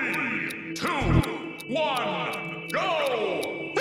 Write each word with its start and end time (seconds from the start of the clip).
Three, 0.00 0.74
two, 0.74 0.88
one, 1.68 2.68
go! 2.72 3.72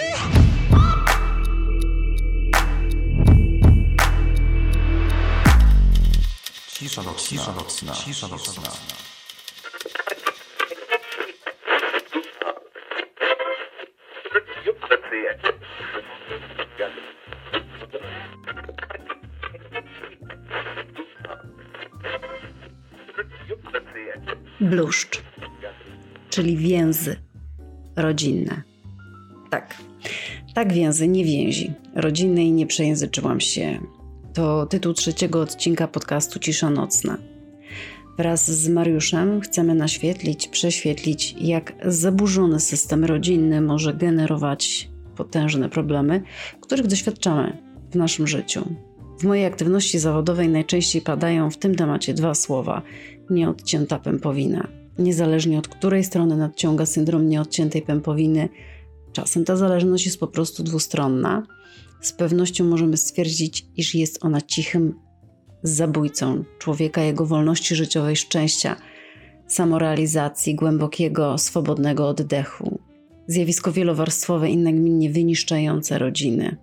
Cisza 6.67 7.01
nocna, 7.03 7.53
nocna, 7.53 7.93
cisza 7.93 8.27
nocna. 8.27 8.71
Bluszcz, 24.59 25.21
czyli 26.39 26.57
więzy 26.57 27.15
rodzinne. 27.95 28.61
Tak, 29.49 29.77
tak 30.53 30.73
więzy, 30.73 31.07
nie 31.07 31.25
więzi. 31.25 31.71
Rodzinne 31.95 32.43
i 32.43 32.51
nie 32.51 32.67
przejęzyczyłam 32.67 33.39
się. 33.39 33.79
To 34.33 34.65
tytuł 34.65 34.93
trzeciego 34.93 35.41
odcinka 35.41 35.87
podcastu 35.87 36.39
Cisza 36.39 36.69
Nocna. 36.69 37.17
Wraz 38.17 38.51
z 38.51 38.69
Mariuszem 38.69 39.41
chcemy 39.41 39.75
naświetlić, 39.75 40.47
prześwietlić, 40.47 41.35
jak 41.41 41.73
zaburzony 41.85 42.59
system 42.59 43.05
rodzinny 43.05 43.61
może 43.61 43.93
generować 43.93 44.89
potężne 45.15 45.69
problemy, 45.69 46.21
których 46.61 46.87
doświadczamy 46.87 47.57
w 47.91 47.95
naszym 47.95 48.27
życiu. 48.27 48.75
W 49.19 49.23
mojej 49.23 49.45
aktywności 49.45 49.99
zawodowej 49.99 50.49
najczęściej 50.49 51.01
padają 51.01 51.49
w 51.51 51.57
tym 51.57 51.75
temacie 51.75 52.13
dwa 52.13 52.35
słowa: 52.35 52.81
nieodcięta 53.29 53.99
pępowina. 53.99 54.78
Niezależnie 54.99 55.59
od 55.59 55.67
której 55.67 56.03
strony 56.03 56.37
nadciąga 56.37 56.85
syndrom 56.85 57.29
nieodciętej 57.29 57.81
pępowiny, 57.81 58.49
czasem 59.11 59.45
ta 59.45 59.55
zależność 59.55 60.05
jest 60.05 60.19
po 60.19 60.27
prostu 60.27 60.63
dwustronna. 60.63 61.47
Z 62.01 62.13
pewnością 62.13 62.63
możemy 62.63 62.97
stwierdzić, 62.97 63.65
iż 63.77 63.95
jest 63.95 64.25
ona 64.25 64.41
cichym 64.41 64.93
zabójcą 65.63 66.43
człowieka, 66.59 67.01
jego 67.01 67.25
wolności 67.25 67.75
życiowej, 67.75 68.15
szczęścia, 68.15 68.75
samorealizacji, 69.47 70.55
głębokiego, 70.55 71.37
swobodnego 71.37 72.07
oddechu. 72.07 72.79
Zjawisko 73.27 73.71
wielowarstwowe 73.71 74.49
i 74.49 74.57
nagminnie 74.57 75.09
wyniszczające 75.09 75.99
rodziny. 75.99 76.57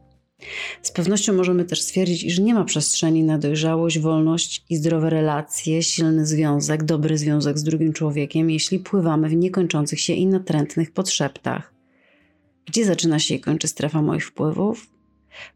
Z 0.82 0.90
pewnością 0.90 1.32
możemy 1.32 1.64
też 1.64 1.82
stwierdzić, 1.82 2.24
iż 2.24 2.38
nie 2.38 2.54
ma 2.54 2.64
przestrzeni 2.64 3.24
na 3.24 3.38
dojrzałość, 3.38 3.98
wolność 3.98 4.64
i 4.70 4.76
zdrowe 4.76 5.10
relacje, 5.10 5.82
silny 5.82 6.26
związek, 6.26 6.84
dobry 6.84 7.18
związek 7.18 7.58
z 7.58 7.62
drugim 7.62 7.92
człowiekiem, 7.92 8.50
jeśli 8.50 8.78
pływamy 8.78 9.28
w 9.28 9.36
niekończących 9.36 10.00
się 10.00 10.12
i 10.12 10.26
natrętnych 10.26 10.90
podszeptach. 10.90 11.74
Gdzie 12.66 12.84
zaczyna 12.84 13.18
się 13.18 13.34
i 13.34 13.40
kończy 13.40 13.68
strefa 13.68 14.02
moich 14.02 14.26
wpływów? 14.26 14.86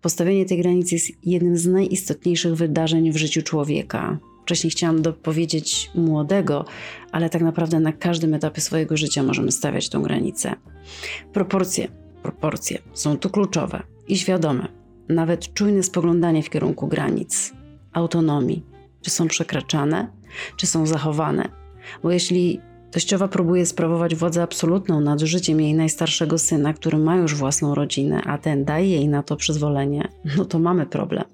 Postawienie 0.00 0.46
tej 0.46 0.58
granicy 0.58 0.94
jest 0.94 1.10
jednym 1.24 1.56
z 1.56 1.66
najistotniejszych 1.66 2.54
wydarzeń 2.54 3.12
w 3.12 3.16
życiu 3.16 3.42
człowieka. 3.42 4.18
Wcześniej 4.42 4.70
chciałam 4.70 5.02
dopowiedzieć 5.02 5.90
młodego, 5.94 6.64
ale 7.12 7.30
tak 7.30 7.42
naprawdę 7.42 7.80
na 7.80 7.92
każdym 7.92 8.34
etapie 8.34 8.60
swojego 8.60 8.96
życia 8.96 9.22
możemy 9.22 9.52
stawiać 9.52 9.88
tą 9.88 10.02
granicę. 10.02 10.54
Proporcje, 11.32 11.88
proporcje 12.22 12.78
są 12.94 13.18
tu 13.18 13.30
kluczowe 13.30 13.82
i 14.12 14.18
świadome. 14.18 14.68
Nawet 15.08 15.54
czujne 15.54 15.82
spoglądanie 15.82 16.42
w 16.42 16.50
kierunku 16.50 16.88
granic, 16.88 17.52
autonomii. 17.92 18.64
Czy 19.02 19.10
są 19.10 19.28
przekraczane, 19.28 20.08
czy 20.56 20.66
są 20.66 20.86
zachowane? 20.86 21.48
Bo 22.02 22.10
jeśli 22.10 22.60
teściowa 22.90 23.28
próbuje 23.28 23.66
sprawować 23.66 24.14
władzę 24.14 24.42
absolutną 24.42 25.00
nad 25.00 25.20
życiem 25.20 25.60
jej 25.60 25.74
najstarszego 25.74 26.38
syna, 26.38 26.72
który 26.72 26.98
ma 26.98 27.16
już 27.16 27.34
własną 27.34 27.74
rodzinę, 27.74 28.22
a 28.26 28.38
ten 28.38 28.64
daje 28.64 28.88
jej 28.88 29.08
na 29.08 29.22
to 29.22 29.36
przyzwolenie, 29.36 30.08
no 30.36 30.44
to 30.44 30.58
mamy 30.58 30.86
problem. 30.86 31.24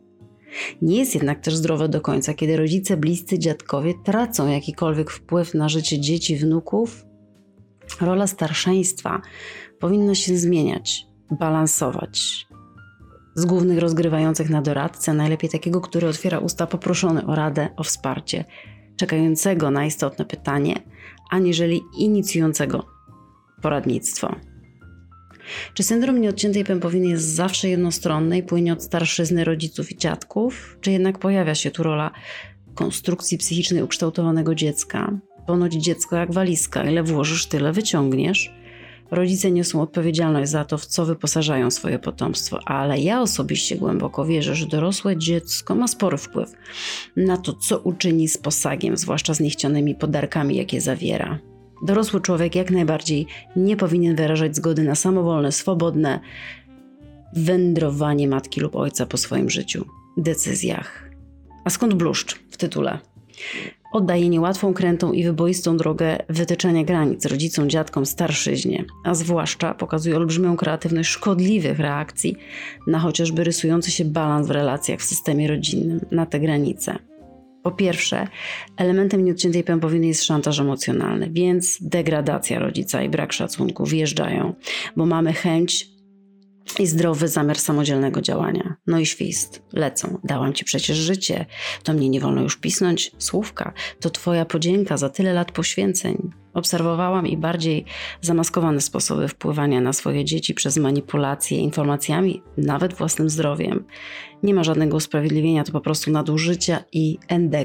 Nie 0.82 0.98
jest 0.98 1.14
jednak 1.14 1.40
też 1.40 1.56
zdrowe 1.56 1.88
do 1.88 2.00
końca, 2.00 2.34
kiedy 2.34 2.56
rodzice, 2.56 2.96
bliscy, 2.96 3.38
dziadkowie 3.38 3.94
tracą 4.04 4.48
jakikolwiek 4.48 5.10
wpływ 5.10 5.54
na 5.54 5.68
życie 5.68 6.00
dzieci, 6.00 6.36
wnuków. 6.36 7.06
Rola 8.00 8.26
starszeństwa 8.26 9.22
powinna 9.80 10.14
się 10.14 10.36
zmieniać, 10.36 11.06
balansować. 11.30 12.46
Z 13.36 13.44
głównych 13.44 13.78
rozgrywających 13.78 14.50
na 14.50 14.62
doradcę, 14.62 15.14
najlepiej 15.14 15.50
takiego, 15.50 15.80
który 15.80 16.08
otwiera 16.08 16.38
usta 16.38 16.66
poproszony 16.66 17.26
o 17.26 17.34
radę, 17.34 17.68
o 17.76 17.82
wsparcie, 17.82 18.44
czekającego 18.96 19.70
na 19.70 19.86
istotne 19.86 20.24
pytanie, 20.24 20.82
aniżeli 21.30 21.82
inicjującego 21.98 22.86
poradnictwo. 23.62 24.36
Czy 25.74 25.82
syndrom 25.82 26.20
nieodciętej 26.20 26.64
pępowiny 26.64 27.06
jest 27.06 27.24
zawsze 27.24 27.68
jednostronny 27.68 28.38
i 28.38 28.42
płynie 28.42 28.72
od 28.72 28.82
starszyzny 28.82 29.44
rodziców 29.44 29.92
i 29.92 29.96
dziadków, 29.96 30.78
czy 30.80 30.90
jednak 30.90 31.18
pojawia 31.18 31.54
się 31.54 31.70
tu 31.70 31.82
rola 31.82 32.10
konstrukcji 32.74 33.38
psychicznej 33.38 33.82
ukształtowanego 33.82 34.54
dziecka? 34.54 35.18
Ponoć 35.46 35.74
dziecko 35.74 36.16
jak 36.16 36.32
walizka, 36.32 36.84
ile 36.84 37.02
włożysz, 37.02 37.46
tyle 37.46 37.72
wyciągniesz. 37.72 38.54
Rodzice 39.10 39.50
niosą 39.50 39.82
odpowiedzialność 39.82 40.50
za 40.50 40.64
to, 40.64 40.78
w 40.78 40.86
co 40.86 41.06
wyposażają 41.06 41.70
swoje 41.70 41.98
potomstwo, 41.98 42.58
ale 42.64 42.98
ja 42.98 43.20
osobiście 43.20 43.76
głęboko 43.76 44.24
wierzę, 44.24 44.54
że 44.54 44.66
dorosłe 44.66 45.16
dziecko 45.16 45.74
ma 45.74 45.88
spory 45.88 46.18
wpływ 46.18 46.52
na 47.16 47.36
to, 47.36 47.52
co 47.52 47.78
uczyni 47.78 48.28
z 48.28 48.38
posagiem, 48.38 48.96
zwłaszcza 48.96 49.34
z 49.34 49.40
niechcianymi 49.40 49.94
podarkami, 49.94 50.56
jakie 50.56 50.80
zawiera. 50.80 51.38
Dorosły 51.82 52.20
człowiek 52.20 52.54
jak 52.54 52.70
najbardziej 52.70 53.26
nie 53.56 53.76
powinien 53.76 54.16
wyrażać 54.16 54.56
zgody 54.56 54.82
na 54.82 54.94
samowolne, 54.94 55.52
swobodne 55.52 56.20
wędrowanie 57.32 58.28
matki 58.28 58.60
lub 58.60 58.76
ojca 58.76 59.06
po 59.06 59.16
swoim 59.16 59.50
życiu, 59.50 59.84
decyzjach. 60.16 61.10
A 61.64 61.70
skąd 61.70 61.94
bluszcz 61.94 62.40
w 62.50 62.56
tytule? 62.56 62.98
Oddaje 63.92 64.28
niełatwą, 64.28 64.74
krętą 64.74 65.12
i 65.12 65.24
wyboistą 65.24 65.76
drogę 65.76 66.18
wytyczania 66.28 66.84
granic 66.84 67.26
rodzicom, 67.26 67.70
dziadkom, 67.70 68.06
starszyźnie, 68.06 68.84
a 69.04 69.14
zwłaszcza 69.14 69.74
pokazuje 69.74 70.16
olbrzymią 70.16 70.56
kreatywność 70.56 71.08
szkodliwych 71.10 71.78
reakcji 71.78 72.36
na 72.86 72.98
chociażby 72.98 73.44
rysujący 73.44 73.90
się 73.90 74.04
balans 74.04 74.46
w 74.46 74.50
relacjach 74.50 75.00
w 75.00 75.04
systemie 75.04 75.48
rodzinnym, 75.48 76.00
na 76.10 76.26
te 76.26 76.40
granice. 76.40 76.98
Po 77.62 77.70
pierwsze, 77.70 78.28
elementem 78.76 79.24
nieodciętej 79.24 79.64
pępowiny 79.64 80.06
jest 80.06 80.24
szantaż 80.24 80.58
emocjonalny, 80.58 81.30
więc 81.30 81.78
degradacja 81.80 82.58
rodzica 82.58 83.02
i 83.02 83.08
brak 83.08 83.32
szacunku 83.32 83.84
wjeżdżają, 83.84 84.54
bo 84.96 85.06
mamy 85.06 85.32
chęć 85.32 85.95
i 86.78 86.86
zdrowy 86.86 87.28
zamiar 87.28 87.58
samodzielnego 87.58 88.20
działania. 88.20 88.76
No 88.86 88.98
i 88.98 89.06
świst, 89.06 89.62
lecą. 89.72 90.18
Dałam 90.24 90.52
ci 90.52 90.64
przecież 90.64 90.96
życie, 90.96 91.46
to 91.82 91.92
mnie 91.92 92.08
nie 92.08 92.20
wolno 92.20 92.42
już 92.42 92.56
pisnąć 92.56 93.12
słówka. 93.18 93.72
To 94.00 94.10
twoja 94.10 94.44
podzięka 94.44 94.96
za 94.96 95.08
tyle 95.08 95.32
lat 95.32 95.52
poświęceń. 95.52 96.30
Obserwowałam 96.54 97.26
i 97.26 97.36
bardziej 97.36 97.84
zamaskowane 98.20 98.80
sposoby 98.80 99.28
wpływania 99.28 99.80
na 99.80 99.92
swoje 99.92 100.24
dzieci 100.24 100.54
przez 100.54 100.76
manipulacje 100.76 101.58
informacjami, 101.58 102.42
nawet 102.56 102.94
własnym 102.94 103.30
zdrowiem. 103.30 103.84
Nie 104.42 104.54
ma 104.54 104.64
żadnego 104.64 104.96
usprawiedliwienia, 104.96 105.64
to 105.64 105.72
po 105.72 105.80
prostu 105.80 106.10
nadużycia 106.10 106.84
i 106.92 107.18
ND. 107.38 107.56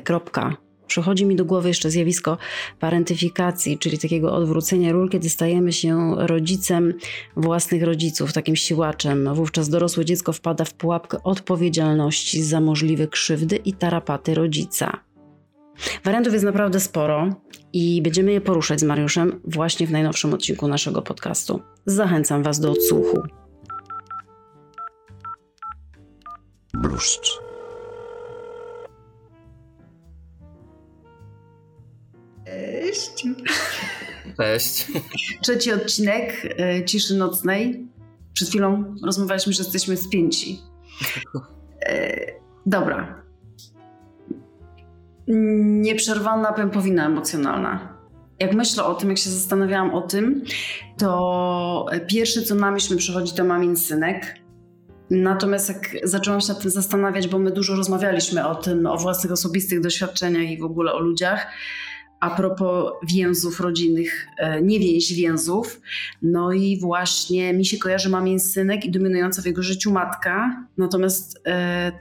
Przychodzi 0.92 1.26
mi 1.26 1.36
do 1.36 1.46
głowy 1.46 1.68
jeszcze 1.68 1.92
zjawisko 1.92 2.38
parentyfikacji, 2.80 3.78
czyli 3.78 4.00
takiego 4.00 4.34
odwrócenia 4.34 4.92
ról, 4.92 5.10
kiedy 5.10 5.30
stajemy 5.30 5.74
się 5.74 6.16
rodzicem 6.18 6.94
własnych 7.38 7.84
rodziców, 7.84 8.34
takim 8.34 8.56
siłaczem. 8.56 9.34
Wówczas 9.34 9.70
dorosłe 9.70 10.06
dziecko 10.06 10.34
wpada 10.34 10.66
w 10.66 10.74
pułapkę 10.74 11.24
odpowiedzialności 11.24 12.44
za 12.44 12.62
możliwe 12.62 13.08
krzywdy 13.08 13.56
i 13.56 13.74
tarapaty 13.74 14.34
rodzica. 14.34 15.00
Wariantów 16.04 16.34
jest 16.34 16.46
naprawdę 16.46 16.80
sporo 16.80 17.36
i 17.74 18.02
będziemy 18.02 18.32
je 18.32 18.42
poruszać 18.42 18.80
z 18.80 18.84
Mariuszem 18.84 19.42
właśnie 19.44 19.88
w 19.88 19.92
najnowszym 19.92 20.34
odcinku 20.34 20.68
naszego 20.68 21.02
podcastu. 21.02 21.62
Zachęcam 21.86 22.44
Was 22.44 22.60
do 22.60 22.72
odsłuchu. 22.72 23.22
Bluszcz. 26.74 27.51
Cześć. 32.52 33.28
Cześć. 34.38 34.88
Trzeci 35.42 35.74
odcinek 35.74 36.56
e, 36.60 36.86
Ciszy 36.86 37.16
Nocnej. 37.16 37.88
Przed 38.34 38.50
chwilą 38.50 38.96
rozmawialiśmy, 39.04 39.54
że 39.54 39.64
jesteśmy 39.64 39.98
spięci. 39.98 40.60
E, 41.86 42.18
dobra. 42.66 43.24
Nieprzerwana 45.28 46.54
pępowina 46.54 47.06
emocjonalna. 47.06 47.98
Jak 48.40 48.54
myślę 48.54 48.84
o 48.84 48.96
tym, 48.96 49.10
jak 49.10 49.18
się 49.18 49.30
zastanawiałam 49.30 49.94
o 49.94 50.02
tym, 50.02 50.44
to 50.98 51.86
pierwsze 52.08 52.42
co 52.42 52.56
na 52.56 52.72
myśl 52.72 52.94
mi 52.94 53.00
przychodzi 53.00 53.34
to 53.34 53.44
mamin 53.44 53.78
synek. 53.78 54.36
Natomiast 55.10 55.70
jak 55.70 55.90
zaczęłam 56.04 56.42
się 56.42 56.54
nad 56.54 56.62
tym 56.62 56.72
zastanawiać, 56.72 57.28
bo 57.28 57.40
my 57.40 57.52
dużo 57.52 57.76
rozmawialiśmy 57.76 58.48
o 58.48 58.56
tym, 58.56 58.86
o 58.86 58.98
własnych 58.98 59.34
osobistych 59.34 59.82
doświadczeniach 59.82 60.44
i 60.44 60.58
w 60.58 60.64
ogóle 60.64 60.94
o 60.94 61.00
ludziach, 61.00 61.48
a 62.22 62.30
propos 62.30 62.92
więzów 63.10 63.60
rodzinnych, 63.60 64.28
e, 64.38 64.62
nie 64.62 64.80
więź 64.80 65.14
więzów. 65.14 65.82
No 66.22 66.54
i 66.54 66.80
właśnie 66.80 67.54
mi 67.54 67.66
się 67.66 67.78
kojarzy 67.78 68.10
mamien 68.10 68.40
synek 68.40 68.86
i 68.86 68.92
dominująca 68.92 69.42
w 69.42 69.46
jego 69.46 69.64
życiu 69.64 69.92
matka. 69.92 70.66
Natomiast 70.78 71.40
e, 71.48 71.92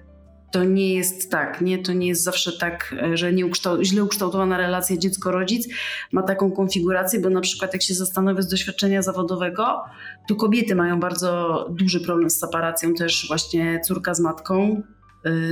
to 0.53 0.65
nie 0.65 0.95
jest 0.95 1.31
tak, 1.31 1.61
nie? 1.61 1.79
To 1.79 1.93
nie 1.93 2.09
jest 2.09 2.23
zawsze 2.23 2.53
tak, 2.53 2.95
e, 3.03 3.17
że 3.17 3.33
nie 3.33 3.47
ukształ- 3.47 3.85
źle 3.85 4.05
ukształtowana 4.05 4.59
relacja 4.59 4.97
dziecko-rodzic 4.97 5.69
ma 6.13 6.23
taką 6.23 6.53
konfigurację, 6.53 7.21
bo 7.21 7.31
na 7.31 7.41
przykład 7.41 7.73
jak 7.73 7.83
się 7.83 7.95
zastanowię 7.95 8.43
z 8.43 8.49
doświadczenia 8.49 9.03
zawodowego, 9.03 9.81
to 10.29 10.35
kobiety 10.35 10.75
mają 10.75 11.01
bardzo 11.01 11.67
duży 11.71 12.01
problem 12.01 12.31
z 12.31 12.39
separacją, 12.39 12.95
też 12.95 13.25
właśnie 13.29 13.81
córka 13.87 14.15
z 14.15 14.21
matką, 14.21 14.83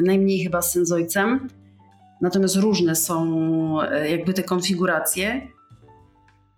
najmniej 0.03 0.45
chyba 0.45 0.63
syn 0.63 0.87
z 0.87 0.93
ojcem. 0.93 1.49
Natomiast 2.21 2.57
różne 2.57 2.97
są 2.97 3.27
yy, 3.83 4.11
jakby 4.11 4.35
te 4.35 4.43
konfiguracje. 4.43 5.49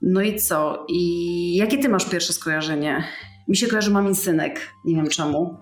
No 0.02 0.22
i 0.22 0.40
co? 0.40 0.86
I 0.88 1.56
jakie 1.56 1.78
ty 1.78 1.88
masz 1.88 2.04
pierwsze 2.04 2.32
skojarzenie? 2.32 3.04
Mi 3.48 3.56
się 3.56 3.66
kojarzy 3.66 3.90
mamin 3.90 4.14
synek, 4.14 4.70
nie 4.84 4.96
wiem 4.96 5.08
czemu. 5.08 5.56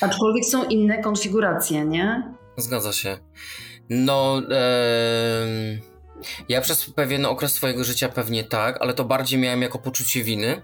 Aczkolwiek 0.00 0.44
są 0.44 0.64
inne 0.64 1.02
konfiguracje, 1.02 1.84
nie? 1.84 2.34
Zgadza 2.56 2.92
się. 2.92 3.18
No, 3.90 4.38
em, 4.38 5.80
ja 6.48 6.60
przez 6.60 6.90
pewien 6.90 7.26
okres 7.26 7.52
swojego 7.52 7.84
życia 7.84 8.08
pewnie 8.08 8.44
tak, 8.44 8.78
ale 8.80 8.94
to 8.94 9.04
bardziej 9.04 9.38
miałem 9.38 9.62
jako 9.62 9.78
poczucie 9.78 10.24
winy. 10.24 10.62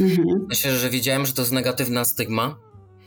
Mhm. 0.00 0.46
Myślę, 0.48 0.72
że 0.72 0.90
wiedziałem, 0.90 1.26
że 1.26 1.32
to 1.32 1.42
jest 1.42 1.52
negatywna 1.52 2.04
stygma, 2.04 2.56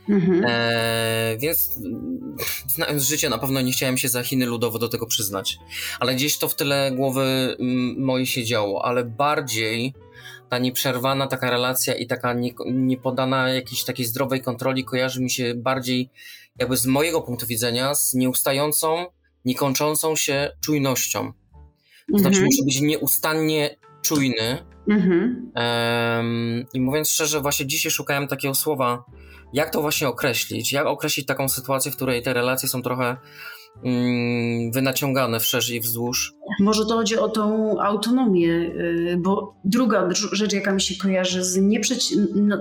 Mhm. 0.10 0.46
e, 0.48 1.38
więc 1.40 1.78
mm, 1.86 2.36
znając 2.68 3.04
życie, 3.04 3.30
na 3.30 3.38
pewno 3.38 3.62
nie 3.62 3.72
chciałem 3.72 3.98
się 3.98 4.10
za 4.10 4.24
Chiny 4.24 4.46
ludowo 4.46 4.80
do 4.80 4.90
tego 4.90 5.06
przyznać. 5.06 5.60
Ale 6.00 6.16
gdzieś 6.16 6.38
to 6.38 6.50
w 6.50 6.56
tyle 6.56 6.92
głowy 6.96 7.56
mm, 7.60 8.04
mojej 8.06 8.26
się 8.26 8.44
działo, 8.44 8.86
ale 8.86 9.04
bardziej 9.04 9.94
ta 10.50 10.58
nieprzerwana 10.58 11.28
taka 11.28 11.50
relacja 11.50 11.96
i 11.96 12.08
taka 12.08 12.34
nie, 12.34 12.52
niepodana 12.66 13.50
jakiejś 13.50 13.84
takiej 13.84 14.06
zdrowej 14.06 14.42
kontroli 14.42 14.84
kojarzy 14.84 15.22
mi 15.22 15.30
się 15.30 15.56
bardziej 15.56 16.10
jakby 16.60 16.78
z 16.78 16.86
mojego 16.86 17.22
punktu 17.22 17.48
widzenia 17.48 17.96
z 17.96 18.14
nieustającą, 18.14 19.06
niekończącą 19.46 20.16
się 20.16 20.52
czujnością. 20.62 21.34
To 22.12 22.20
znaczy 22.20 22.38
Mhm. 22.38 22.46
muszę 22.46 22.64
być 22.66 22.82
nieustannie 22.82 23.76
czujny, 24.02 24.58
Mhm. 24.90 25.52
Em, 25.56 26.66
I 26.74 26.82
mówiąc 26.82 27.10
szczerze, 27.10 27.42
właśnie 27.42 27.68
dzisiaj 27.68 27.92
szukałem 27.92 28.28
takiego 28.28 28.56
słowa, 28.56 29.04
jak 29.54 29.70
to 29.70 29.82
właśnie 29.82 30.08
określić, 30.08 30.72
jak 30.72 30.88
określić 30.88 31.26
taką 31.26 31.50
sytuację, 31.50 31.92
w 31.92 31.96
której 31.96 32.22
te 32.22 32.34
relacje 32.34 32.70
są 32.70 32.82
trochę 32.82 33.18
mm, 33.84 34.72
wynaciągane 34.72 35.40
wszerz 35.40 35.70
i 35.70 35.80
wzdłuż. 35.80 36.34
Może 36.60 36.86
to 36.86 36.96
chodzi 36.96 37.18
o 37.18 37.30
tą 37.30 37.76
autonomię, 37.82 38.52
y, 38.52 39.18
bo 39.20 39.56
druga 39.66 40.08
dr- 40.08 40.34
rzecz, 40.34 40.54
jaka 40.54 40.74
mi 40.74 40.82
się 40.82 40.96
kojarzy 40.96 41.44
z 41.44 41.58
nieprzeci... 41.58 42.16
No, 42.36 42.58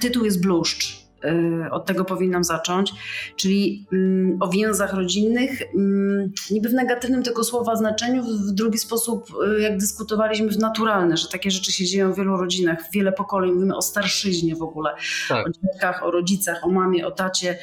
tytuł 0.00 0.24
jest 0.24 0.42
bluszcz. 0.42 1.09
Y, 1.24 1.70
Od 1.70 1.86
tego 1.86 2.04
powinnam 2.04 2.44
zacząć, 2.44 2.92
czyli 3.36 3.86
mm, 3.92 4.36
o 4.40 4.48
więzach 4.48 4.94
rodzinnych, 4.94 5.62
mm, 5.76 6.32
niby 6.50 6.68
w 6.68 6.72
negatywnym 6.74 7.22
tego 7.22 7.44
słowa 7.44 7.76
znaczeniu, 7.76 8.22
w- 8.22 8.52
drugi 8.52 8.78
sposób, 8.78 9.26
y, 9.58 9.60
jak 9.62 9.76
dyskutowaliśmy, 9.78 10.48
w 10.48 10.58
naturalne, 10.58 11.16
że 11.16 11.28
takie 11.28 11.50
rzeczy 11.50 11.72
się 11.72 11.84
dzieją 11.84 12.12
w 12.12 12.16
wielu 12.16 12.36
rodzinach, 12.36 12.82
w 12.88 12.92
wiele 12.92 13.12
pokoleń, 13.12 13.52
mówimy 13.52 13.76
o 13.76 13.82
starszyźnie 13.82 14.56
w 14.56 14.62
ogóle, 14.62 14.90
Tak. 15.28 15.46
o 15.46 15.50
dziadkach, 15.50 16.04
o 16.04 16.10
rodzicach, 16.10 16.64
o 16.64 16.68
mamie, 16.70 17.06
o 17.06 17.10
tacie. 17.10 17.58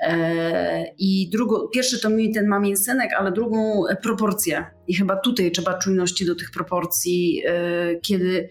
E, 0.00 0.84
I 0.98 1.28
drugą, 1.32 1.68
pierwszy 1.68 2.00
to 2.00 2.10
mi 2.10 2.32
ten 2.34 2.48
mamien 2.48 2.76
synek, 2.76 3.10
ale 3.18 3.32
drugą 3.32 3.82
proporcje. 4.02 4.64
I 4.88 4.94
chyba 4.94 5.16
tutaj 5.16 5.50
trzeba 5.52 5.78
czujności 5.78 6.26
do 6.26 6.34
tych 6.34 6.50
proporcji, 6.50 7.42
e, 7.46 7.96
kiedy, 7.96 8.48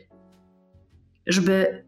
żeby 1.27 1.83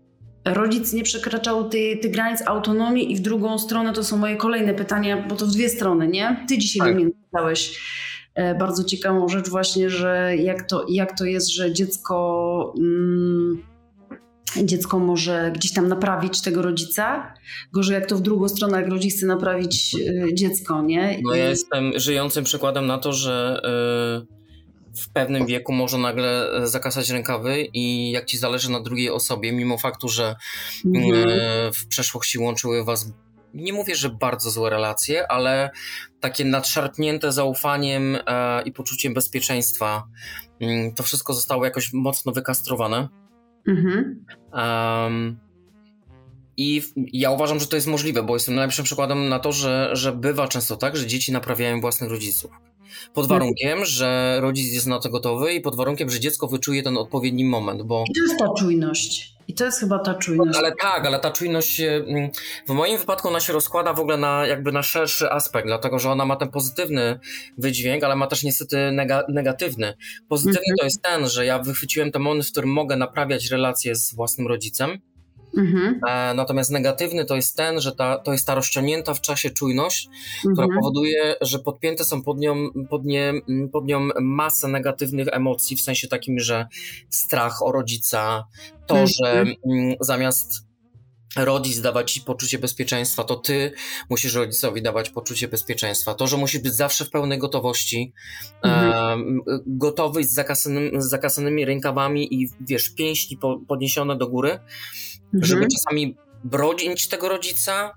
rodzic 0.45 0.93
nie 0.93 1.03
przekraczał 1.03 1.69
tych 1.69 2.11
granic 2.11 2.41
autonomii 2.45 3.11
i 3.11 3.15
w 3.15 3.19
drugą 3.19 3.59
stronę 3.59 3.93
to 3.93 4.03
są 4.03 4.17
moje 4.17 4.35
kolejne 4.35 4.73
pytania, 4.73 5.25
bo 5.29 5.35
to 5.35 5.45
w 5.45 5.51
dwie 5.51 5.69
strony, 5.69 6.07
nie? 6.07 6.45
Ty 6.49 6.57
dzisiaj 6.57 6.79
Tak. 6.79 6.89
do 6.89 6.95
mnie 6.95 7.11
napisałeś 7.15 7.79
e, 8.35 8.55
bardzo 8.55 8.83
ciekawą 8.83 9.29
rzecz 9.29 9.49
właśnie, 9.49 9.89
że 9.89 10.35
jak 10.37 10.67
to, 10.67 10.85
jak 10.89 11.17
to 11.17 11.25
jest, 11.25 11.53
że 11.53 11.73
dziecko... 11.73 12.73
Mm, 12.79 13.63
dziecko 14.63 14.99
może 14.99 15.51
gdzieś 15.55 15.73
tam 15.73 15.87
naprawić 15.87 16.41
tego 16.41 16.61
rodzica. 16.61 17.33
Gorzej 17.73 17.93
jak 17.93 18.05
to 18.05 18.15
w 18.15 18.21
drugą 18.21 18.49
stronę, 18.49 18.81
jak 18.81 18.89
rodzic 18.89 19.17
chce 19.17 19.25
naprawić 19.25 19.95
y, 19.95 20.33
dziecko, 20.33 20.81
nie? 20.81 21.19
No 21.23 21.35
ja 21.35 21.49
jestem 21.49 21.91
żyjącym 21.95 22.43
przykładem 22.43 22.87
na 22.87 22.97
to, 22.97 23.13
że 23.13 23.61
y, 24.23 24.40
w 24.97 25.09
pewnym 25.09 25.45
wieku 25.45 25.73
może 25.73 25.97
nagle 25.97 26.51
e, 26.51 26.67
zakasać 26.67 27.09
rękawy 27.09 27.61
i 27.73 28.11
jak 28.11 28.25
ci 28.25 28.37
zależy 28.37 28.71
na 28.71 28.79
drugiej 28.79 29.09
osobie, 29.09 29.51
mimo 29.51 29.77
faktu, 29.77 30.09
że 30.09 30.35
Mhm. 30.85 31.29
e, 31.29 31.71
w 31.71 31.87
przeszłości 31.87 32.39
łączyły 32.39 32.83
was, 32.83 33.13
nie 33.53 33.73
mówię, 33.73 33.95
że 33.95 34.09
bardzo 34.09 34.51
złe 34.51 34.69
relacje, 34.69 35.31
ale 35.31 35.69
takie 36.19 36.45
nadszarpnięte 36.45 37.31
zaufaniem 37.31 38.17
e, 38.27 38.61
i 38.61 38.71
poczuciem 38.71 39.13
bezpieczeństwa. 39.13 40.03
Mm, 40.59 40.93
To 40.93 41.03
wszystko 41.03 41.33
zostało 41.33 41.65
jakoś 41.65 41.93
mocno 41.93 42.31
wykastrowane. 42.31 43.09
Mhm. 43.67 44.25
Um, 44.53 45.39
I 46.57 46.81
ja 46.95 47.31
uważam, 47.31 47.59
że 47.59 47.67
to 47.67 47.75
jest 47.75 47.87
możliwe, 47.87 48.23
bo 48.23 48.33
jestem 48.33 48.55
najlepszym 48.55 48.85
przykładem 48.85 49.29
na 49.29 49.39
to, 49.39 49.51
że, 49.51 49.89
że 49.93 50.11
bywa 50.11 50.47
często 50.47 50.75
tak, 50.77 50.97
że 50.97 51.07
dzieci 51.07 51.31
naprawiają 51.31 51.81
własnych 51.81 52.09
rodziców. 52.09 52.51
Pod 53.13 53.27
warunkiem, 53.27 53.85
że 53.85 54.37
rodzic 54.41 54.73
jest 54.73 54.87
na 54.87 54.99
to 54.99 55.09
gotowy 55.09 55.53
i 55.53 55.61
pod 55.61 55.75
warunkiem, 55.75 56.09
że 56.09 56.19
dziecko 56.19 56.47
wyczuje 56.47 56.83
ten 56.83 56.97
odpowiedni 56.97 57.45
moment, 57.45 57.81
bo 57.83 58.03
I 58.09 58.13
to 58.13 58.21
jest 58.27 58.39
ta 58.39 58.53
czujność. 58.59 59.35
I 59.47 59.53
to 59.53 59.65
jest 59.65 59.79
chyba 59.79 59.99
ta 59.99 60.13
czujność. 60.13 60.57
ale 60.59 60.71
tak, 60.81 61.05
ale 61.05 61.19
ta 61.19 61.31
czujność 61.31 61.81
w 62.67 62.71
moim 62.73 62.97
wypadku 62.97 63.27
ona 63.27 63.39
się 63.39 63.53
rozkłada 63.53 63.93
w 63.93 63.99
ogóle 63.99 64.17
na 64.17 64.47
jakby 64.47 64.71
na 64.71 64.83
szerszy 64.83 65.31
aspekt, 65.31 65.67
dlatego 65.67 65.99
że 65.99 66.11
ona 66.11 66.25
ma 66.25 66.35
ten 66.35 66.49
pozytywny 66.49 67.19
wydźwięk, 67.57 68.03
ale 68.03 68.15
ma 68.15 68.27
też 68.27 68.43
niestety 68.43 68.91
nega, 68.91 69.23
negatywny. 69.29 69.93
Pozytywny 70.27 70.59
Mhm. 70.59 70.77
to 70.79 70.85
jest 70.85 71.01
ten, 71.01 71.29
że 71.29 71.45
ja 71.45 71.59
wychwyciłem 71.59 72.11
ten 72.11 72.21
moment, 72.21 72.45
w 72.47 72.51
którym 72.51 72.69
mogę 72.69 72.95
naprawiać 72.95 73.49
relacje 73.51 73.95
z 73.95 74.15
własnym 74.15 74.47
rodzicem, 74.47 74.99
Mhm. 75.57 75.99
E, 76.07 76.33
Natomiast 76.33 76.71
negatywny 76.71 77.25
to 77.25 77.35
jest 77.35 77.57
ten, 77.57 77.81
że 77.81 77.91
ta, 77.91 78.17
to 78.17 78.31
jest 78.31 78.47
ta 78.47 78.55
rozciągnięta 78.55 79.13
w 79.13 79.21
czasie 79.21 79.49
czujność, 79.49 80.09
która 80.39 80.65
Mhm. 80.65 80.79
powoduje, 80.79 81.35
że 81.41 81.59
podpięte 81.59 82.03
są 82.03 82.21
pod 82.23 82.37
nią, 82.37 82.55
pod, 82.89 83.05
nie, 83.05 83.33
pod 83.71 83.85
nią 83.85 84.07
masę 84.21 84.67
negatywnych 84.67 85.27
emocji, 85.31 85.75
w 85.77 85.81
sensie 85.81 86.07
takim, 86.07 86.39
że 86.39 86.67
strach 87.09 87.61
o 87.61 87.71
rodzica, 87.71 88.45
to, 88.87 88.97
Mhm. 88.99 89.07
że 89.07 89.41
mm, 89.41 89.95
zamiast 89.99 90.71
rodzic 91.37 91.81
dawać 91.81 92.11
ci 92.11 92.21
poczucie 92.21 92.59
bezpieczeństwa, 92.59 93.23
to 93.23 93.35
ty 93.35 93.71
musisz 94.09 94.33
rodzicowi 94.35 94.81
dawać 94.81 95.09
poczucie 95.09 95.47
bezpieczeństwa. 95.47 96.13
To, 96.13 96.27
że 96.27 96.37
musisz 96.37 96.61
być 96.61 96.73
zawsze 96.73 97.05
w 97.05 97.09
pełnej 97.09 97.39
gotowości, 97.39 98.13
Mhm. 98.63 98.93
em, 99.21 99.41
gotowy 99.67 100.23
z, 100.23 100.33
zakasanym, 100.33 101.01
z 101.01 101.09
zakasanymi 101.09 101.65
rękawami 101.65 102.33
i 102.41 102.47
wiesz, 102.61 102.89
pięści 102.89 103.37
po, 103.37 103.59
podniesione 103.67 104.17
do 104.17 104.27
góry, 104.27 104.59
żeby 105.33 105.61
Mhm. 105.61 105.69
czasami 105.77 106.15
bronić 106.43 107.07
tego 107.07 107.29
rodzica. 107.29 107.93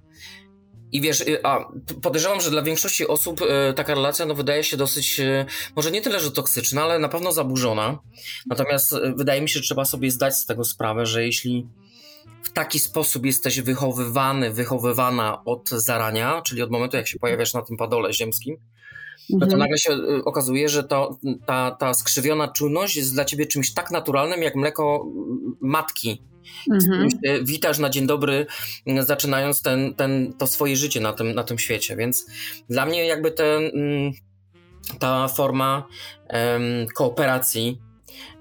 I 0.92 1.00
wiesz, 1.00 1.20
y, 1.20 1.42
a 1.44 1.68
podejrzewam, 2.02 2.40
że 2.40 2.50
dla 2.50 2.62
większości 2.62 3.06
osób 3.08 3.40
y, 3.42 3.74
taka 3.74 3.94
relacja 3.94 4.26
no, 4.26 4.34
wydaje 4.34 4.64
się 4.64 4.76
dosyć, 4.76 5.20
y, 5.20 5.46
może 5.76 5.90
nie 5.90 6.00
tyle, 6.02 6.20
że 6.20 6.30
toksyczna, 6.30 6.82
ale 6.82 6.98
na 6.98 7.08
pewno 7.08 7.32
zaburzona. 7.32 7.98
Natomiast 8.46 8.94
wydaje 9.16 9.40
mi 9.40 9.48
się, 9.48 9.54
że 9.54 9.62
trzeba 9.64 9.84
sobie 9.84 10.10
zdać 10.10 10.34
z 10.36 10.46
tego 10.46 10.64
sprawę, 10.64 11.06
że 11.06 11.24
jeśli 11.24 11.66
w 12.42 12.50
taki 12.52 12.78
sposób 12.78 13.26
jesteś 13.26 13.60
wychowywany, 13.60 14.52
wychowywana 14.52 15.44
od 15.44 15.68
zarania, 15.70 16.42
czyli 16.42 16.62
od 16.62 16.70
momentu, 16.70 16.96
jak 16.96 17.08
się 17.08 17.18
pojawiasz 17.18 17.54
na 17.54 17.62
tym 17.62 17.76
padole 17.76 18.12
ziemskim, 18.12 18.56
no 19.30 19.38
to 19.38 19.44
Mhm. 19.44 19.58
nagle 19.60 19.78
się 19.78 19.98
okazuje, 20.24 20.68
że 20.68 20.84
to, 20.84 21.18
ta, 21.46 21.70
ta 21.70 21.94
skrzywiona 21.94 22.48
czujność 22.48 22.96
jest 22.96 23.14
dla 23.14 23.24
ciebie 23.24 23.46
czymś 23.46 23.74
tak 23.74 23.90
naturalnym, 23.90 24.42
jak 24.42 24.54
mleko 24.54 25.06
matki 25.60 26.22
Mhm. 26.70 27.08
witasz 27.44 27.78
na 27.78 27.90
dzień 27.90 28.06
dobry, 28.06 28.46
zaczynając 29.00 29.62
ten, 29.62 29.94
ten, 29.94 30.32
to 30.38 30.46
swoje 30.46 30.76
życie 30.76 31.00
na 31.00 31.12
tym, 31.12 31.34
na 31.34 31.44
tym 31.44 31.58
świecie. 31.58 31.96
Więc 31.96 32.26
dla 32.68 32.86
mnie 32.86 33.06
jakby 33.06 33.34
mm, 33.38 34.12
ta 34.98 35.28
forma 35.28 35.88
kooperacji, 36.94 37.80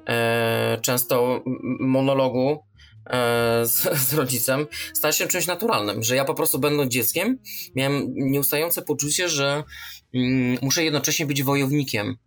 e, 0.08 0.78
często 0.82 1.44
monologu 1.80 2.64
e, 3.10 3.66
z, 3.66 3.98
z 4.10 4.14
rodzicem, 4.14 4.68
stała 4.94 5.12
się 5.12 5.28
czymś 5.28 5.48
naturalnym, 5.48 6.04
że 6.04 6.16
ja 6.16 6.26
po 6.26 6.34
prostu 6.34 6.60
będąc 6.60 6.92
dzieckiem 6.92 7.40
miałem 7.76 8.14
nieustające 8.16 8.82
poczucie, 8.82 9.30
że 9.30 9.64
mm, 10.14 10.58
muszę 10.62 10.84
jednocześnie 10.84 11.26
być 11.26 11.44
wojownikiem. 11.44 12.18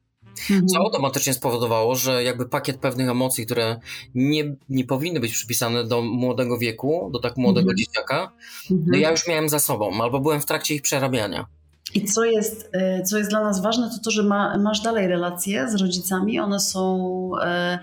Mhm. 0.50 0.68
Co 0.68 0.78
automatycznie 0.78 1.34
spowodowało, 1.34 1.96
że 1.96 2.24
jakby 2.24 2.48
pakiet 2.48 2.76
pewnych 2.76 3.08
emocji, 3.08 3.46
które 3.46 3.80
nie, 4.14 4.56
nie 4.68 4.84
powinny 4.84 5.20
być 5.20 5.32
przypisane 5.32 5.84
do 5.84 6.02
młodego 6.02 6.58
wieku, 6.58 7.10
do 7.12 7.18
tak 7.18 7.36
młodego 7.36 7.70
Mhm. 7.70 7.76
dzieciaka, 7.76 8.32
Mhm. 8.70 8.90
no 8.90 8.96
ja 8.96 9.10
już 9.10 9.26
miałem 9.28 9.48
za 9.48 9.58
sobą, 9.58 10.02
albo 10.02 10.20
byłem 10.20 10.40
w 10.40 10.46
trakcie 10.46 10.74
ich 10.74 10.82
przerabiania. 10.82 11.46
I 11.94 12.04
co 12.04 12.24
jest, 12.24 12.70
e, 12.72 13.02
co 13.02 13.18
jest 13.18 13.30
dla 13.30 13.40
nas 13.42 13.62
ważne, 13.62 13.90
to 13.90 14.04
to, 14.04 14.10
że 14.10 14.22
ma, 14.22 14.58
masz 14.58 14.80
dalej 14.80 15.06
relacje 15.08 15.68
z 15.70 15.74
rodzicami, 15.74 16.40
one 16.40 16.60
są 16.60 17.30
e, 17.42 17.78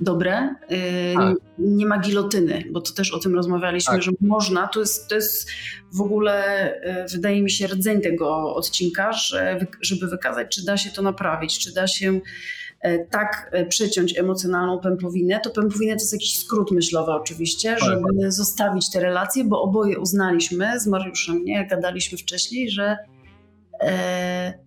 dobre, 0.00 0.54
e, 0.68 1.14
Tak. 1.14 1.36
nie 1.58 1.86
ma 1.86 1.98
gilotyny, 1.98 2.64
bo 2.72 2.80
to 2.80 2.92
też 2.92 3.12
o 3.12 3.18
tym 3.18 3.34
rozmawialiśmy, 3.34 3.92
Tak. 3.92 4.02
że 4.02 4.10
można, 4.20 4.66
to 4.68 4.80
jest, 4.80 5.08
to 5.08 5.14
jest 5.14 5.50
w 5.92 6.00
ogóle, 6.00 6.44
e, 6.80 7.06
wydaje 7.12 7.42
mi 7.42 7.50
się, 7.50 7.66
rdzeń 7.66 8.00
tego 8.00 8.54
odcinka, 8.54 9.12
że, 9.12 9.66
żeby 9.80 10.06
wykazać, 10.06 10.48
czy 10.48 10.64
da 10.64 10.76
się 10.76 10.90
to 10.90 11.02
naprawić, 11.02 11.58
czy 11.58 11.74
da 11.74 11.86
się 11.86 12.20
e, 12.80 12.98
tak 13.04 13.52
przeciąć 13.68 14.18
emocjonalną 14.18 14.78
pępowinę, 14.78 15.40
to 15.40 15.50
pępowinę 15.50 15.92
to 15.96 16.00
jest 16.02 16.12
jakiś 16.12 16.38
skrót 16.38 16.70
myślowy 16.70 17.12
oczywiście, 17.12 17.76
Tak. 17.80 17.88
żeby 17.88 18.32
zostawić 18.32 18.90
te 18.90 19.00
relacje, 19.00 19.44
bo 19.44 19.62
oboje 19.62 19.98
uznaliśmy 19.98 20.80
z 20.80 20.86
Mariuszem, 20.86 21.44
nie, 21.44 21.54
jak 21.54 21.68
gadaliśmy 21.68 22.18
wcześniej, 22.18 22.70
że, 22.70 22.96
e, 23.82 24.58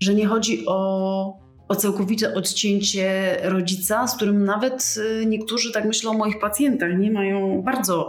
że 0.00 0.14
nie 0.14 0.26
chodzi 0.26 0.64
o, 0.66 1.41
o 1.72 1.76
całkowite 1.76 2.34
odcięcie 2.34 3.36
rodzica, 3.42 4.06
z 4.06 4.16
którym 4.16 4.44
nawet 4.44 4.94
e, 5.22 5.26
niektórzy 5.26 5.72
tak 5.72 5.84
myślą 5.84 6.10
o 6.10 6.18
moich 6.18 6.38
pacjentach, 6.38 6.98
nie 6.98 7.10
mają 7.10 7.62
bardzo 7.62 8.08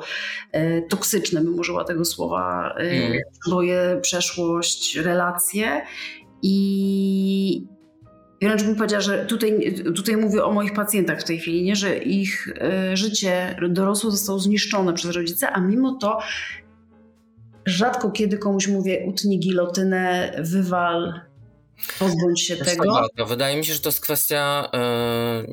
e, 0.52 0.82
toksyczne, 0.82 1.42
bym 1.42 1.60
użyła 1.60 1.84
tego 1.84 2.06
słowa, 2.06 2.76
e, 2.78 2.82
Mhm. 2.82 3.22
boje, 3.50 4.00
przeszłość, 4.02 4.96
relacje 4.96 5.82
i 6.42 7.68
wręcz 8.42 8.64
bym 8.64 8.76
powiedziała, 8.76 9.02
że 9.02 9.26
tutaj, 9.26 9.76
tutaj 9.96 10.18
mówię 10.18 10.44
o 10.44 10.52
moich 10.52 10.74
pacjentach 10.74 11.22
w 11.22 11.24
tej 11.24 11.40
chwili, 11.40 11.64
nie? 11.64 11.76
że 11.76 11.98
ich 11.98 12.54
e, 12.62 12.98
życie 12.98 13.56
dorosłe 13.70 14.12
zostało 14.12 14.40
zniszczone 14.40 14.94
przez 14.94 15.12
rodzice, 15.12 15.50
a 15.50 15.60
mimo 15.60 15.98
to 16.02 16.20
rzadko 17.66 18.12
kiedy 18.12 18.38
komuś 18.38 18.68
mówię 18.68 19.06
utnij 19.08 19.40
gilotynę, 19.40 20.32
wywal, 20.44 21.22
pozbądź 22.00 22.42
się 22.42 22.58
To 22.58 22.66
tego. 22.66 22.84
tak 22.84 22.94
bardzo. 22.94 23.26
Wydaje 23.26 23.58
mi 23.58 23.66
się, 23.66 23.74
że 23.74 23.80
to 23.80 23.90
jest 23.90 24.02
kwestia 24.02 24.70
e, 24.74 25.44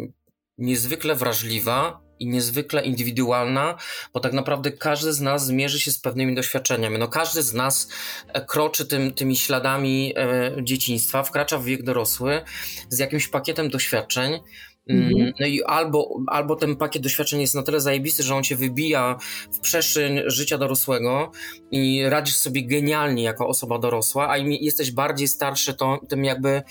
niezwykle 0.59 1.15
wrażliwa 1.15 2.01
i 2.19 2.27
niezwykle 2.27 2.85
indywidualna, 2.85 3.77
bo 4.15 4.21
tak 4.21 4.33
naprawdę 4.33 4.73
każdy 4.73 5.13
z 5.13 5.21
nas 5.21 5.47
zmierzy 5.47 5.81
się 5.81 5.91
z 5.91 5.99
pewnymi 5.99 6.35
doświadczeniami. 6.35 6.99
No 6.99 7.09
każdy 7.09 7.43
z 7.43 7.55
nas 7.55 7.89
e, 8.29 8.45
kroczy 8.45 8.87
tym, 8.87 9.13
tymi 9.13 9.37
śladami 9.37 10.13
e, 10.17 10.53
dzieciństwa, 10.63 11.23
wkracza 11.23 11.59
w 11.59 11.65
wiek 11.65 11.83
dorosły 11.83 12.43
z 12.89 12.99
jakimś 12.99 13.29
pakietem 13.29 13.71
doświadczeń. 13.71 14.41
Mm, 14.89 15.03
Mhm. 15.13 15.33
No 15.41 15.47
i 15.47 15.63
albo, 15.63 16.21
albo 16.27 16.57
ten 16.57 16.77
pakiet 16.77 17.03
doświadczeń 17.03 17.41
jest 17.41 17.55
na 17.55 17.63
tyle 17.63 17.81
zajebisty, 17.81 18.23
że 18.23 18.35
on 18.35 18.43
cię 18.43 18.57
wybija 18.57 19.17
w 19.53 19.61
przestrzeń 19.61 20.21
życia 20.27 20.59
dorosłego 20.59 21.33
i 21.71 22.03
radzisz 22.09 22.37
sobie 22.37 22.67
genialnie 22.67 23.23
jako 23.23 23.49
osoba 23.49 23.79
dorosła, 23.79 24.31
a 24.31 24.39
im 24.39 24.53
jesteś 24.53 24.93
bardziej 24.93 25.29
starszy, 25.29 25.75
to 25.75 26.01
tym 26.09 26.25
jakby 26.25 26.63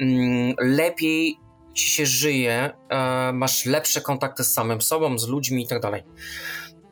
mm, 0.00 0.54
lepiej 0.58 1.36
ci 1.74 1.88
się 1.90 2.06
żyje, 2.06 2.70
e, 2.88 3.32
masz 3.32 3.66
lepsze 3.66 4.00
kontakty 4.00 4.44
z 4.44 4.52
samym 4.52 4.82
sobą, 4.82 5.18
z 5.18 5.28
ludźmi 5.28 5.62
i 5.62 5.66
tak 5.66 5.82
dalej. 5.82 6.02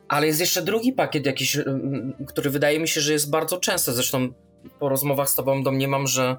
Ale 0.07 0.27
jest 0.27 0.39
jeszcze 0.39 0.61
drugi 0.61 0.93
pakiet 0.93 1.25
jakiś, 1.25 1.55
mm, 1.57 2.13
który 2.27 2.49
wydaje 2.49 2.79
mi 2.79 2.87
się, 2.87 3.01
że 3.01 3.13
jest 3.13 3.29
bardzo 3.29 3.57
częsty. 3.57 3.93
Zresztą 3.93 4.33
po 4.79 4.89
rozmowach 4.89 5.29
z 5.29 5.35
tobą 5.35 5.63
domniemam, 5.63 6.07
że, 6.07 6.37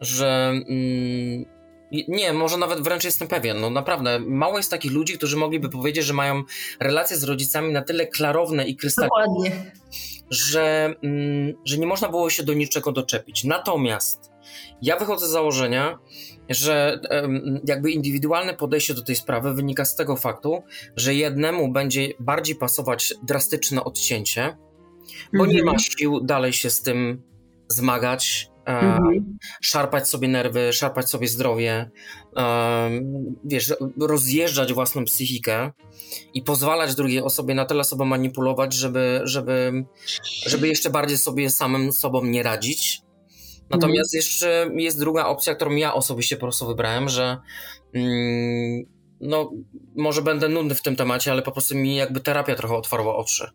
że 0.00 0.52
mm, 0.68 1.44
nie, 2.08 2.32
może 2.32 2.56
nawet 2.56 2.80
wręcz 2.80 3.04
jestem 3.04 3.28
pewien. 3.28 3.60
No 3.60 3.70
naprawdę, 3.70 4.18
mało 4.18 4.56
jest 4.56 4.70
takich 4.70 4.92
ludzi, 4.92 5.18
którzy 5.18 5.36
mogliby 5.36 5.68
powiedzieć, 5.68 6.04
że 6.04 6.14
mają 6.14 6.42
relacje 6.80 7.16
z 7.16 7.24
rodzicami 7.24 7.72
na 7.72 7.82
tyle 7.82 8.06
klarowne 8.06 8.66
i 8.66 8.76
krystaliczne, 8.76 9.70
że, 10.30 10.94
mm, 11.02 11.54
że 11.64 11.78
nie 11.78 11.86
można 11.86 12.08
było 12.08 12.30
się 12.30 12.42
do 12.42 12.54
niczego 12.54 12.92
doczepić. 12.92 13.44
Natomiast 13.44 14.30
ja 14.82 14.96
wychodzę 14.96 15.26
z 15.28 15.30
założenia, 15.30 15.98
że 16.48 17.00
jakby 17.64 17.90
indywidualne 17.90 18.54
podejście 18.54 18.94
do 18.94 19.02
tej 19.02 19.16
sprawy 19.16 19.54
wynika 19.54 19.84
z 19.84 19.96
tego 19.96 20.16
faktu, 20.16 20.62
że 20.96 21.14
jednemu 21.14 21.72
będzie 21.72 22.08
bardziej 22.20 22.56
pasować 22.56 23.14
drastyczne 23.22 23.84
odcięcie, 23.84 24.56
bo 25.32 25.46
nie 25.46 25.60
Mhm. 25.60 25.64
ma 25.66 25.78
sił 25.78 26.20
dalej 26.20 26.52
się 26.52 26.70
z 26.70 26.82
tym 26.82 27.22
zmagać, 27.68 28.50
Mhm. 28.66 29.38
szarpać 29.62 30.08
sobie 30.08 30.28
nerwy, 30.28 30.72
szarpać 30.72 31.10
sobie 31.10 31.28
zdrowie, 31.28 31.90
em, 32.36 33.34
wiesz, 33.44 33.74
rozjeżdżać 34.00 34.72
własną 34.72 35.04
psychikę 35.04 35.72
i 36.34 36.42
pozwalać 36.42 36.94
drugiej 36.94 37.22
osobie 37.22 37.54
na 37.54 37.64
tyle 37.64 37.84
sobą 37.84 38.04
manipulować, 38.04 38.74
żeby, 38.74 39.20
żeby, 39.24 39.84
żeby 40.46 40.68
jeszcze 40.68 40.90
bardziej 40.90 41.18
sobie 41.18 41.50
samym 41.50 41.92
sobą 41.92 42.24
nie 42.24 42.42
radzić. 42.42 43.02
Natomiast 43.70 44.14
jeszcze 44.14 44.70
jest 44.74 44.98
druga 44.98 45.26
opcja, 45.26 45.54
którą 45.54 45.70
ja 45.70 45.94
osobiście 45.94 46.36
po 46.36 46.40
prostu 46.40 46.66
wybrałem, 46.66 47.08
że 47.08 47.36
mm, 47.94 48.84
no, 49.20 49.50
może 49.96 50.22
będę 50.22 50.48
nudny 50.48 50.74
w 50.74 50.82
tym 50.82 50.96
temacie, 50.96 51.32
ale 51.32 51.42
po 51.42 51.52
prostu 51.52 51.76
mi 51.76 51.96
jakby 51.96 52.20
terapia 52.20 52.54
trochę 52.54 52.74
otwarła 52.74 53.16
oczy. 53.16 53.50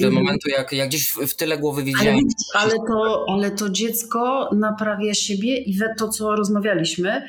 Do 0.00 0.06
Mhm. 0.06 0.24
momentu, 0.24 0.48
jak, 0.48 0.72
jak 0.72 0.88
gdzieś 0.88 1.08
w, 1.12 1.16
w 1.16 1.36
tyle 1.36 1.58
głowy 1.58 1.82
Ale, 1.82 1.84
widziałem... 1.92 2.18
widzisz, 2.18 2.48
ale, 2.54 2.72
to, 2.88 3.24
ale 3.28 3.50
to 3.50 3.70
dziecko 3.70 4.50
naprawia 4.56 5.14
siebie 5.14 5.56
i 5.56 5.78
we 5.78 5.94
to, 5.98 6.08
co 6.08 6.36
rozmawialiśmy, 6.36 7.28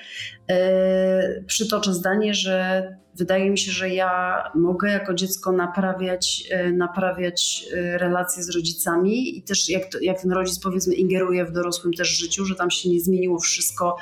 e, 0.50 1.44
przytoczę 1.48 1.94
zdanie, 1.94 2.34
że 2.34 2.88
wydaje 3.16 3.50
mi 3.50 3.58
się, 3.58 3.72
że 3.72 3.90
ja 3.90 4.44
mogę 4.56 4.90
jako 4.90 5.14
dziecko 5.14 5.52
naprawiać, 5.52 6.44
e, 6.50 6.72
naprawiać 6.72 7.66
e, 7.74 7.98
relacje 7.98 8.44
z 8.44 8.50
rodzicami 8.50 9.38
i 9.38 9.44
też 9.44 9.70
jak, 9.70 9.86
to, 9.86 9.98
jak 10.02 10.22
ten 10.22 10.32
rodzic 10.32 10.60
powiedzmy 10.60 10.94
ingeruje 10.94 11.46
w 11.46 11.52
dorosłym 11.52 11.94
też 11.94 12.10
życiu, 12.10 12.46
że 12.46 12.56
tam 12.56 12.72
się 12.72 12.90
nie 12.90 13.00
zmieniło 13.00 13.40
wszystko 13.40 13.98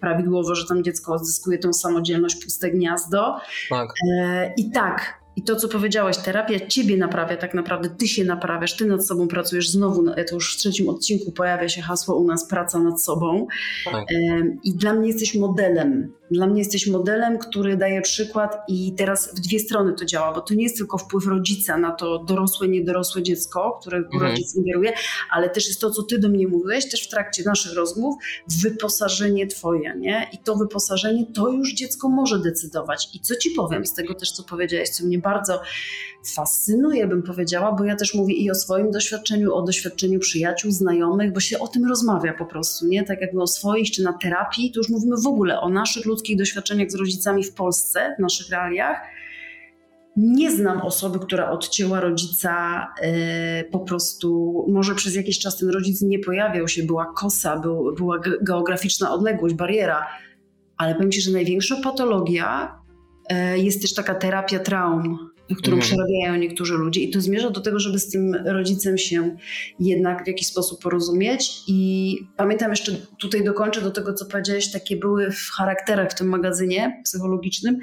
prawidłowo, 0.00 0.54
że 0.54 0.66
tam 0.66 0.84
dziecko 0.84 1.14
odzyskuje 1.14 1.58
tą 1.58 1.72
samodzielność, 1.72 2.44
puste 2.44 2.70
gniazdo, 2.70 3.36
Tak. 3.70 3.88
E, 4.10 4.54
I 4.56 4.70
tak, 4.70 5.24
i 5.36 5.42
to 5.42 5.56
co 5.56 5.68
powiedziałeś, 5.68 6.16
terapia 6.16 6.66
ciebie 6.66 6.96
naprawia 6.96 7.36
tak 7.36 7.54
naprawdę, 7.54 7.90
ty 7.90 8.08
się 8.08 8.24
naprawiasz, 8.24 8.76
ty 8.76 8.86
nad 8.86 9.06
sobą 9.06 9.28
pracujesz. 9.28 9.68
Znowu, 9.68 10.02
no, 10.02 10.14
to 10.28 10.34
już 10.34 10.54
w 10.54 10.58
trzecim 10.58 10.88
odcinku 10.88 11.32
pojawia 11.32 11.68
się 11.68 11.82
hasło 11.82 12.16
u 12.16 12.26
nas 12.26 12.48
praca 12.48 12.78
nad 12.78 13.02
sobą. 13.02 13.46
Tak. 13.84 14.04
I 14.64 14.74
dla 14.74 14.94
mnie 14.94 15.08
jesteś 15.08 15.34
modelem. 15.34 16.12
Dla 16.34 16.46
mnie 16.46 16.58
jesteś 16.58 16.86
modelem, 16.86 17.38
który 17.38 17.76
daje 17.76 18.02
przykład 18.02 18.56
i 18.68 18.94
teraz 18.94 19.34
w 19.34 19.40
dwie 19.40 19.58
strony 19.58 19.92
to 19.92 20.04
działa, 20.04 20.32
bo 20.32 20.40
to 20.40 20.54
nie 20.54 20.62
jest 20.62 20.76
tylko 20.76 20.98
wpływ 20.98 21.26
rodzica 21.26 21.76
na 21.76 21.92
to 21.92 22.18
dorosłe, 22.18 22.68
niedorosłe 22.68 23.22
dziecko, 23.22 23.78
którego 23.80 24.08
Mhm. 24.12 24.30
rodzic 24.30 24.54
ingeruje, 24.56 24.92
ale 25.30 25.50
też 25.50 25.68
jest 25.68 25.80
to, 25.80 25.90
co 25.90 26.02
ty 26.02 26.18
do 26.18 26.28
mnie 26.28 26.48
mówiłeś, 26.48 26.90
też 26.90 27.06
w 27.06 27.08
trakcie 27.08 27.42
naszych 27.46 27.74
rozmów, 27.74 28.14
wyposażenie 28.62 29.46
twoje, 29.46 29.94
nie? 29.98 30.30
I 30.32 30.38
to 30.38 30.56
wyposażenie, 30.56 31.26
to 31.34 31.48
już 31.48 31.74
dziecko 31.74 32.08
może 32.08 32.38
decydować. 32.38 33.08
I 33.14 33.20
co 33.20 33.36
ci 33.36 33.50
powiem 33.50 33.86
z 33.86 33.94
tego 33.94 34.14
też, 34.14 34.32
co 34.32 34.42
powiedziałeś, 34.42 34.88
co 34.88 35.04
mnie 35.04 35.18
bardzo 35.18 35.60
fascynuje, 36.30 37.06
bym 37.06 37.22
powiedziała, 37.22 37.72
bo 37.72 37.84
ja 37.84 37.96
też 37.96 38.14
mówię 38.14 38.34
i 38.34 38.50
o 38.50 38.54
swoim 38.54 38.90
doświadczeniu, 38.90 39.54
o 39.54 39.62
doświadczeniu 39.62 40.20
przyjaciół, 40.20 40.70
znajomych, 40.70 41.32
bo 41.32 41.40
się 41.40 41.58
o 41.58 41.68
tym 41.68 41.88
rozmawia 41.88 42.34
po 42.34 42.46
prostu, 42.46 42.86
nie? 42.86 43.04
Tak 43.04 43.20
jak 43.20 43.32
my 43.32 43.42
o 43.42 43.46
swoich, 43.46 43.90
czy 43.90 44.02
na 44.02 44.12
terapii, 44.12 44.72
to 44.72 44.80
już 44.80 44.88
mówimy 44.88 45.16
w 45.24 45.26
ogóle 45.26 45.60
o 45.60 45.68
naszych 45.68 46.06
ludzkich 46.06 46.38
doświadczeniach 46.38 46.90
z 46.90 46.94
rodzicami 46.94 47.44
w 47.44 47.54
Polsce, 47.54 48.14
w 48.18 48.22
naszych 48.22 48.50
realiach. 48.50 48.98
Nie 50.16 50.50
znam 50.50 50.80
osoby, 50.80 51.18
która 51.18 51.50
odcięła 51.50 52.00
rodzica 52.00 52.86
e, 53.00 53.64
po 53.64 53.78
prostu, 53.78 54.54
może 54.68 54.94
przez 54.94 55.14
jakiś 55.14 55.38
czas 55.38 55.58
ten 55.58 55.68
rodzic 55.68 56.02
nie 56.02 56.18
pojawiał 56.18 56.68
się, 56.68 56.82
była 56.82 57.12
kosa, 57.16 57.58
był, 57.58 57.94
była 57.94 58.18
ge- 58.18 58.36
geograficzna 58.42 59.12
odległość, 59.12 59.54
bariera, 59.54 60.06
ale 60.76 60.94
powiem 60.94 61.12
Ci, 61.12 61.20
że 61.20 61.30
największa 61.30 61.76
patologia 61.84 62.78
e, 63.28 63.58
jest 63.58 63.82
też 63.82 63.94
taka 63.94 64.14
terapia 64.14 64.58
traum, 64.58 65.33
którą 65.58 65.76
Mhm. 65.76 65.80
przerabiają 65.80 66.36
niektórzy 66.36 66.74
ludzie 66.74 67.00
i 67.00 67.10
to 67.10 67.20
zmierza 67.20 67.50
do 67.50 67.60
tego, 67.60 67.78
żeby 67.80 67.98
z 67.98 68.08
tym 68.08 68.34
rodzicem 68.44 68.98
się 68.98 69.36
jednak 69.80 70.24
w 70.24 70.26
jakiś 70.26 70.46
sposób 70.48 70.82
porozumieć 70.82 71.52
i 71.68 72.18
pamiętam 72.36 72.70
jeszcze, 72.70 72.92
tutaj 73.18 73.44
dokończę 73.44 73.80
do 73.80 73.90
tego, 73.90 74.14
co 74.14 74.24
powiedziałeś, 74.26 74.72
takie 74.72 74.96
były 74.96 75.30
w 75.30 75.50
charakterach 75.56 76.10
w 76.10 76.14
tym 76.14 76.28
magazynie 76.28 77.00
psychologicznym, 77.04 77.78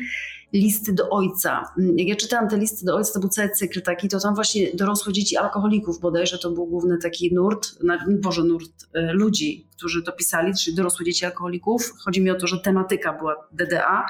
listy 0.54 0.94
do 0.94 1.10
ojca. 1.10 1.64
Jak 1.96 2.08
ja 2.08 2.16
czytałam 2.16 2.50
te 2.50 2.58
listy 2.58 2.86
do 2.86 2.96
ojca, 2.96 3.14
to 3.14 3.20
był 3.20 3.30
cały 3.30 3.50
cykl 3.50 3.82
taki, 3.82 4.08
to 4.08 4.20
tam 4.20 4.36
właśnie 4.36 4.68
dorosłe 4.74 5.14
dzieci 5.14 5.38
alkoholików 5.38 6.00
bodajże 6.00 6.38
to 6.38 6.52
był 6.52 6.66
główny 6.68 6.98
taki 6.98 7.34
nurt, 7.34 7.84
na- 7.84 8.06
boże 8.22 8.44
nurt 8.44 8.72
e, 8.94 9.14
ludzi, 9.14 9.68
którzy 9.78 10.04
to 10.04 10.12
pisali, 10.12 10.54
czyli 10.64 10.76
dorosłe 10.76 11.06
dzieci 11.06 11.26
alkoholików. 11.26 11.94
Chodzi 12.06 12.22
mi 12.22 12.30
o 12.32 12.36
to, 12.36 12.48
że 12.48 12.60
tematyka 12.60 13.14
była 13.14 13.36
DDA. 13.52 14.06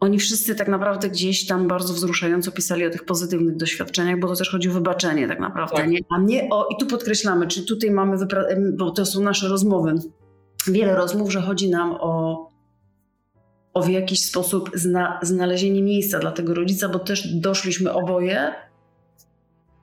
Oni 0.00 0.18
wszyscy 0.18 0.54
tak 0.54 0.68
naprawdę 0.68 1.08
gdzieś 1.10 1.46
tam 1.46 1.68
bardzo 1.68 1.94
wzruszająco 1.94 2.52
pisali 2.52 2.86
o 2.86 2.90
tych 2.90 3.04
pozytywnych 3.04 3.56
doświadczeniach, 3.56 4.20
bo 4.20 4.28
to 4.28 4.36
też 4.36 4.50
chodzi 4.50 4.68
o 4.68 4.72
wybaczenie 4.72 5.28
tak 5.28 5.40
naprawdę, 5.40 5.76
Tak. 5.76 5.88
nie? 5.90 5.98
A 6.10 6.18
nie 6.18 6.48
o, 6.50 6.68
i 6.68 6.76
tu 6.80 6.86
podkreślamy, 6.86 7.46
czy 7.46 7.64
tutaj 7.66 7.90
mamy, 7.90 8.16
wypra- 8.16 8.46
bo 8.76 8.90
to 8.90 9.06
są 9.06 9.20
nasze 9.22 9.48
rozmowy, 9.48 9.94
wiele 10.66 10.96
rozmów, 10.96 11.32
że 11.32 11.40
chodzi 11.40 11.70
nam 11.70 11.96
o, 12.00 12.46
o 13.74 13.82
w 13.82 13.88
jakiś 13.88 14.24
sposób 14.24 14.70
zna, 14.74 15.18
znalezienie 15.22 15.82
miejsca 15.82 16.18
dla 16.18 16.32
tego 16.32 16.54
rodzica, 16.54 16.88
bo 16.88 16.98
też 16.98 17.34
doszliśmy 17.34 17.92
oboje 17.92 18.52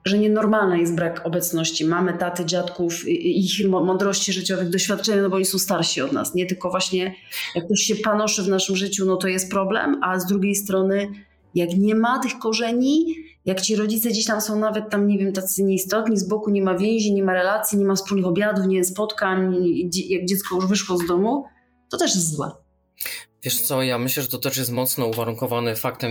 że 0.04 0.18
nienormalny 0.18 0.78
jest 0.78 0.94
brak 0.94 1.26
obecności 1.26 1.84
mamy, 1.84 2.18
taty, 2.18 2.44
dziadków 2.44 3.08
ich 3.08 3.68
mądrości 3.68 4.32
życiowych, 4.32 4.70
doświadczenia, 4.70 5.22
no 5.22 5.30
bo 5.30 5.36
oni 5.36 5.44
są 5.44 5.58
starsi 5.58 6.02
od 6.02 6.12
nas, 6.12 6.34
nie 6.34 6.46
tylko 6.46 6.70
właśnie 6.70 7.14
jak 7.54 7.64
ktoś 7.64 7.80
się 7.80 7.96
panoszy 7.96 8.42
w 8.42 8.48
naszym 8.48 8.76
życiu, 8.76 9.06
no 9.06 9.16
to 9.16 9.28
jest 9.28 9.50
problem, 9.50 10.00
a 10.02 10.20
z 10.20 10.26
drugiej 10.26 10.54
strony 10.54 11.08
jak 11.54 11.70
nie 11.76 11.94
ma 11.94 12.18
tych 12.18 12.38
korzeni, 12.38 13.14
jak 13.44 13.60
ci 13.60 13.76
rodzice 13.76 14.08
gdzieś 14.08 14.24
tam 14.24 14.40
są 14.40 14.58
nawet 14.58 14.90
tam, 14.90 15.08
nie 15.08 15.18
wiem, 15.18 15.32
tacy 15.32 15.62
nieistotni, 15.62 16.18
z 16.18 16.28
boku 16.28 16.50
nie 16.50 16.62
ma 16.62 16.78
więzi, 16.78 17.14
nie 17.14 17.22
ma 17.22 17.32
relacji, 17.32 17.78
nie 17.78 17.84
ma 17.84 17.94
wspólnych 17.94 18.26
obiadów, 18.26 18.66
nie 18.66 18.84
spotkań, 18.84 19.56
jak 20.08 20.24
dziecko 20.24 20.56
już 20.56 20.66
wyszło 20.66 20.96
z 20.98 21.06
domu, 21.06 21.44
to 21.90 21.98
też 21.98 22.14
jest 22.14 22.36
złe. 22.36 22.50
Wiesz 23.42 23.60
co, 23.60 23.82
ja 23.82 23.98
myślę, 23.98 24.22
że 24.22 24.28
to 24.28 24.38
też 24.38 24.56
jest 24.56 24.72
mocno 24.72 25.06
uwarunkowane 25.06 25.76
faktem, 25.76 26.10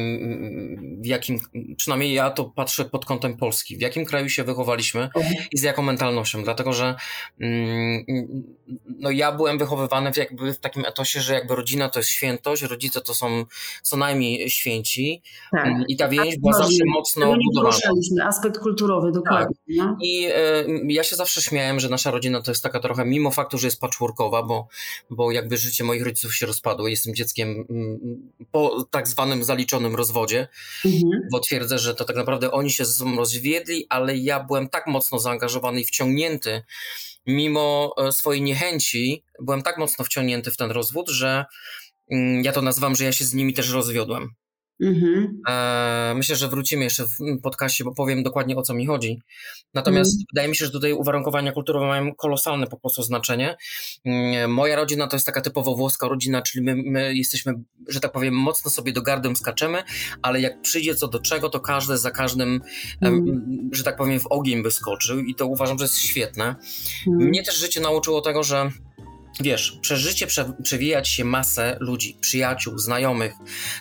w 1.01 1.05
jakim, 1.05 1.39
przynajmniej 1.77 2.13
ja 2.13 2.29
to 2.29 2.45
patrzę 2.45 2.85
pod 2.85 3.05
kątem 3.05 3.37
Polski, 3.37 3.77
w 3.77 3.81
jakim 3.81 4.05
kraju 4.05 4.29
się 4.29 4.43
wychowaliśmy 4.43 5.03
mhm. 5.03 5.35
i 5.51 5.57
z 5.57 5.63
jaką 5.63 5.81
mentalnością, 5.81 6.43
dlatego 6.43 6.73
że 6.73 6.95
mm, 7.39 8.05
no 8.85 9.11
ja 9.11 9.31
byłem 9.31 9.57
wychowywany 9.57 10.13
w, 10.13 10.17
jakby 10.17 10.53
w 10.53 10.59
takim 10.59 10.85
etosie, 10.85 11.21
że 11.21 11.33
jakby 11.33 11.55
rodzina 11.55 11.89
to 11.89 11.99
jest 11.99 12.09
świętość, 12.09 12.63
rodzice 12.63 13.01
to 13.01 13.13
są 13.13 13.45
co 13.81 13.97
najmniej 13.97 14.49
święci 14.49 15.21
tak. 15.51 15.67
Mm, 15.67 15.83
i 15.87 15.97
ta 15.97 16.07
więź 16.07 16.37
była 16.37 16.53
zawsze 16.53 16.83
mocno 16.85 17.35
budowana. 17.45 17.77
Aspekt 18.23 18.57
kulturowy, 18.57 19.11
dokładnie. 19.11 19.55
Tak. 19.77 19.95
I 20.01 20.27
y, 20.27 20.31
ja 20.87 21.03
się 21.03 21.15
zawsze 21.15 21.41
śmiałem, 21.41 21.79
że 21.79 21.89
nasza 21.89 22.11
rodzina 22.11 22.41
to 22.41 22.51
jest 22.51 22.63
taka 22.63 22.79
trochę, 22.79 23.05
mimo 23.05 23.31
faktu, 23.31 23.57
że 23.57 23.67
jest 23.67 23.81
patchworkowa, 23.81 24.43
bo, 24.43 24.67
bo 25.09 25.31
jakby 25.31 25.57
życie 25.57 25.83
moich 25.83 26.03
rodziców 26.03 26.35
się 26.35 26.45
rozpadło, 26.45 26.87
jestem 26.87 27.15
dzieckiem 27.15 27.65
mm, 27.69 27.99
po 28.51 28.85
tak 28.91 29.07
zwanym 29.07 29.43
zaliczonym 29.43 29.95
rozwodzie, 29.95 30.47
mhm. 30.85 31.21
bo 31.31 31.39
twierdzę, 31.39 31.79
że 31.79 31.95
to 31.95 32.05
tak 32.05 32.15
naprawdę 32.15 32.51
oni 32.51 32.71
się 32.71 32.85
ze 32.85 32.93
sobą 32.93 33.15
rozwiedli, 33.15 33.85
ale 33.89 34.17
ja 34.17 34.43
byłem 34.43 34.69
tak 34.69 34.87
mocno 34.87 35.19
zaangażowany 35.19 35.81
i 35.81 35.85
wciągnięty, 35.85 36.63
mimo 37.27 37.93
e, 37.97 38.11
swojej 38.11 38.41
niechęci, 38.41 39.23
byłem 39.41 39.61
tak 39.61 39.77
mocno 39.77 40.05
wciągnięty 40.05 40.51
w 40.51 40.57
ten 40.57 40.71
rozwód, 40.71 41.09
że 41.09 41.45
mm, 42.11 42.43
ja 42.43 42.51
to 42.51 42.61
nazywam, 42.61 42.95
że 42.95 43.03
ja 43.03 43.11
się 43.11 43.25
z 43.25 43.33
nimi 43.33 43.53
też 43.53 43.69
rozwiodłem. 43.71 44.29
Mhm. 44.81 45.41
E, 45.49 46.13
myślę, 46.15 46.35
że 46.35 46.47
wrócimy 46.47 46.83
jeszcze 46.83 47.03
w 47.05 47.41
podcaście, 47.41 47.83
bo 47.83 47.93
powiem 47.93 48.23
dokładnie 48.23 48.55
o 48.55 48.61
co 48.61 48.73
mi 48.73 48.85
chodzi. 48.85 49.21
Natomiast 49.73 50.11
mhm. 50.11 50.25
wydaje 50.33 50.49
mi 50.49 50.55
się, 50.55 50.65
że 50.65 50.71
tutaj 50.71 50.93
uwarunkowania 50.93 51.51
kulturowe 51.51 51.87
mają 51.87 52.15
kolosalne 52.15 52.67
po 52.67 52.79
prostu 52.79 53.03
znaczenie. 53.03 53.55
Mm, 54.05 54.51
moja 54.51 54.75
rodzina 54.75 55.07
to 55.07 55.15
jest 55.15 55.25
taka 55.25 55.41
typowo 55.41 55.75
włoska 55.75 56.07
rodzina, 56.07 56.41
czyli 56.41 56.65
my, 56.65 56.75
my 56.75 57.15
jesteśmy, 57.15 57.53
że 57.87 57.99
tak 57.99 58.11
powiem, 58.11 58.33
mocno 58.33 58.71
sobie 58.71 58.93
do 58.93 59.01
gardem 59.01 59.35
skaczemy, 59.35 59.83
ale 60.21 60.41
jak 60.41 60.61
przyjdzie 60.61 60.95
co 60.95 61.07
do 61.07 61.19
czego, 61.19 61.49
to 61.49 61.59
każdy 61.59 61.97
za 61.97 62.11
każdym, 62.11 62.61
mhm. 63.01 63.69
że 63.71 63.83
tak 63.83 63.97
powiem, 63.97 64.19
w 64.19 64.27
ogień 64.27 64.63
by 64.63 64.71
skoczył 64.71 65.19
i 65.19 65.35
to 65.35 65.47
uważam, 65.47 65.77
że 65.77 65.85
jest 65.85 65.97
świetne. 65.97 66.55
Mhm. 67.07 67.29
Mnie 67.29 67.43
też 67.43 67.57
życie 67.57 67.81
nauczyło 67.81 68.21
tego, 68.21 68.43
że 68.43 68.71
Wiesz, 69.41 69.77
przez 69.81 69.99
życie 69.99 70.27
prze, 70.27 70.53
przewijać 70.63 71.07
się 71.07 71.25
masę 71.25 71.77
ludzi, 71.79 72.17
przyjaciół, 72.21 72.77
znajomych, 72.77 73.33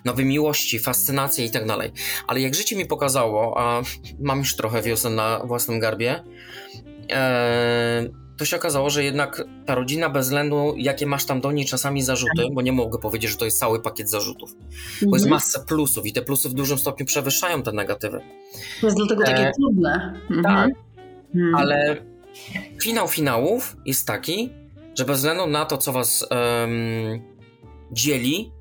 nowe 0.04 0.24
miłości, 0.24 0.78
fascynacje 0.78 1.44
i 1.44 1.50
tak 1.50 1.66
dalej. 1.66 1.92
Ale 2.26 2.40
jak 2.40 2.54
życie 2.54 2.76
mi 2.76 2.86
pokazało, 2.86 3.60
a 3.60 3.82
mam 4.20 4.38
już 4.38 4.56
trochę 4.56 4.82
wiosen 4.82 5.14
na 5.14 5.38
własnym 5.44 5.80
garbie, 5.80 6.24
e, 7.10 8.08
to 8.36 8.44
się 8.44 8.56
okazało, 8.56 8.90
że 8.90 9.04
jednak 9.04 9.44
ta 9.66 9.74
rodzina 9.74 10.10
bez 10.10 10.26
względu, 10.26 10.74
jakie 10.76 11.06
masz 11.06 11.24
tam 11.24 11.40
do 11.40 11.52
niej 11.52 11.66
czasami 11.66 12.02
zarzuty, 12.02 12.42
bo 12.52 12.62
nie 12.62 12.72
mogę 12.72 12.98
powiedzieć, 12.98 13.30
że 13.30 13.36
to 13.36 13.44
jest 13.44 13.58
cały 13.58 13.82
pakiet 13.82 14.10
zarzutów, 14.10 14.50
mhm. 14.52 15.10
bo 15.10 15.16
jest 15.16 15.26
mhm. 15.26 15.30
masa 15.30 15.60
plusów 15.60 16.06
i 16.06 16.12
te 16.12 16.22
plusy 16.22 16.48
w 16.48 16.54
dużym 16.54 16.78
stopniu 16.78 17.06
przewyższają 17.06 17.62
te 17.62 17.72
negatywy. 17.72 18.20
To 18.80 18.86
jest 18.86 18.96
dlatego 18.96 19.24
takie 19.24 19.48
e, 19.48 19.52
trudne. 19.52 20.20
Mhm. 20.30 20.42
Tak, 20.42 20.70
mhm. 21.34 21.54
ale 21.54 21.96
finał 22.82 23.08
finałów 23.08 23.76
jest 23.86 24.06
taki, 24.06 24.50
że 24.98 25.04
bez 25.04 25.16
względu 25.16 25.46
na 25.46 25.64
to, 25.64 25.78
co 25.78 25.92
was 25.92 26.26
um, 26.30 27.22
dzieli, 27.92 28.52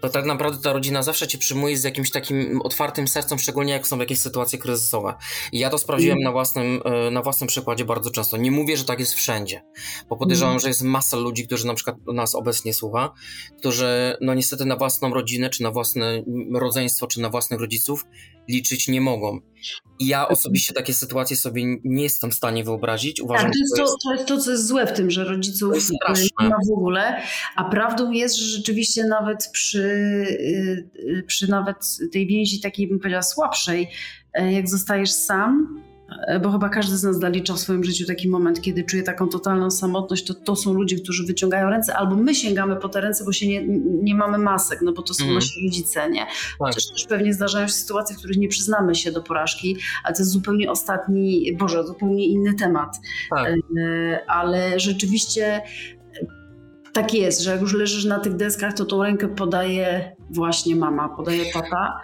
to 0.00 0.08
tak 0.08 0.24
naprawdę 0.24 0.62
ta 0.62 0.72
rodzina 0.72 1.02
zawsze 1.02 1.28
cię 1.28 1.38
przyjmuje 1.38 1.76
z 1.76 1.84
jakimś 1.84 2.10
takim 2.10 2.62
otwartym 2.62 3.08
sercem, 3.08 3.38
szczególnie 3.38 3.72
jak 3.72 3.86
są 3.86 3.98
jakieś 3.98 4.18
sytuacje 4.18 4.58
kryzysowe. 4.58 5.14
I 5.52 5.58
ja 5.58 5.70
to 5.70 5.78
sprawdziłem 5.78 6.16
mm. 6.16 6.24
na, 6.24 6.32
własnym, 6.32 6.82
e, 6.84 7.10
na 7.10 7.22
własnym 7.22 7.48
przykładzie 7.48 7.84
bardzo 7.84 8.10
często. 8.10 8.36
Nie 8.36 8.50
mówię, 8.50 8.76
że 8.76 8.84
tak 8.84 9.00
jest 9.00 9.14
wszędzie, 9.14 9.62
bo 10.08 10.16
podejrzewam, 10.16 10.52
mm. 10.52 10.60
że 10.60 10.68
jest 10.68 10.82
masa 10.82 11.16
ludzi, 11.16 11.46
którzy 11.46 11.66
na 11.66 11.74
przykład 11.74 11.96
nas 12.06 12.34
obecnie 12.34 12.74
słucha, 12.74 13.12
którzy 13.58 14.16
no 14.20 14.34
niestety 14.34 14.64
na 14.64 14.76
własną 14.76 15.14
rodzinę, 15.14 15.50
czy 15.50 15.62
na 15.62 15.70
własne 15.70 16.22
rodzeństwo, 16.54 17.06
czy 17.06 17.20
na 17.20 17.30
własnych 17.30 17.60
rodziców 17.60 18.04
liczyć 18.48 18.88
nie 18.88 19.00
mogą. 19.00 19.40
I 19.98 20.06
ja 20.06 20.28
osobiście 20.28 20.74
takie 20.74 20.94
sytuacje 20.94 21.36
sobie 21.36 21.64
nie 21.84 22.02
jestem 22.02 22.30
w 22.30 22.34
stanie 22.34 22.64
wyobrazić. 22.64 23.20
Uważam, 23.20 23.46
tak, 23.46 23.52
to 23.52 23.58
jest 23.58 23.76
to, 23.76 23.82
jest... 23.82 23.94
to, 24.04 24.12
jest 24.12 24.26
to, 24.26 24.38
co 24.38 24.50
jest 24.50 24.66
złe 24.66 24.86
w 24.86 24.92
tym, 24.92 25.10
że 25.10 25.24
rodziców 25.24 25.90
nie 26.40 26.48
ma 26.48 26.56
w 26.68 26.72
ogóle, 26.72 27.22
a 27.56 27.64
prawdą 27.64 28.10
jest, 28.10 28.36
że 28.36 28.44
rzeczywiście 28.44 29.04
nawet 29.04 29.50
przy, 29.52 29.78
y, 29.78 30.88
y, 30.98 31.24
przy 31.26 31.50
nawet 31.50 31.76
tej 32.12 32.26
więzi 32.26 32.60
takiej, 32.60 32.88
bym 32.88 32.98
powiedziała, 32.98 33.22
słabszej, 33.22 33.88
e, 34.32 34.52
jak 34.52 34.68
zostajesz 34.68 35.10
sam, 35.10 35.82
E, 35.84 35.87
bo 36.42 36.50
chyba 36.50 36.68
każdy 36.68 36.96
z 36.96 37.02
nas 37.02 37.18
zalicza 37.18 37.54
w 37.54 37.58
swoim 37.58 37.84
życiu 37.84 38.06
taki 38.06 38.28
moment, 38.28 38.60
kiedy 38.60 38.84
czuje 38.84 39.02
taką 39.02 39.28
totalną 39.28 39.70
samotność, 39.70 40.24
to 40.24 40.34
to 40.34 40.56
są 40.56 40.72
ludzie, 40.72 40.96
którzy 40.96 41.26
wyciągają 41.26 41.70
ręce, 41.70 41.96
albo 41.96 42.16
my 42.16 42.34
sięgamy 42.34 42.76
po 42.76 42.88
te 42.88 43.00
ręce, 43.00 43.24
bo 43.24 43.32
się 43.32 43.48
nie, 43.48 43.66
nie 44.02 44.14
mamy 44.14 44.38
masek, 44.38 44.82
no 44.82 44.92
bo 44.92 45.02
to 45.02 45.14
są 45.14 45.24
mm. 45.24 45.34
nasi 45.34 45.64
rodzice, 45.64 46.10
nie? 46.10 46.20
Tak. 46.20 46.30
Chociaż 46.58 46.86
też 46.86 47.04
pewnie 47.04 47.34
zdarzają 47.34 47.66
się 47.66 47.72
sytuacje, 47.72 48.16
w 48.16 48.18
których 48.18 48.36
nie 48.36 48.48
przyznamy 48.48 48.94
się 48.94 49.12
do 49.12 49.22
porażki, 49.22 49.76
ale 50.04 50.14
to 50.14 50.22
jest 50.22 50.32
zupełnie 50.32 50.70
ostatni, 50.70 51.56
Boże, 51.58 51.86
zupełnie 51.86 52.26
inny 52.26 52.54
temat. 52.54 52.96
Tak. 53.30 53.48
E, 53.48 54.20
ale 54.30 54.80
rzeczywiście 54.80 55.62
tak 56.92 57.14
jest, 57.14 57.40
że 57.40 57.50
jak 57.50 57.60
już 57.60 57.74
leżysz 57.74 58.04
na 58.04 58.18
tych 58.18 58.36
deskach, 58.36 58.74
to 58.74 58.84
tą 58.84 59.02
rękę 59.02 59.28
podaje 59.28 60.16
właśnie 60.30 60.76
mama, 60.76 61.08
podaje 61.08 61.52
tata. 61.52 62.00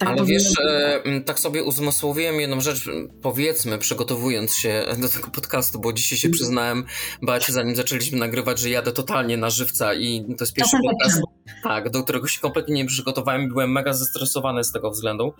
Tak 0.00 0.08
Ale 0.08 0.24
wiesz, 0.24 0.52
e, 0.68 1.20
tak 1.20 1.38
sobie 1.38 1.64
uzmysłowiłem 1.64 2.40
jedną 2.40 2.60
rzecz, 2.60 2.90
powiedzmy, 3.22 3.78
przygotowując 3.78 4.54
się 4.54 4.84
do 4.98 5.08
tego 5.08 5.30
podcastu, 5.30 5.80
bo 5.80 5.92
dzisiaj 5.92 6.18
się 6.18 6.28
mhm. 6.28 6.32
przyznałem, 6.32 6.84
Bacie, 7.22 7.52
zanim 7.52 7.76
zaczęliśmy 7.76 8.18
nagrywać, 8.18 8.58
że 8.58 8.70
jadę 8.70 8.92
totalnie 8.92 9.36
na 9.36 9.50
żywca 9.50 9.94
i 9.94 10.24
to 10.38 10.44
jest 10.44 10.54
pierwszy 10.54 10.76
podcast, 10.84 11.22
tak, 11.62 11.90
do 11.90 12.02
którego 12.02 12.28
się 12.28 12.40
kompletnie 12.40 12.74
nie 12.74 12.86
przygotowałem 12.86 13.48
byłem 13.48 13.72
mega 13.72 13.92
zestresowany 13.92 14.64
z 14.64 14.72
tego 14.72 14.90
względu. 14.90 15.34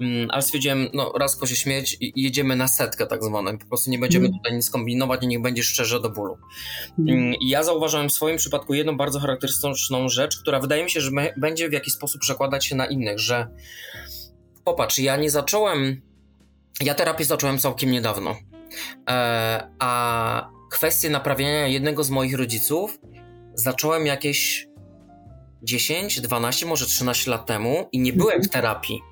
Mm, 0.00 0.30
ale 0.30 0.42
stwierdziłem, 0.42 0.88
no 0.94 1.12
raz 1.18 1.38
się 1.44 1.56
śmieć 1.56 1.96
i 2.00 2.22
jedziemy 2.22 2.56
na 2.56 2.68
setkę 2.68 3.06
tak 3.06 3.24
zwaną. 3.24 3.58
Po 3.58 3.66
prostu 3.66 3.90
nie 3.90 3.98
będziemy 3.98 4.26
mm. 4.26 4.38
tutaj 4.38 4.56
nic 4.56 4.70
kombinować 4.70 5.22
i 5.22 5.26
niech 5.26 5.42
będzie 5.42 5.62
szczerze 5.62 6.00
do 6.00 6.10
bólu. 6.10 6.38
Mm. 6.98 7.34
I 7.34 7.48
ja 7.48 7.62
zauważyłem 7.62 8.08
w 8.08 8.12
swoim 8.12 8.36
przypadku 8.36 8.74
jedną 8.74 8.96
bardzo 8.96 9.20
charakterystyczną 9.20 10.08
rzecz, 10.08 10.40
która 10.40 10.60
wydaje 10.60 10.84
mi 10.84 10.90
się, 10.90 11.00
że 11.00 11.10
będzie 11.36 11.68
w 11.68 11.72
jakiś 11.72 11.94
sposób 11.94 12.20
przekładać 12.20 12.66
się 12.66 12.76
na 12.76 12.86
innych, 12.86 13.18
że 13.18 13.46
popatrz, 14.64 14.98
ja 14.98 15.16
nie 15.16 15.30
zacząłem, 15.30 16.00
ja 16.80 16.94
terapię 16.94 17.24
zacząłem 17.24 17.58
całkiem 17.58 17.90
niedawno, 17.90 18.36
e, 19.10 19.68
a 19.78 20.50
kwestię 20.70 21.10
naprawiania 21.10 21.66
jednego 21.66 22.04
z 22.04 22.10
moich 22.10 22.36
rodziców 22.36 22.98
zacząłem 23.54 24.06
jakieś 24.06 24.68
10, 25.62 26.20
12, 26.20 26.66
może 26.66 26.86
13 26.86 27.30
lat 27.30 27.46
temu 27.46 27.88
i 27.92 27.98
nie 27.98 28.12
byłem 28.12 28.42
w 28.42 28.48
terapii. 28.48 29.02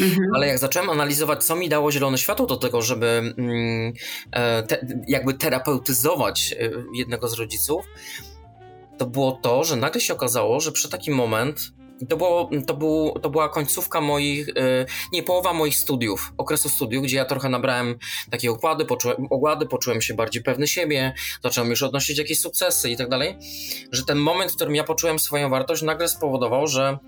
Mhm. 0.00 0.30
Ale 0.34 0.46
jak 0.46 0.58
zacząłem 0.58 0.90
analizować, 0.90 1.44
co 1.44 1.56
mi 1.56 1.68
dało 1.68 1.92
zielone 1.92 2.18
światło 2.18 2.46
do 2.46 2.56
tego, 2.56 2.82
żeby 2.82 3.34
mm, 3.38 3.92
e, 4.32 4.62
te, 4.62 4.86
jakby 5.08 5.34
terapeutyzować 5.34 6.54
e, 6.58 6.70
jednego 6.94 7.28
z 7.28 7.34
rodziców, 7.34 7.84
to 8.98 9.06
było 9.06 9.32
to, 9.32 9.64
że 9.64 9.76
nagle 9.76 10.00
się 10.00 10.14
okazało, 10.14 10.60
że 10.60 10.72
przy 10.72 10.88
taki 10.88 11.10
moment 11.10 11.72
to, 12.08 12.16
było, 12.16 12.50
to, 12.66 12.74
był, 12.74 13.14
to 13.22 13.30
była 13.30 13.48
końcówka 13.48 14.00
moich, 14.00 14.48
e, 14.48 14.86
nie, 15.12 15.22
połowa 15.22 15.52
moich 15.52 15.76
studiów, 15.76 16.32
okresu 16.38 16.68
studiów, 16.68 17.04
gdzie 17.04 17.16
ja 17.16 17.24
trochę 17.24 17.48
nabrałem 17.48 17.98
takiej 18.30 18.50
okłady, 18.50 18.84
poczułem, 18.84 19.26
ogłady, 19.30 19.66
poczułem 19.66 20.02
się 20.02 20.14
bardziej 20.14 20.42
pewny 20.42 20.66
siebie, 20.66 21.14
zacząłem 21.42 21.70
już 21.70 21.82
odnosić 21.82 22.18
jakieś 22.18 22.40
sukcesy 22.40 22.90
i 22.90 22.96
tak 22.96 23.08
dalej, 23.08 23.36
że 23.92 24.04
ten 24.04 24.18
moment, 24.18 24.52
w 24.52 24.56
którym 24.56 24.74
ja 24.74 24.84
poczułem 24.84 25.18
swoją 25.18 25.50
wartość, 25.50 25.82
nagle 25.82 26.08
spowodował, 26.08 26.66
że 26.66 26.98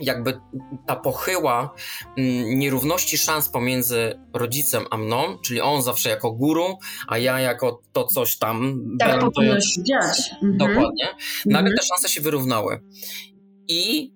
jakby 0.00 0.40
ta 0.86 0.96
pochyła 0.96 1.74
mm, 2.16 2.58
nierówności 2.58 3.18
szans 3.18 3.48
pomiędzy 3.48 4.20
rodzicem 4.32 4.84
a 4.90 4.96
mną, 4.96 5.38
czyli 5.44 5.60
on 5.60 5.82
zawsze 5.82 6.08
jako 6.08 6.32
guru, 6.32 6.78
a 7.08 7.18
ja 7.18 7.40
jako 7.40 7.80
to 7.92 8.04
coś 8.04 8.38
tam. 8.38 8.80
Tak 8.98 9.20
powinno 9.34 9.60
się 9.60 9.82
dziać. 9.82 10.30
Mhm. 10.32 10.56
Dokładnie. 10.56 11.08
Nagle 11.46 11.70
mhm. 11.70 11.76
te 11.76 11.86
szanse 11.86 12.08
się 12.08 12.20
wyrównały. 12.20 12.80
I 13.72 14.12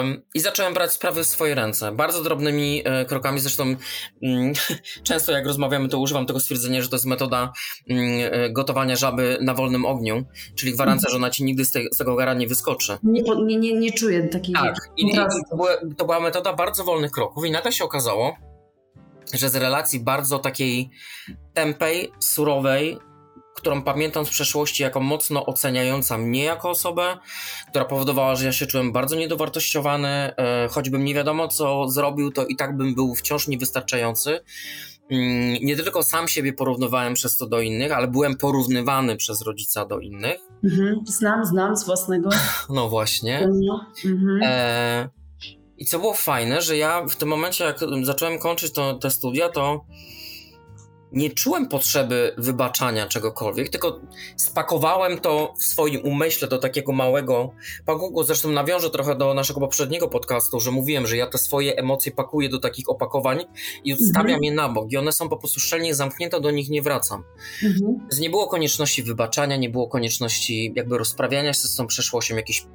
Um, 0.00 0.22
I 0.34 0.40
zacząłem 0.40 0.74
brać 0.74 0.92
sprawy 0.92 1.24
w 1.24 1.26
swoje 1.26 1.54
ręce. 1.54 1.92
Bardzo 1.92 2.22
drobnymi 2.22 2.82
e, 2.84 3.04
krokami. 3.04 3.40
Zresztą 3.40 3.76
mm, 4.22 4.52
często 5.08 5.32
jak 5.32 5.46
rozmawiamy, 5.46 5.88
to 5.88 5.98
używam 5.98 6.26
tego 6.26 6.40
stwierdzenia, 6.40 6.82
że 6.82 6.88
to 6.88 6.96
jest 6.96 7.06
metoda 7.06 7.52
mm, 7.90 8.04
e, 8.32 8.50
gotowania 8.50 8.96
żaby 8.96 9.38
na 9.40 9.54
wolnym 9.54 9.84
ogniu, 9.84 10.24
czyli 10.54 10.72
gwarancja, 10.72 11.10
że 11.10 11.16
ona 11.16 11.30
ci 11.30 11.44
nigdy 11.44 11.64
z, 11.64 11.72
te, 11.72 11.80
z 11.94 11.98
tego 11.98 12.16
gara 12.16 12.34
nie 12.34 12.46
wyskoczy. 12.46 12.98
Nie, 13.02 13.22
nie, 13.22 13.56
nie, 13.56 13.72
nie 13.72 13.92
czuję 13.92 14.22
takiej 14.22 14.54
Tak. 14.54 14.76
I, 14.96 15.06
i 15.06 15.16
to, 15.16 15.56
była, 15.56 15.70
to 15.96 16.04
była 16.04 16.20
metoda 16.20 16.52
bardzo 16.52 16.84
wolnych 16.84 17.10
kroków 17.10 17.46
i 17.46 17.50
nagle 17.50 17.72
się 17.72 17.84
okazało, 17.84 18.36
że 19.34 19.50
z 19.50 19.56
relacji 19.56 20.00
bardzo 20.00 20.38
takiej 20.38 20.90
tępej, 21.54 22.12
surowej, 22.20 22.98
którą 23.56 23.82
pamiętam 23.82 24.26
z 24.26 24.30
przeszłości 24.30 24.82
jako 24.82 25.00
mocno 25.00 25.46
oceniająca 25.46 26.18
mnie 26.18 26.44
jako 26.44 26.70
osobę, 26.70 27.16
która 27.68 27.84
powodowała, 27.84 28.34
że 28.34 28.46
ja 28.46 28.52
się 28.52 28.66
czułem 28.66 28.92
bardzo 28.92 29.16
niedowartościowany, 29.16 30.08
e, 30.08 30.68
choćbym 30.70 31.04
nie 31.04 31.14
wiadomo 31.14 31.48
co 31.48 31.88
zrobił, 31.88 32.32
to 32.32 32.46
i 32.46 32.56
tak 32.56 32.76
bym 32.76 32.94
był 32.94 33.14
wciąż 33.14 33.48
niewystarczający. 33.48 34.40
Mm, 35.10 35.54
nie 35.62 35.76
tylko 35.76 36.02
sam 36.02 36.28
siebie 36.28 36.52
porównywałem 36.52 37.14
przez 37.14 37.36
to 37.36 37.46
do 37.46 37.60
innych, 37.60 37.92
ale 37.92 38.08
byłem 38.08 38.36
porównywany 38.36 39.16
przez 39.16 39.42
rodzica 39.42 39.86
do 39.86 39.98
innych. 39.98 40.40
Mhm. 40.64 41.00
Znam, 41.06 41.46
znam 41.46 41.76
z 41.76 41.84
własnego. 41.84 42.30
No 42.70 42.88
właśnie. 42.88 43.38
Mhm. 44.04 44.40
E, 44.42 45.08
I 45.78 45.84
co 45.84 45.98
było 45.98 46.14
fajne, 46.14 46.62
że 46.62 46.76
ja 46.76 47.06
w 47.06 47.16
tym 47.16 47.28
momencie, 47.28 47.64
jak 47.64 47.80
zacząłem 48.02 48.38
kończyć 48.38 48.72
to, 48.72 48.94
te 48.94 49.10
studia, 49.10 49.48
to 49.48 49.84
nie 51.16 51.30
czułem 51.30 51.68
potrzeby 51.68 52.34
wybaczania 52.38 53.06
czegokolwiek, 53.06 53.68
tylko 53.68 54.00
spakowałem 54.36 55.18
to 55.18 55.54
w 55.58 55.64
swoim 55.64 56.04
umyśle 56.04 56.48
do 56.48 56.58
takiego 56.58 56.92
małego 56.92 57.50
pakunku. 57.86 58.24
Zresztą 58.24 58.50
nawiążę 58.50 58.90
trochę 58.90 59.16
do 59.16 59.34
naszego 59.34 59.60
poprzedniego 59.60 60.08
podcastu, 60.08 60.60
że 60.60 60.70
mówiłem, 60.70 61.06
że 61.06 61.16
ja 61.16 61.26
te 61.26 61.38
swoje 61.38 61.76
emocje 61.76 62.12
pakuję 62.12 62.48
do 62.48 62.58
takich 62.58 62.88
opakowań 62.88 63.44
i 63.84 63.92
odstawiam 63.92 64.26
Mhm. 64.26 64.44
je 64.44 64.52
na 64.52 64.68
bok. 64.68 64.92
I 64.92 64.96
one 64.96 65.12
są 65.12 65.28
po 65.28 65.36
prostu 65.36 65.60
szczelnie 65.60 65.94
zamknięte, 65.94 66.40
do 66.40 66.50
nich 66.50 66.70
nie 66.70 66.82
wracam. 66.82 67.22
Mhm. 67.64 67.98
Więc 68.00 68.18
nie 68.18 68.30
było 68.30 68.46
konieczności 68.46 69.02
wybaczania, 69.02 69.56
nie 69.56 69.70
było 69.70 69.88
konieczności 69.88 70.72
jakby 70.76 70.98
rozprawiania 70.98 71.52
się 71.52 71.68
z 71.68 71.76
tą 71.76 71.86
przeszłością, 71.86 72.36
jakichś 72.36 72.66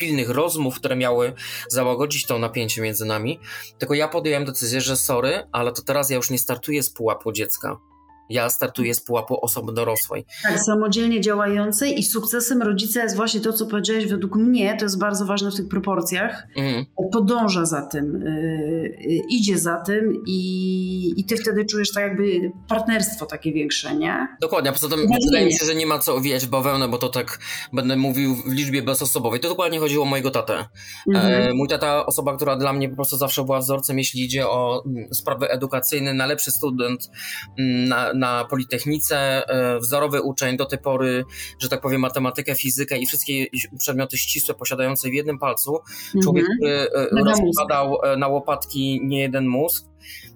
pilnych 0.00 0.30
rozmów, 0.30 0.76
które 0.76 0.96
miały 0.96 1.32
załagodzić 1.68 2.26
to 2.26 2.38
napięcie 2.38 2.82
między 2.82 3.04
nami. 3.04 3.40
Tylko 3.78 3.94
ja 3.94 4.08
podjąłem 4.08 4.44
decyzję, 4.44 4.80
że 4.80 4.96
sorry, 4.96 5.48
ale 5.52 5.72
to 5.72 5.82
teraz 5.82 6.10
ja 6.10 6.16
już 6.16 6.30
nie 6.30 6.38
startuję 6.38 6.82
z 6.82 6.90
pułapu 6.90 7.32
dziecka. 7.32 7.89
Ja 8.30 8.50
startuję 8.50 8.94
z 8.94 9.00
pułapu 9.00 9.44
osoby 9.44 9.72
dorosłej. 9.72 10.24
Tak, 10.42 10.60
samodzielnie 10.60 11.20
działającej 11.20 11.98
i 11.98 12.02
sukcesem 12.02 12.62
rodzica 12.62 13.02
jest 13.02 13.16
właśnie 13.16 13.40
to, 13.40 13.52
co 13.52 13.66
powiedziałeś, 13.66 14.06
według 14.06 14.36
mnie, 14.36 14.76
to 14.76 14.84
jest 14.84 14.98
bardzo 14.98 15.24
ważne 15.24 15.50
w 15.50 15.54
tych 15.56 15.68
proporcjach, 15.68 16.46
Mhm. 16.56 16.84
podąża 17.12 17.64
za 17.66 17.82
tym, 17.86 18.22
yy, 18.24 19.20
idzie 19.28 19.58
za 19.58 19.76
tym 19.80 20.22
i, 20.26 21.14
i 21.16 21.24
ty 21.24 21.36
wtedy 21.36 21.64
czujesz 21.64 21.92
tak 21.92 22.02
jakby 22.04 22.52
partnerstwo 22.68 23.26
takie 23.26 23.52
większe, 23.52 23.96
nie? 23.96 24.28
Dokładnie, 24.40 24.70
a 24.70 24.72
poza 24.72 24.88
tym 24.88 25.00
wydaje 25.26 25.46
mi 25.46 25.52
się, 25.52 25.66
że 25.66 25.74
nie 25.74 25.86
ma 25.86 25.98
co 25.98 26.14
owijać 26.14 26.46
bawełnę, 26.46 26.88
bo 26.88 26.98
to 26.98 27.08
tak 27.08 27.38
będę 27.72 27.96
mówił 27.96 28.34
w 28.34 28.52
liczbie 28.52 28.82
bezosobowej. 28.82 29.40
To 29.40 29.48
dokładnie 29.48 29.78
chodziło 29.78 30.04
o 30.04 30.08
mojego 30.08 30.30
tatę. 30.30 30.64
Mhm. 31.08 31.50
E, 31.50 31.54
mój 31.54 31.68
tata, 31.68 32.06
osoba, 32.06 32.36
która 32.36 32.56
dla 32.56 32.72
mnie 32.72 32.88
po 32.88 32.96
prostu 32.96 33.16
zawsze 33.16 33.44
była 33.44 33.58
wzorcem, 33.58 33.98
jeśli 33.98 34.24
idzie 34.24 34.48
o 34.48 34.84
mm, 34.86 35.14
sprawy 35.14 35.48
edukacyjne, 35.48 36.14
najlepszy 36.14 36.50
student 36.50 37.10
mm, 37.58 37.88
na, 37.88 38.12
na 38.20 38.44
Politechnice, 38.44 39.16
e, 39.48 39.78
wzorowy 39.80 40.22
uczeń 40.22 40.56
do 40.56 40.66
tej 40.66 40.78
pory, 40.78 41.24
że 41.58 41.68
tak 41.68 41.80
powiem, 41.80 42.00
matematykę, 42.00 42.54
fizykę 42.54 42.98
i 42.98 43.06
wszystkie 43.06 43.46
przedmioty 43.78 44.18
ścisłe 44.18 44.54
posiadające 44.54 45.10
w 45.10 45.12
jednym 45.14 45.38
palcu. 45.38 45.78
Człowiek, 46.22 46.44
Mhm. 46.44 46.58
który 46.58 46.72
e, 46.72 47.14
Mega 47.14 47.30
mózg. 47.30 47.42
rozkładał 47.44 47.98
e, 48.04 48.16
na 48.16 48.28
łopatki 48.28 49.00
nie 49.04 49.20
jeden 49.20 49.46
mózg, 49.46 49.84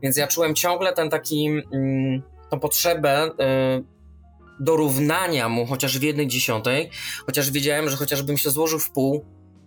więc 0.03 0.17
ja 0.17 0.27
czułem 0.27 0.55
ciągle 0.55 0.93
ten 0.93 1.11
taki, 1.11 1.47
mm, 1.73 2.23
tą 2.51 2.61
potrzebę 2.61 3.31
e, 3.41 3.83
dorównania 4.61 5.49
mu 5.49 5.67
chociaż 5.67 5.99
w 5.99 6.03
jednej 6.03 6.27
dziesiątej, 6.29 6.91
chociaż 7.27 7.51
wiedziałem, 7.51 7.91
że 7.91 7.97
chociażbym 7.97 8.39
się 8.39 8.51
złożył 8.51 8.79
w 8.79 8.91
pół, 8.91 9.25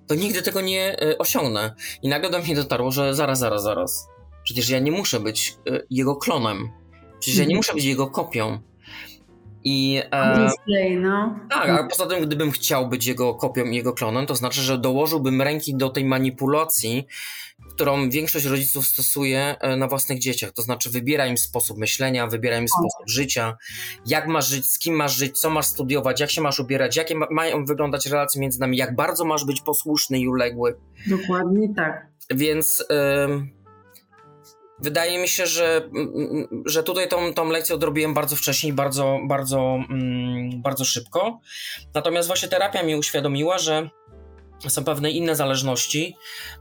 to 0.07 0.15
nigdy 0.15 0.41
tego 0.41 0.61
nie 0.61 0.99
e, 1.01 1.17
osiągnę. 1.17 1.73
I 2.01 2.07
nagle 2.09 2.29
do 2.29 2.39
mnie 2.39 2.55
dotarło, 2.55 2.91
że 2.91 3.15
zaraz, 3.15 3.39
zaraz, 3.39 3.63
zaraz. 3.63 4.07
Przecież 4.43 4.69
ja 4.69 4.79
nie 4.79 4.91
muszę 4.91 5.19
być 5.19 5.57
e, 5.69 5.79
jego 5.89 6.15
klonem. 6.15 6.69
Przecież 7.19 7.37
ja 7.39 7.43
nie 7.45 7.55
Mhm. 7.55 7.57
muszę 7.57 7.73
być 7.73 7.83
jego 7.85 8.07
kopią. 8.07 8.59
I 9.63 10.01
e, 10.11 10.45
Display, 10.45 10.97
no. 10.97 11.39
tak, 11.49 11.69
a 11.69 11.83
poza 11.87 12.05
tym, 12.05 12.25
gdybym 12.25 12.51
chciał 12.51 12.89
być 12.89 13.05
jego 13.05 13.35
kopią 13.35 13.65
i 13.65 13.75
jego 13.75 13.93
klonem, 13.93 14.25
to 14.25 14.35
znaczy, 14.35 14.61
że 14.61 14.77
dołożyłbym 14.77 15.41
ręki 15.41 15.75
do 15.75 15.89
tej 15.89 16.05
manipulacji, 16.05 17.07
którą 17.69 18.09
większość 18.09 18.45
rodziców 18.45 18.85
stosuje 18.87 19.55
e, 19.59 19.75
na 19.77 19.87
własnych 19.87 20.19
dzieciach. 20.19 20.51
To 20.51 20.61
znaczy, 20.61 20.89
wybiera 20.89 21.27
im 21.27 21.37
sposób 21.37 21.77
myślenia, 21.77 22.27
wybiera 22.27 22.57
im 22.57 22.67
sposób 22.67 23.09
życia, 23.09 23.57
jak 24.05 24.27
masz 24.27 24.47
żyć, 24.49 24.65
z 24.65 24.79
kim 24.79 24.95
masz 24.95 25.15
żyć, 25.15 25.39
co 25.39 25.49
masz 25.49 25.65
studiować, 25.65 26.19
jak 26.19 26.31
się 26.31 26.41
masz 26.41 26.59
ubierać, 26.59 26.95
jakie 26.95 27.15
ma- 27.15 27.27
mają 27.31 27.65
wyglądać 27.65 28.05
relacje 28.05 28.41
między 28.41 28.59
nami, 28.59 28.77
jak 28.77 28.95
bardzo 28.95 29.25
masz 29.25 29.45
być 29.45 29.61
posłuszny 29.61 30.19
i 30.19 30.27
uległy. 30.27 30.75
Dokładnie 31.07 31.73
tak. 31.75 32.07
Więc 32.29 32.85
wydaje 34.79 35.19
mi 35.19 35.27
się, 35.27 35.47
że, 35.47 35.89
mm, 35.95 36.47
że 36.65 36.83
tutaj 36.83 37.09
tą, 37.09 37.33
tą 37.33 37.49
lekcję 37.49 37.75
odrobiłem 37.75 38.13
bardzo 38.13 38.35
wcześnie 38.35 38.69
i 38.69 38.73
bardzo, 38.73 39.19
bardzo, 39.27 39.79
mm, 39.89 40.61
bardzo 40.61 40.85
szybko. 40.85 41.39
Natomiast 41.93 42.27
właśnie 42.27 42.47
terapia 42.49 42.83
mi 42.83 42.95
uświadomiła, 42.95 43.57
że 43.57 43.89
są 44.67 44.83
pewne 44.83 45.11
inne 45.11 45.35
zależności, 45.35 46.05
mm, 46.05 46.56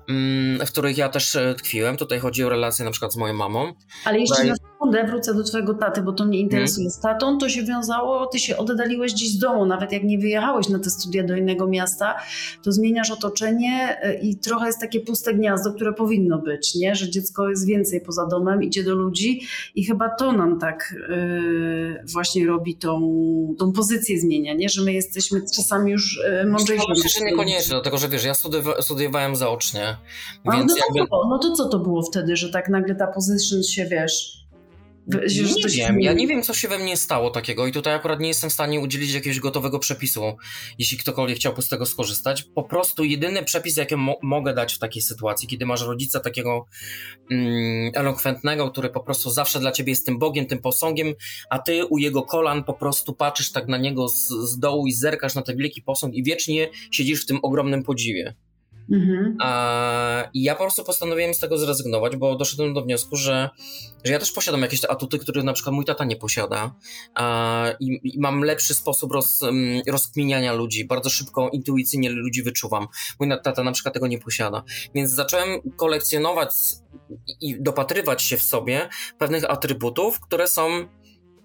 w 0.67 0.69
których 0.69 0.99
ja 0.99 1.09
też 1.09 1.37
e, 1.37 1.55
tkwiłem. 1.55 1.97
Tutaj 1.97 2.19
chodzi 2.19 2.45
o 2.45 2.49
relacje 2.49 2.85
na 2.85 2.91
przykład 2.91 3.13
z 3.13 3.17
moją 3.17 3.35
mamą. 3.35 3.73
Ale 4.05 4.21
jeszcze 4.21 4.37
Daj. 4.37 4.47
na 4.49 4.55
sekundę 4.57 5.05
wrócę 5.07 5.35
do 5.35 5.45
twojego 5.45 5.75
taty, 5.75 6.03
bo 6.03 6.13
to 6.13 6.25
mnie 6.25 6.39
interesuje. 6.39 6.91
Z 6.91 7.01
tatą 7.01 7.39
to 7.39 7.49
się 7.49 7.63
wiązało, 7.63 8.27
ty 8.27 8.39
się 8.39 8.57
oddaliłeś 8.57 9.13
gdzieś 9.13 9.31
z 9.31 9.39
domu, 9.39 9.67
nawet 9.67 9.93
jak 9.93 10.05
nie 10.05 10.19
wyjechałeś 10.19 10.69
na 10.69 10.79
te 10.79 10.91
studia 10.91 11.25
do 11.25 11.37
innego 11.37 11.67
miasta, 11.67 12.15
to 12.63 12.73
zmieniasz 12.73 13.11
otoczenie 13.11 13.99
y, 14.05 14.15
i 14.23 14.37
trochę 14.37 14.67
jest 14.67 14.81
takie 14.81 15.01
puste 15.01 15.35
gniazdo, 15.35 15.73
które 15.73 15.93
powinno 15.93 16.39
być, 16.39 16.75
nie? 16.75 16.95
Że 16.95 17.11
dziecko 17.11 17.49
jest 17.49 17.67
więcej 17.67 18.01
poza 18.01 18.27
domem, 18.27 18.63
idzie 18.63 18.85
do 18.85 18.95
ludzi 18.95 19.41
i 19.75 19.85
chyba 19.85 20.09
to 20.09 20.33
nam 20.33 20.59
tak 20.59 20.95
y, 21.11 22.05
właśnie 22.13 22.47
robi 22.47 22.77
tą, 22.77 23.01
tą 23.59 23.73
pozycję 23.73 24.21
zmienia, 24.21 24.55
nie? 24.55 24.69
Że 24.69 24.83
my 24.83 24.93
jesteśmy 24.93 25.41
czasami 25.57 25.93
już 25.93 26.21
mądrzejsi. 26.47 26.85
Myślę, 26.89 27.11
że 27.11 27.25
niekoniecznie, 27.25 27.71
dlatego 27.71 27.99
że 27.99 28.09
wiesz, 28.09 28.25
ja 28.25 28.33
studiowa- 28.33 28.83
studiowałem 28.83 29.37
zaocznie, 29.37 29.96
więc 30.53 30.67
no, 30.67 30.75
to 30.75 30.81
jakby... 30.87 31.11
co, 31.11 31.29
no 31.29 31.39
to 31.39 31.53
co 31.53 31.69
to 31.69 31.79
było 31.79 32.03
wtedy, 32.03 32.37
że 32.37 32.51
tak 32.51 32.69
nagle 32.69 32.95
ta 32.95 33.07
position 33.07 33.63
się, 33.63 33.87
wiesz... 33.87 34.47
Nie 35.09 35.63
to 35.63 35.69
wiem, 35.69 36.01
ja 36.01 36.13
nie 36.13 36.27
wiem, 36.27 36.43
co 36.43 36.55
się 36.55 36.69
we 36.69 36.79
mnie 36.79 36.97
stało 36.97 37.31
takiego 37.31 37.67
i 37.67 37.73
tutaj 37.73 37.95
akurat 37.95 38.21
nie 38.21 38.29
jestem 38.29 38.51
w 38.51 38.53
stanie 38.53 38.81
udzielić 38.81 39.13
jakiegoś 39.13 39.41
gotowego 39.41 39.79
przepisu, 39.79 40.23
jeśli 40.79 40.99
ktokolwiek 40.99 41.37
chciałby 41.37 41.63
z 41.63 41.69
tego 41.69 41.87
skorzystać. 41.87 42.43
Po 42.43 42.63
prostu 42.63 43.05
jedyny 43.05 43.43
przepis, 43.43 43.77
jaki 43.77 43.97
mo- 43.97 44.19
mogę 44.23 44.55
dać 44.55 44.75
w 44.75 44.79
takiej 44.79 45.03
sytuacji, 45.03 45.49
kiedy 45.49 45.67
masz 45.67 45.83
rodzica 45.83 46.21
takiego 46.21 46.67
mm, 47.31 47.91
elokwentnego, 47.95 48.71
który 48.71 48.91
po 48.91 49.01
prostu 49.01 49.31
zawsze 49.31 49.61
dla 49.61 49.73
ciebie 49.73 49.93
jest 49.93 50.07
tym 50.07 50.19
Bogiem, 50.19 50.47
tym 50.47 50.59
posągiem, 50.59 51.15
a 51.51 51.59
ty 51.59 51.85
u 51.85 51.99
jego 51.99 52.23
kolan 52.23 52.65
po 52.65 52.75
prostu 52.75 53.15
patrzysz 53.15 53.53
tak 53.53 53.69
na 53.69 53.77
niego 53.79 54.09
z, 54.09 54.29
z 54.29 54.59
dołu 54.59 54.87
i 54.87 54.93
zerkasz 54.93 55.35
na 55.35 55.43
ten 55.43 55.57
wielki 55.57 55.83
posąg 55.83 56.15
i 56.15 56.23
wiecznie 56.23 56.69
siedzisz 56.91 57.23
w 57.23 57.27
tym 57.27 57.39
ogromnym 57.43 57.83
podziwie. 57.83 58.35
Mhm. 58.93 59.37
A, 59.41 60.29
I 60.35 60.43
ja 60.43 60.55
po 60.55 60.65
prostu 60.65 60.85
postanowiłem 60.85 61.35
z 61.35 61.39
tego 61.39 61.59
zrezygnować, 61.59 62.17
bo 62.17 62.37
doszedłem 62.37 62.75
do 62.75 62.83
wniosku, 62.83 63.17
że, 63.17 63.51
że 64.05 64.13
ja 64.13 64.19
też 64.19 64.33
posiadam 64.33 64.63
jakieś 64.63 64.81
te 64.81 64.91
atuty, 64.91 65.19
których 65.19 65.45
na 65.45 65.53
przykład 65.53 65.75
mój 65.75 65.85
tata 65.85 66.05
nie 66.05 66.17
posiada. 66.17 66.75
A, 67.15 67.67
i, 67.81 68.01
I 68.15 68.21
mam 68.21 68.43
lepszy 68.43 68.75
sposób 68.75 69.13
roz, 69.13 69.43
um, 69.43 69.81
rozkminiania 69.87 70.53
ludzi. 70.53 70.85
Bardzo 70.85 71.11
szybko, 71.11 71.51
intuicyjnie 71.53 72.11
ludzi 72.11 72.43
wyczuwam. 72.43 72.87
Mój 73.21 73.29
tata 73.43 73.63
na 73.63 73.73
przykład 73.73 73.95
tego 73.95 74.07
nie 74.07 74.19
posiada. 74.19 74.63
Więc 74.95 75.11
zacząłem 75.11 75.61
kolekcjonować 75.77 76.51
i 77.41 77.63
dopatrywać 77.63 78.23
się 78.23 78.37
w 78.37 78.43
sobie 78.43 78.89
pewnych 79.19 79.51
atrybutów, 79.51 80.21
które 80.21 80.49
są 80.49 80.89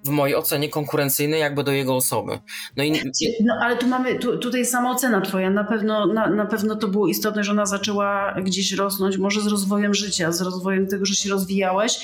w 0.04 0.10
mojej 0.10 0.36
ocenie 0.36 0.70
konkurencyjne 0.70 1.38
jakby 1.38 1.64
do 1.64 1.72
jego 1.72 1.96
osoby. 1.96 2.40
No 2.78 2.84
i, 2.84 2.90
i 3.22 3.44
No 3.46 3.54
ale 3.62 3.78
tu 3.78 3.88
mamy, 3.88 4.20
tu, 4.20 4.38
tutaj 4.38 4.66
samoocena 4.66 5.22
twoja, 5.22 5.50
na 5.50 5.64
pewno, 5.64 6.06
na, 6.06 6.30
na 6.30 6.46
pewno 6.46 6.76
to 6.76 6.88
było 6.88 7.08
istotne, 7.08 7.44
że 7.44 7.52
ona 7.52 7.66
zaczęła 7.66 8.36
gdzieś 8.44 8.72
rosnąć, 8.72 9.18
może 9.18 9.42
z 9.42 9.48
rozwojem 9.48 9.94
życia, 9.94 10.32
z 10.32 10.42
rozwojem 10.42 10.88
tego, 10.88 11.06
że 11.06 11.16
się 11.16 11.30
rozwijałeś, 11.30 12.00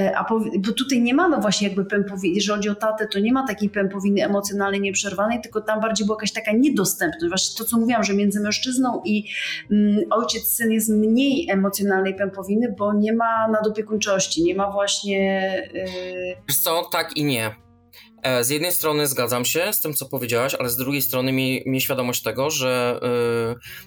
E, 0.00 0.16
a 0.18 0.24
powi- 0.24 0.58
bo 0.58 0.72
tutaj 0.72 1.02
nie 1.02 1.14
mamy 1.14 1.40
właśnie 1.40 1.68
jakby 1.68 1.84
pępowiny, 1.84 2.34
jeżeli 2.34 2.56
chodzi 2.56 2.68
o 2.68 2.74
tatę, 2.74 3.06
to 3.06 3.18
nie 3.18 3.32
ma 3.32 3.46
takiej 3.46 3.70
pępowiny 3.70 4.24
emocjonalnej 4.24 4.80
nieprzerwanej, 4.80 5.40
tylko 5.40 5.60
tam 5.60 5.80
bardziej 5.80 6.06
była 6.06 6.16
jakaś 6.16 6.32
taka 6.32 6.52
niedostępność, 6.52 7.28
właśnie 7.28 7.58
to 7.58 7.64
co 7.70 7.78
mówiłam, 7.78 8.04
że 8.04 8.14
między 8.14 8.40
mężczyzną 8.40 9.02
i 9.04 9.30
mm, 9.70 10.04
ojciec, 10.10 10.42
syn 10.48 10.72
jest 10.72 10.88
mniej 10.88 11.50
emocjonalnej 11.50 12.14
pępowiny, 12.14 12.74
bo 12.78 12.92
nie 12.92 13.12
ma 13.12 13.48
nadopiekuńczości, 13.48 14.42
nie 14.44 14.54
ma 14.54 14.70
właśnie... 14.70 15.52
y, 15.74 16.36
Wiesz 16.48 16.58
co, 16.58 16.88
tak 16.92 17.16
i 17.16 17.24
nie. 17.28 17.56
E, 18.22 18.44
Z 18.44 18.50
jednej 18.50 18.72
strony 18.72 19.06
zgadzam 19.06 19.44
się 19.44 19.72
z 19.72 19.80
tym, 19.80 19.94
co 19.94 20.06
powiedziałaś, 20.06 20.54
ale 20.54 20.68
z 20.70 20.76
drugiej 20.76 21.02
strony 21.02 21.32
miej, 21.32 21.62
miej 21.66 21.80
świadomość 21.80 22.22
tego, 22.22 22.50
że 22.50 23.00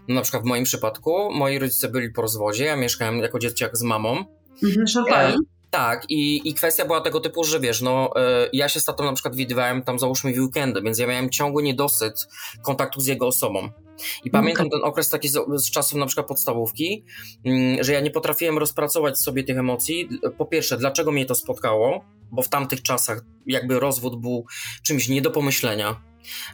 yy, 0.07 0.15
na 0.15 0.21
przykład 0.21 0.43
w 0.43 0.45
moim 0.45 0.63
przypadku 0.63 1.33
moi 1.33 1.59
rodzice 1.59 1.89
byli 1.89 2.11
po 2.11 2.21
rozwodzie, 2.21 2.65
ja 2.65 2.75
mieszkałem 2.75 3.19
jako 3.19 3.39
dzieciak 3.39 3.77
z 3.77 3.83
mamą. 3.83 4.25
mhm, 4.63 4.87
szarpali. 4.87 5.37
Tak, 5.71 6.05
i, 6.09 6.49
i 6.49 6.53
kwestia 6.53 6.85
była 6.85 7.01
tego 7.01 7.19
typu, 7.19 7.43
że 7.43 7.59
wiesz, 7.59 7.81
no 7.81 8.09
e, 8.15 8.49
ja 8.53 8.69
się 8.69 8.79
z 8.79 8.85
tatą 8.85 9.03
na 9.03 9.13
przykład 9.13 9.35
widywałem 9.35 9.81
tam 9.81 9.99
załóżmy 9.99 10.33
w 10.33 10.39
weekendy, 10.39 10.81
więc 10.81 10.99
ja 10.99 11.07
miałem 11.07 11.29
ciągły 11.29 11.63
niedosyt 11.63 12.27
kontaktu 12.61 13.01
z 13.01 13.07
jego 13.07 13.27
osobą. 13.27 13.69
I 14.23 14.31
pamiętam 14.31 14.69
ten 14.69 14.79
okres 14.83 15.09
taki 15.09 15.29
z, 15.29 15.37
z 15.55 15.71
czasów 15.71 15.99
na 15.99 16.05
przykład 16.05 16.27
podstawówki, 16.27 17.05
mm, 17.45 17.83
że 17.83 17.93
ja 17.93 17.99
nie 17.99 18.11
potrafiłem 18.11 18.57
rozpracować 18.57 19.19
sobie 19.19 19.43
tych 19.43 19.57
emocji. 19.57 20.09
Po 20.37 20.45
pierwsze, 20.45 20.77
dlaczego 20.77 21.11
mnie 21.11 21.25
to 21.25 21.35
spotkało, 21.35 22.05
bo 22.31 22.41
w 22.41 22.49
tamtych 22.49 22.81
czasach 22.81 23.21
jakby 23.45 23.79
rozwód 23.79 24.21
był 24.21 24.45
czymś 24.83 25.09
nie 25.09 25.21
do 25.21 25.31
pomyślenia. 25.31 26.11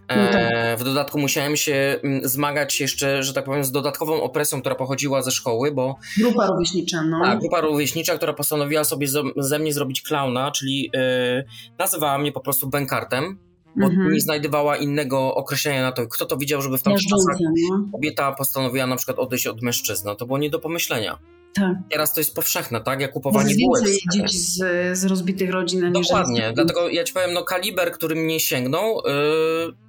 No 0.09 0.27
tak. 0.31 0.35
E, 0.35 0.77
w 0.77 0.83
dodatku 0.83 1.19
musiałem 1.19 1.57
się 1.57 1.99
mm, 2.03 2.27
zmagać 2.27 2.79
jeszcze, 2.79 3.23
że 3.23 3.33
tak 3.33 3.45
powiem, 3.45 3.63
z 3.63 3.71
dodatkową 3.71 4.21
opresją, 4.21 4.59
która 4.61 4.75
pochodziła 4.75 5.21
ze 5.21 5.31
szkoły, 5.31 5.71
bo 5.71 5.95
Grupa 6.17 6.47
rówieśnicza, 6.47 7.03
no. 7.03 7.21
tak, 7.23 7.39
grupa 7.39 7.61
rówieśnicza, 7.61 8.17
która 8.17 8.33
postanowiła 8.33 8.83
sobie 8.83 9.07
ze, 9.07 9.23
ze 9.37 9.59
mnie 9.59 9.73
zrobić 9.73 10.01
klauna, 10.01 10.51
czyli 10.51 10.91
e, 10.95 11.43
nazywała 11.79 12.17
mnie 12.17 12.31
po 12.31 12.41
prostu 12.41 12.69
bękartem, 12.69 13.39
Mhm. 13.85 14.13
nie 14.13 14.19
znajdowała 14.19 14.77
innego 14.77 15.35
określenia 15.35 15.81
na 15.81 15.91
to, 15.91 16.07
kto 16.07 16.25
to 16.25 16.37
widział, 16.37 16.61
żeby 16.61 16.77
w 16.77 16.83
tamtych 16.83 17.03
czasach 17.03 17.39
Miażdżąca, 17.39 17.83
no. 17.85 17.91
kobieta 17.91 18.31
postanowiła 18.31 18.87
na 18.87 18.95
przykład 18.95 19.19
odejść 19.19 19.47
od 19.47 19.61
mężczyzny. 19.61 20.15
To 20.15 20.25
było 20.25 20.37
nie 20.37 20.49
do 20.49 20.59
pomyślenia. 20.59 21.17
Tak. 21.53 21.77
Teraz 21.91 22.13
to 22.13 22.19
jest 22.19 22.35
powszechne, 22.35 22.81
tak? 22.81 23.01
Jak 23.01 23.11
kupowanie 23.11 23.55
bułek. 23.65 23.83
więcej 23.85 24.01
dzieci 24.13 24.39
z, 24.39 24.57
z 24.97 25.05
rozbitych 25.05 25.51
rodzin, 25.51 25.91
Dokładnie, 25.91 26.51
dlatego 26.55 26.89
ja 26.89 27.03
ci 27.03 27.13
powiem, 27.13 27.33
no 27.33 27.43
kaliber, 27.43 27.91
który 27.91 28.15
mnie 28.15 28.39
sięgnął, 28.39 29.01
yy, 29.05 29.86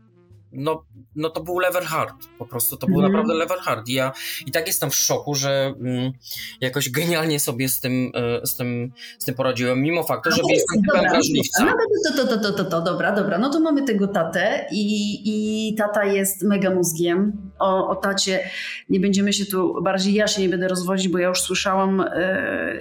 no, 0.52 0.84
no 1.16 1.30
to 1.30 1.42
był 1.42 1.58
level 1.58 1.82
hard, 1.84 2.14
po 2.38 2.46
prostu 2.46 2.76
to 2.76 2.86
był 2.86 2.96
Mhm. 2.96 3.12
naprawdę 3.12 3.34
level 3.34 3.58
hard 3.58 3.88
I 3.88 3.92
ja 3.92 4.12
i 4.46 4.50
tak 4.50 4.66
jestem 4.66 4.90
w 4.90 4.94
szoku, 4.96 5.34
że 5.34 5.74
mm, 5.80 6.12
jakoś 6.60 6.90
genialnie 6.90 7.40
sobie 7.40 7.68
z 7.68 7.80
tym, 7.80 7.92
yy, 8.14 8.46
z 8.46 8.56
tym, 8.56 8.92
z 9.18 9.24
tym 9.24 9.34
poradziłem, 9.34 9.82
mimo 9.82 10.02
faktu, 10.04 10.30
że 10.30 10.36
No 10.42 10.48
to 10.48 10.54
jestem 10.54 10.76
jest- 10.80 10.92
typem 10.92 11.10
wrażliwca. 11.10 11.64
No 11.64 11.72
to, 12.16 12.26
to, 12.26 12.36
to, 12.36 12.38
to, 12.52 12.52
to, 12.64 12.70
to, 12.70 12.82
dobra, 12.82 13.12
dobra. 13.12 13.38
No 13.38 13.50
to 13.50 13.60
mamy 13.60 13.82
tego 13.82 14.08
tatę 14.08 14.66
i, 14.72 15.20
i 15.24 15.74
tata 15.74 16.04
jest 16.04 16.42
mega 16.42 16.70
mózgiem. 16.74 17.47
O, 17.58 17.88
o 17.88 17.96
tacie 17.96 18.50
nie 18.88 19.00
będziemy 19.00 19.32
się 19.32 19.46
tu, 19.46 19.82
bardziej 19.82 20.14
ja 20.14 20.26
się 20.26 20.42
nie 20.42 20.48
będę 20.48 20.68
rozwodzić, 20.68 21.08
bo 21.08 21.18
ja 21.18 21.28
już 21.28 21.40
słyszałam 21.40 22.04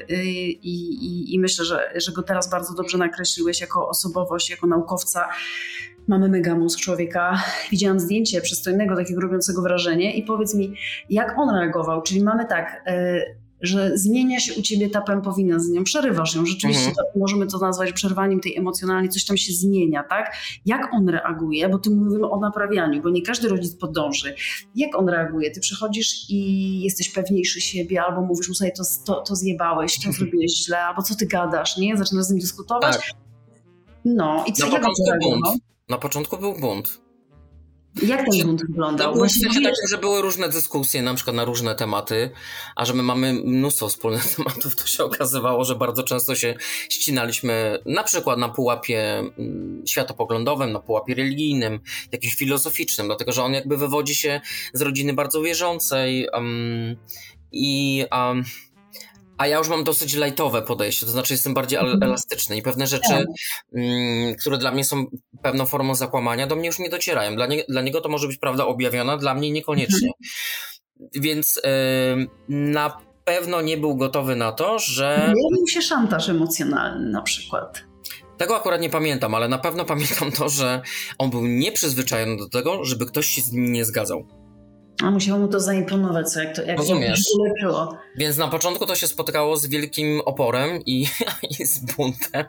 yy, 0.09 0.17
yy, 0.17 0.23
i, 0.61 1.39
myślę, 1.39 1.65
że, 1.65 1.91
że 1.95 2.11
go 2.11 2.23
teraz 2.23 2.49
bardzo 2.49 2.73
dobrze 2.73 2.97
nakreśliłeś 2.97 3.61
jako 3.61 3.89
osobowość, 3.89 4.49
jako 4.49 4.67
naukowca. 4.67 5.29
Mamy 6.07 6.29
mega 6.29 6.55
mózg 6.55 6.79
człowieka. 6.79 7.43
Widziałam 7.71 7.99
zdjęcie 7.99 8.41
przystojnego, 8.41 8.95
takiego 8.95 9.21
robiącego 9.21 9.61
wrażenie 9.61 10.17
i 10.17 10.23
powiedz 10.23 10.55
mi, 10.55 10.75
jak 11.09 11.37
on 11.37 11.55
reagował? 11.55 12.01
Czyli 12.01 12.23
mamy 12.23 12.45
tak... 12.45 12.83
Że 13.61 13.97
zmienia 13.97 14.39
się 14.39 14.53
u 14.59 14.61
ciebie 14.61 14.89
ta 14.89 15.01
pępowina 15.01 15.59
z 15.59 15.69
nią, 15.69 15.83
przerywasz 15.83 16.35
ją. 16.35 16.45
Rzeczywiście 16.45 16.87
Mhm. 16.87 16.95
to, 16.95 17.19
możemy 17.19 17.47
to 17.47 17.57
nazwać 17.57 17.93
przerwaniem 17.93 18.39
tej 18.39 18.57
emocjonalnej, 18.57 19.09
coś 19.09 19.25
tam 19.25 19.37
się 19.37 19.53
zmienia, 19.53 20.03
tak? 20.03 20.35
Jak 20.65 20.93
on 20.93 21.09
reaguje? 21.09 21.69
Bo 21.69 21.79
ty 21.79 21.89
mówimy 21.89 22.29
o 22.29 22.39
naprawianiu, 22.39 23.01
bo 23.01 23.09
nie 23.09 23.21
każdy 23.21 23.47
rodzic 23.47 23.75
podąży. 23.75 24.35
Jak 24.75 24.95
on 24.97 25.09
reaguje? 25.09 25.51
Ty 25.51 25.59
przychodzisz 25.59 26.29
i 26.29 26.81
jesteś 26.81 27.09
pewniejszy 27.09 27.61
siebie, 27.61 28.01
albo 28.01 28.21
mówisz 28.21 28.49
mu 28.49 28.55
sobie, 28.55 28.71
to, 28.71 28.83
to, 29.05 29.21
to 29.21 29.35
zjebałeś, 29.35 30.05
to 30.05 30.11
zrobiłeś 30.11 30.65
źle, 30.65 30.79
albo 30.79 31.01
co 31.01 31.15
ty 31.15 31.25
gadasz, 31.25 31.77
nie? 31.77 31.97
Zaczynasz 31.97 32.25
z 32.25 32.29
nim 32.29 32.39
dyskutować. 32.39 32.95
Tak. 32.97 33.03
No 34.05 34.45
i 34.47 34.53
co 34.53 34.67
Na 34.67 34.73
jak 34.73 34.81
początku 34.81 35.29
bunt. 35.29 35.45
Na 35.89 35.97
początku 35.97 36.37
był 36.37 36.53
bunt. 36.59 37.01
Jak 38.03 38.25
ten 38.25 38.47
bunt 38.47 38.61
To 38.61 38.67
wyglądał? 38.67 39.11
było 39.11 39.25
Właśnie 39.25 39.49
wiesz, 39.49 39.63
takim, 39.63 39.87
że 39.89 39.97
były 39.97 40.21
różne 40.21 40.49
dyskusje, 40.49 41.01
na 41.01 41.13
przykład 41.13 41.35
na 41.35 41.45
różne 41.45 41.75
tematy, 41.75 42.29
a 42.75 42.85
że 42.85 42.93
my 42.93 43.03
mamy 43.03 43.33
mnóstwo 43.33 43.89
wspólnych 43.89 44.25
tematów, 44.35 44.75
to 44.75 44.87
się 44.87 45.03
okazywało, 45.03 45.65
że 45.65 45.75
bardzo 45.75 46.03
często 46.03 46.35
się 46.35 46.55
ścinaliśmy 46.89 47.79
na 47.85 48.03
przykład 48.03 48.39
na 48.39 48.49
pułapie 48.49 49.19
mm, 49.19 49.83
światopoglądowym, 49.87 50.71
na 50.71 50.79
pułapie 50.79 51.15
religijnym, 51.15 51.79
jakimś 52.11 52.35
filozoficznym, 52.35 53.07
dlatego 53.07 53.31
że 53.31 53.43
on 53.43 53.53
jakby 53.53 53.77
wywodzi 53.77 54.15
się 54.15 54.41
z 54.73 54.81
rodziny 54.81 55.13
bardzo 55.13 55.41
wierzącej 55.41 56.27
um, 56.33 56.95
i 57.51 58.05
um, 58.11 58.43
a 59.37 59.47
ja 59.47 59.57
już 59.57 59.69
mam 59.69 59.83
dosyć 59.83 60.13
lightowe 60.15 60.61
podejście, 60.61 61.05
to 61.05 61.11
znaczy 61.11 61.33
jestem 61.33 61.53
bardziej 61.53 61.79
Mhm. 61.79 62.03
elastyczny 62.03 62.57
i 62.57 62.61
pewne 62.61 62.87
rzeczy, 62.87 63.09
Tak. 63.09 63.25
mm, 63.75 64.35
które 64.35 64.57
dla 64.57 64.71
mnie 64.71 64.83
są 64.83 65.05
pewną 65.43 65.65
formą 65.65 65.95
zakłamania, 65.95 66.47
do 66.47 66.55
mnie 66.55 66.67
już 66.67 66.79
nie 66.79 66.89
docierają. 66.89 67.35
Dla, 67.35 67.47
nie, 67.47 67.63
dla 67.69 67.81
niego 67.81 68.01
to 68.01 68.09
może 68.09 68.27
być 68.27 68.37
prawda 68.37 68.65
objawiona, 68.65 69.17
dla 69.17 69.33
mnie 69.33 69.51
niekoniecznie. 69.51 70.09
Więc 71.15 71.61
ym, 72.13 72.27
na 72.49 72.97
pewno 73.25 73.61
nie 73.61 73.77
był 73.77 73.95
gotowy 73.95 74.35
na 74.35 74.51
to, 74.51 74.79
że. 74.79 75.15
Pojawił 75.19 75.67
się 75.67 75.81
szantaż 75.81 76.29
emocjonalny 76.29 77.09
na 77.09 77.21
przykład. 77.21 77.83
Tego 78.37 78.55
akurat 78.57 78.81
nie 78.81 78.89
pamiętam, 78.89 79.35
ale 79.35 79.47
na 79.47 79.57
pewno 79.57 79.85
pamiętam 79.85 80.31
to, 80.31 80.49
że 80.49 80.81
on 81.17 81.29
był 81.29 81.45
nieprzyzwyczajony 81.47 82.37
do 82.37 82.49
tego, 82.49 82.83
żeby 82.85 83.05
ktoś 83.05 83.27
się 83.27 83.41
z 83.41 83.51
nim 83.51 83.71
nie 83.73 83.85
zgadzał. 83.85 84.27
A 85.03 85.11
musiało 85.11 85.39
mu 85.39 85.47
to 85.47 85.59
zaimponować, 85.59 86.29
co 86.29 86.39
jak 86.43 86.55
to 86.55 86.61
jak 86.63 86.77
Rozumiesz. 86.77 87.23
to 87.31 87.41
uleczyło. 87.41 87.97
Więc 88.15 88.37
na 88.37 88.47
początku 88.47 88.85
to 88.85 88.95
się 88.95 89.07
spotykało 89.07 89.57
z 89.57 89.65
wielkim 89.65 90.21
oporem 90.25 90.81
i, 90.85 91.07
i 91.59 91.65
z 91.65 91.79
buntem. 91.79 92.45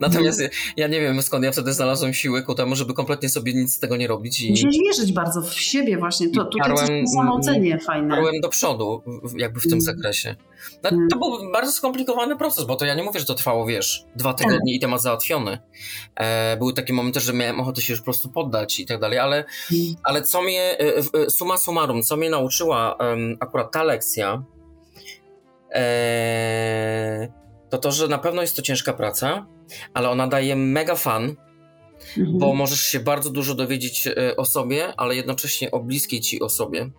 Natomiast 0.00 0.42
ja 0.76 0.86
nie 0.88 1.00
wiem 1.00 1.22
skąd 1.22 1.44
ja 1.44 1.52
wtedy 1.52 1.72
znalazłem 1.72 2.14
siły 2.14 2.42
ku 2.42 2.54
temu, 2.54 2.76
żeby 2.76 2.94
kompletnie 2.94 3.28
sobie 3.28 3.54
nic 3.54 3.74
z 3.74 3.78
tego 3.78 3.96
nie 3.96 4.06
robić. 4.06 4.40
I 4.40 4.50
Musiałeś 4.50 4.76
wierzyć 4.78 5.12
bardzo 5.12 5.42
w 5.42 5.54
siebie 5.54 5.98
właśnie. 5.98 6.30
To, 6.30 6.44
tutaj 6.44 6.70
Parłem- 6.70 7.06
samoocenie 7.08 7.78
fajne. 7.78 8.08
parłem 8.14 8.40
do 8.40 8.48
przodu, 8.48 9.02
jakby 9.36 9.60
w 9.60 9.62
tym 9.62 9.72
Mm. 9.72 9.80
zakresie. 9.80 10.36
No, 10.82 10.90
Mm. 10.90 11.08
to 11.08 11.18
był 11.18 11.52
bardzo 11.52 11.72
skomplikowany 11.72 12.36
proces, 12.36 12.64
bo 12.64 12.76
to 12.76 12.84
ja 12.84 12.94
nie 12.94 13.02
mówię, 13.02 13.20
że 13.20 13.26
to 13.26 13.34
trwało, 13.34 13.66
wiesz, 13.66 14.04
dwa 14.16 14.34
tygodnie 14.34 14.74
i 14.74 14.80
temat 14.80 15.02
załatwiony. 15.02 15.58
E, 16.16 16.56
były 16.56 16.72
takie 16.74 16.92
momenty, 16.92 17.20
że 17.20 17.32
miałem 17.32 17.60
ochotę 17.60 17.80
się 17.82 17.92
już 17.92 18.00
po 18.00 18.04
prostu 18.04 18.28
poddać 18.28 18.80
i 18.80 18.86
tak 18.86 19.00
dalej, 19.00 19.18
ale, 19.18 19.36
Mm. 19.72 19.94
ale 20.02 20.22
co 20.22 20.42
mnie, 20.42 20.62
e, 20.80 20.96
e, 20.96 21.30
summa 21.30 21.58
co 22.02 22.16
mnie 22.16 22.30
nauczyła 22.30 22.96
akurat 23.40 23.72
ta 23.72 23.82
lekcja, 23.82 24.42
e, 25.74 27.28
to 27.70 27.78
to, 27.78 27.92
że 27.92 28.08
na 28.08 28.18
pewno 28.18 28.42
jest 28.42 28.56
to 28.56 28.62
ciężka 28.62 28.92
praca, 28.92 29.46
ale 29.94 30.10
ona 30.10 30.26
daje 30.26 30.56
mega 30.56 30.94
fan, 30.94 31.36
Mhm. 32.18 32.38
bo 32.38 32.54
możesz 32.54 32.80
się 32.80 33.00
bardzo 33.00 33.30
dużo 33.30 33.54
dowiedzieć 33.54 34.06
e, 34.06 34.36
o 34.36 34.44
sobie, 34.44 34.92
ale 34.96 35.16
jednocześnie 35.16 35.70
o 35.70 35.80
bliskiej 35.80 36.20
ci 36.20 36.40
osobie. 36.40 36.90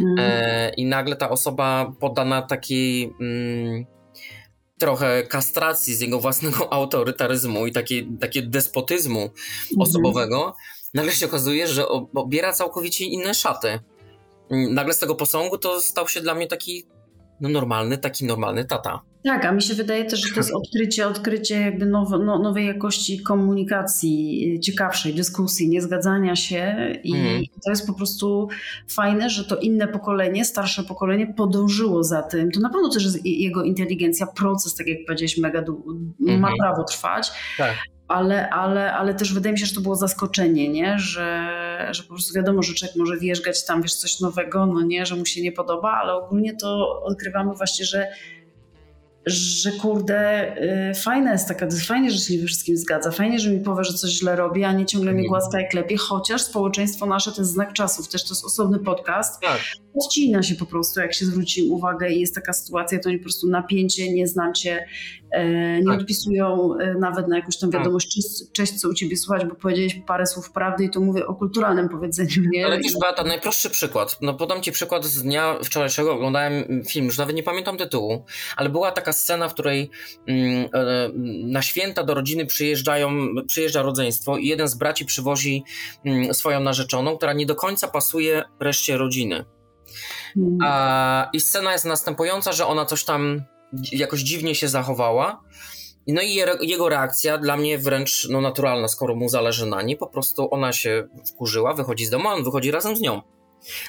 Mhm. 0.00 0.16
E, 0.18 0.70
I 0.76 0.84
nagle 0.86 1.16
ta 1.16 1.30
osoba 1.30 1.92
poddana 2.00 2.42
takiej 2.42 3.14
mm, 3.20 3.86
trochę 4.78 5.22
kastracji 5.22 5.94
z 5.94 6.00
jego 6.00 6.20
własnego 6.20 6.72
autorytaryzmu 6.72 7.66
i 7.66 7.72
takie, 7.72 8.02
takie 8.20 8.42
despotyzmu 8.42 9.20
Mhm. 9.20 9.80
osobowego, 9.80 10.54
nagle 10.94 11.12
się 11.12 11.26
okazuje, 11.26 11.68
że 11.68 11.88
obiera 12.14 12.52
całkowicie 12.52 13.04
inne 13.04 13.34
szaty. 13.34 13.78
Mm, 14.50 14.74
Nagle 14.74 14.94
z 14.94 14.98
tego 14.98 15.14
posągu 15.14 15.58
to 15.58 15.80
stał 15.80 16.08
się 16.08 16.20
dla 16.20 16.34
mnie 16.34 16.46
taki 16.46 16.84
no, 17.40 17.48
normalny, 17.48 17.98
taki 17.98 18.24
normalny 18.24 18.64
tata. 18.64 19.00
Tak, 19.24 19.44
a 19.44 19.52
mi 19.52 19.62
się 19.62 19.74
wydaje 19.74 20.04
też, 20.04 20.20
że 20.20 20.34
to 20.34 20.40
jest 20.40 20.52
odkrycie, 20.54 21.06
odkrycie 21.08 21.60
jakby 21.60 21.86
no, 21.86 22.38
nowej 22.38 22.66
jakości 22.66 23.22
komunikacji, 23.22 24.44
y, 24.56 24.60
ciekawszej 24.60 25.14
dyskusji, 25.14 25.68
niezgadzania 25.68 26.36
się 26.36 26.76
i 27.04 27.14
Mhm. 27.14 27.44
to 27.64 27.70
jest 27.70 27.86
po 27.86 27.94
prostu 27.94 28.48
fajne, 28.90 29.30
że 29.30 29.44
to 29.44 29.56
inne 29.56 29.88
pokolenie, 29.88 30.44
starsze 30.44 30.82
pokolenie 30.82 31.34
podążyło 31.34 32.04
za 32.04 32.22
tym. 32.22 32.50
To 32.50 32.60
na 32.60 32.70
pewno 32.70 32.90
też 32.90 33.04
jego 33.24 33.62
inteligencja, 33.62 34.26
proces, 34.26 34.74
tak 34.74 34.86
jak 34.86 34.98
powiedziałeś, 35.06 35.38
mega 35.38 35.62
dłu- 35.62 35.82
ma 36.20 36.34
Mhm. 36.34 36.54
prawo 36.58 36.84
trwać, 36.84 37.30
Tak. 37.58 37.74
Ale, 38.10 38.50
ale, 38.50 38.92
ale 38.92 39.14
też 39.14 39.34
wydaje 39.34 39.52
mi 39.52 39.58
się, 39.58 39.66
że 39.66 39.74
to 39.74 39.80
było 39.80 39.96
zaskoczenie, 39.96 40.68
nie? 40.68 40.98
Że, 40.98 41.48
że 41.90 42.02
po 42.02 42.08
prostu 42.08 42.34
wiadomo, 42.34 42.62
że 42.62 42.74
człowiek 42.74 42.96
może 42.96 43.16
wierzgać 43.18 43.64
tam, 43.64 43.82
wiesz, 43.82 43.94
coś 43.94 44.20
nowego, 44.20 44.66
no 44.66 44.82
nie, 44.82 45.06
że 45.06 45.16
mu 45.16 45.26
się 45.26 45.42
nie 45.42 45.52
podoba, 45.52 45.92
ale 46.02 46.14
ogólnie 46.14 46.56
to 46.56 47.00
odkrywamy 47.02 47.54
właśnie, 47.54 47.84
że 47.84 48.06
że 49.26 49.72
kurde, 49.72 50.52
y, 50.90 50.94
fajna 50.94 51.32
jest 51.32 51.48
taka, 51.48 51.66
fajnie, 51.86 52.10
że 52.10 52.18
się 52.18 52.34
nie 52.34 52.40
we 52.40 52.46
wszystkim 52.46 52.76
zgadza, 52.76 53.10
fajnie, 53.10 53.38
że 53.38 53.50
mi 53.50 53.60
powie, 53.60 53.84
że 53.84 53.92
coś 53.92 54.10
źle 54.10 54.36
robi, 54.36 54.64
a 54.64 54.72
nie 54.72 54.86
ciągle 54.86 55.10
Mhm. 55.10 55.28
głaska 55.28 55.60
i 55.60 55.68
klepie, 55.68 55.96
chociaż 55.96 56.42
społeczeństwo 56.42 57.06
nasze 57.06 57.32
to 57.32 57.40
jest 57.40 57.52
znak 57.52 57.72
czasów, 57.72 58.08
też 58.08 58.24
to 58.24 58.34
jest 58.34 58.44
osobny 58.44 58.78
podcast, 58.78 59.40
Tak. 59.40 59.60
Odcina 59.94 60.42
się 60.42 60.54
po 60.54 60.66
prostu, 60.66 61.00
jak 61.00 61.14
się 61.14 61.26
zwróci 61.26 61.62
uwagę 61.62 62.10
i 62.10 62.20
jest 62.20 62.34
taka 62.34 62.52
sytuacja, 62.52 62.98
to 62.98 63.08
oni 63.08 63.18
po 63.18 63.24
prostu 63.24 63.48
napięcie, 63.48 64.12
nie 64.12 64.26
znam 64.26 64.54
cię, 64.54 64.86
e, 65.30 65.78
nie 65.80 65.86
Tak. 65.86 66.00
odpisują 66.00 66.74
e, 66.80 66.94
nawet 66.94 67.28
na 67.28 67.36
jakąś 67.36 67.58
tam 67.58 67.70
Tak. 67.70 67.80
wiadomość, 67.80 68.14
cześć, 68.14 68.52
cześć, 68.52 68.80
co 68.80 68.88
u 68.88 68.94
ciebie 68.94 69.16
słychać, 69.16 69.48
bo 69.48 69.54
powiedziałeś 69.54 70.00
parę 70.06 70.26
słów 70.26 70.52
prawdy 70.52 70.84
i 70.84 70.90
to 70.90 71.00
mówię 71.00 71.26
o 71.26 71.34
kulturalnym 71.34 71.88
powiedzeniu, 71.88 72.50
nie? 72.50 72.66
Ale 72.66 72.78
wiesz, 72.78 72.98
Beata, 73.00 73.24
najprostszy 73.24 73.70
przykład. 73.70 74.18
No 74.20 74.34
podam 74.34 74.62
ci 74.62 74.72
przykład 74.72 75.04
z 75.04 75.22
dnia 75.22 75.58
wczorajszego. 75.64 76.14
Oglądałem 76.14 76.82
film, 76.88 77.06
już 77.06 77.18
nawet 77.18 77.36
nie 77.36 77.42
pamiętam 77.42 77.76
tytułu, 77.76 78.24
ale 78.56 78.68
była 78.68 78.92
taka 78.92 79.12
scena, 79.12 79.48
w 79.48 79.54
której 79.54 79.90
mm, 80.26 80.68
e, 80.74 81.10
na 81.44 81.62
święta 81.62 82.04
do 82.04 82.14
rodziny 82.14 82.46
przyjeżdżają, 82.46 83.10
przyjeżdża 83.46 83.82
rodzeństwo 83.82 84.36
i 84.36 84.46
jeden 84.46 84.68
z 84.68 84.74
braci 84.74 85.04
przywozi 85.04 85.62
mm, 86.04 86.34
swoją 86.34 86.60
narzeczoną, 86.60 87.16
która 87.16 87.32
nie 87.32 87.46
do 87.46 87.54
końca 87.54 87.88
pasuje 87.88 88.42
reszcie 88.60 88.96
rodziny. 88.96 89.44
Mm. 90.36 90.58
A, 90.62 91.30
I 91.32 91.40
scena 91.40 91.72
jest 91.72 91.84
następująca, 91.84 92.52
że 92.52 92.66
ona 92.66 92.84
coś 92.86 93.04
tam 93.04 93.42
jakoś 93.92 94.20
dziwnie 94.20 94.54
się 94.54 94.68
zachowała. 94.68 95.42
No 96.06 96.22
i 96.22 96.34
jego 96.60 96.88
reakcja 96.88 97.38
dla 97.38 97.56
mnie 97.56 97.78
wręcz 97.78 98.28
no, 98.30 98.40
naturalna, 98.40 98.88
skoro 98.88 99.14
mu 99.14 99.28
zależy 99.28 99.66
na 99.66 99.82
niej. 99.82 99.96
Po 99.96 100.06
prostu 100.06 100.48
ona 100.54 100.72
się 100.72 101.08
wkurzyła, 101.28 101.74
wychodzi 101.74 102.06
z 102.06 102.10
domu, 102.10 102.28
a 102.28 102.32
on 102.32 102.44
wychodzi 102.44 102.70
razem 102.70 102.96
z 102.96 103.00
nią. 103.00 103.22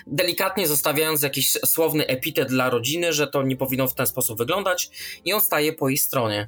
Delikatnie 0.07 0.67
zostawiając 0.67 1.21
jakiś 1.21 1.51
słowny 1.65 2.07
epitet 2.07 2.49
dla 2.49 2.69
rodziny, 2.69 3.13
że 3.13 3.27
to 3.27 3.43
nie 3.43 3.55
powinno 3.55 3.87
w 3.87 3.93
ten 3.93 4.07
sposób 4.07 4.37
wyglądać, 4.37 4.89
i 5.25 5.33
on 5.33 5.41
staje 5.41 5.73
po 5.73 5.89
jej 5.89 5.97
stronie. 5.97 6.47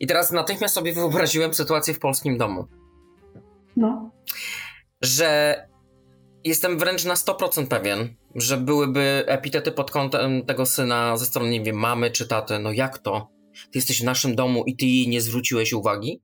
I 0.00 0.06
teraz 0.06 0.30
natychmiast 0.30 0.74
sobie 0.74 0.92
wyobraziłem 1.02 1.54
sytuację 1.54 1.94
w 1.94 1.98
polskim 1.98 2.38
domu. 2.38 2.66
No. 3.76 4.10
Że 5.02 5.56
jestem 6.44 6.78
wręcz 6.78 7.04
na 7.04 7.14
100% 7.14 7.66
pewien, 7.66 8.14
że 8.34 8.56
byłyby 8.56 9.24
epitety 9.26 9.72
pod 9.72 9.90
kątem 9.90 10.46
tego 10.46 10.66
syna 10.66 11.16
ze 11.16 11.26
strony, 11.26 11.50
nie 11.50 11.62
wiem, 11.62 11.76
mamy 11.76 12.10
czy 12.10 12.28
taty. 12.28 12.58
No 12.58 12.72
jak 12.72 12.98
to? 12.98 13.28
Ty 13.52 13.70
jesteś 13.78 14.00
w 14.00 14.04
naszym 14.04 14.34
domu 14.34 14.64
i 14.66 14.76
ty 14.76 14.86
jej 14.86 15.08
nie 15.08 15.20
zwróciłeś 15.20 15.72
uwagi? 15.72 16.20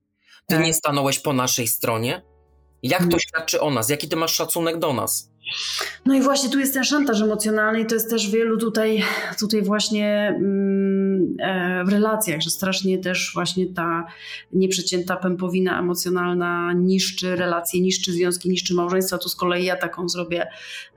Ty 0.47 0.55
Tak. 0.57 0.65
nie 0.65 0.75
stanąłeś 0.75 1.19
po 1.19 1.33
naszej 1.33 1.67
stronie? 1.69 2.23
Jak 2.83 2.99
to 2.99 3.05
Mhm. 3.05 3.21
świadczy 3.21 3.61
o 3.61 3.71
nas? 3.71 3.89
Jaki 3.89 4.09
ty 4.09 4.17
masz 4.17 4.35
szacunek 4.35 4.79
do 4.79 4.93
nas? 4.93 5.31
No 6.07 6.15
i 6.15 6.23
właśnie 6.23 6.51
tu 6.51 6.59
jest 6.59 6.75
ten 6.75 6.85
szantaż 6.85 7.21
emocjonalny 7.21 7.81
i 7.81 7.87
to 7.87 7.95
jest 7.95 8.11
też 8.11 8.31
wielu 8.31 8.59
tutaj, 8.59 9.03
tutaj 9.41 9.63
właśnie 9.63 10.35
mm, 10.37 11.37
e, 11.41 11.85
w 11.85 11.89
relacjach, 11.89 12.41
że 12.41 12.51
strasznie 12.51 12.99
też 12.99 13.31
właśnie 13.35 13.67
ta 13.75 14.07
nieprzecięta 14.53 15.17
pępowina 15.17 15.79
emocjonalna 15.79 16.73
niszczy 16.73 17.37
relacje, 17.37 17.81
niszczy 17.81 18.13
związki, 18.13 18.51
niszczy 18.51 18.75
małżeństwa. 18.75 19.19
Tu 19.19 19.29
z 19.29 19.37
kolei 19.37 19.65
ja 19.65 19.77
taką 19.77 20.09
zrobię. 20.09 20.47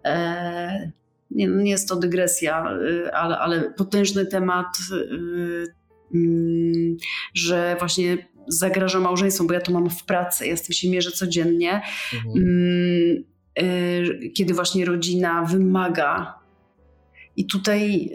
E, 0.05 0.91
nie, 1.35 1.47
nie 1.47 1.71
jest 1.71 1.89
to 1.89 1.95
dygresja, 1.95 2.77
y, 2.81 3.13
ale, 3.13 3.37
ale 3.37 3.71
potężny 3.71 4.25
temat, 4.25 4.67
y, 4.91 5.73
mm, 6.13 6.97
że 7.33 7.75
właśnie 7.79 8.17
zagraża 8.47 8.99
małżeństwom, 8.99 9.47
bo 9.47 9.53
ja 9.53 9.61
to 9.61 9.71
mam 9.71 9.89
w 9.89 10.03
pracy, 10.03 10.47
ja 10.47 10.57
z 10.57 10.61
tym 10.61 10.73
się 10.73 10.89
mierzę 10.89 11.11
codziennie. 11.11 11.81
Mhm. 12.13 12.37
Mm, 12.37 13.23
y, 13.59 14.29
kiedy 14.29 14.53
właśnie 14.53 14.85
rodzina 14.85 15.43
wymaga. 15.43 16.39
I 17.35 17.45
tutaj 17.45 18.09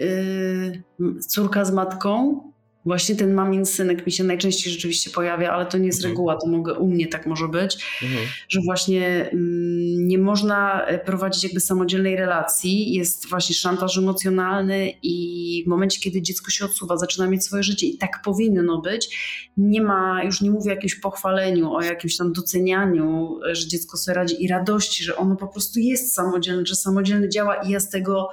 córka 1.29 1.65
z 1.65 1.73
matką, 1.73 2.41
właśnie 2.85 3.17
ten 3.17 3.35
mamin 3.35 3.67
synek 3.67 4.07
mi 4.07 4.13
się 4.13 4.25
najczęściej 4.25 4.73
rzeczywiście 4.73 5.11
pojawia, 5.11 5.53
ale 5.53 5.67
to 5.67 5.79
nie 5.79 5.87
jest 5.87 5.99
Mhm. 5.99 6.13
reguła, 6.13 6.37
to 6.37 6.47
mogę, 6.47 6.75
u 6.75 6.89
mnie 6.89 7.07
tak 7.07 7.27
może 7.27 7.49
być, 7.49 7.85
Mhm. 8.03 8.21
że 8.49 8.61
właśnie 8.65 9.31
mm, 9.33 10.09
nie 10.09 10.19
można 10.19 10.87
e, 10.87 10.99
prowadzić 10.99 11.45
jakby 11.45 11.61
samodzielnej 11.61 12.17
relacji, 12.17 12.95
jest 12.95 13.29
właśnie 13.29 13.55
szantaż 13.55 13.99
emocjonalny 13.99 14.93
i 15.03 15.63
w 15.67 15.69
momencie, 15.69 16.01
kiedy 16.01 16.23
dziecko 16.23 16.51
się 16.51 16.65
odsuwa, 16.65 16.97
zaczyna 16.97 17.27
mieć 17.27 17.45
swoje 17.45 17.63
życie 17.63 17.87
i 17.87 17.99
tak 17.99 18.23
powinno 18.25 18.81
być, 18.81 19.09
nie 19.57 19.83
ma, 19.83 20.25
już 20.25 20.41
nie 20.41 20.51
mówię 20.51 20.71
o 20.71 20.75
jakimś 20.75 20.95
pochwaleniu, 20.95 21.73
o 21.73 21.83
jakimś 21.83 22.17
tam 22.17 22.33
docenianiu, 22.33 23.39
e, 23.51 23.55
że 23.55 23.69
dziecko 23.69 23.97
sobie 23.97 24.15
radzi 24.15 24.45
i 24.45 24.49
radości, 24.49 25.05
że 25.05 25.17
ono 25.17 25.37
po 25.37 25.49
prostu 25.49 25.81
jest 25.81 26.13
samodzielne, 26.15 26.67
że 26.67 26.75
samodzielnie 26.75 27.29
działa 27.29 27.55
i 27.55 27.71
ja 27.71 27.81
z 27.81 27.91
tego 27.91 28.29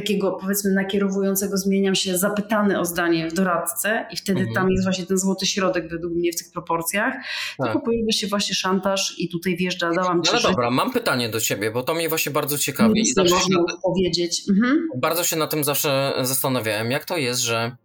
takiego 0.00 0.32
powiedzmy 0.40 0.70
nakierowującego 0.70 1.56
zmieniam 1.56 1.94
się 1.94 2.18
zapytany 2.18 2.80
o 2.80 2.84
zdanie 2.84 3.30
w 3.30 3.34
doradcę 3.34 4.06
i 4.12 4.16
wtedy 4.16 4.38
Mhm. 4.40 4.54
tam 4.54 4.70
jest 4.70 4.84
właśnie 4.84 5.06
ten 5.06 5.18
złoty 5.18 5.46
środek 5.46 5.88
według 5.88 6.14
mnie 6.14 6.32
w 6.32 6.36
tych 6.36 6.50
proporcjach, 6.52 7.14
Tak. 7.58 7.66
tylko 7.66 7.80
pojawia 7.80 8.12
się 8.12 8.26
właśnie 8.26 8.54
szantaż 8.54 9.14
i 9.18 9.28
tutaj 9.28 9.56
wjeżdża, 9.56 9.90
dałam 9.90 10.22
ci 10.22 10.30
No 10.32 10.38
życie, 10.38 10.48
dobra, 10.48 10.70
mam 10.70 10.92
pytanie 10.92 11.28
do 11.28 11.40
ciebie, 11.40 11.70
bo 11.70 11.82
to 11.82 11.94
mnie 11.94 12.08
właśnie 12.08 12.32
bardzo 12.32 12.58
ciekawi 12.58 13.00
i 13.00 13.02
nie 13.02 13.28
się, 13.28 13.34
można 13.34 13.64
powiedzieć. 13.82 14.42
Mhm. 14.50 14.88
bardzo 14.96 15.24
się 15.24 15.36
na 15.36 15.46
tym 15.46 15.64
zawsze 15.64 16.12
zastanawiałem, 16.22 16.90
jak 16.90 17.04
to 17.04 17.16
jest, 17.16 17.40
że 17.40 17.76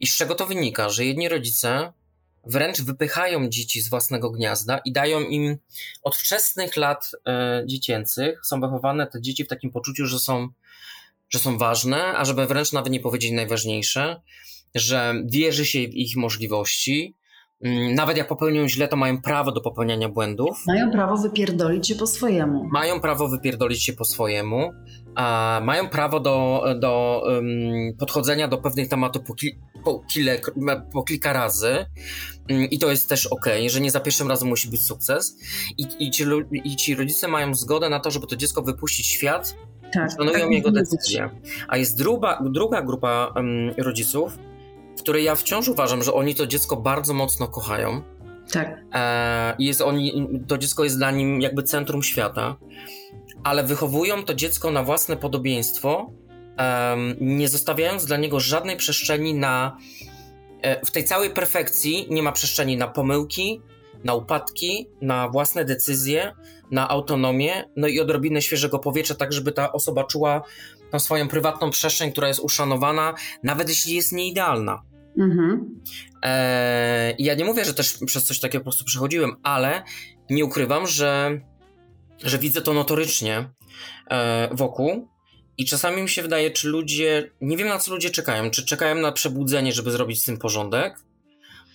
i 0.00 0.06
z 0.06 0.16
czego 0.16 0.34
to 0.34 0.46
wynika, 0.46 0.88
że 0.90 1.04
jedni 1.04 1.28
rodzice 1.28 1.92
wręcz 2.46 2.82
wypychają 2.82 3.48
dzieci 3.48 3.80
z 3.80 3.88
własnego 3.90 4.30
gniazda 4.30 4.78
i 4.78 4.92
dają 4.92 5.20
im 5.20 5.56
od 6.02 6.16
wczesnych 6.16 6.76
lat 6.76 7.10
e, 7.26 7.62
dziecięcych, 7.66 8.40
są 8.46 8.60
wychowane 8.60 9.06
te 9.06 9.20
dzieci 9.20 9.44
w 9.44 9.48
takim 9.48 9.70
poczuciu, 9.70 10.06
że 10.06 10.18
są, 10.18 10.48
że 11.34 11.38
są 11.38 11.58
ważne, 11.58 12.04
a 12.04 12.24
żeby 12.24 12.46
wręcz 12.46 12.72
nawet 12.72 12.92
nie 12.92 13.00
powiedzieć 13.00 13.32
najważniejsze, 13.32 14.20
że 14.74 15.14
wierzy 15.24 15.66
się 15.66 15.78
w 15.78 15.94
ich 15.94 16.16
możliwości, 16.16 17.16
Mm, 17.62 17.94
nawet 17.94 18.16
jak 18.16 18.28
popełnią 18.28 18.68
źle, 18.68 18.88
to 18.88 18.96
mają 18.96 19.22
prawo 19.22 19.52
do 19.52 19.60
popełniania 19.60 20.08
błędów. 20.08 20.66
Mają 20.66 20.90
prawo 20.90 21.16
wypierdolić 21.16 21.88
się 21.88 21.94
po 21.94 22.06
swojemu. 22.06 22.64
mają 22.64 23.00
prawo 23.00 23.28
wypierdolić 23.28 23.84
się 23.84 23.92
po 23.92 24.04
swojemu, 24.04 24.70
a 25.14 25.60
mają 25.64 25.88
prawo 25.88 26.20
do, 26.20 26.64
do 26.80 27.22
um, 27.24 27.44
podchodzenia 27.98 28.48
do 28.48 28.58
pewnych 28.58 28.88
tematów 28.88 29.22
po, 29.22 29.34
ki, 29.34 29.58
po, 29.84 30.00
kile, 30.12 30.40
po 30.92 31.02
kilka 31.02 31.32
razy 31.32 31.86
Mm, 32.50 32.70
i 32.70 32.78
to 32.78 32.90
jest 32.90 33.08
też 33.08 33.26
ok, 33.26 33.46
że 33.66 33.80
nie 33.80 33.90
za 33.90 34.00
pierwszym 34.00 34.28
razem 34.28 34.48
musi 34.48 34.68
być 34.68 34.82
sukces 34.82 35.36
I, 35.78 35.86
i, 35.98 36.10
ci, 36.10 36.24
i 36.64 36.76
ci 36.76 36.94
rodzice 36.94 37.28
mają 37.28 37.54
zgodę 37.54 37.88
na 37.88 38.00
to, 38.00 38.10
żeby 38.10 38.26
to 38.26 38.36
dziecko 38.36 38.62
wypuścić 38.62 39.06
w 39.06 39.10
świat, 39.10 39.56
Tak, 39.94 40.10
szanują 40.10 40.40
tak 40.40 40.50
jego 40.50 40.70
decyzje. 40.70 41.30
A 41.68 41.76
jest 41.76 41.98
druga, 41.98 42.42
druga 42.44 42.82
grupa 42.82 43.32
em, 43.36 43.70
rodziców, 43.78 44.38
w 44.96 45.00
której 45.02 45.24
ja 45.24 45.34
wciąż 45.34 45.68
uważam, 45.68 46.02
że 46.02 46.12
oni 46.12 46.34
to 46.34 46.46
dziecko 46.46 46.76
bardzo 46.76 47.14
mocno 47.14 47.48
kochają, 47.48 48.02
Tak. 48.52 48.80
E, 48.94 49.54
jest 49.58 49.80
oni, 49.80 50.28
to 50.48 50.58
dziecko 50.58 50.84
jest 50.84 50.98
dla 50.98 51.10
nim 51.10 51.40
jakby 51.40 51.62
centrum 51.62 52.02
świata, 52.02 52.56
ale 53.44 53.64
wychowują 53.64 54.22
to 54.22 54.34
dziecko 54.34 54.70
na 54.70 54.82
własne 54.82 55.16
podobieństwo, 55.16 56.10
em, 56.56 57.14
nie 57.20 57.48
zostawiając 57.48 58.04
dla 58.06 58.16
niego 58.16 58.40
żadnej 58.40 58.76
przestrzeni 58.76 59.34
na. 59.34 59.76
e, 60.62 60.86
W 60.86 60.90
tej 60.90 61.04
całej 61.04 61.30
perfekcji 61.30 62.06
nie 62.10 62.22
ma 62.22 62.32
przestrzeni 62.32 62.76
na 62.76 62.88
pomyłki, 62.88 63.62
na 64.04 64.14
upadki, 64.14 64.88
na 65.00 65.28
własne 65.28 65.64
decyzje, 65.64 66.32
na 66.72 66.88
autonomię, 66.88 67.64
no 67.76 67.88
i 67.88 68.00
odrobinę 68.00 68.42
świeżego 68.42 68.78
powietrza, 68.78 69.14
tak 69.14 69.32
żeby 69.32 69.52
ta 69.52 69.72
osoba 69.72 70.04
czuła 70.04 70.42
tą 70.90 71.00
swoją 71.00 71.28
prywatną 71.28 71.70
przestrzeń, 71.70 72.12
która 72.12 72.28
jest 72.28 72.40
uszanowana, 72.40 73.14
nawet 73.42 73.68
jeśli 73.68 73.94
jest 73.94 74.12
nieidealna. 74.12 74.82
Mhm. 75.18 75.80
Eee, 76.22 77.14
ja 77.18 77.34
nie 77.34 77.44
mówię, 77.44 77.64
że 77.64 77.74
też 77.74 77.98
przez 78.06 78.24
coś 78.24 78.40
takiego 78.40 78.60
po 78.60 78.64
prostu 78.64 78.84
przechodziłem, 78.84 79.36
ale 79.42 79.82
nie 80.30 80.44
ukrywam, 80.44 80.86
że, 80.86 81.40
że 82.24 82.38
widzę 82.38 82.62
to 82.62 82.72
notorycznie 82.72 83.50
e, 84.10 84.48
wokół 84.52 85.08
i 85.58 85.64
czasami 85.64 86.02
mi 86.02 86.08
się 86.08 86.22
wydaje, 86.22 86.50
czy 86.50 86.68
ludzie, 86.68 87.30
nie 87.40 87.56
wiem 87.56 87.68
na 87.68 87.78
co 87.78 87.92
ludzie 87.92 88.10
czekają, 88.10 88.50
czy 88.50 88.66
czekają 88.66 88.94
na 88.94 89.12
przebudzenie, 89.12 89.72
żeby 89.72 89.90
zrobić 89.90 90.22
z 90.22 90.24
tym 90.24 90.38
porządek, 90.38 90.98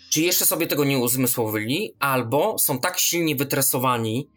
czy 0.09 0.21
jeszcze 0.21 0.45
sobie 0.45 0.67
tego 0.67 0.85
nie 0.85 0.97
uzmysłowili, 0.97 1.93
albo 1.99 2.59
są 2.59 2.79
tak 2.79 2.99
silnie 2.99 3.35
wytresowani 3.35 4.29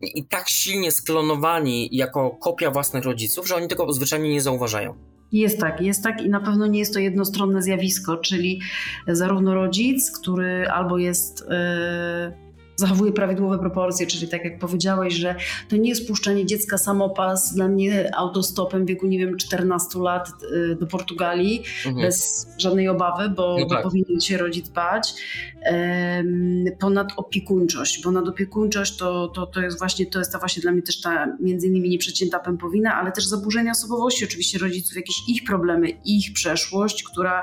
i 0.00 0.24
tak 0.24 0.48
silnie 0.48 0.92
sklonowani 0.92 1.88
jako 1.92 2.30
kopia 2.30 2.70
własnych 2.70 3.04
rodziców, 3.04 3.48
że 3.48 3.56
oni 3.56 3.68
tego 3.68 3.92
zwyczajnie 3.92 4.30
nie 4.30 4.40
zauważają. 4.40 4.94
Jest 5.32 5.60
tak, 5.60 5.80
jest 5.80 6.02
tak 6.02 6.22
i 6.22 6.28
na 6.28 6.40
pewno 6.40 6.66
nie 6.66 6.78
jest 6.78 6.94
to 6.94 7.00
jednostronne 7.00 7.62
zjawisko, 7.62 8.16
czyli 8.16 8.60
zarówno 9.06 9.54
rodzic, 9.54 10.18
który 10.20 10.68
albo 10.68 10.98
jest, 10.98 11.44
e, 11.50 12.47
zachowuje 12.78 13.12
prawidłowe 13.12 13.58
proporcje, 13.58 14.06
czyli 14.06 14.28
tak 14.28 14.44
jak 14.44 14.58
powiedziałeś, 14.58 15.14
że 15.14 15.34
to 15.68 15.76
nie 15.76 15.88
jest 15.88 16.08
puszczanie 16.08 16.46
dziecka 16.46 16.78
samopas 16.78 17.54
dla 17.54 17.68
mnie 17.68 18.10
autostopem 18.16 18.84
w 18.84 18.88
wieku, 18.88 19.06
nie 19.06 19.18
wiem, 19.18 19.36
14 19.36 19.98
lat 19.98 20.28
e, 20.72 20.74
do 20.74 20.86
Portugalii, 20.86 21.62
Mhm. 21.86 22.06
bez 22.06 22.46
żadnej 22.58 22.88
obawy, 22.88 23.28
bo, 23.28 23.56
No 23.60 23.66
bo 23.66 23.74
tak. 23.74 23.82
powinien 23.82 24.20
się 24.20 24.38
rodzic 24.38 24.68
dbać. 24.68 25.14
Em, 25.62 26.64
ponad 26.78 27.08
opiekuńczość, 27.16 28.02
bo 28.04 28.10
nadopiekuńczość 28.10 28.96
to, 28.96 29.28
to, 29.28 29.46
to 29.46 29.60
jest 29.60 29.78
właśnie, 29.78 30.06
to 30.06 30.18
jest 30.18 30.32
ta 30.32 30.38
właśnie 30.38 30.62
dla 30.62 30.72
mnie 30.72 30.82
też 30.82 31.00
ta 31.00 31.36
między 31.40 31.66
innymi 31.66 31.88
nieprzecięta 31.88 32.38
pępowina, 32.38 32.94
ale 32.94 33.12
też 33.12 33.26
zaburzenia 33.26 33.70
osobowości 33.70 34.24
oczywiście 34.24 34.58
rodziców, 34.58 34.96
jakieś 34.96 35.16
ich 35.28 35.44
problemy, 35.44 35.88
ich 36.04 36.32
przeszłość, 36.32 37.02
która 37.02 37.42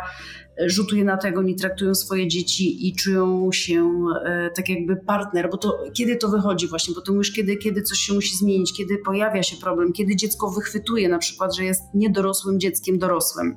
rzutuje 0.65 1.03
na 1.03 1.17
tego, 1.17 1.41
nie 1.41 1.55
traktują 1.55 1.95
swoje 1.95 2.27
dzieci 2.27 2.87
i 2.87 2.95
czują 2.95 3.49
się 3.51 4.05
e, 4.25 4.49
tak 4.55 4.69
jakby 4.69 4.95
partner, 4.95 5.49
bo 5.49 5.57
to 5.57 5.83
kiedy 5.93 6.15
to 6.15 6.29
wychodzi 6.29 6.67
właśnie, 6.67 6.95
bo 6.95 7.01
to 7.01 7.13
mówisz, 7.13 7.31
kiedy, 7.31 7.57
kiedy 7.57 7.81
coś 7.81 7.97
się 7.97 8.13
musi 8.13 8.37
zmienić, 8.37 8.73
kiedy 8.77 8.97
pojawia 8.97 9.43
się 9.43 9.57
problem, 9.57 9.93
kiedy 9.93 10.15
dziecko 10.15 10.51
wychwytuje 10.51 11.09
na 11.09 11.17
przykład, 11.17 11.55
że 11.55 11.63
jest 11.63 11.83
niedorosłym 11.93 12.59
dzieckiem 12.59 12.99
dorosłym. 12.99 13.55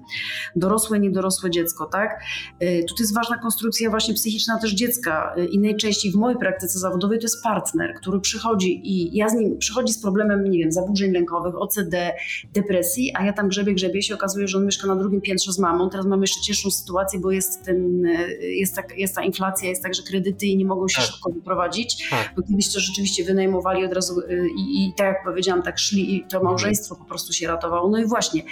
Dorosłe, 0.57 1.01
niedorosłe 1.01 1.51
dziecko, 1.51 1.87
tak? 1.87 2.23
Y, 2.62 2.85
Tutaj 2.89 3.03
jest 3.03 3.14
ważna 3.14 3.39
konstrukcja 3.39 3.91
właśnie 3.91 4.14
psychiczna 4.14 4.59
też 4.61 4.75
dziecka 4.75 5.35
y, 5.39 5.47
i 5.47 5.59
najczęściej 5.59 6.12
w 6.12 6.14
mojej 6.14 6.39
praktyce 6.39 6.79
zawodowej 6.79 7.18
to 7.18 7.25
jest 7.25 7.43
partner, 7.43 7.95
który 7.95 8.20
przychodzi 8.20 8.81
i 8.85 9.16
ja 9.16 9.29
z 9.29 9.35
nim 9.35 9.59
przychodzi 9.59 9.93
z 9.93 10.03
problemem, 10.03 10.51
nie 10.51 10.59
wiem, 10.59 10.72
zaburzeń 10.72 11.12
lękowych, 11.12 11.55
OCD, 11.57 12.12
depresji, 12.55 13.12
a 13.16 13.25
ja 13.25 13.33
tam 13.33 13.49
grzebie, 13.49 13.75
grzebie 13.75 14.03
się 14.03 14.14
okazuje, 14.14 14.49
że 14.49 14.59
on 14.59 14.64
mieszka 14.64 14.87
na 14.87 14.97
drugim 14.97 15.20
piętrze 15.20 15.53
z 15.53 15.59
mamą, 15.59 15.91
teraz 15.91 16.07
mamy 16.07 16.22
jeszcze 16.22 16.41
cięższą 16.41 16.70
sytuację, 16.89 17.20
bo 17.20 17.30
jest, 17.30 17.64
ten, 17.64 18.03
jest, 18.41 18.76
tak, 18.76 18.99
jest 18.99 19.14
ta 19.14 19.22
inflacja, 19.22 19.68
jest 19.68 19.82
tak, 19.82 19.95
że 19.95 20.03
kredyty 20.03 20.57
nie 20.57 20.64
mogą 20.64 20.89
się 20.89 20.97
tak. 20.97 21.05
szybko 21.05 21.32
wyprowadzić, 21.32 22.09
tak. 22.11 22.32
bo 22.36 22.43
kiedyś 22.43 22.72
to 22.72 22.80
rzeczywiście 22.80 23.24
wynajmowali 23.24 23.84
od 23.84 23.93
razu 23.93 24.20
i, 24.57 24.86
i 24.89 24.95
tak 24.97 25.07
jak 25.07 25.24
powiedziałam, 25.24 25.62
tak 25.62 25.78
szli 25.78 26.16
i 26.16 26.24
to 26.30 26.43
małżeństwo 26.43 26.97
po 26.97 27.05
prostu 27.05 27.32
się 27.32 27.47
ratowało. 27.47 27.91
No 27.91 27.99
i 27.99 28.07
właśnie, 28.07 28.43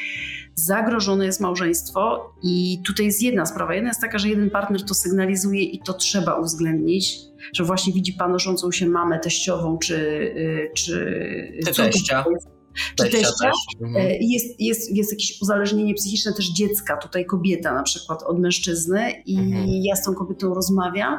zagrożone 0.55 1.27
jest 1.27 1.41
małżeństwo 1.41 2.33
i 2.43 2.83
tutaj 2.87 3.07
jest 3.07 3.23
jedna 3.23 3.47
sprawa. 3.47 3.75
Jedna 3.75 3.91
jest 3.91 4.01
taka, 4.01 4.19
że 4.19 4.29
jeden 4.29 4.51
partner 4.51 4.85
to 4.85 4.95
sygnalizuje 4.95 5.63
i 5.63 5.81
to 5.83 5.93
trzeba 5.93 6.35
uwzględnić, 6.35 7.19
że 7.53 7.65
właśnie 7.65 7.93
widzi 7.93 8.13
panoszącą 8.13 8.73
się 8.73 8.87
mamę 8.87 9.19
teściową 9.19 9.79
czy, 9.79 9.97
y, 9.97 10.71
czy, 10.75 11.63
czy 11.65 11.75
teścia. 11.75 12.25
Czy 12.95 13.11
teścia. 13.11 13.51
Mhm. 13.81 14.07
E, 14.07 14.17
jest, 14.21 14.61
jest, 14.61 14.97
jest 14.97 15.13
jakieś 15.13 15.43
uzależnienie 15.43 15.95
psychiczne 15.95 16.33
też 16.33 16.49
dziecka, 16.49 16.97
tutaj 16.97 17.27
kobieta 17.27 17.75
na 17.75 17.83
przykład 17.83 18.23
od 18.23 18.39
mężczyzny 18.39 19.13
i 19.27 19.39
mhm. 19.39 19.69
ja 19.69 19.97
z 19.97 20.05
tą 20.05 20.15
kobietą 20.15 20.55
rozmawiam 20.55 21.19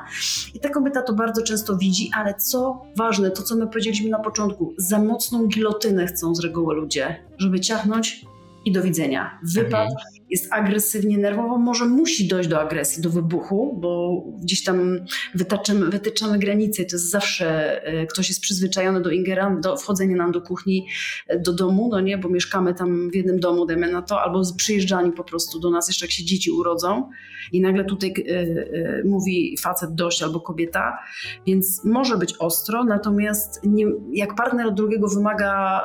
i 0.53 0.60
ta 0.60 0.70
kobieta 0.70 1.01
to 1.01 1.14
bardzo 1.14 1.41
często 1.41 1.78
widzi, 1.78 2.10
ale 2.14 2.34
co 2.34 2.82
ważne, 2.97 3.32
to 3.32 3.43
co 3.43 3.55
my 3.55 3.68
powiedzieliśmy 3.68 4.10
na 4.10 4.20
początku, 4.20 4.74
za 4.78 4.99
mocną 4.99 5.47
gilotynę 5.47 6.08
chcą 6.08 6.36
z 6.36 6.39
reguły 6.39 6.76
ludzie, 6.76 7.24
żeby 7.38 7.60
ciachnąć 7.60 8.26
i 8.66 8.72
do 8.72 8.82
widzenia. 8.84 9.39
Wypad 9.43 9.89
mhm. 9.89 10.16
Jest 10.30 10.53
agresywnie 10.53 11.17
nerwowo, 11.17 11.57
może 11.57 11.86
musi 11.86 12.28
dojść 12.28 12.49
do 12.49 12.61
agresji, 12.61 13.03
do 13.03 13.09
wybuchu, 13.09 13.78
bo 13.82 14.23
gdzieś 14.41 14.63
tam 14.63 14.99
wytaczamy, 15.36 15.89
wytyczamy 15.89 16.39
granice. 16.39 16.86
To 16.86 16.95
jest 16.95 17.11
zawsze, 17.11 17.82
e, 17.84 18.05
ktoś 18.05 18.30
jest 18.30 18.41
przyzwyczajony 18.41 19.01
do 19.01 19.09
ingeran, 19.09 19.61
do 19.61 19.78
wchodzenia 19.78 20.15
nam 20.15 20.32
do 20.32 20.41
kuchni, 20.41 20.88
e, 21.28 21.39
do 21.39 21.53
domu, 21.53 21.89
no 21.91 21.99
nie, 21.99 22.17
bo 22.17 22.30
mieszkamy 22.30 22.73
tam 22.73 23.09
w 23.11 23.15
jednym 23.15 23.39
domu, 23.39 23.65
dajmy 23.65 23.91
na 23.91 24.01
to, 24.01 24.21
albo 24.21 24.41
przyjeżdżani 24.57 25.11
po 25.11 25.23
prostu 25.23 25.59
do 25.59 25.69
nas, 25.69 25.88
jeszcze 25.88 26.05
jak 26.05 26.11
się 26.11 26.25
dzieci 26.25 26.51
urodzą. 26.51 27.09
I 27.51 27.61
nagle 27.61 27.86
tutaj 27.86 28.13
y, 28.17 28.21
y, 28.32 29.03
mówi 29.05 29.57
facet 29.61 29.95
dość 29.95 30.23
albo 30.23 30.39
kobieta, 30.39 30.97
więc 31.45 31.86
może 31.86 32.17
być 32.17 32.34
ostro, 32.39 32.84
natomiast 32.84 33.59
nie, 33.63 33.86
jak 34.11 34.36
partner 34.36 34.67
od 34.67 34.75
drugiego 34.75 35.07
wymaga 35.07 35.82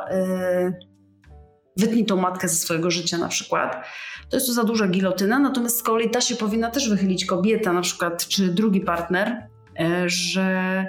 y, 0.79 0.92
wytnij 1.77 2.05
tą 2.05 2.17
matkę 2.17 2.49
ze 2.49 2.55
swojego 2.55 2.91
życia 2.91 3.17
na 3.17 3.27
przykład. 3.27 3.85
To 4.29 4.37
jest 4.37 4.47
to 4.47 4.53
za 4.53 4.63
duża 4.63 4.87
gilotyna, 4.87 5.39
natomiast 5.39 5.77
z 5.77 5.83
kolei 5.83 6.09
ta 6.09 6.21
się 6.21 6.35
powinna 6.35 6.71
też 6.71 6.89
wychylić 6.89 7.25
kobieta 7.25 7.73
na 7.73 7.81
przykład, 7.81 8.27
czy 8.27 8.47
drugi 8.47 8.81
partner, 8.81 9.47
e, 9.79 10.09
że, 10.09 10.85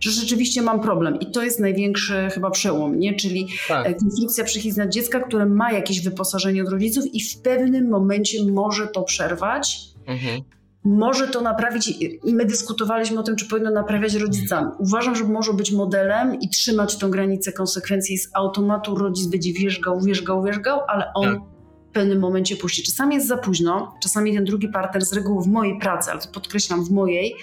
że 0.00 0.10
rzeczywiście 0.10 0.62
mam 0.62 0.80
problem. 0.80 1.20
I 1.20 1.30
to 1.30 1.42
jest 1.42 1.60
największy 1.60 2.28
chyba 2.32 2.50
przełom, 2.50 2.98
nie? 2.98 3.14
czyli 3.14 3.48
tak. 3.68 3.86
E, 3.86 3.94
konstrukcja 3.94 4.44
psychiczna 4.44 4.88
dziecka, 4.88 5.20
które 5.20 5.46
ma 5.46 5.72
jakieś 5.72 6.00
wyposażenie 6.00 6.62
od 6.62 6.68
rodziców 6.68 7.04
i 7.14 7.20
w 7.20 7.42
pewnym 7.42 7.88
momencie 7.88 8.38
może 8.52 8.86
to 8.86 9.02
przerwać. 9.02 9.78
Mhm 10.06 10.42
może 10.84 11.28
to 11.28 11.40
naprawić 11.40 11.88
i 12.24 12.34
my 12.34 12.44
dyskutowaliśmy 12.44 13.20
o 13.20 13.22
tym, 13.22 13.36
czy 13.36 13.48
powinno 13.48 13.70
naprawiać 13.70 14.14
rodzicami. 14.14 14.70
Uważam, 14.78 15.16
że 15.16 15.24
może 15.24 15.52
być 15.52 15.72
modelem 15.72 16.40
i 16.40 16.48
trzymać 16.48 16.98
tą 16.98 17.10
granicę 17.10 17.52
konsekwencji 17.52 18.18
z 18.18 18.30
automatu 18.32 18.94
rodzic 18.94 19.26
będzie 19.26 19.52
wierzgał, 19.52 20.00
wierzgał, 20.00 20.42
wierzgał, 20.42 20.80
ale 20.88 21.12
on 21.14 21.24
tak. 21.24 21.42
w 21.90 21.92
pewnym 21.92 22.18
momencie 22.20 22.56
puści. 22.56 22.82
Czasami 22.82 23.14
jest 23.14 23.26
za 23.26 23.36
późno, 23.36 23.94
czasami 24.02 24.34
ten 24.34 24.44
drugi 24.44 24.68
partner 24.68 25.04
z 25.04 25.12
reguły 25.12 25.44
w 25.44 25.46
mojej 25.46 25.78
pracy, 25.78 26.10
ale 26.10 26.20
to 26.20 26.28
podkreślam 26.28 26.84
w 26.84 26.90
mojej, 26.90 27.34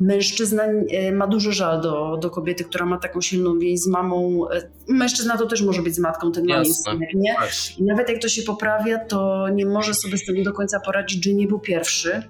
mężczyzna 0.00 0.62
e, 0.62 1.12
ma 1.12 1.26
duży 1.26 1.52
żal 1.52 1.80
do, 1.80 2.16
do 2.16 2.30
kobiety, 2.30 2.64
która 2.64 2.86
ma 2.86 2.98
taką 2.98 3.20
silną 3.20 3.58
więź 3.58 3.80
z 3.80 3.86
mamą. 3.86 4.48
E, 4.50 4.70
mężczyzna 4.88 5.38
to 5.38 5.46
też 5.46 5.62
może 5.62 5.82
być 5.82 5.94
z 5.94 5.98
matką, 5.98 6.32
ten 6.32 6.46
mały 6.46 6.64
nie? 7.14 7.36
I 7.78 7.84
nawet 7.84 8.08
jak 8.08 8.22
to 8.22 8.28
się 8.28 8.42
poprawia, 8.42 8.98
to 8.98 9.48
nie 9.48 9.66
może 9.66 9.94
sobie 9.94 10.18
z 10.18 10.24
tym 10.24 10.42
do 10.42 10.52
końca 10.52 10.80
poradzić, 10.80 11.24
że 11.24 11.32
nie 11.32 11.46
był 11.46 11.58
pierwszy 11.58 12.22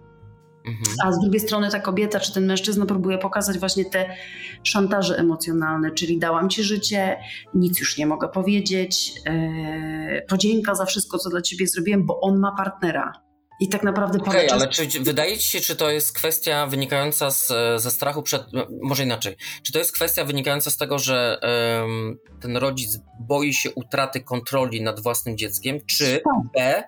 Mhm. 0.65 0.97
A 1.05 1.13
z 1.13 1.21
drugiej 1.21 1.41
strony 1.41 1.71
ta 1.71 1.81
kobieta 1.81 2.21
czy 2.21 2.33
ten 2.35 2.47
mężczyzna 2.47 2.87
próbuje 2.87 3.19
pokazać 3.19 3.59
właśnie 3.59 3.85
te 3.85 4.17
szantaże 4.63 5.17
emocjonalne, 5.17 5.91
czyli 5.91 6.19
dałam 6.19 6.51
ci 6.51 6.63
życie, 6.63 7.17
nic 7.55 7.81
już 7.81 7.99
nie 7.99 8.07
mogę 8.07 8.29
powiedzieć, 8.29 9.13
yy, 9.27 10.23
podzięka 10.29 10.75
za 10.75 10.85
wszystko, 10.85 11.19
co 11.19 11.31
dla 11.31 11.43
ciebie 11.43 11.67
zrobiłem, 11.67 12.07
bo 12.07 12.21
on 12.21 12.39
ma 12.39 12.53
partnera. 12.57 13.13
I 13.61 13.69
tak 13.69 13.83
naprawdę 13.83 14.19
okay, 14.19 14.47
ale 14.53 14.69
czy 14.69 15.01
wydaje 15.01 15.39
ci 15.39 15.49
się, 15.49 15.61
czy 15.61 15.77
to 15.77 15.91
jest 15.91 16.17
kwestia 16.17 16.67
wynikająca 16.67 17.31
z, 17.31 17.53
ze 17.77 17.91
strachu 17.91 18.23
przed. 18.23 18.43
Może 18.83 19.05
inaczej. 19.05 19.37
Czy 19.63 19.73
to 19.73 19.79
jest 19.79 19.93
kwestia 19.93 20.25
wynikająca 20.25 20.71
z 20.71 20.77
tego, 20.77 20.99
że 20.99 21.39
um, 21.81 22.19
ten 22.41 22.57
rodzic 22.57 22.99
boi 23.21 23.55
się 23.55 23.71
utraty 23.75 24.21
kontroli 24.21 24.83
nad 24.83 25.01
własnym 25.01 25.37
dzieckiem, 25.37 25.79
czy 25.87 26.21
tak. 26.25 26.53
B 26.55 26.85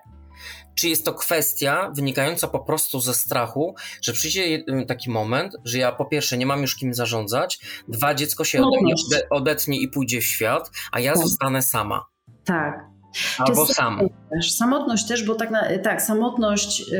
czy 0.77 0.89
jest 0.89 1.05
to 1.05 1.13
kwestia 1.13 1.91
wynikająca 1.95 2.47
po 2.47 2.59
prostu 2.59 2.99
ze 2.99 3.13
strachu, 3.13 3.75
że 4.01 4.13
przyjdzie 4.13 4.63
taki 4.87 5.09
moment, 5.09 5.55
że 5.65 5.77
ja 5.77 5.91
po 5.91 6.05
pierwsze 6.05 6.37
nie 6.37 6.45
mam 6.45 6.61
już 6.61 6.75
kim 6.75 6.93
zarządzać, 6.93 7.59
dwa 7.87 8.13
dziecko 8.13 8.43
się 8.43 8.61
ode 8.61 8.81
mnie 8.81 8.93
odetnie 9.29 9.81
i 9.81 9.87
pójdzie 9.87 10.21
w 10.21 10.25
świat, 10.25 10.71
a 10.91 10.99
ja 10.99 11.13
tak. 11.13 11.23
zostanę 11.23 11.61
sama. 11.61 12.05
Tak. 12.45 12.97
Albo 13.37 13.65
sam. 13.65 14.09
Samotność 14.49 15.07
też, 15.07 15.23
bo 15.23 15.35
tak, 15.35 15.51
na, 15.51 15.79
tak 15.83 16.01
samotność. 16.01 16.91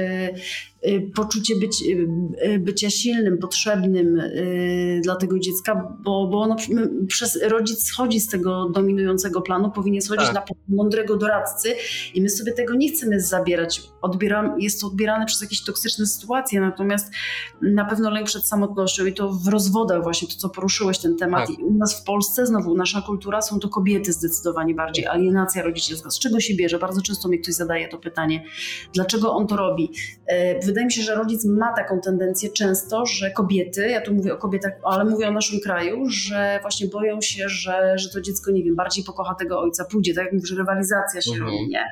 Y, 0.86 1.12
poczucie 1.16 1.56
być, 1.56 1.84
y, 1.84 2.08
y, 2.48 2.60
bycia 2.60 2.90
silnym, 2.90 3.38
potrzebnym 3.38 4.22
dla 5.04 5.16
tego 5.16 5.40
dziecka, 5.40 5.96
bo, 6.04 6.28
bo 6.28 6.42
ono 6.42 6.56
przez 7.08 7.40
rodzic 7.44 7.84
schodzi 7.84 8.20
z 8.20 8.28
tego 8.28 8.70
dominującego 8.70 9.42
planu, 9.42 9.72
powinien 9.72 10.02
schodzić 10.02 10.28
tak. 10.28 10.36
na 10.36 10.56
mądrego 10.76 11.18
doradcy 11.18 11.76
i 12.14 12.22
my 12.22 12.30
sobie 12.30 12.54
tego 12.54 12.76
nie 12.76 12.90
chcemy 12.90 13.20
zabierać. 13.22 13.82
Odbieram, 14.02 14.62
jest 14.62 14.82
to 14.82 14.88
odbierane 14.88 15.26
przez 15.26 15.42
jakieś 15.42 15.64
toksyczne 15.64 16.06
sytuacje, 16.06 16.62
natomiast 16.62 17.12
na 17.62 17.86
pewno 17.86 18.10
lęk 18.10 18.28
przed 18.28 18.48
samotnością 18.48 19.06
i 19.06 19.14
to 19.14 19.30
w 19.30 19.48
rozwodach 19.48 20.04
właśnie, 20.04 20.28
to 20.28 20.34
co 20.34 20.50
poruszyłeś 20.50 20.98
ten 21.00 21.18
temat. 21.18 21.48
Tak. 21.48 21.60
I 21.60 21.64
u 21.64 21.74
nas 21.74 22.02
w 22.02 22.04
Polsce, 22.04 22.46
znowu 22.46 22.76
nasza 22.76 23.02
kultura, 23.02 23.42
są 23.42 23.60
to 23.60 23.70
kobiety 23.70 24.14
zdecydowanie 24.14 24.76
bardziej, 24.76 25.08
alienacja 25.08 25.64
rodzicielska. 25.64 26.10
Z 26.10 26.20
czego 26.20 26.40
się 26.40 26.56
bierze? 26.56 26.80
Bardzo 26.80 27.02
często 27.02 27.30
mi 27.30 27.40
ktoś 27.40 27.54
zadaje 27.54 27.88
to 27.88 27.98
pytanie. 27.98 28.44
Dlaczego 28.94 29.34
on 29.34 29.48
to 29.48 29.56
robi? 29.56 29.92
Wydaje 30.68 30.86
mi 30.86 30.92
się, 30.92 31.02
że 31.02 31.16
rodzic 31.16 31.46
ma 31.46 31.74
taką 31.74 32.00
tendencję 32.02 32.50
często, 32.50 33.06
że 33.06 33.32
kobiety, 33.32 33.90
ja 33.90 34.02
tu 34.02 34.14
mówię 34.14 34.34
o 34.34 34.38
kobietach, 34.38 34.74
ale 34.84 35.06
mówię 35.06 35.28
o 35.28 35.32
naszym 35.32 35.60
kraju, 35.60 36.04
że 36.10 36.60
właśnie 36.62 36.88
boją 36.88 37.22
się, 37.22 37.50
że, 37.50 37.98
że 37.98 38.10
to 38.10 38.22
dziecko, 38.22 38.52
nie 38.52 38.64
wiem, 38.64 38.76
bardziej 38.76 39.04
pokocha 39.04 39.36
tego 39.36 39.62
ojca, 39.62 39.86
pójdzie, 39.86 40.14
tak 40.14 40.24
jak 40.24 40.34
mówię, 40.34 40.46
że 40.46 40.56
rywalizacja 40.56 41.22
się 41.22 41.32
mhm. 41.32 41.52
robi, 41.52 41.68
nie? 41.70 41.86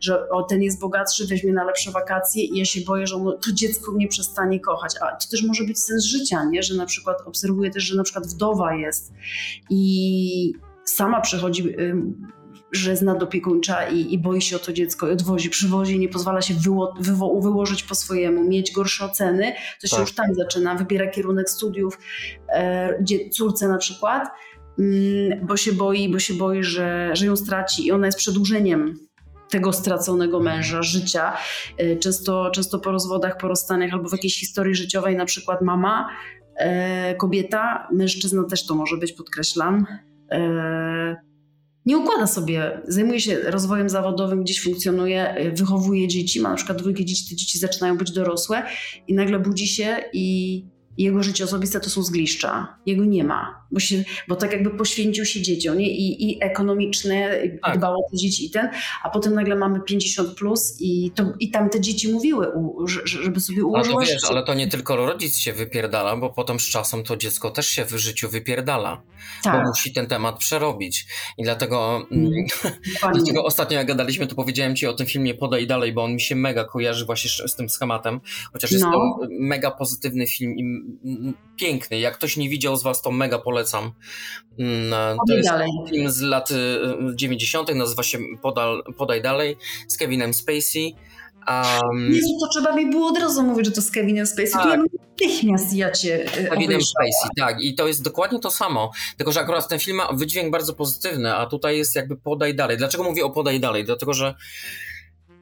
Że 0.00 0.28
o, 0.28 0.42
ten 0.42 0.62
jest 0.62 0.80
bogatszy, 0.80 1.26
weźmie 1.26 1.52
na 1.52 1.64
lepsze 1.64 1.90
wakacje 1.90 2.44
i 2.44 2.58
ja 2.58 2.64
się 2.64 2.80
boję, 2.80 3.06
że 3.06 3.16
ono, 3.16 3.32
to 3.32 3.52
dziecko 3.52 3.92
mnie 3.92 4.08
przestanie 4.08 4.60
kochać. 4.60 4.94
A 5.00 5.06
to 5.06 5.28
też 5.30 5.42
może 5.42 5.64
być 5.64 5.78
sens 5.78 6.04
życia, 6.04 6.44
nie? 6.44 6.62
Że 6.62 6.74
na 6.74 6.86
przykład 6.86 7.16
obserwuję 7.26 7.70
też, 7.70 7.84
że 7.84 7.96
na 7.96 8.02
przykład 8.02 8.26
wdowa 8.26 8.74
jest 8.74 9.12
i 9.70 10.52
sama 10.84 11.20
przychodzi 11.20 11.76
że 12.78 12.90
jest 12.90 13.02
nadopiekuńcza 13.02 13.88
i, 13.88 14.14
i 14.14 14.18
boi 14.18 14.42
się 14.42 14.56
o 14.56 14.58
to 14.58 14.72
dziecko 14.72 15.08
i 15.08 15.12
odwozi, 15.12 15.50
przywozi, 15.50 15.98
nie 15.98 16.08
pozwala 16.08 16.42
się 16.42 16.54
wyło, 16.54 16.94
wywo, 17.00 17.40
wyłożyć 17.40 17.82
po 17.82 17.94
swojemu, 17.94 18.44
mieć 18.44 18.72
gorsze 18.72 19.04
oceny, 19.04 19.52
to 19.80 19.86
się 19.86 19.96
tak. 19.96 20.00
już 20.00 20.14
tam 20.14 20.34
zaczyna, 20.34 20.74
wybiera 20.74 21.06
kierunek 21.10 21.50
studiów, 21.50 21.98
e, 22.48 23.04
córce 23.30 23.68
na 23.68 23.78
przykład, 23.78 24.28
mm, 24.78 25.46
bo 25.46 25.56
się 25.56 25.72
boi, 25.72 26.08
bo 26.08 26.18
się 26.18 26.34
boi, 26.34 26.64
że, 26.64 27.10
że 27.12 27.26
ją 27.26 27.36
straci 27.36 27.86
i 27.86 27.92
ona 27.92 28.06
jest 28.06 28.18
przedłużeniem 28.18 29.06
tego 29.50 29.72
straconego 29.72 30.40
męża, 30.40 30.82
życia. 30.82 31.32
E, 31.78 31.96
często, 31.96 32.50
często 32.50 32.78
po 32.78 32.90
rozwodach, 32.90 33.38
po 33.38 33.48
rozstaniach 33.48 33.92
albo 33.92 34.08
w 34.08 34.12
jakiejś 34.12 34.40
historii 34.40 34.74
życiowej, 34.74 35.16
na 35.16 35.24
przykład 35.24 35.62
mama, 35.62 36.08
e, 36.56 37.14
kobieta, 37.14 37.88
mężczyzna 37.92 38.44
też 38.44 38.66
to 38.66 38.74
może 38.74 38.96
być, 38.96 39.12
podkreślam, 39.12 39.86
e, 40.30 41.16
nie 41.86 41.98
układa 41.98 42.26
sobie, 42.26 42.80
zajmuje 42.88 43.20
się 43.20 43.38
rozwojem 43.38 43.88
zawodowym, 43.88 44.42
gdzieś 44.42 44.62
funkcjonuje, 44.62 45.52
wychowuje 45.54 46.08
dzieci, 46.08 46.40
ma 46.40 46.48
na 46.48 46.56
przykład 46.56 46.78
dwójkę 46.78 47.04
dzieci, 47.04 47.28
te 47.30 47.36
dzieci 47.36 47.58
zaczynają 47.58 47.98
być 47.98 48.10
dorosłe 48.10 48.62
i 49.08 49.14
nagle 49.14 49.38
budzi 49.38 49.66
się 49.66 49.96
i 50.12 50.64
jego 50.98 51.22
życie 51.22 51.44
osobiste 51.44 51.80
to 51.80 51.90
są 51.90 52.02
zgliszcza. 52.02 52.76
Jego 52.86 53.04
nie 53.04 53.24
ma, 53.24 53.66
bo, 53.70 53.80
się, 53.80 54.04
bo 54.28 54.36
tak 54.36 54.52
jakby 54.52 54.70
poświęcił 54.70 55.24
się 55.24 55.42
dzieciom 55.42 55.78
nie? 55.78 55.90
I, 55.90 56.30
i 56.30 56.44
ekonomiczne, 56.44 57.42
tak. 57.62 57.78
dbał 57.78 57.94
o 57.94 58.10
te 58.10 58.16
dzieci 58.16 58.46
i 58.46 58.50
ten, 58.50 58.68
a 59.02 59.10
potem 59.10 59.34
nagle 59.34 59.56
mamy 59.56 59.80
50 59.80 60.34
plus 60.34 60.76
i, 60.80 61.10
to, 61.14 61.32
i 61.40 61.50
tam 61.50 61.70
te 61.70 61.80
dzieci 61.80 62.12
mówiły, 62.12 62.48
u, 62.54 62.86
żeby 63.04 63.40
sobie 63.40 63.64
ułożyć. 63.64 63.94
Ale 63.94 64.06
wiesz, 64.06 64.24
ale 64.30 64.44
to 64.44 64.54
nie 64.54 64.68
tylko 64.68 64.96
rodzic 64.96 65.36
się 65.36 65.52
wypierdala, 65.52 66.16
bo 66.16 66.30
potem 66.30 66.60
z 66.60 66.68
czasem 66.68 67.02
to 67.02 67.16
dziecko 67.16 67.50
też 67.50 67.66
się 67.66 67.84
w 67.84 67.90
życiu 67.90 68.28
wypierdala, 68.28 69.02
tak. 69.42 69.62
bo 69.62 69.68
musi 69.68 69.92
ten 69.92 70.06
temat 70.06 70.38
przerobić. 70.38 71.06
I 71.38 71.42
dlatego, 71.42 72.06
mm, 72.10 72.32
dlatego 73.14 73.44
ostatnio 73.44 73.78
jak 73.78 73.86
gadaliśmy, 73.86 74.26
to 74.26 74.34
powiedziałem 74.34 74.76
ci 74.76 74.86
o 74.86 74.92
tym 74.92 75.06
filmie 75.06 75.34
Podaj 75.34 75.66
Dalej, 75.66 75.92
bo 75.92 76.04
on 76.04 76.12
mi 76.12 76.20
się 76.20 76.36
mega 76.36 76.64
kojarzy 76.64 77.04
właśnie 77.04 77.48
z 77.48 77.56
tym 77.56 77.68
schematem, 77.68 78.20
chociaż 78.52 78.72
jest 78.72 78.84
no. 78.84 78.92
to 78.92 79.28
mega 79.30 79.70
pozytywny 79.70 80.26
film 80.26 80.58
i 80.58 80.85
piękny. 81.56 81.98
Jak 81.98 82.14
ktoś 82.14 82.36
nie 82.36 82.48
widział 82.48 82.76
z 82.76 82.82
Was, 82.82 83.02
to 83.02 83.10
mega 83.10 83.38
polecam. 83.38 83.92
Mm, 84.58 85.18
to 85.28 85.34
jest 85.36 85.48
dalej. 85.48 85.68
film 85.90 86.10
z 86.10 86.20
lat 86.20 86.48
90., 87.14 87.70
y, 87.70 87.74
nazywa 87.74 88.02
się 88.02 88.18
Podal, 88.42 88.82
Podaj 88.98 89.22
Dalej 89.22 89.56
z 89.88 89.96
Kevinem 89.96 90.34
Spacey. 90.34 90.94
Um, 91.48 92.12
Jezu, 92.12 92.38
to 92.40 92.48
trzeba 92.48 92.76
mi 92.76 92.90
było 92.90 93.08
od 93.08 93.18
razu 93.18 93.42
mówić, 93.42 93.66
że 93.66 93.72
to 93.72 93.82
z 93.82 93.90
Kevinem 93.90 94.26
Spacey. 94.26 94.52
Tak. 94.52 94.62
To 94.62 94.68
ja 94.68 94.76
natychmiast 94.76 95.72
ja 95.72 95.90
cię 95.90 96.24
y, 96.24 96.48
Kevinem. 96.48 96.82
Spacey, 96.82 97.30
tak. 97.36 97.60
I 97.60 97.74
to 97.74 97.88
jest 97.88 98.02
dokładnie 98.02 98.38
to 98.38 98.50
samo. 98.50 98.90
Tylko, 99.16 99.32
że 99.32 99.40
akurat 99.40 99.68
ten 99.68 99.78
film 99.78 99.96
ma 99.96 100.12
wydźwięk 100.12 100.52
bardzo 100.52 100.74
pozytywny, 100.74 101.34
a 101.34 101.46
tutaj 101.46 101.78
jest 101.78 101.96
jakby 101.96 102.16
podaj 102.16 102.54
dalej. 102.54 102.76
Dlaczego 102.76 103.04
mówię 103.04 103.24
o 103.24 103.30
podaj 103.30 103.60
dalej? 103.60 103.84
Dlatego, 103.84 104.14
że 104.14 104.34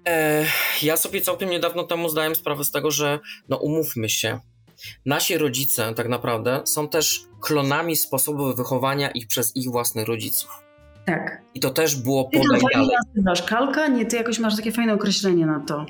e, 0.08 0.44
ja 0.82 0.96
sobie 0.96 1.20
całkiem 1.20 1.50
niedawno 1.50 1.84
temu 1.84 2.08
zdałem 2.08 2.34
sprawę 2.34 2.64
z 2.64 2.70
tego, 2.70 2.90
że 2.90 3.20
no 3.48 3.56
umówmy 3.56 4.08
się. 4.08 4.40
Nasi 5.06 5.38
rodzice 5.38 5.94
tak 5.94 6.08
naprawdę 6.08 6.60
są 6.64 6.88
też 6.88 7.24
klonami 7.40 7.96
sposobu 7.96 8.54
wychowania 8.54 9.10
ich 9.10 9.26
przez 9.26 9.56
ich 9.56 9.70
własnych 9.70 10.06
rodziców. 10.06 10.50
Tak. 11.06 11.42
I 11.54 11.60
to 11.60 11.70
też 11.70 11.96
było 11.96 12.24
podaj 12.24 12.60
dalej. 12.72 12.88
nazywasz 13.14 13.42
kalka? 13.42 13.88
Nie, 13.88 14.06
ty 14.06 14.16
jakoś 14.16 14.38
masz 14.38 14.56
takie 14.56 14.72
fajne 14.72 14.94
określenie 14.94 15.46
na 15.46 15.60
to. 15.60 15.86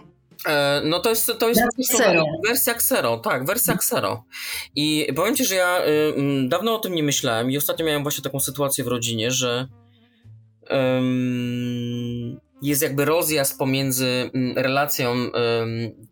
E, 0.47 0.83
no 0.85 1.01
to 1.01 1.11
jest, 1.11 1.33
to 1.39 1.49
jest 1.49 1.63
Xero. 1.91 2.25
wersja 2.47 2.75
Xero, 2.75 3.19
tak, 3.19 3.47
wersja 3.47 3.75
Xero. 3.75 4.25
I 4.77 5.07
powiem 5.17 5.37
Ci, 5.37 5.45
że 5.45 5.55
ja 5.55 5.87
y, 5.87 6.15
mm, 6.17 6.49
dawno 6.49 6.75
o 6.75 6.79
tym 6.79 6.95
nie 6.95 7.03
myślałem 7.03 7.51
i 7.51 7.57
ostatnio 7.57 7.87
miałem 7.87 8.03
właśnie 8.03 8.25
taką 8.25 8.41
sytuację 8.41 8.85
w 8.85 8.87
rodzinie, 8.87 9.31
że 9.31 9.69
jest 12.63 12.83
jakby 12.83 13.05
rozjazd 13.05 13.59
pomiędzy 13.59 14.31
mm, 14.35 14.59
relacją 14.59 15.15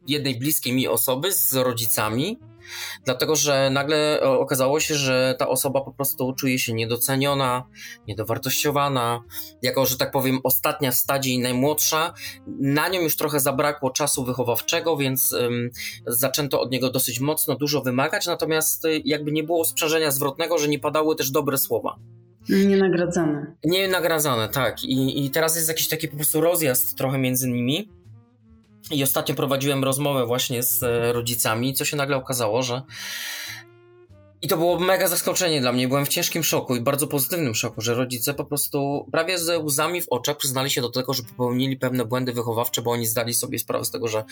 jednej 0.09 0.39
bliskiej 0.39 0.73
mi 0.73 0.89
osoby 0.89 1.33
z 1.33 1.55
rodzicami, 1.55 2.39
dlatego 3.05 3.37
że 3.37 3.71
nagle 3.71 4.21
o, 4.23 4.41
okazało 4.41 4.81
się, 4.81 4.95
że 4.95 5.35
ta 5.39 5.49
osoba 5.49 5.81
po 5.81 5.93
prostu 5.93 6.33
czuje 6.33 6.59
się 6.59 6.73
niedoceniona, 6.73 7.67
niedowartościowana, 8.09 9.23
jako, 9.63 9.87
że 9.87 9.97
tak 9.97 10.11
powiem, 10.11 10.41
ostatnia 10.45 10.91
w 10.91 10.95
stadzie 10.95 11.31
i 11.31 11.39
najmłodsza, 11.39 12.15
na 12.61 12.89
nią 12.89 13.01
już 13.01 13.17
trochę 13.17 13.41
zabrakło 13.41 13.91
czasu 13.91 14.25
wychowawczego, 14.25 14.97
więc 14.97 15.33
ym, 15.33 15.71
zaczęto 16.07 16.61
od 16.61 16.71
niego 16.71 16.91
dosyć 16.91 17.21
mocno 17.21 17.57
dużo 17.57 17.81
wymagać, 17.81 18.27
natomiast 18.27 18.85
y, 18.85 19.03
jakby 19.05 19.33
nie 19.33 19.43
było 19.43 19.65
sprzężenia 19.65 20.11
zwrotnego, 20.11 20.59
że 20.59 20.69
nie 20.69 20.79
padały 20.79 21.17
też 21.17 21.31
dobre 21.31 21.59
słowa. 21.59 21.97
Nienagradzane. 22.49 23.55
Nie 23.65 23.89
nagradzane, 23.89 24.49
tak. 24.49 24.85
I, 24.85 25.25
I 25.25 25.31
teraz 25.31 25.57
jest 25.57 25.69
jakiś 25.69 25.89
taki 25.89 26.09
po 26.09 26.17
prostu 26.17 26.41
rozjazd 26.41 26.99
trochę 26.99 27.19
między 27.19 27.49
nimi. 27.49 27.89
I 28.91 29.03
ostatnio 29.03 29.35
prowadziłem 29.35 29.85
rozmowę 29.85 30.27
właśnie 30.27 30.63
z 30.63 30.83
e, 30.83 31.13
rodzicami, 31.13 31.75
co 31.75 31.85
się 31.85 31.97
nagle 31.97 32.17
okazało, 32.17 32.63
że. 32.63 32.83
I 34.43 34.49
to 34.49 34.57
było 34.57 34.79
mega 34.79 35.09
zaskoczenie 35.09 35.61
dla 35.61 35.73
mnie. 35.73 35.89
Byłem 35.89 36.07
w 36.07 36.09
ciężkim 36.09 36.43
szoku 36.43 36.77
i 36.77 36.81
bardzo 36.81 37.07
pozytywnym 37.07 37.55
szoku, 37.55 37.81
że 37.81 37.95
rodzice 37.95 38.35
po 38.35 38.45
prostu 38.45 39.09
prawie 39.13 39.39
ze 39.39 39.59
łzami 39.59 40.03
w 40.03 40.09
oczach 40.09 40.37
przyznali 40.37 40.71
się 40.71 40.81
do 40.81 40.91
tego, 40.91 41.15
że 41.15 41.23
popełnili 41.23 41.77
pewne 41.77 42.05
błędy 42.05 42.33
wychowawcze, 42.33 42.83
bo 42.83 42.91
oni 42.91 43.07
zdali 43.07 43.35
sobie 43.35 43.59
sprawę 43.59 43.85
z 43.85 43.91
tego, 43.91 44.09
że 44.09 44.25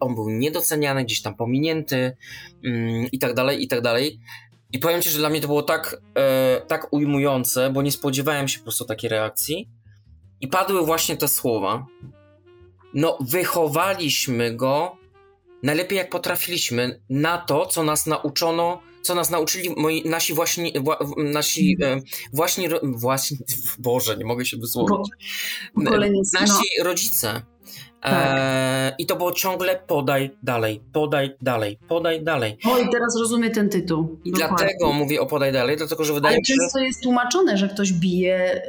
on 0.00 0.14
był 0.14 0.30
niedoceniany, 0.30 1.04
gdzieś 1.04 1.22
tam 1.22 1.34
pominięty 1.34 2.16
mm, 2.64 3.06
i 3.12 3.18
tak 3.18 3.34
dalej, 3.34 3.62
i 3.64 3.68
tak 3.68 3.80
dalej. 3.80 4.20
I 4.72 4.78
powiem 4.78 5.02
ci, 5.02 5.10
że 5.10 5.18
dla 5.18 5.28
mnie 5.28 5.40
to 5.40 5.46
było 5.46 5.62
tak, 5.62 6.02
e, 6.14 6.60
tak 6.66 6.92
ujmujące, 6.92 7.70
bo 7.70 7.82
nie 7.82 7.92
spodziewałem 7.92 8.48
się 8.48 8.58
po 8.58 8.64
prostu 8.64 8.84
takiej 8.84 9.10
reakcji. 9.10 9.68
I 10.40 10.48
padły 10.48 10.86
właśnie 10.86 11.16
te 11.16 11.28
słowa. 11.28 11.86
No, 12.94 13.18
wychowaliśmy 13.20 14.56
go 14.56 14.96
najlepiej 15.62 15.98
jak 15.98 16.10
potrafiliśmy 16.10 17.00
na 17.10 17.38
to, 17.38 17.66
co 17.66 17.82
nas 17.82 18.06
nauczono, 18.06 18.80
co 19.02 19.14
nas 19.14 19.30
nauczyli 19.30 19.74
moi, 19.76 20.08
nasi 20.08 20.34
właśnie, 20.34 20.72
wła, 20.80 20.98
nasi 21.16 21.76
e, 21.82 22.00
właśnie, 22.32 22.68
właśnie, 22.82 23.36
Boże, 23.78 24.16
nie 24.16 24.24
mogę 24.24 24.44
się 24.44 24.56
wysłowić. 24.56 25.10
Bo 25.74 25.84
pokolenie 25.84 26.20
no, 26.34 26.40
Nasi 26.40 26.82
rodzice. 28.02 28.40
E, 28.40 28.94
I 28.98 29.06
to 29.06 29.16
było 29.16 29.32
ciągle 29.32 29.80
podaj 29.86 30.30
dalej, 30.42 30.80
podaj 30.92 31.36
dalej, 31.42 31.78
podaj 31.88 32.22
dalej. 32.22 32.56
O, 32.64 32.78
i 32.78 32.90
teraz 32.92 33.16
rozumiem 33.20 33.52
ten 33.52 33.68
tytuł. 33.68 34.18
I 34.24 34.32
Dokładnie. 34.32 34.56
dlatego 34.58 34.92
mówię 34.92 35.20
o 35.20 35.26
podaj 35.26 35.52
dalej, 35.52 35.76
dlatego 35.76 36.04
że 36.04 36.12
wydaje 36.12 36.32
Ale 36.32 36.38
mi 36.38 36.46
się, 36.46 36.54
że 36.54 36.60
często 36.60 36.78
jest 36.78 37.02
tłumaczone, 37.02 37.56
że 37.56 37.68
ktoś 37.68 37.92
bije, 37.92 38.62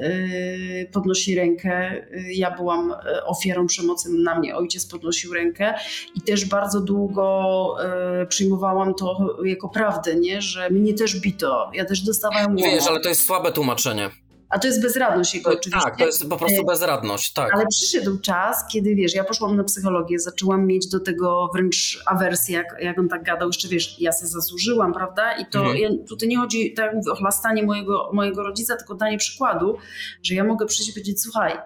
yy, 0.81 0.87
podnosi 0.91 1.35
rękę. 1.35 2.05
Yy, 2.11 2.33
Ja 2.33 2.51
byłam 2.51 2.93
yy, 3.05 3.25
ofiarą 3.25 3.67
przemocy 3.67 4.09
na 4.09 4.39
mnie. 4.39 4.55
Ojciec 4.55 4.85
podnosił 4.85 5.33
rękę 5.33 5.73
i 6.15 6.21
też 6.21 6.45
bardzo 6.45 6.81
długo 6.81 7.75
yy, 8.19 8.25
przyjmowałam 8.27 8.93
to 8.93 9.17
jako 9.45 9.69
prawdę, 9.69 10.15
nie? 10.15 10.41
że 10.41 10.69
mnie 10.69 10.93
też 10.93 11.19
bito. 11.19 11.71
Ja 11.73 11.85
też 11.85 12.01
dostawałam 12.01 12.55
Wiesz, 12.55 12.87
ale 12.87 12.99
to 12.99 13.09
jest 13.09 13.25
słabe 13.25 13.51
tłumaczenie. 13.51 14.09
A 14.51 14.59
to 14.59 14.67
jest 14.67 14.81
bezradność 14.81 15.35
jego 15.35 15.51
oczywiście. 15.51 15.89
Tak, 15.89 15.97
to 15.97 16.05
jest 16.05 16.29
po 16.29 16.37
prostu 16.37 16.65
bezradność, 16.65 17.33
tak. 17.33 17.53
Ale 17.53 17.65
przyszedł 17.67 18.19
czas, 18.19 18.65
kiedy 18.71 18.95
wiesz, 18.95 19.15
ja 19.15 19.23
poszłam 19.23 19.55
na 19.55 19.63
psychologię, 19.63 20.19
zaczęłam 20.19 20.65
mieć 20.67 20.87
do 20.87 20.99
tego 20.99 21.49
wręcz 21.53 22.03
awersję, 22.05 22.57
jak, 22.57 22.75
jak 22.79 22.99
on 22.99 23.09
tak 23.09 23.23
gadał. 23.23 23.49
Jeszcze 23.49 23.67
wiesz, 23.67 23.99
ja 23.99 24.11
sobie 24.11 24.27
zasłużyłam, 24.27 24.93
prawda? 24.93 25.33
I 25.37 25.45
to 25.45 25.59
Mhm. 25.59 25.77
ja, 25.77 25.89
tutaj 26.09 26.29
nie 26.29 26.37
chodzi, 26.37 26.73
tak 26.73 26.85
jak 26.85 26.95
mówię, 26.95 27.11
o 27.11 27.15
chlastanie 27.15 27.63
mojego, 27.63 28.09
mojego 28.13 28.43
rodzica, 28.43 28.75
tylko 28.75 28.95
danie 28.95 29.17
przykładu, 29.17 29.77
że 30.23 30.35
ja 30.35 30.43
mogę 30.43 30.65
przyjść 30.65 30.89
i 30.89 30.93
powiedzieć, 30.93 31.21
słuchaj, 31.21 31.57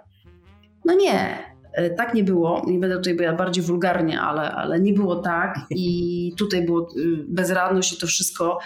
no 0.86 0.94
nie, 0.94 1.38
e, 1.74 1.90
tak 1.90 2.14
nie 2.14 2.24
było. 2.24 2.66
Nie 2.68 2.80
będę 2.80 2.96
tutaj 2.96 3.16
była 3.16 3.34
bardziej 3.34 3.64
wulgarnie, 3.64 4.22
ale, 4.22 4.52
ale 4.52 4.80
nie 4.80 4.94
było 4.94 5.16
tak. 5.16 5.60
I 5.70 6.34
tutaj 6.38 6.66
było 6.66 6.82
y, 6.82 7.26
bezradność 7.28 7.94
i 7.94 7.98
to 7.98 8.08
wszystko. 8.08 8.60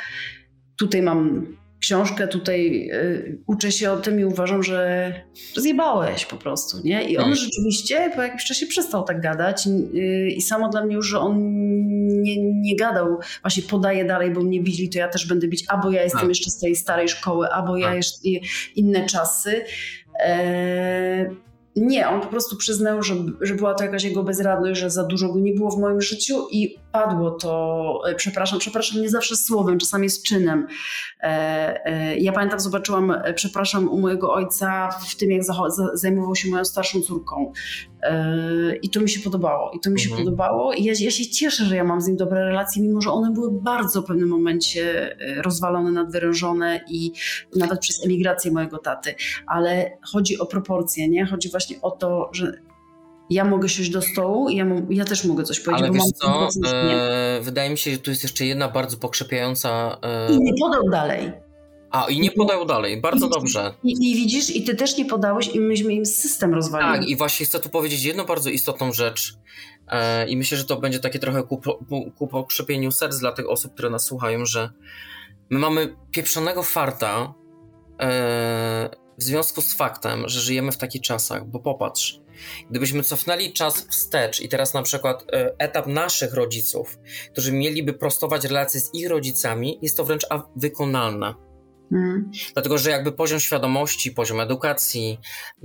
Tutaj 0.78 1.01
mam 1.01 1.45
książkę, 1.82 2.27
tutaj 2.27 2.89
y, 2.93 3.39
uczę 3.47 3.71
się 3.71 3.91
o 3.91 3.97
tym 3.97 4.19
i 4.19 4.25
uważam, 4.25 4.63
że 4.63 5.13
zjebałeś 5.57 6.25
po 6.25 6.36
prostu, 6.38 6.77
nie? 6.84 7.03
I 7.03 7.17
on 7.17 7.23
Mhm. 7.25 7.36
rzeczywiście 7.36 8.11
po 8.15 8.21
jakimś 8.21 8.45
czasie 8.45 8.65
przestał 8.65 9.03
tak 9.03 9.21
gadać 9.21 9.67
y, 9.67 10.27
i 10.30 10.41
samo 10.41 10.69
dla 10.69 10.86
mnie 10.86 10.95
już, 10.95 11.07
że 11.07 11.19
on 11.19 11.36
nie, 12.21 12.51
nie 12.51 12.75
gadał, 12.75 13.17
właśnie 13.41 13.63
podaje 13.63 14.05
dalej, 14.05 14.32
bo 14.32 14.41
mnie 14.41 14.61
bili, 14.61 14.89
to 14.89 14.97
ja 14.99 15.07
też 15.07 15.27
będę 15.27 15.47
bić, 15.47 15.65
albo 15.67 15.91
ja 15.91 16.03
jestem 16.03 16.19
Tak. 16.19 16.30
jeszcze 16.30 16.49
z 16.51 16.59
tej 16.59 16.75
starej 16.75 17.09
szkoły, 17.09 17.47
albo 17.47 17.77
ja 17.77 17.88
Tak. 17.88 17.95
jeszcze 17.95 18.30
inne 18.75 19.05
czasy. 19.05 19.63
E, 20.23 21.30
nie, 21.76 22.09
on 22.09 22.22
po 22.22 22.28
prostu 22.28 22.57
przyznał, 22.57 23.03
że, 23.03 23.15
że 23.41 23.55
była 23.55 23.74
to 23.74 23.84
jakaś 23.84 24.03
jego 24.03 24.24
bezradność, 24.24 24.80
że 24.80 24.89
za 24.89 25.03
dużo 25.03 25.34
go 25.34 25.39
nie 25.39 25.53
było 25.53 25.72
w 25.72 25.80
moim 25.80 26.01
życiu 26.01 26.47
i 26.51 26.78
padło 26.91 27.32
to, 27.32 28.01
e, 28.07 28.15
przepraszam, 28.15 28.59
przepraszam 28.59 29.01
nie 29.01 29.09
zawsze 29.09 29.36
słowem, 29.36 29.80
czasami 29.80 30.09
z 30.09 30.24
czynem. 30.24 30.67
E, 31.24 31.86
e, 31.86 32.17
ja 32.17 32.32
pamiętam, 32.32 32.59
zobaczyłam, 32.59 33.13
przepraszam, 33.36 33.89
u 33.89 33.99
mojego 33.99 34.34
ojca 34.34 34.89
w 35.09 35.15
tym, 35.15 35.32
jak 35.32 35.41
zajmował 35.93 36.36
się 36.36 36.49
moją 36.49 36.65
starszą 36.65 37.01
córką. 37.01 37.51
E, 38.04 38.76
I 38.76 38.89
to 38.89 39.00
mi 39.00 39.10
się 39.10 39.20
podobało. 39.20 39.72
I 39.72 39.80
to 39.80 39.89
mi 39.89 40.00
się 40.00 40.10
Mhm. 40.10 40.26
podobało. 40.26 40.74
I 40.74 40.84
ja, 40.84 40.93
ja 41.00 41.12
się 41.12 41.26
cieszę, 41.30 41.66
że 41.66 41.76
ja 41.76 41.84
mam 41.84 42.02
z 42.02 42.08
nim 42.08 42.18
dobre 42.18 42.45
relacje, 42.45 42.82
mimo 42.84 43.02
że 43.02 43.12
one 43.12 43.32
były 43.32 43.62
bardzo 43.62 44.02
w 44.02 44.06
pewnym 44.06 44.30
momencie 44.30 45.16
e, 45.20 45.41
rozwalone, 45.41 45.91
nadwyrężone 45.91 46.82
i 46.89 47.12
nawet 47.56 47.80
przez 47.80 48.06
emigrację 48.06 48.52
mojego 48.52 48.78
taty. 48.78 49.16
Ale 49.47 49.91
chodzi 50.14 50.39
o 50.39 50.45
proporcje, 50.45 51.10
nie? 51.10 51.26
Chodzi 51.26 51.50
właśnie 51.50 51.82
o 51.82 51.91
to, 51.91 52.30
że 52.34 52.54
ja 53.30 53.45
mogę 53.45 53.70
siąść 53.70 53.89
do 53.89 54.02
stołu 54.02 54.50
i 54.50 54.56
ja, 54.56 54.66
ja 54.89 55.06
też 55.06 55.26
mogę 55.26 55.43
coś 55.43 55.60
powiedzieć. 55.60 55.84
Ale 55.84 55.88
bo 55.88 55.93
wiesz 55.93 56.04
mam 56.24 56.50
co, 56.50 56.70
e, 56.72 57.39
wydaje 57.41 57.70
mi 57.70 57.78
się, 57.78 57.91
że 57.91 57.97
tu 57.97 58.10
jest 58.10 58.24
jeszcze 58.24 58.45
jedna 58.45 58.70
bardzo 58.70 58.97
pokrzepiająca... 58.97 59.97
E, 60.02 60.34
I 60.34 60.39
nie 60.39 60.54
podał 60.62 60.89
dalej. 60.89 61.32
A, 61.92 62.06
i 62.10 62.20
nie 62.20 62.32
podał 62.32 62.66
dalej, 62.66 63.02
bardzo 63.02 63.30
dobrze. 63.30 63.74
I, 63.84 64.12
I 64.12 64.16
widzisz, 64.16 64.50
i 64.50 64.64
ty 64.64 64.76
też 64.76 64.98
nie 64.98 65.06
podałeś 65.06 65.48
i 65.48 65.60
myśmy 65.60 65.94
im 65.94 66.06
system 66.06 66.54
rozwalili. 66.54 67.00
Tak, 67.00 67.10
i 67.10 67.16
właśnie 67.16 67.46
chcę 67.46 67.60
tu 67.60 67.70
powiedzieć 67.70 68.04
jedną 68.04 68.26
bardzo 68.26 68.50
istotną 68.50 68.94
rzecz 68.94 69.34
e, 69.88 70.30
i 70.30 70.38
myślę, 70.38 70.58
że 70.58 70.66
to 70.66 70.78
będzie 70.78 71.00
takie 71.00 71.20
trochę 71.20 71.44
ku, 71.44 71.62
ku 72.18 72.28
pokrzepieniu 72.28 72.92
serc 72.92 73.20
dla 73.20 73.32
tych 73.32 73.50
osób, 73.50 73.74
które 73.74 73.90
nas 73.90 74.06
słuchają, 74.06 74.46
że 74.46 74.70
my 75.50 75.60
mamy 75.60 75.96
pieprzonego 76.12 76.64
farta 76.64 77.34
e, 78.00 78.90
w 79.18 79.24
związku 79.24 79.62
z 79.62 79.74
faktem, 79.74 80.24
że 80.30 80.40
żyjemy 80.40 80.72
w 80.72 80.78
takich 80.78 81.02
czasach, 81.02 81.48
bo 81.48 81.60
popatrz, 81.60 82.20
gdybyśmy 82.70 83.04
cofnęli 83.04 83.54
czas 83.54 83.88
wstecz 83.88 84.42
i 84.42 84.50
teraz 84.50 84.74
na 84.74 84.84
przykład 84.84 85.24
e, 85.34 85.56
etap 85.58 85.88
naszych 85.88 86.34
rodziców, 86.34 87.00
którzy 87.32 87.52
mieliby 87.52 87.94
prostować 87.94 88.46
relacje 88.46 88.80
z 88.80 88.94
ich 88.94 89.10
rodzicami, 89.10 89.80
jest 89.82 89.98
to 89.98 90.06
wręcz 90.06 90.26
wykonalne. 90.56 91.49
Mm. 91.92 92.32
Dlatego, 92.54 92.78
że 92.78 92.90
jakby 92.90 93.12
poziom 93.12 93.40
świadomości, 93.40 94.12
poziom 94.12 94.40
edukacji, 94.40 95.18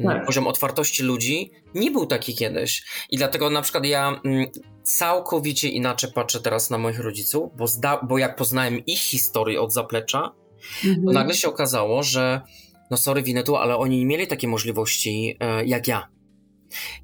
Tak. 0.04 0.16
m, 0.16 0.26
poziom 0.26 0.46
otwartości 0.46 1.02
ludzi 1.02 1.50
nie 1.74 1.90
był 1.90 2.06
taki 2.06 2.34
kiedyś. 2.34 2.84
I 3.10 3.16
dlatego 3.16 3.50
na 3.50 3.62
przykład 3.62 3.84
ja 3.86 4.20
mm, 4.24 4.46
całkowicie 4.82 5.68
inaczej 5.68 6.12
patrzę 6.12 6.40
teraz 6.40 6.70
na 6.70 6.78
moich 6.78 7.00
rodziców, 7.00 7.50
bo, 7.56 7.66
zda, 7.66 8.00
bo 8.08 8.18
jak 8.18 8.36
poznałem 8.36 8.86
ich 8.86 9.00
historię 9.00 9.60
od 9.60 9.72
zaplecza, 9.72 10.32
Mhm. 10.84 11.06
to 11.06 11.12
nagle 11.12 11.34
się 11.34 11.48
okazało, 11.48 12.02
że 12.02 12.40
no 12.90 12.96
sorry 12.96 13.22
Winetu, 13.22 13.56
ale 13.56 13.76
oni 13.76 13.98
nie 13.98 14.06
mieli 14.06 14.26
takiej 14.26 14.50
możliwości 14.50 15.36
e, 15.40 15.64
jak 15.64 15.88
ja. 15.88 16.08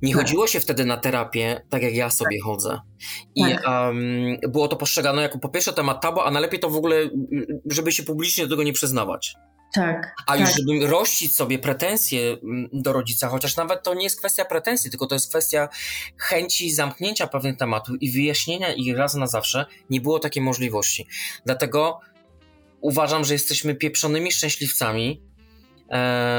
Nie 0.03 0.12
Tak. 0.12 0.23
chodziło 0.23 0.47
się 0.47 0.61
wtedy 0.61 0.85
na 0.85 0.97
terapię, 0.97 1.61
tak 1.71 1.83
jak 1.83 1.95
ja 1.95 2.11
sobie 2.11 2.41
chodzę. 2.41 2.81
I 3.35 3.43
Tak. 3.43 3.64
em, 3.68 3.97
było 4.49 4.68
to 4.68 4.77
postrzegane 4.77 5.23
jako 5.23 5.39
po 5.39 5.49
pierwsze 5.49 5.73
temat 5.73 6.03
tabu, 6.03 6.21
a 6.21 6.31
najlepiej 6.31 6.61
to 6.61 6.71
w 6.71 6.77
ogóle, 6.77 6.97
żeby 7.66 7.93
się 7.93 8.03
publicznie 8.03 8.45
do 8.47 8.51
tego 8.51 8.62
nie 8.62 8.73
przyznawać. 8.73 9.35
Tak. 9.75 10.14
A 10.27 10.37
już 10.37 10.49
tak. 10.49 10.59
żeby 10.59 10.87
rościć 10.87 11.35
sobie 11.35 11.59
pretensje 11.59 12.37
mm, 12.43 12.68
do 12.73 12.93
rodzica, 12.93 13.29
chociaż 13.29 13.57
nawet 13.57 13.83
to 13.83 13.95
nie 13.95 14.05
jest 14.05 14.18
kwestia 14.18 14.45
pretensji, 14.45 14.91
tylko 14.91 15.07
to 15.07 15.14
jest 15.14 15.29
kwestia 15.29 15.68
chęci 16.16 16.73
zamknięcia 16.73 17.27
pewnych 17.27 17.57
tematów 17.57 17.97
i 18.01 18.11
wyjaśnienia 18.11 18.73
ich 18.73 18.97
raz 18.97 19.14
na 19.14 19.27
zawsze, 19.27 19.66
nie 19.91 20.01
było 20.01 20.18
takiej 20.18 20.43
możliwości. 20.43 21.07
Dlatego 21.47 22.01
uważam, 22.81 23.25
że 23.25 23.33
jesteśmy 23.35 23.75
pieprzonymi 23.75 24.33
szczęśliwcami, 24.33 25.23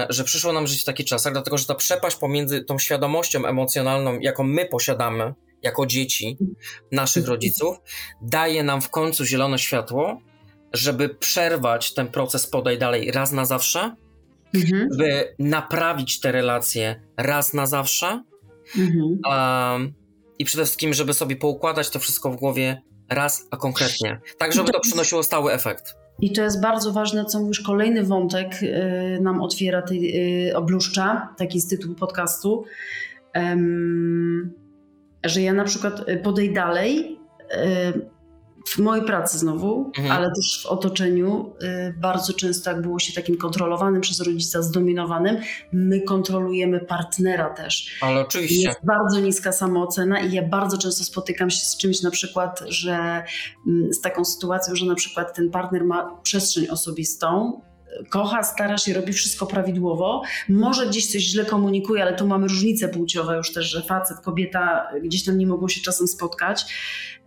że 0.10 0.24
przyszło 0.24 0.54
nam 0.54 0.68
żyć 0.68 0.82
w 0.82 0.86
takich 0.86 1.06
czasach, 1.06 1.34
dlatego 1.34 1.58
że 1.58 1.66
ta 1.66 1.76
przepaść 1.76 2.16
pomiędzy 2.16 2.64
tą 2.64 2.80
świadomością 2.80 3.46
emocjonalną, 3.46 4.20
jaką 4.20 4.44
my 4.44 4.66
posiadamy 4.66 5.34
jako 5.62 5.86
dzieci 5.86 6.38
naszych 6.92 7.28
rodziców, 7.28 7.78
daje 8.22 8.64
nam 8.64 8.82
w 8.82 8.90
końcu 8.90 9.26
zielone 9.26 9.60
światło, 9.60 10.22
żeby 10.74 11.10
przerwać 11.10 11.94
ten 11.94 12.08
proces 12.08 12.48
podaj 12.48 12.78
dalej 12.78 13.12
raz 13.12 13.32
na 13.32 13.46
zawsze, 13.46 13.96
Mhm. 14.56 14.90
by 14.98 15.36
naprawić 15.40 16.20
te 16.20 16.32
relacje 16.32 17.02
raz 17.18 17.54
na 17.54 17.66
zawsze 17.66 18.24
Mhm. 18.78 19.20
um, 19.30 19.94
i 20.40 20.46
przede 20.46 20.66
wszystkim, 20.66 20.94
żeby 20.94 21.14
sobie 21.14 21.36
poukładać 21.36 21.90
to 21.90 22.00
wszystko 22.00 22.32
w 22.32 22.36
głowie 22.36 22.82
raz, 23.10 23.48
a 23.52 23.58
konkretnie. 23.58 24.20
Tak, 24.38 24.54
żeby 24.54 24.72
to 24.72 24.80
przynosiło 24.80 25.24
stały 25.24 25.54
efekt. 25.54 25.96
I 26.22 26.32
to 26.32 26.44
jest 26.44 26.62
bardzo 26.62 26.92
ważne, 26.92 27.26
co 27.26 27.40
mówisz, 27.40 27.60
kolejny 27.60 28.04
wątek 28.04 28.64
y, 28.64 29.20
nam 29.22 29.42
otwiera, 29.42 29.82
ty, 29.82 29.96
y, 29.96 30.56
obluszcza, 30.56 31.34
taki 31.38 31.62
z 31.62 31.68
tytułu 31.68 31.96
podcastu, 31.96 32.64
że 35.24 35.42
ja 35.42 35.54
na 35.54 35.64
przykład 35.64 36.10
y, 36.10 36.18
podej 36.18 36.54
dalej, 36.54 37.20
w 38.68 38.78
mojej 38.78 39.06
pracy 39.06 39.38
znowu, 39.38 39.92
Mhm. 39.98 40.12
ale 40.18 40.28
też 40.36 40.64
w 40.64 40.66
otoczeniu, 40.66 41.54
y, 41.64 41.94
bardzo 42.00 42.34
często 42.34 42.70
jak 42.72 42.82
było 42.82 43.00
się 43.00 43.14
takim 43.14 43.38
kontrolowanym 43.38 44.02
przez 44.02 44.20
rodzica, 44.20 44.62
zdominowanym, 44.62 45.38
my 45.74 46.02
kontrolujemy 46.02 46.80
partnera 46.80 47.50
też. 47.50 47.98
Ale 48.02 48.22
oczywiście. 48.22 48.68
Jest 48.68 48.80
bardzo 48.86 49.20
niska 49.20 49.52
samoocena 49.52 50.20
i 50.20 50.32
ja 50.32 50.48
bardzo 50.48 50.78
często 50.78 51.04
spotykam 51.04 51.50
się 51.50 51.66
z 51.66 51.78
czymś 51.78 52.02
na 52.02 52.12
przykład, 52.12 52.64
że 52.68 53.24
mm, 53.68 53.94
z 53.94 54.02
taką 54.02 54.26
sytuacją, 54.26 54.76
że 54.76 54.86
na 54.86 54.96
przykład 54.96 55.36
ten 55.36 55.50
partner 55.50 55.84
ma 55.86 56.16
przestrzeń 56.24 56.68
osobistą, 56.68 57.62
kocha, 58.10 58.44
stara 58.44 58.78
się, 58.78 58.94
robi 58.94 59.14
wszystko 59.14 59.46
prawidłowo, 59.46 60.22
może 60.50 60.88
gdzieś 60.88 61.12
coś 61.12 61.22
źle 61.22 61.46
komunikuje, 61.46 62.02
ale 62.04 62.16
tu 62.16 62.28
mamy 62.28 62.48
różnice 62.48 62.90
płciowe 62.90 63.38
już 63.38 63.54
też, 63.54 63.66
że 63.66 63.82
facet, 63.82 64.18
kobieta 64.20 64.88
gdzieś 65.04 65.24
tam 65.26 65.38
nie 65.38 65.48
mogą 65.48 65.68
się 65.68 65.82
czasem 65.82 66.08
spotkać. 66.08 66.66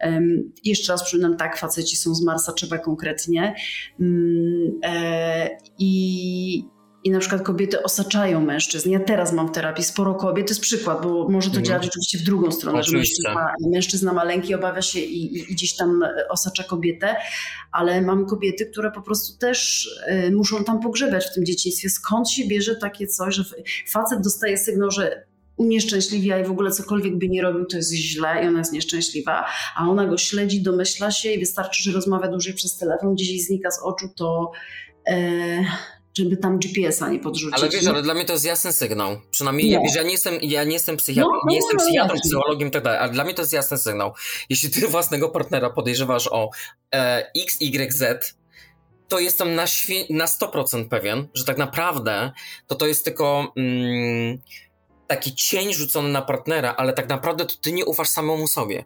Um, 0.01 0.53
jeszcze 0.65 0.93
raz 0.93 1.05
przypominam, 1.05 1.37
tak, 1.37 1.59
faceci 1.59 1.97
są 1.97 2.15
z 2.15 2.23
Marsa, 2.25 2.53
trzeba 2.53 2.79
konkretnie. 2.79 3.55
Um, 4.01 4.81
e, 4.85 5.49
I 5.79 6.74
i 7.05 7.11
na 7.11 7.19
przykład 7.19 7.43
kobiety 7.43 7.83
osaczają 7.83 8.41
mężczyzn. 8.41 8.91
Ja 8.91 9.01
teraz 9.01 9.33
mam 9.33 9.49
w 9.49 9.53
terapii 9.53 9.85
sporo 9.85 10.15
kobiet, 10.15 10.47
to 10.47 10.51
jest 10.51 10.61
przykład, 10.61 11.03
bo 11.03 11.29
może 11.29 11.51
to 11.51 11.57
Mhm. 11.57 11.65
działać 11.65 11.87
oczywiście 11.87 12.19
w 12.19 12.23
drugą 12.23 12.53
stronę, 12.53 12.83
że 12.83 12.97
mężczyzna, 12.97 13.55
mężczyzna 13.73 14.13
ma 14.13 14.25
lęki, 14.25 14.55
obawia 14.55 14.83
się 14.83 15.01
i, 15.01 15.37
i, 15.37 15.53
i 15.53 15.55
gdzieś 15.55 15.77
tam 15.77 16.03
e, 16.03 16.29
osacza 16.29 16.65
kobietę, 16.65 17.17
ale 17.73 18.03
mam 18.03 18.27
kobiety, 18.27 18.67
które 18.67 18.91
po 18.91 19.03
prostu 19.03 19.39
też 19.39 19.89
y, 20.27 20.31
muszą 20.31 20.65
tam 20.65 20.81
pogrzebać 20.81 21.27
w 21.27 21.35
tym 21.35 21.45
dzieciństwie. 21.45 21.91
Skąd 21.91 22.31
się 22.31 22.49
bierze 22.49 22.77
takie 22.77 23.07
coś, 23.07 23.35
że 23.35 23.45
facet 23.89 24.21
dostaje 24.21 24.59
sygnał, 24.59 24.91
że 24.91 25.25
unieszczęśliwia 25.57 26.39
i 26.39 26.45
w 26.45 26.51
ogóle 26.51 26.71
cokolwiek 26.71 27.19
by 27.19 27.29
nie 27.29 27.43
robił, 27.43 27.65
to 27.65 27.77
jest 27.77 27.93
źle 27.93 28.45
i 28.45 28.49
ona 28.49 28.59
jest 28.59 28.73
nieszczęśliwa, 28.73 29.47
a 29.77 29.89
ona 29.89 30.07
go 30.07 30.19
śledzi, 30.19 30.63
domyśla 30.63 31.11
się 31.11 31.33
i 31.33 31.41
wystarczy, 31.41 31.83
że 31.83 31.93
rozmawia 31.93 32.29
dłużej 32.29 32.55
przez 32.55 32.79
telefon, 32.79 33.15
gdzieś 33.15 33.29
jej 33.29 33.41
znika 33.41 33.71
z 33.71 33.83
oczu, 33.83 34.09
to 34.17 34.53
e, 35.07 35.17
żeby 36.19 36.37
tam 36.37 36.59
GPS-a 36.59 37.09
nie 37.09 37.19
podrzucić. 37.19 37.59
Ale 37.61 37.69
wiesz, 37.69 37.87
ale 37.87 38.03
dla 38.03 38.15
mnie 38.15 38.25
to 38.25 38.33
jest 38.33 38.45
jasny 38.45 38.73
sygnał. 38.73 39.21
Przynajmniej, 39.31 39.67
Nie. 39.67 39.73
ja, 39.73 39.81
wiesz, 39.81 39.95
ja 39.97 40.03
nie 40.03 40.13
jestem, 40.13 40.35
ja 40.43 40.65
nie 40.65 40.73
jestem 40.73 40.97
psychiatrą, 40.97 41.31
No, 41.33 41.41
no, 41.45 41.51
nie 41.51 41.57
jestem 41.57 41.77
no, 41.77 41.85
psychiatrą, 41.85 42.15
jasne. 42.15 42.31
psychologiem 42.31 42.69
i 42.69 42.71
tak 42.71 42.83
dalej, 42.83 42.99
ale 42.99 43.13
dla 43.13 43.25
mnie 43.25 43.35
to 43.35 43.43
jest 43.43 43.53
jasny 43.53 43.79
sygnał. 43.79 44.13
Jeśli 44.51 44.71
ty 44.71 44.81
własnego 44.89 45.29
partnera 45.29 45.71
podejrzewasz 45.71 46.29
o 46.33 46.51
e, 46.95 47.31
X, 47.43 47.57
Y, 47.61 47.93
Z, 47.93 48.37
to 49.09 49.19
jestem 49.19 49.55
na, 49.55 49.65
świe- 49.65 50.07
na 50.11 50.27
100% 50.27 50.89
pewien, 50.89 51.27
że 51.35 51.45
tak 51.45 51.59
naprawdę 51.59 52.33
to 52.67 52.75
to 52.75 52.87
jest 52.87 53.05
tylko 53.05 53.53
mm, 53.57 54.39
taki 55.07 55.35
cień 55.35 55.75
rzucony 55.75 56.09
na 56.09 56.23
partnera, 56.23 56.75
ale 56.77 56.93
tak 56.93 57.09
naprawdę 57.09 57.45
to 57.45 57.55
ty 57.63 57.73
nie 57.73 57.85
ufasz 57.85 58.09
samemu 58.09 58.49
sobie. 58.49 58.85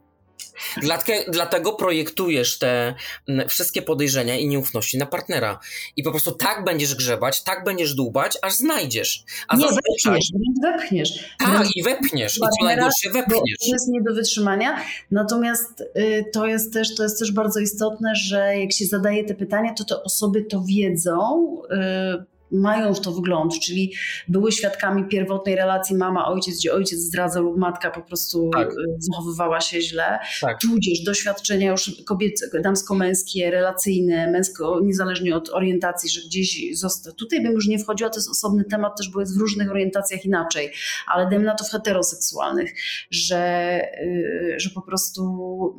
Dlatego, 0.82 1.30
dlatego 1.32 1.72
projektujesz 1.72 2.58
te 2.58 2.94
mm, 3.28 3.48
wszystkie 3.48 3.82
podejrzenia 3.82 4.36
i 4.36 4.48
nieufności 4.48 4.98
na 4.98 5.06
partnera. 5.06 5.58
I 5.96 6.02
po 6.02 6.10
prostu 6.10 6.32
tak 6.32 6.64
będziesz 6.64 6.94
grzebać, 6.94 7.42
tak 7.42 7.64
będziesz 7.64 7.94
dłubać, 7.94 8.38
aż 8.42 8.54
znajdziesz. 8.54 9.24
A 9.48 9.56
nie 9.56 9.64
zazwyczaj... 9.64 10.20
wepchniesz. 10.62 11.36
Tak, 11.38 11.66
i 11.76 11.82
wepchniesz. 11.82 12.36
I 12.36 12.40
co 12.40 12.64
najgorsze, 12.64 13.10
wepchniesz. 13.10 13.58
To 13.60 13.72
jest 13.72 13.88
nie 13.88 14.02
do 14.02 14.14
wytrzymania. 14.14 14.84
Natomiast 15.10 15.80
y, 15.80 16.24
to, 16.32 16.46
jest 16.46 16.72
też, 16.72 16.94
to 16.94 17.02
jest 17.02 17.18
też 17.18 17.32
bardzo 17.32 17.60
istotne, 17.60 18.14
że 18.14 18.58
jak 18.58 18.72
się 18.72 18.86
zadaje 18.86 19.24
te 19.24 19.34
pytania, 19.34 19.74
to 19.74 19.84
te 19.84 20.02
osoby 20.02 20.44
to 20.44 20.62
wiedzą. 20.62 21.56
y, 21.72 22.37
mają 22.50 22.94
w 22.94 23.00
to 23.00 23.12
wgląd, 23.12 23.60
czyli 23.60 23.94
były 24.28 24.52
świadkami 24.52 25.04
pierwotnej 25.04 25.56
relacji 25.56 25.96
mama-ojciec, 25.96 26.58
gdzie 26.58 26.72
ojciec 26.72 26.98
zdradzał 26.98 27.44
lub 27.44 27.56
matka 27.56 27.90
po 27.90 28.02
prostu 28.02 28.50
Tak. 28.52 28.70
y, 28.72 28.74
zachowywała 28.98 29.60
się 29.60 29.80
źle. 29.80 30.18
Tak. 30.40 30.60
Tudzież 30.60 31.00
doświadczenia 31.00 31.70
już 31.70 32.02
kobiece, 32.06 32.60
damsko-męskie, 32.60 33.50
relacyjne, 33.50 34.30
męsko, 34.30 34.80
niezależnie 34.82 35.36
od 35.36 35.48
orientacji, 35.48 36.10
że 36.10 36.20
gdzieś 36.20 36.78
został. 36.78 37.12
Tutaj 37.12 37.42
bym 37.42 37.52
już 37.52 37.66
nie 37.66 37.78
wchodziła, 37.78 38.10
to 38.10 38.18
jest 38.18 38.30
osobny 38.30 38.64
temat, 38.64 38.96
też 38.98 39.10
bo 39.10 39.20
jest 39.20 39.38
w 39.38 39.40
różnych 39.40 39.70
orientacjach 39.70 40.24
inaczej, 40.24 40.72
ale 41.06 41.30
dajmy 41.30 41.44
na 41.44 41.54
to 41.54 41.64
w 41.64 41.70
heteroseksualnych, 41.70 42.74
że, 43.10 43.80
y, 44.02 44.54
że 44.58 44.70
po 44.70 44.82
prostu. 44.82 45.22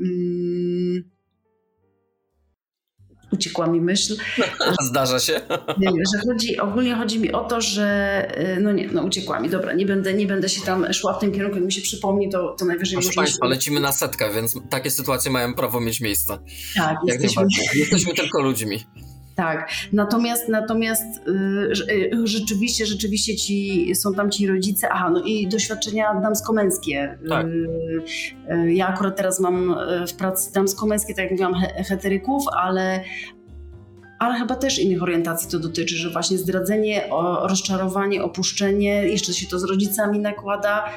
Mm, 0.01 1.18
uciekła 3.31 3.67
mi 3.67 3.81
myśl, 3.81 4.15
Zdarza 4.89 5.19
się. 5.19 5.41
że 6.13 6.19
chodzi, 6.31 6.59
ogólnie 6.59 6.95
chodzi 6.95 7.19
mi 7.19 7.31
o 7.31 7.43
to, 7.43 7.61
że 7.61 8.27
y, 8.57 8.59
no 8.61 8.71
nie, 8.71 8.87
no 8.87 9.03
uciekła 9.03 9.39
mi, 9.39 9.49
dobra, 9.49 9.73
nie 9.73 9.85
będę, 9.85 10.13
nie 10.13 10.25
będę 10.27 10.49
się 10.49 10.61
tam 10.61 10.93
szła 10.93 11.13
w 11.13 11.19
tym 11.19 11.31
kierunku, 11.31 11.55
jak 11.57 11.65
mi 11.65 11.71
się 11.71 11.81
przypomni, 11.81 12.29
to, 12.29 12.55
to 12.59 12.65
najwyżej 12.65 12.93
Proszę 12.95 13.07
możemy 13.07 13.25
Państwa, 13.25 13.45
się- 13.45 13.49
lecimy 13.49 13.79
na 13.79 13.91
setkę, 13.91 14.33
więc 14.33 14.55
takie 14.69 14.91
sytuacje 14.91 15.31
mają 15.31 15.53
prawo 15.53 15.79
mieć 15.81 16.01
miejsce. 16.01 16.37
Tak, 16.75 16.97
Jak 17.07 17.21
jesteśmy. 17.21 17.43
Jesteśmy 17.75 18.13
tylko 18.13 18.41
ludźmi. 18.41 18.83
Tak. 19.35 19.69
Natomiast, 19.93 20.49
natomiast 20.49 21.03
y, 21.27 21.31
y, 22.13 22.27
rzeczywiście, 22.27 22.85
rzeczywiście 22.85 23.35
ci, 23.35 23.91
są 23.95 24.13
tam 24.13 24.31
ci 24.31 24.47
rodzice, 24.47 24.89
aha, 24.89 25.09
no 25.09 25.21
i 25.23 25.47
doświadczenia 25.47 26.13
damsko-męskie. 26.13 27.17
Tak. 27.29 27.45
Y, 27.45 28.73
ja 28.73 28.87
akurat 28.87 29.17
teraz 29.17 29.39
mam 29.39 29.75
w 30.07 30.13
pracy 30.13 30.53
damsko-męskie, 30.53 31.13
tak 31.13 31.23
jak 31.23 31.31
mówiłam, 31.31 31.53
he, 31.53 31.83
heteryków, 31.83 32.43
ale 32.57 33.03
ale 34.19 34.39
chyba 34.39 34.55
też 34.55 34.79
innych 34.79 35.03
orientacji 35.03 35.49
to 35.51 35.59
dotyczy, 35.59 35.95
że 35.95 36.09
właśnie 36.09 36.37
zdradzenie, 36.37 37.09
o, 37.09 37.47
rozczarowanie, 37.47 38.23
opuszczenie, 38.23 38.93
jeszcze 38.93 39.33
się 39.33 39.47
to 39.47 39.59
z 39.59 39.63
rodzicami 39.63 40.19
nakłada, 40.19 40.89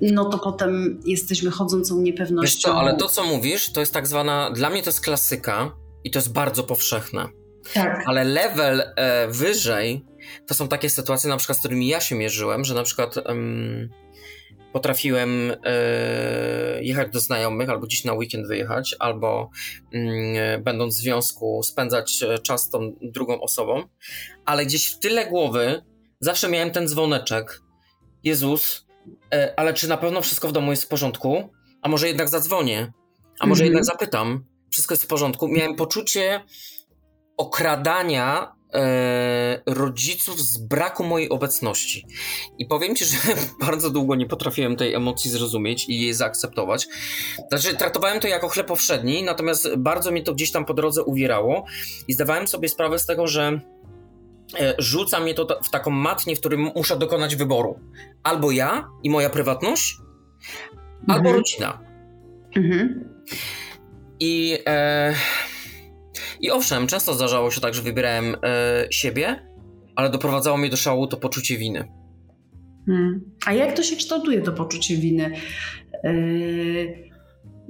no 0.00 0.24
to 0.24 0.38
potem 0.38 1.00
jesteśmy 1.06 1.50
chodzącą 1.50 1.96
Wiesz 1.96 2.04
niepewnością. 2.04 2.68
co, 2.68 2.78
ale 2.78 2.96
to 2.96 3.08
co 3.08 3.24
mówisz, 3.24 3.72
to 3.72 3.80
jest 3.80 3.92
tak 3.92 4.06
zwana, 4.06 4.50
dla 4.50 4.70
mnie 4.70 4.82
to 4.82 4.88
jest 4.88 5.00
klasyka 5.00 5.72
i 6.04 6.10
to 6.10 6.18
jest 6.18 6.32
bardzo 6.32 6.62
powszechne. 6.62 7.28
Tak, 7.74 8.02
Ale 8.06 8.24
level 8.24 8.92
e, 8.96 9.28
wyżej 9.28 10.04
to 10.46 10.54
są 10.54 10.68
takie 10.68 10.90
sytuacje, 10.90 11.30
na 11.30 11.36
przykład 11.36 11.58
z 11.58 11.60
którymi 11.60 11.88
ja 11.88 12.00
się 12.00 12.14
mierzyłem, 12.14 12.64
że 12.64 12.74
na 12.74 12.82
przykład 12.82 13.14
em, 13.16 13.90
potrafiłem 14.72 15.52
e, 15.64 16.82
jechać 16.82 17.12
do 17.12 17.20
znajomych, 17.20 17.70
albo 17.70 17.86
gdzieś 17.86 18.04
na 18.04 18.12
weekend 18.12 18.46
wyjechać, 18.46 18.96
albo 18.98 19.50
mm, 19.92 20.62
będąc 20.62 20.96
w 20.96 20.98
związku 21.00 21.62
spędzać 21.62 22.22
e, 22.22 22.38
czas 22.38 22.62
z 22.62 22.70
tą 22.70 22.92
drugą 23.02 23.40
osobą, 23.40 23.82
ale 24.44 24.66
gdzieś 24.66 24.86
w 24.86 24.98
tyle 24.98 25.26
głowy 25.26 25.82
zawsze 26.20 26.48
miałem 26.48 26.70
ten 26.70 26.88
dzwoneczek. 26.88 27.60
Jezus, 28.24 28.86
e, 29.34 29.54
ale 29.56 29.74
czy 29.74 29.88
na 29.88 29.96
pewno 29.96 30.22
wszystko 30.22 30.48
w 30.48 30.52
domu 30.52 30.70
jest 30.70 30.84
w 30.84 30.88
porządku? 30.88 31.48
A 31.82 31.88
może 31.88 32.08
jednak 32.08 32.28
zadzwonię? 32.28 32.92
A 33.38 33.46
może 33.46 33.64
Mhm. 33.64 33.66
jednak 33.66 33.84
zapytam? 33.84 34.44
Wszystko 34.70 34.94
jest 34.94 35.04
w 35.04 35.06
porządku? 35.06 35.48
Miałem 35.48 35.76
poczucie 35.76 36.40
okradania 37.38 38.52
e, 38.74 39.62
rodziców 39.66 40.40
z 40.40 40.58
braku 40.58 41.04
mojej 41.04 41.28
obecności. 41.28 42.06
I 42.58 42.66
powiem 42.66 42.96
ci, 42.96 43.04
że 43.10 43.16
bardzo 43.60 43.90
długo 43.90 44.14
nie 44.14 44.26
potrafiłem 44.26 44.76
tej 44.76 44.94
emocji 44.94 45.30
zrozumieć 45.30 45.88
i 45.88 46.00
jej 46.00 46.14
zaakceptować. 46.14 46.88
Znaczy, 47.48 47.76
traktowałem 47.76 48.20
to 48.20 48.28
jako 48.28 48.48
chleb 48.48 48.66
powszedni, 48.66 49.22
natomiast 49.22 49.68
bardzo 49.76 50.10
mnie 50.10 50.22
to 50.22 50.34
gdzieś 50.34 50.52
tam 50.52 50.64
po 50.64 50.74
drodze 50.74 51.02
uwierało 51.02 51.64
i 52.08 52.12
zdawałem 52.12 52.48
sobie 52.48 52.68
sprawę 52.68 52.98
z 52.98 53.06
tego, 53.06 53.26
że 53.26 53.60
e, 54.60 54.74
rzuca 54.78 55.20
mnie 55.20 55.34
to 55.34 55.60
w 55.62 55.70
taką 55.70 55.90
matnię, 55.90 56.36
w 56.36 56.40
którym 56.40 56.70
muszę 56.76 56.96
dokonać 56.96 57.36
wyboru. 57.36 57.78
Albo 58.22 58.50
ja 58.50 58.88
i 59.02 59.10
moja 59.10 59.30
prywatność, 59.30 59.96
albo 61.08 61.18
Mhm. 61.28 61.36
rodzina. 61.36 61.78
mhm. 62.56 63.08
I, 64.20 64.58
e, 64.66 65.14
I 66.40 66.50
owszem, 66.50 66.86
często 66.86 67.14
zdarzało 67.14 67.50
się 67.50 67.60
tak, 67.60 67.74
że 67.74 67.82
wybierałem 67.82 68.36
e, 68.42 68.86
siebie, 68.90 69.48
ale 69.96 70.10
doprowadzało 70.10 70.56
mnie 70.56 70.70
do 70.70 70.76
szału 70.76 71.06
to 71.06 71.16
poczucie 71.16 71.56
winy. 71.56 71.88
Hmm. 72.86 73.20
A 73.46 73.52
jak 73.52 73.76
to 73.76 73.82
się 73.82 73.96
kształtuje, 73.96 74.42
to 74.42 74.52
poczucie 74.52 74.96
winy? 74.96 75.32
Yy, 76.04 77.07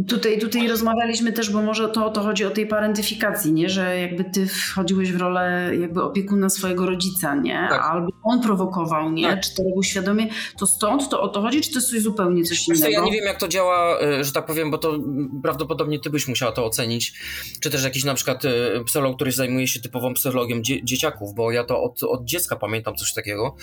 tutaj, 0.07 0.39
tutaj 0.39 0.69
rozmawialiśmy 0.69 1.33
też, 1.33 1.51
bo 1.51 1.63
może 1.63 1.89
to, 1.89 2.11
to 2.11 2.21
chodzi 2.23 2.45
o 2.45 2.51
tej 2.51 2.67
parentyfikacji, 2.67 3.53
nie? 3.53 3.69
że 3.69 3.99
jakby 4.01 4.25
ty 4.25 4.47
wchodziłeś 4.47 5.13
w 5.13 5.17
rolę 5.21 5.71
jakby 5.81 6.03
opiekuna 6.03 6.49
swojego 6.49 6.87
rodzica, 6.87 7.35
nie? 7.35 7.67
Tak. 7.71 7.83
Albo 7.83 8.09
on 8.23 8.43
prowokował, 8.43 9.11
nie? 9.13 9.29
Tak. 9.29 9.41
Czy 9.41 9.55
to 9.55 9.63
robił 9.63 9.83
świadomie? 9.83 10.27
To 10.59 10.67
stąd 10.67 11.09
to 11.09 11.21
o 11.23 11.29
to 11.29 11.41
chodzi, 11.43 11.61
czy 11.61 11.71
to 11.71 11.77
jest 11.79 11.91
coś 11.91 12.01
zupełnie 12.01 12.45
coś 12.45 12.69
innego? 12.69 12.89
ja 12.89 13.01
nie 13.05 13.13
wiem, 13.13 13.25
jak 13.25 13.39
to 13.41 13.49
działa, 13.49 14.03
y, 14.03 14.25
że 14.25 14.33
tak 14.33 14.47
powiem, 14.47 14.71
bo 14.71 14.79
to 14.79 14.99
prawdopodobnie 15.43 16.01
ty 16.01 16.11
byś 16.11 16.29
musiała 16.29 16.53
to 16.53 16.65
ocenić. 16.65 17.13
Czy 17.61 17.71
też 17.71 17.85
jakiś 17.85 18.05
na 18.05 18.15
przykład 18.15 18.45
y, 18.45 18.51
psycholog, 18.87 19.17
który 19.17 19.33
zajmuje 19.33 19.69
się 19.69 19.81
typową 19.81 20.15
psychologią 20.15 20.61
dzie- 20.63 20.85
dzieciaków, 20.85 21.35
bo 21.35 21.53
ja 21.53 21.65
to 21.65 21.83
od, 21.83 22.03
od 22.03 22.25
dziecka 22.25 22.57
pamiętam 22.57 22.97
coś 22.97 23.13
takiego, 23.15 23.57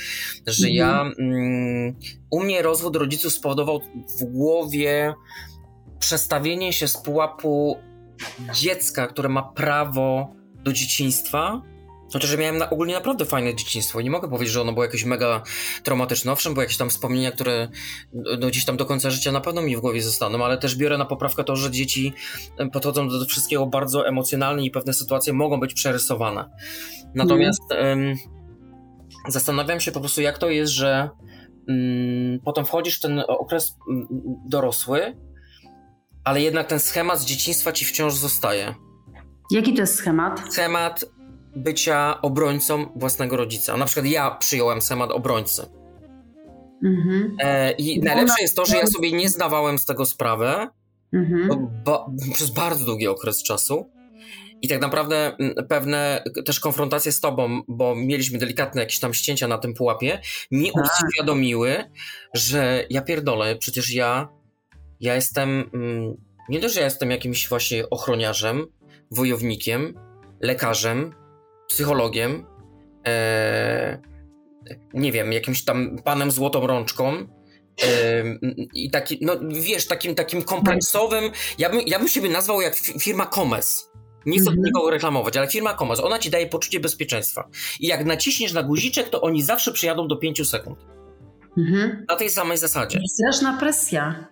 że 0.47 0.67
Mhm. 0.67 0.73
ja. 0.75 1.11
Mm, 1.19 1.95
u 2.29 2.43
mnie 2.43 2.61
rozwód 2.61 2.95
rodziców 2.95 3.33
spowodował 3.33 3.81
w 4.19 4.23
głowie 4.23 5.13
przestawienie 5.99 6.73
się 6.73 6.87
z 6.87 6.97
pułapu 6.97 7.77
dziecka, 8.53 9.07
które 9.07 9.29
ma 9.29 9.43
prawo 9.43 10.35
do 10.63 10.73
dzieciństwa. 10.73 11.61
Chociaż 12.13 12.31
ja 12.31 12.37
miałem 12.37 12.57
na, 12.57 12.69
ogólnie 12.69 12.93
naprawdę 12.93 13.25
fajne 13.25 13.55
dzieciństwo. 13.55 14.01
Nie 14.01 14.11
mogę 14.11 14.29
powiedzieć, 14.29 14.53
że 14.53 14.61
ono 14.61 14.73
było 14.73 14.85
jakieś 14.85 15.03
mega 15.03 15.43
traumatyczne. 15.83 16.31
Owszem, 16.31 16.53
były 16.53 16.63
jakieś 16.63 16.77
tam 16.77 16.89
wspomnienia, 16.89 17.31
które 17.31 17.67
no, 18.13 18.47
gdzieś 18.47 18.65
tam 18.65 18.77
do 18.77 18.85
końca 18.85 19.09
życia 19.09 19.31
na 19.31 19.41
pewno 19.41 19.61
mi 19.61 19.77
w 19.77 19.79
głowie 19.79 20.01
zostaną, 20.01 20.45
ale 20.45 20.57
też 20.57 20.75
biorę 20.75 20.97
na 20.97 21.05
poprawkę 21.05 21.43
to, 21.43 21.55
że 21.55 21.71
dzieci 21.71 22.13
podchodzą 22.73 23.09
do 23.09 23.25
wszystkiego 23.25 23.65
bardzo 23.65 24.07
emocjonalnie 24.07 24.65
i 24.65 24.71
pewne 24.71 24.93
sytuacje 24.93 25.33
mogą 25.33 25.59
być 25.59 25.73
przerysowane. 25.73 26.49
Natomiast 27.15 27.61
em, 27.71 28.15
zastanawiam 29.27 29.79
się 29.79 29.91
po 29.91 29.99
prostu, 29.99 30.21
jak 30.21 30.37
to 30.37 30.49
jest, 30.49 30.73
że 30.73 31.09
mm, 31.69 32.39
potem 32.45 32.65
wchodzisz 32.65 32.97
w 32.97 33.01
ten 33.01 33.23
okres 33.27 33.77
mm, 33.89 34.07
dorosły, 34.45 35.15
ale 36.25 36.41
jednak 36.41 36.67
ten 36.67 36.79
schemat 36.79 37.19
z 37.19 37.25
dzieciństwa 37.25 37.71
ci 37.71 37.85
wciąż 37.85 38.13
zostaje. 38.13 38.75
Jaki 39.51 39.73
to 39.73 39.81
jest 39.81 39.95
schemat? 39.95 40.41
Schemat 40.53 41.05
bycia 41.55 42.21
obrońcą 42.21 42.85
własnego 42.95 43.37
rodzica. 43.37 43.77
Na 43.77 43.85
przykład 43.85 44.05
ja 44.05 44.31
przyjąłem 44.31 44.81
schemat 44.81 45.11
obrońcy. 45.11 45.65
Mhm. 46.83 47.35
E, 47.39 47.71
I 47.71 47.99
najlepsze 47.99 48.33
na- 48.37 48.41
jest 48.41 48.55
to, 48.55 48.65
że 48.65 48.77
ja 48.77 48.87
sobie 48.87 49.11
nie 49.11 49.29
zdawałem 49.29 49.79
z 49.79 49.85
tego 49.85 50.05
sprawę 50.05 50.67
Mhm. 51.13 51.67
bo, 51.85 52.11
przez 52.33 52.49
bardzo 52.49 52.85
długi 52.85 53.07
okres 53.07 53.43
czasu. 53.43 53.89
I 54.61 54.67
tak 54.67 54.81
naprawdę 54.81 55.35
mm, 55.39 55.55
pewne 55.69 56.23
też 56.45 56.59
konfrontacje 56.59 57.11
z 57.11 57.19
tobą, 57.19 57.61
bo 57.67 57.95
mieliśmy 57.95 58.37
delikatne 58.39 58.81
jakieś 58.81 58.99
tam 58.99 59.13
ścięcia 59.13 59.47
na 59.47 59.57
tym 59.57 59.73
pułapie, 59.73 60.21
mi 60.51 60.71
Tak. 60.71 60.83
uświadomiły, 61.07 61.83
że 62.33 62.85
ja 62.89 63.01
pierdolę, 63.01 63.55
przecież 63.55 63.93
ja, 63.93 64.27
ja 64.99 65.15
jestem, 65.15 65.69
mm, 65.73 66.13
nie 66.49 66.59
dość, 66.59 66.73
że 66.73 66.79
ja 66.79 66.85
jestem 66.85 67.11
jakimś 67.11 67.49
właśnie 67.49 67.89
ochroniarzem, 67.89 68.67
wojownikiem, 69.11 69.93
lekarzem, 70.41 71.13
psychologiem, 71.67 72.45
e, 73.07 73.99
nie 74.93 75.11
wiem, 75.11 75.33
jakimś 75.33 75.63
tam 75.65 75.97
panem 76.03 76.31
złotą 76.31 76.67
rączką, 76.67 77.27
Ym, 78.19 78.39
I 78.73 78.91
taki, 78.91 79.17
no 79.21 79.33
wiesz, 79.49 79.87
takim, 79.87 80.15
takim 80.15 80.41
kompleksowym. 80.41 81.23
Ja 81.57 81.69
bym, 81.69 81.81
ja 81.87 81.99
bym 81.99 82.07
siebie 82.07 82.29
nazwał 82.29 82.61
jak 82.61 82.75
fi- 82.75 82.99
firma 82.99 83.25
Comes. 83.25 83.89
Nie 84.25 84.39
chcę 84.39 84.49
Mhm. 84.49 84.65
nikogo 84.65 84.89
reklamować, 84.89 85.37
ale 85.37 85.47
firma 85.47 85.73
Comes, 85.77 85.99
ona 85.99 86.19
ci 86.19 86.29
daje 86.29 86.47
poczucie 86.47 86.79
bezpieczeństwa. 86.79 87.49
I 87.79 87.87
jak 87.87 88.05
naciśniesz 88.05 88.53
na 88.53 88.63
guziczek, 88.63 89.09
to 89.09 89.21
oni 89.21 89.43
zawsze 89.43 89.71
przyjadą 89.71 90.07
do 90.07 90.15
5 90.15 90.45
sekund. 90.45 90.79
Mhm. 91.57 92.05
Na 92.09 92.15
tej 92.15 92.29
samej 92.29 92.57
zasadzie. 92.57 92.99
Straszna 93.13 93.57
presja. 93.59 94.27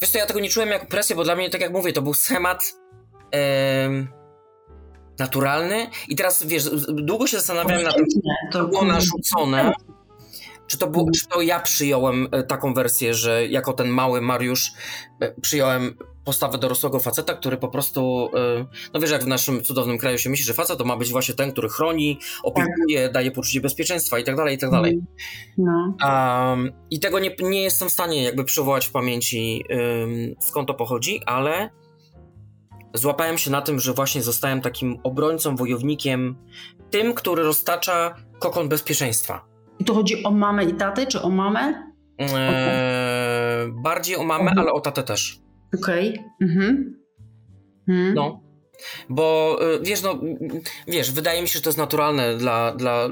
Wiesz 0.00 0.10
co, 0.10 0.18
ja 0.18 0.26
tego 0.26 0.40
nie 0.40 0.48
czułem 0.48 0.68
jako 0.68 0.86
presję, 0.86 1.16
bo 1.16 1.24
dla 1.24 1.36
mnie, 1.36 1.50
tak 1.50 1.60
jak 1.60 1.72
mówię, 1.72 1.92
to 1.92 2.02
był 2.02 2.14
schemat 2.14 2.72
em, 3.30 4.08
naturalny. 5.18 5.86
I 6.08 6.16
teraz, 6.16 6.46
wiesz, 6.46 6.70
długo 6.88 7.26
się 7.26 7.36
zastanawiałem 7.36 7.82
nad 7.82 7.94
tym, 7.94 8.04
To 8.52 8.58
to 8.58 8.68
było 8.68 8.84
narzucone. 8.84 9.72
Czy 10.66 10.78
to, 10.78 10.86
było, 10.86 11.06
czy 11.14 11.28
to 11.28 11.40
ja 11.40 11.60
przyjąłem 11.60 12.28
e, 12.32 12.42
taką 12.42 12.74
wersję, 12.74 13.14
że 13.14 13.46
jako 13.46 13.72
ten 13.72 13.88
mały 13.88 14.20
Mariusz 14.20 14.72
e, 15.20 15.40
przyjąłem 15.40 15.96
postawę 16.24 16.58
dorosłego 16.58 17.00
faceta, 17.00 17.34
który 17.34 17.56
po 17.56 17.68
prostu, 17.68 18.30
e, 18.34 18.66
no 18.94 19.00
wiesz, 19.00 19.10
jak 19.10 19.24
w 19.24 19.26
naszym 19.26 19.62
cudownym 19.62 19.98
kraju 19.98 20.18
się 20.18 20.30
myśli, 20.30 20.44
że 20.46 20.54
facet 20.54 20.78
to 20.78 20.84
ma 20.84 20.96
być 20.96 21.10
właśnie 21.12 21.34
ten, 21.34 21.52
który 21.52 21.68
chroni, 21.68 22.18
opiekuje, 22.42 23.08
daje 23.08 23.30
poczucie 23.30 23.60
bezpieczeństwa 23.60 24.18
i 24.18 24.24
tak 24.24 24.36
dalej, 24.36 24.54
i 24.54 24.58
tak 24.58 24.70
dalej. 24.70 25.00
No. 25.58 25.94
Um, 26.04 26.72
I 26.90 27.00
tego 27.00 27.18
nie, 27.18 27.36
nie 27.40 27.62
jestem 27.62 27.88
w 27.88 27.92
stanie 27.92 28.22
jakby 28.24 28.44
przywołać 28.44 28.86
w 28.86 28.92
pamięci 28.92 29.64
ym, 30.02 30.34
skąd 30.40 30.68
to 30.68 30.74
pochodzi, 30.74 31.20
ale 31.26 31.70
złapałem 32.94 33.38
się 33.38 33.50
na 33.50 33.62
tym, 33.62 33.80
że 33.80 33.92
właśnie 33.92 34.22
zostałem 34.22 34.60
takim 34.60 34.98
obrońcą, 35.02 35.56
wojownikiem, 35.56 36.36
tym, 36.90 37.14
który 37.14 37.42
roztacza 37.42 38.14
kokon 38.38 38.68
bezpieczeństwa. 38.68 39.44
I 39.78 39.84
to 39.84 39.94
chodzi 39.94 40.24
o 40.24 40.30
mamę 40.30 40.64
i 40.64 40.74
tatę, 40.74 41.06
czy 41.06 41.22
o 41.22 41.30
mamę? 41.30 41.92
Eee, 42.18 43.72
bardziej 43.82 44.16
o 44.16 44.24
mamę, 44.24 44.50
Mhm. 44.50 44.58
ale 44.58 44.72
o 44.72 44.80
tatę 44.80 45.02
też. 45.02 45.43
Okej. 45.78 46.24
Mhm. 46.40 46.94
Mhm. 47.86 48.14
No. 48.14 48.43
Bo 49.08 49.58
y, 49.74 49.80
wiesz, 49.82 50.02
no, 50.02 50.20
wiesz, 50.88 51.12
wydaje 51.12 51.42
mi 51.42 51.48
się, 51.48 51.54
że 51.54 51.60
to 51.60 51.68
jest 51.70 51.78
naturalne 51.78 52.36
dla, 52.36 52.72
dla 52.72 53.08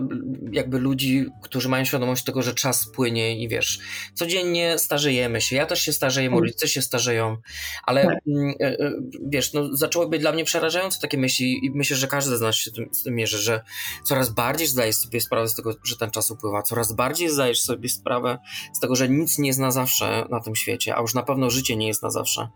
jakby 0.52 0.78
ludzi, 0.78 1.26
którzy 1.42 1.68
mają 1.68 1.84
świadomość 1.84 2.24
tego, 2.24 2.42
że 2.42 2.54
czas 2.54 2.88
płynie 2.94 3.38
i 3.42 3.48
wiesz, 3.48 3.78
codziennie 4.14 4.78
starzejemy 4.78 5.40
się. 5.40 5.56
Ja 5.56 5.66
też 5.66 5.82
się 5.82 5.92
starzeję, 5.92 6.30
moi 6.30 6.40
rodzice 6.40 6.68
się 6.68 6.82
starzeją, 6.82 7.36
ale 7.84 8.04
Tak. 8.06 8.14
y, 8.60 8.64
y, 8.66 9.02
wiesz, 9.26 9.52
no, 9.52 9.76
zaczęły 9.76 10.08
być 10.08 10.20
dla 10.20 10.32
mnie 10.32 10.44
przerażające 10.44 11.00
takie 11.00 11.18
myśli 11.18 11.66
i 11.66 11.70
myślę, 11.70 11.96
że 11.96 12.06
każdy 12.08 12.36
z 12.36 12.40
nas 12.40 12.54
się 12.56 12.70
tym, 12.70 12.88
z 12.92 13.02
tym 13.02 13.14
mierzy, 13.14 13.38
że 13.38 13.62
coraz 14.04 14.30
bardziej 14.30 14.66
zdajesz 14.68 14.96
sobie 14.96 15.20
sprawę 15.20 15.48
z 15.48 15.54
tego, 15.54 15.74
że 15.84 15.96
ten 15.96 16.10
czas 16.10 16.30
upływa, 16.30 16.62
coraz 16.62 16.92
bardziej 16.92 17.30
zdajesz 17.30 17.60
sobie 17.60 17.88
sprawę 17.88 18.38
z 18.74 18.80
tego, 18.80 18.96
że 18.96 19.08
nic 19.08 19.38
nie 19.38 19.46
jest 19.48 19.58
na 19.60 19.70
zawsze 19.70 20.26
na 20.30 20.40
tym 20.40 20.56
świecie, 20.56 20.96
a 20.96 21.00
już 21.00 21.14
na 21.14 21.22
pewno 21.22 21.50
życie 21.50 21.76
nie 21.76 21.86
jest 21.86 22.02
na 22.02 22.10
zawsze. 22.10 22.48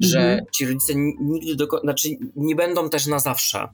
Że 0.00 0.18
Mhm. 0.20 0.46
ci 0.52 0.66
rodzice 0.66 0.92
nigdy 1.20 1.56
do, 1.56 1.66
znaczy 1.82 2.08
nie 2.36 2.51
będą 2.56 2.88
też 2.90 3.06
na 3.06 3.18
zawsze. 3.18 3.68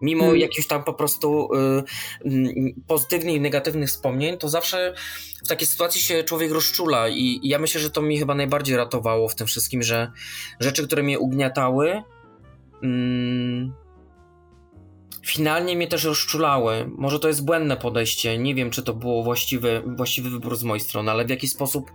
Mimo 0.00 0.24
Mhm. 0.24 0.40
jakichś 0.40 0.66
tam 0.66 0.84
po 0.84 0.94
prostu 0.94 1.48
y, 1.54 2.28
y, 2.28 2.74
pozytywnych 2.86 3.34
i 3.34 3.40
negatywnych 3.40 3.88
wspomnień, 3.88 4.38
to 4.38 4.48
zawsze 4.48 4.94
w 5.44 5.48
takiej 5.48 5.66
sytuacji 5.66 6.00
się 6.00 6.24
człowiek 6.24 6.52
rozczula 6.52 7.08
i, 7.08 7.40
i 7.42 7.48
ja 7.48 7.58
myślę, 7.58 7.80
że 7.80 7.90
to 7.90 8.02
mi 8.02 8.18
chyba 8.18 8.34
najbardziej 8.34 8.76
ratowało 8.76 9.28
w 9.28 9.34
tym 9.34 9.46
wszystkim, 9.46 9.82
że 9.82 10.12
rzeczy, 10.60 10.86
które 10.86 11.02
mnie 11.02 11.18
ugniatały, 11.18 12.02
mm, 12.82 13.72
finalnie 15.26 15.76
mnie 15.76 15.88
też 15.88 16.04
rozczulały. 16.04 16.90
Może 16.98 17.20
to 17.20 17.28
jest 17.28 17.44
błędne 17.44 17.76
podejście, 17.76 18.38
nie 18.38 18.54
wiem, 18.54 18.70
czy 18.70 18.82
to 18.82 18.94
było 18.94 19.22
właściwy, 19.22 19.82
właściwy 19.96 20.30
wybór 20.30 20.56
z 20.56 20.64
mojej 20.64 20.80
strony, 20.80 21.10
ale 21.10 21.24
w 21.24 21.30
jakiś 21.30 21.50
sposób 21.50 21.90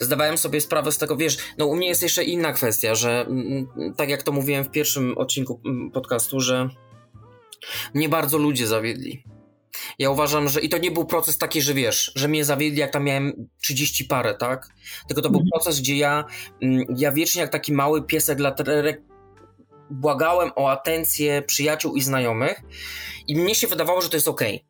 zdawałem 0.00 0.38
sobie 0.38 0.60
sprawę 0.60 0.92
z 0.92 0.98
tego, 0.98 1.16
wiesz, 1.16 1.38
no 1.58 1.66
u 1.66 1.76
mnie 1.76 1.88
jest 1.88 2.02
jeszcze 2.02 2.24
inna 2.24 2.52
kwestia, 2.52 2.94
że 2.94 3.20
mm, 3.20 3.66
tak 3.96 4.08
jak 4.08 4.22
to 4.22 4.32
mówiłem 4.32 4.64
w 4.64 4.70
pierwszym 4.70 5.18
odcinku 5.18 5.60
mm, 5.66 5.90
podcastu, 5.90 6.40
że 6.40 6.68
mnie 7.94 8.08
bardzo 8.08 8.38
ludzie 8.38 8.66
zawiedli. 8.66 9.24
Ja 9.98 10.10
uważam, 10.10 10.48
że 10.48 10.60
i 10.60 10.68
to 10.68 10.78
nie 10.78 10.90
był 10.90 11.04
proces 11.04 11.38
taki, 11.38 11.62
że 11.62 11.74
wiesz, 11.74 12.12
że 12.14 12.28
mnie 12.28 12.44
zawiedli 12.44 12.78
jak 12.80 12.92
tam 12.92 13.04
miałem 13.04 13.48
30 13.62 14.04
parę, 14.04 14.34
tak? 14.34 14.66
Tylko 15.08 15.22
to 15.22 15.30
był 15.30 15.40
Mhm. 15.40 15.50
proces, 15.50 15.80
gdzie 15.80 15.96
ja, 15.96 16.24
mm, 16.62 16.84
ja 16.96 17.12
wiecznie 17.12 17.40
jak 17.42 17.50
taki 17.50 17.72
mały 17.72 18.02
piesek 18.02 18.40
laterek 18.40 19.02
błagałem 19.90 20.50
o 20.56 20.70
atencję 20.70 21.42
przyjaciół 21.42 21.96
i 21.96 22.00
znajomych 22.02 22.60
i 23.28 23.36
mnie 23.36 23.54
się 23.54 23.66
wydawało, 23.66 24.00
że 24.02 24.08
to 24.08 24.16
jest 24.16 24.28
okej. 24.28 24.64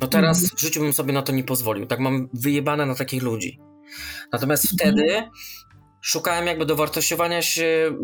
No 0.00 0.06
teraz 0.06 0.42
Mhm. 0.42 0.56
w 0.56 0.60
życiu 0.60 0.80
bym 0.80 0.92
sobie 0.92 1.12
na 1.12 1.22
to 1.22 1.32
nie 1.32 1.44
pozwolił. 1.44 1.86
Tak 1.86 2.00
mam 2.00 2.28
wyjebane 2.32 2.86
na 2.86 2.94
takich 2.94 3.22
ludzi. 3.22 3.58
Natomiast 4.32 4.72
Mhm. 4.72 4.78
wtedy 4.94 5.22
szukałem 6.00 6.46
jakby 6.46 6.66
dowartościowania 6.66 7.42
się, 7.42 7.96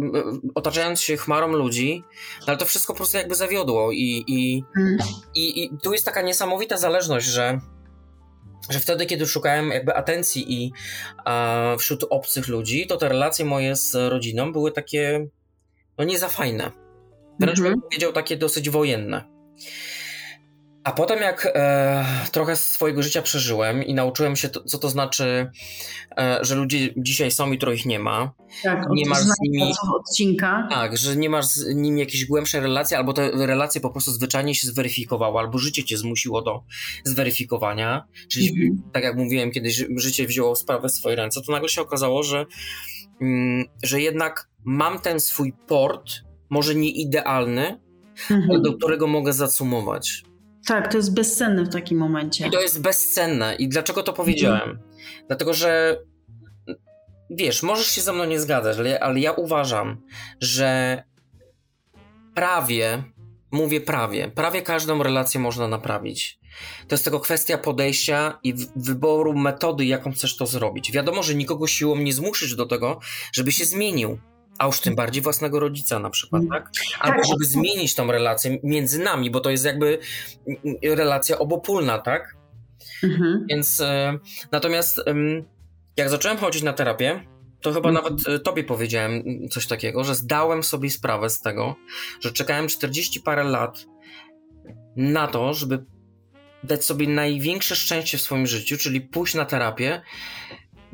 otaczając 0.54 1.00
się 1.00 1.16
chmarą 1.16 1.48
ludzi, 1.52 2.02
no 2.40 2.46
ale 2.46 2.56
to 2.56 2.64
wszystko 2.66 2.92
po 2.92 2.96
prostu 2.96 3.16
jakby 3.16 3.34
zawiodło 3.34 3.92
i, 3.92 4.24
i, 4.26 4.62
Mhm. 4.78 4.98
i, 5.34 5.64
i 5.64 5.70
tu 5.82 5.92
jest 5.92 6.04
taka 6.04 6.22
niesamowita 6.22 6.76
zależność, 6.76 7.26
że 7.26 7.60
że 8.70 8.80
wtedy, 8.80 9.06
kiedy 9.06 9.26
szukałem 9.26 9.70
jakby 9.70 9.94
atencji 9.96 10.52
i 10.64 10.72
a, 11.24 11.76
wśród 11.78 12.04
obcych 12.10 12.48
ludzi, 12.48 12.86
to 12.86 12.96
te 12.96 13.08
relacje 13.08 13.44
moje 13.44 13.76
z 13.76 13.94
rodziną 13.94 14.52
były 14.52 14.72
takie, 14.72 15.26
no 15.98 16.04
nie 16.04 16.18
za 16.18 16.28
fajne. 16.28 16.70
Wręcz 17.40 17.58
Mhm. 17.58 17.74
bym 17.74 17.82
powiedział 17.82 18.12
takie 18.12 18.36
dosyć 18.36 18.70
wojenne. 18.70 19.24
A 20.84 20.92
potem 20.92 21.20
jak 21.20 21.52
e, 21.54 22.04
trochę 22.32 22.56
swojego 22.56 23.02
życia 23.02 23.22
przeżyłem 23.22 23.82
i 23.82 23.94
nauczyłem 23.94 24.36
się, 24.36 24.48
to, 24.48 24.64
co 24.64 24.78
to 24.78 24.88
znaczy, 24.88 25.50
e, 26.18 26.38
że 26.42 26.54
ludzie 26.54 26.94
dzisiaj 26.96 27.30
są 27.30 27.52
i 27.52 27.58
ich 27.74 27.86
nie 27.86 27.98
ma. 27.98 28.32
Tak, 28.62 28.84
nie 28.90 29.08
masz 29.08 29.18
z 29.22 29.40
nimi 29.40 29.72
odcinka. 29.96 30.68
Tak, 30.70 30.96
że 30.98 31.16
nie 31.16 31.30
masz 31.30 31.46
z 31.46 31.74
nimi 31.74 32.00
jakiejś 32.00 32.24
głębszej 32.26 32.60
relacji, 32.60 32.96
albo 32.96 33.12
te 33.12 33.30
relacje 33.46 33.80
po 33.80 33.90
prostu 33.90 34.10
zwyczajnie 34.10 34.54
się 34.54 34.68
zweryfikowały, 34.68 35.38
albo 35.38 35.58
życie 35.58 35.84
cię 35.84 35.98
zmusiło 35.98 36.42
do 36.42 36.62
zweryfikowania. 37.04 38.04
Czyli 38.28 38.48
Mhm. 38.48 38.90
tak 38.92 39.04
jak 39.04 39.16
mówiłem 39.16 39.50
kiedyś, 39.50 39.84
życie 39.96 40.26
wzięło 40.26 40.56
sprawę 40.56 40.88
w 40.88 40.92
swoje 40.92 41.16
ręce, 41.16 41.40
to 41.42 41.52
nagle 41.52 41.68
się 41.68 41.82
okazało, 41.82 42.22
że, 42.22 42.46
mm, 43.20 43.64
że 43.82 44.00
jednak 44.00 44.48
mam 44.64 44.98
ten 44.98 45.20
swój 45.20 45.52
port, 45.66 46.10
może 46.50 46.74
nie 46.74 46.90
idealny, 46.90 47.80
ale 48.30 48.38
Mhm. 48.38 48.62
do 48.62 48.72
którego 48.76 49.06
mogę 49.06 49.32
zacumować. 49.32 50.24
Tak, 50.66 50.92
to 50.92 50.96
jest 50.96 51.14
bezcenne 51.14 51.64
w 51.64 51.68
takim 51.68 51.98
momencie. 51.98 52.46
I 52.46 52.50
to 52.50 52.60
jest 52.60 52.80
bezcenne. 52.80 53.54
I 53.54 53.68
dlaczego 53.68 54.02
to 54.02 54.12
powiedziałem? 54.12 54.78
Dlatego, 55.26 55.54
że 55.54 55.98
wiesz, 57.30 57.62
możesz 57.62 57.86
się 57.86 58.00
ze 58.00 58.12
mną 58.12 58.24
nie 58.24 58.40
zgadzać, 58.40 58.78
ale, 58.78 59.00
ale 59.00 59.20
ja 59.20 59.32
uważam, 59.32 60.02
że 60.40 61.02
prawie, 62.34 63.02
mówię 63.50 63.80
prawie, 63.80 64.28
prawie 64.28 64.62
każdą 64.62 65.02
relację 65.02 65.40
można 65.40 65.68
naprawić. 65.68 66.38
To 66.88 66.94
jest 66.94 67.04
tylko 67.04 67.20
kwestia 67.20 67.58
podejścia 67.58 68.38
i 68.42 68.54
wyboru 68.76 69.34
metody, 69.34 69.84
jaką 69.84 70.12
chcesz 70.12 70.36
to 70.36 70.46
zrobić. 70.46 70.92
Wiadomo, 70.92 71.22
że 71.22 71.34
nikogo 71.34 71.66
siłą 71.66 71.96
nie 71.96 72.12
zmuszysz 72.12 72.56
do 72.56 72.66
tego, 72.66 73.00
żeby 73.32 73.52
się 73.52 73.64
zmienił. 73.64 74.18
A 74.58 74.66
już 74.66 74.80
tym 74.80 74.94
bardziej 74.94 75.22
własnego 75.22 75.60
rodzica 75.60 75.98
na 75.98 76.10
przykład, 76.10 76.42
tak? 76.50 76.70
Albo 77.00 77.16
Tak. 77.16 77.26
żeby 77.26 77.44
zmienić 77.44 77.94
tą 77.94 78.12
relację 78.12 78.58
między 78.62 78.98
nami, 78.98 79.30
bo 79.30 79.40
to 79.40 79.50
jest 79.50 79.64
jakby 79.64 79.98
mm, 80.46 80.76
relacja 80.96 81.38
obopólna, 81.38 81.98
tak? 81.98 82.36
Mhm. 83.02 83.46
Więc 83.50 83.80
e, 83.80 84.18
natomiast 84.52 85.00
jak 85.96 86.08
zacząłem 86.10 86.38
chodzić 86.38 86.62
na 86.62 86.72
terapię, 86.72 87.26
to 87.60 87.72
chyba 87.72 87.88
Mhm. 87.88 88.04
nawet 88.04 88.28
e, 88.28 88.38
tobie 88.38 88.64
powiedziałem 88.64 89.12
mm, 89.12 89.48
coś 89.48 89.66
takiego, 89.66 90.04
że 90.04 90.14
zdałem 90.14 90.62
sobie 90.62 90.90
sprawę 90.90 91.30
z 91.30 91.40
tego, 91.40 91.76
że 92.20 92.32
czekałem 92.32 92.68
40 92.68 93.20
parę 93.20 93.44
lat 93.44 93.84
na 94.96 95.26
to, 95.26 95.54
żeby 95.54 95.84
dać 96.64 96.84
sobie 96.84 97.08
największe 97.08 97.76
szczęście 97.76 98.18
w 98.18 98.22
swoim 98.22 98.46
życiu, 98.46 98.78
czyli 98.78 99.00
pójść 99.00 99.34
na 99.34 99.44
terapię, 99.44 100.02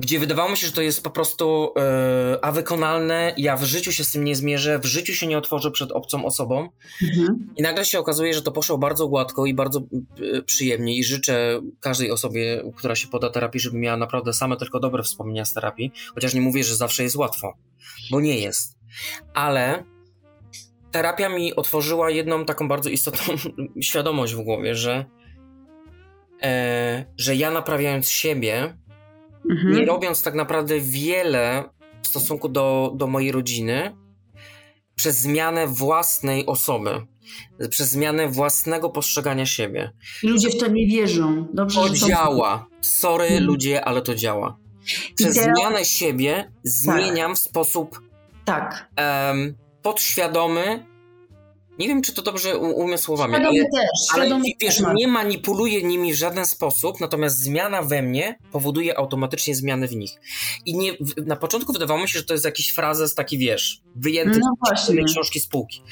gdzie 0.01 0.19
wydawało 0.19 0.51
mi 0.51 0.57
się, 0.57 0.67
że 0.67 0.73
to 0.73 0.83
jest 0.83 1.05
po 1.05 1.11
prostu 1.11 1.73
e, 1.77 2.45
a 2.45 2.53
wykonalne, 2.53 3.35
ja 3.37 3.57
w 3.57 3.65
życiu 3.65 3.93
się 3.93 4.05
z 4.05 4.13
tym 4.13 4.25
nie 4.25 4.37
zmierzę, 4.37 4.79
w 4.79 4.85
życiu 4.85 5.15
się 5.15 5.27
nie 5.27 5.39
otworzę 5.39 5.71
przed 5.71 5.93
obcą 5.93 6.25
osobą, 6.25 6.69
Mhm. 7.03 7.55
i 7.57 7.63
nagle 7.63 7.85
się 7.85 7.99
okazuje, 7.99 8.35
że 8.35 8.43
to 8.43 8.53
poszło 8.53 8.79
bardzo 8.79 9.09
gładko 9.09 9.47
i 9.47 9.55
bardzo 9.55 9.81
y, 10.21 10.43
przyjemnie 10.43 10.97
i 10.97 11.05
życzę 11.05 11.61
każdej 11.81 12.11
osobie, 12.11 12.63
która 12.77 12.95
się 12.95 13.09
poda 13.09 13.31
terapii, 13.31 13.61
żeby 13.61 13.79
miała 13.79 13.97
naprawdę 13.97 14.33
same 14.33 14.57
tylko 14.57 14.81
dobre 14.81 15.03
wspomnienia 15.03 15.45
z 15.45 15.53
terapii, 15.53 15.93
chociaż 16.15 16.35
nie 16.35 16.41
mówię, 16.41 16.65
że 16.65 16.77
zawsze 16.77 17.03
jest 17.03 17.17
łatwo, 17.17 17.55
bo 18.11 18.21
nie 18.21 18.39
jest. 18.39 18.79
Ale 19.35 19.85
terapia 20.91 21.29
mi 21.29 21.55
otworzyła 21.55 22.11
jedną 22.11 22.45
taką 22.45 22.69
bardzo 22.69 22.91
istotną 22.91 23.35
świadomość 23.81 24.35
w 24.35 24.41
głowie, 24.41 24.75
że, 24.75 25.05
e, 26.43 27.05
że 27.17 27.37
ja 27.37 27.51
naprawiając 27.51 28.09
siebie, 28.09 28.77
Mhm. 29.51 29.75
nie 29.77 29.85
robiąc 29.87 30.23
tak 30.23 30.35
naprawdę 30.35 30.81
wiele 30.81 31.65
w 32.03 32.07
stosunku 32.07 32.49
do, 32.49 32.93
do 32.97 33.07
mojej 33.07 33.33
rodziny, 33.33 33.97
przez 34.95 35.19
zmianę 35.19 35.67
własnej 35.67 36.47
osoby, 36.47 36.91
przez 37.71 37.91
zmianę 37.91 38.29
własnego 38.29 38.91
postrzegania 38.91 39.47
siebie. 39.47 39.93
I 40.23 40.29
ludzie 40.29 40.51
w 40.51 40.59
to 40.59 40.67
nie 40.69 40.87
wierzą. 40.87 41.47
Dobrze, 41.55 41.81
To 41.81 41.95
że 41.95 42.07
działa. 42.07 42.67
Sorry, 42.81 43.25
Mhm. 43.25 43.45
ludzie, 43.45 43.85
ale 43.85 44.03
to 44.03 44.15
działa. 44.15 44.57
Przez 45.17 45.35
teraz- 45.37 45.59
zmianę 45.59 45.85
siebie 45.85 46.53
zmieniam 46.63 47.37
w 47.37 47.39
sposób 47.39 48.01
Tak. 48.45 48.89
em, 48.97 49.55
podświadomy. 49.83 50.87
Nie 51.81 51.89
wiem, 51.89 52.03
czy 52.03 52.15
to 52.15 52.23
dobrze 52.23 52.59
umiem 52.59 52.99
słowami, 52.99 53.35
ale, 53.35 53.49
też. 53.65 53.85
ale 54.15 54.29
wiesz, 54.61 54.81
nie 54.95 55.09
manipuluję 55.09 55.83
nimi 55.83 56.13
w 56.13 56.17
żaden 56.17 56.47
sposób, 56.47 57.01
natomiast 57.01 57.39
zmiana 57.39 57.83
we 57.83 58.03
mnie 58.03 58.39
powoduje 58.53 58.99
automatycznie 58.99 59.55
zmiany 59.55 59.89
w 59.89 59.97
nich. 59.97 60.11
I 60.67 60.77
nie, 60.79 60.93
na 61.27 61.37
początku 61.37 61.73
wydawało 61.73 62.01
mi 62.01 62.09
się, 62.09 62.19
że 62.19 62.25
to 62.25 62.35
jest 62.35 62.45
jakiś 62.45 62.69
frazes 62.73 63.15
taki, 63.15 63.39
wiesz, 63.39 63.83
wyjęty 63.97 64.39
No 64.39 64.55
z 64.77 65.13
książki 65.13 65.41
spółki. 65.41 65.83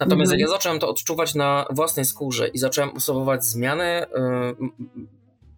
Natomiast 0.00 0.32
Mhm. 0.32 0.40
jak 0.40 0.48
ja 0.48 0.54
zacząłem 0.56 0.78
to 0.78 0.88
odczuwać 0.88 1.34
na 1.34 1.66
własnej 1.70 2.04
skórze 2.04 2.48
i 2.48 2.58
zacząłem 2.58 2.96
usuwać 2.96 3.44
zmianę 3.44 4.06
y, 4.06 4.08
m- 4.60 4.72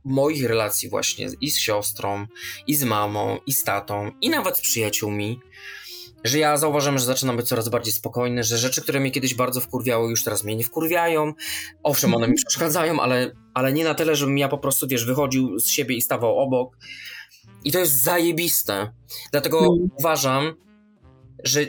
moich 0.04 0.46
relacji 0.46 0.88
właśnie 0.88 1.28
i 1.40 1.50
z 1.50 1.58
siostrą, 1.58 2.26
i 2.66 2.74
z 2.74 2.84
mamą, 2.84 3.38
i 3.46 3.52
z 3.52 3.64
tatą, 3.64 4.10
i 4.20 4.30
nawet 4.30 4.56
z 4.56 4.60
przyjaciółmi, 4.60 5.40
że 6.24 6.38
ja 6.38 6.56
zauważyłem, 6.56 6.98
że 6.98 7.04
zaczynam 7.04 7.36
być 7.36 7.48
coraz 7.48 7.68
bardziej 7.68 7.92
spokojny, 7.92 8.44
że 8.44 8.58
rzeczy, 8.58 8.82
które 8.82 9.00
mnie 9.00 9.10
kiedyś 9.10 9.34
bardzo 9.34 9.60
wkurwiały, 9.60 10.10
już 10.10 10.24
teraz 10.24 10.44
mnie 10.44 10.56
nie 10.56 10.64
wkurwiają. 10.64 11.32
Owszem, 11.82 12.14
one 12.14 12.28
mi 12.28 12.34
przeszkadzają, 12.34 13.00
ale, 13.00 13.30
ale 13.54 13.72
nie 13.72 13.84
na 13.84 13.94
tyle, 13.94 14.16
żebym 14.16 14.38
ja 14.38 14.48
po 14.48 14.58
prostu, 14.58 14.88
wiesz, 14.88 15.04
wychodził 15.04 15.58
z 15.58 15.68
siebie 15.68 15.96
i 15.96 16.02
stawał 16.02 16.38
obok. 16.38 16.76
I 17.64 17.72
to 17.72 17.78
jest 17.78 18.02
zajebiste. 18.02 18.92
Dlatego 19.32 19.58
Mhm. 19.58 19.88
uważam, 19.98 20.54
że 21.44 21.60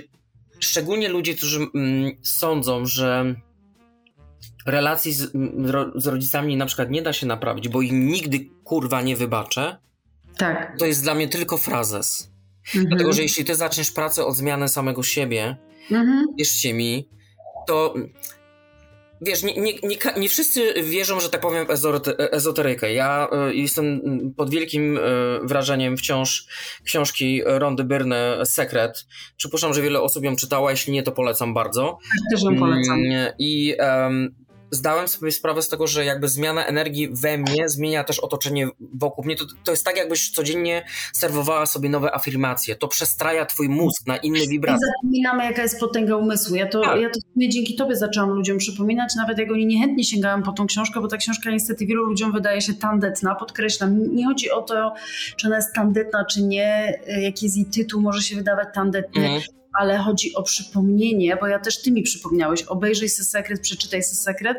szczególnie 0.60 1.10
ludzie, 1.10 1.36
którzy 1.36 1.68
mm, 1.76 2.12
sądzą, 2.24 2.86
że 2.86 3.36
relacji 4.66 5.14
z, 5.14 5.36
mm, 5.36 5.66
ro, 5.70 5.92
z 5.96 6.08
rodzicami 6.08 6.58
na 6.58 6.66
przykład 6.66 6.90
nie 6.90 7.02
da 7.02 7.14
się 7.14 7.28
naprawić, 7.28 7.68
bo 7.70 7.82
im 7.82 8.08
nigdy 8.08 8.40
kurwa 8.64 9.02
nie 9.02 9.16
wybaczę, 9.16 9.78
Tak. 10.38 10.78
to 10.80 10.86
jest 10.86 11.04
dla 11.04 11.16
mnie 11.16 11.28
tylko 11.28 11.58
frazes. 11.58 12.31
Mhm. 12.68 12.86
Dlatego, 12.90 13.14
że 13.14 13.22
jeśli 13.22 13.46
ty 13.46 13.56
zaczniesz 13.56 13.92
pracę 13.92 14.26
od 14.26 14.36
zmiany 14.36 14.70
samego 14.70 15.04
siebie, 15.04 15.58
Mhm. 15.92 16.26
wierzcie 16.38 16.74
mi, 16.74 17.10
to 17.68 17.94
wiesz, 19.22 19.44
nie, 19.44 19.54
nie, 19.54 19.74
nie, 19.84 19.98
nie 20.18 20.30
wszyscy 20.30 20.74
wierzą, 20.84 21.20
że 21.20 21.30
tak 21.30 21.42
powiem, 21.42 21.66
w 21.66 21.70
ezote- 21.70 22.16
ezoterykę. 22.32 22.94
Ja 22.94 23.28
y, 23.50 23.56
jestem 23.56 24.02
pod 24.38 24.50
wielkim 24.50 24.98
y, 24.98 25.02
wrażeniem 25.44 25.98
wciąż 25.98 26.46
książki 26.84 27.42
Rondy 27.46 27.84
Byrne 27.84 28.38
Sekret. 28.46 29.06
Przypuszczam, 29.38 29.74
że 29.74 29.82
wiele 29.82 30.02
osób 30.02 30.24
ją 30.24 30.36
czytała, 30.36 30.72
jeśli 30.72 30.94
nie, 30.94 31.04
to 31.04 31.12
polecam 31.12 31.54
bardzo. 31.54 31.98
Też 32.32 32.44
ją 32.44 32.60
polecam. 32.60 33.00
Mm, 33.00 33.34
I 33.40 33.76
zdałem 34.72 35.08
sobie 35.08 35.32
sprawę 35.32 35.62
z 35.62 35.70
tego, 35.70 35.88
że 35.88 36.06
jakby 36.06 36.28
zmiana 36.28 36.66
energii 36.66 37.10
we 37.12 37.38
mnie 37.38 37.70
zmienia 37.70 38.04
też 38.04 38.20
otoczenie 38.20 38.68
wokół 38.94 39.26
mnie. 39.26 39.36
To, 39.36 39.46
to 39.64 39.72
jest 39.72 39.86
tak, 39.86 39.98
jakbyś 39.98 40.30
codziennie 40.32 40.86
serwowała 41.14 41.66
sobie 41.66 41.90
nowe 41.90 42.16
afirmacje. 42.16 42.76
To 42.76 42.88
przestraja 42.88 43.46
twój 43.46 43.70
mózg 43.70 44.08
na 44.08 44.18
inne 44.18 44.40
I 44.40 44.50
wibracje. 44.50 44.88
zapominamy, 44.98 45.44
jaka 45.44 45.62
jest 45.62 45.80
potęga 45.80 46.16
umysłu. 46.16 46.56
Ja 46.56 46.68
to, 46.68 46.82
Tak. 46.82 47.02
ja 47.02 47.10
to 47.10 47.20
dzięki 47.38 47.76
tobie 47.76 47.96
zaczęłam 47.96 48.30
ludziom 48.30 48.58
przypominać, 48.58 49.16
nawet 49.16 49.38
jak 49.38 49.52
oni 49.52 49.66
niechętnie 49.66 50.04
sięgają 50.04 50.44
po 50.44 50.52
tą 50.52 50.68
książkę, 50.68 51.02
bo 51.02 51.08
ta 51.08 51.18
książka 51.18 51.52
niestety 51.52 51.86
wielu 51.86 52.04
ludziom 52.04 52.32
wydaje 52.32 52.62
się 52.62 52.74
tandetna. 52.74 53.36
Podkreślam, 53.36 54.16
nie 54.16 54.26
chodzi 54.26 54.52
o 54.52 54.62
to, 54.62 54.94
czy 55.38 55.48
ona 55.48 55.56
jest 55.56 55.74
tandetna, 55.76 56.26
czy 56.26 56.42
nie, 56.44 57.00
y, 57.18 57.22
jaki 57.22 57.46
jest 57.46 57.58
jej 57.58 57.66
tytuł, 57.66 58.02
może 58.02 58.22
się 58.22 58.36
wydawać 58.36 58.68
tandetny, 58.74 59.22
Mhm. 59.22 59.42
Ale 59.80 59.98
chodzi 59.98 60.34
o 60.36 60.44
przypomnienie, 60.44 61.38
bo 61.42 61.48
ja 61.48 61.60
też 61.60 61.82
ty 61.82 61.92
mi 61.92 62.04
przypomniałeś, 62.04 62.64
obejrzyj 62.64 63.10
sobie 63.10 63.26
sekret, 63.26 63.62
przeczytaj 63.62 64.04
sobie 64.04 64.16
sekret. 64.16 64.58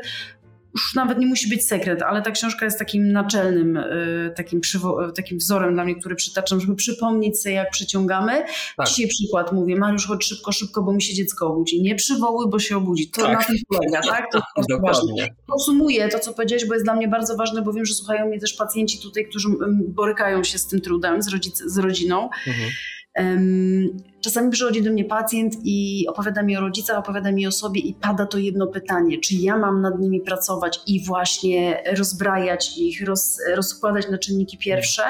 Już 0.74 0.94
nawet 0.94 1.18
nie 1.18 1.26
musi 1.26 1.48
być 1.48 1.66
sekret, 1.68 2.02
ale 2.02 2.22
ta 2.22 2.30
książka 2.30 2.64
jest 2.64 2.78
takim 2.78 3.12
naczelnym, 3.12 3.76
y, 3.76 4.32
takim, 4.36 4.60
przywo- 4.60 5.08
y, 5.08 5.12
takim 5.12 5.38
wzorem 5.38 5.74
dla 5.74 5.84
mnie, 5.84 5.96
który 5.96 6.14
przytaczam, 6.14 6.60
żeby 6.60 6.74
przypomnieć 6.74 7.40
sobie, 7.40 7.54
jak 7.54 7.70
przyciągamy. 7.70 8.44
Tak. 8.76 8.86
Dzisiaj 8.88 9.08
przykład 9.08 9.52
mówię, 9.52 9.76
Mariusz, 9.76 10.06
chodź 10.06 10.24
szybko, 10.24 10.52
szybko, 10.52 10.82
bo 10.82 10.92
mi 10.92 11.02
się 11.02 11.14
dziecko 11.14 11.46
obudzi. 11.46 11.82
Nie 11.82 11.94
przywołuj, 11.94 12.50
bo 12.50 12.58
się 12.58 12.76
obudzi. 12.76 13.10
To 13.10 13.22
Tak. 13.22 13.32
na 13.32 13.44
tym 13.44 13.56
polega, 13.68 14.00
tak? 14.08 14.32
To 14.32 14.38
jest 14.56 14.70
ważne. 14.70 15.08
Dokładnie. 15.08 15.34
Podsumuję 15.46 16.08
to, 16.08 16.18
co 16.18 16.32
powiedziałeś, 16.32 16.66
bo 16.66 16.74
jest 16.74 16.86
dla 16.86 16.94
mnie 16.94 17.08
bardzo 17.08 17.36
ważne, 17.36 17.62
bo 17.62 17.72
wiem, 17.72 17.84
że 17.86 17.94
słuchają 17.94 18.28
mnie 18.28 18.40
też 18.40 18.52
pacjenci 18.52 18.98
tutaj, 19.02 19.26
którzy 19.28 19.48
mm, 19.48 19.78
borykają 19.88 20.44
się 20.44 20.58
z 20.58 20.66
tym 20.66 20.80
trudem, 20.80 21.22
z, 21.22 21.28
rodzic- 21.28 21.62
z 21.66 21.78
rodziną. 21.78 22.30
Mhm. 22.46 22.70
Em, 23.14 23.88
Czasami 24.22 24.50
przychodzi 24.50 24.82
do 24.82 24.90
mnie 24.90 25.04
pacjent 25.04 25.54
i 25.64 26.06
opowiada 26.08 26.42
mi 26.42 26.56
o 26.56 26.60
rodzicach, 26.60 26.98
opowiada 26.98 27.32
mi 27.32 27.46
o 27.46 27.52
sobie 27.52 27.80
i 27.80 27.94
pada 27.94 28.26
to 28.26 28.38
jedno 28.38 28.66
pytanie, 28.66 29.18
czy 29.18 29.34
ja 29.34 29.58
mam 29.58 29.80
nad 29.80 30.00
nimi 30.00 30.20
pracować 30.20 30.80
i 30.86 31.04
właśnie 31.04 31.82
rozbrajać 31.96 32.78
ich, 32.78 33.06
roz, 33.06 33.38
rozkładać 33.54 34.08
na 34.08 34.18
czynniki 34.18 34.58
pierwsze, 34.58 35.02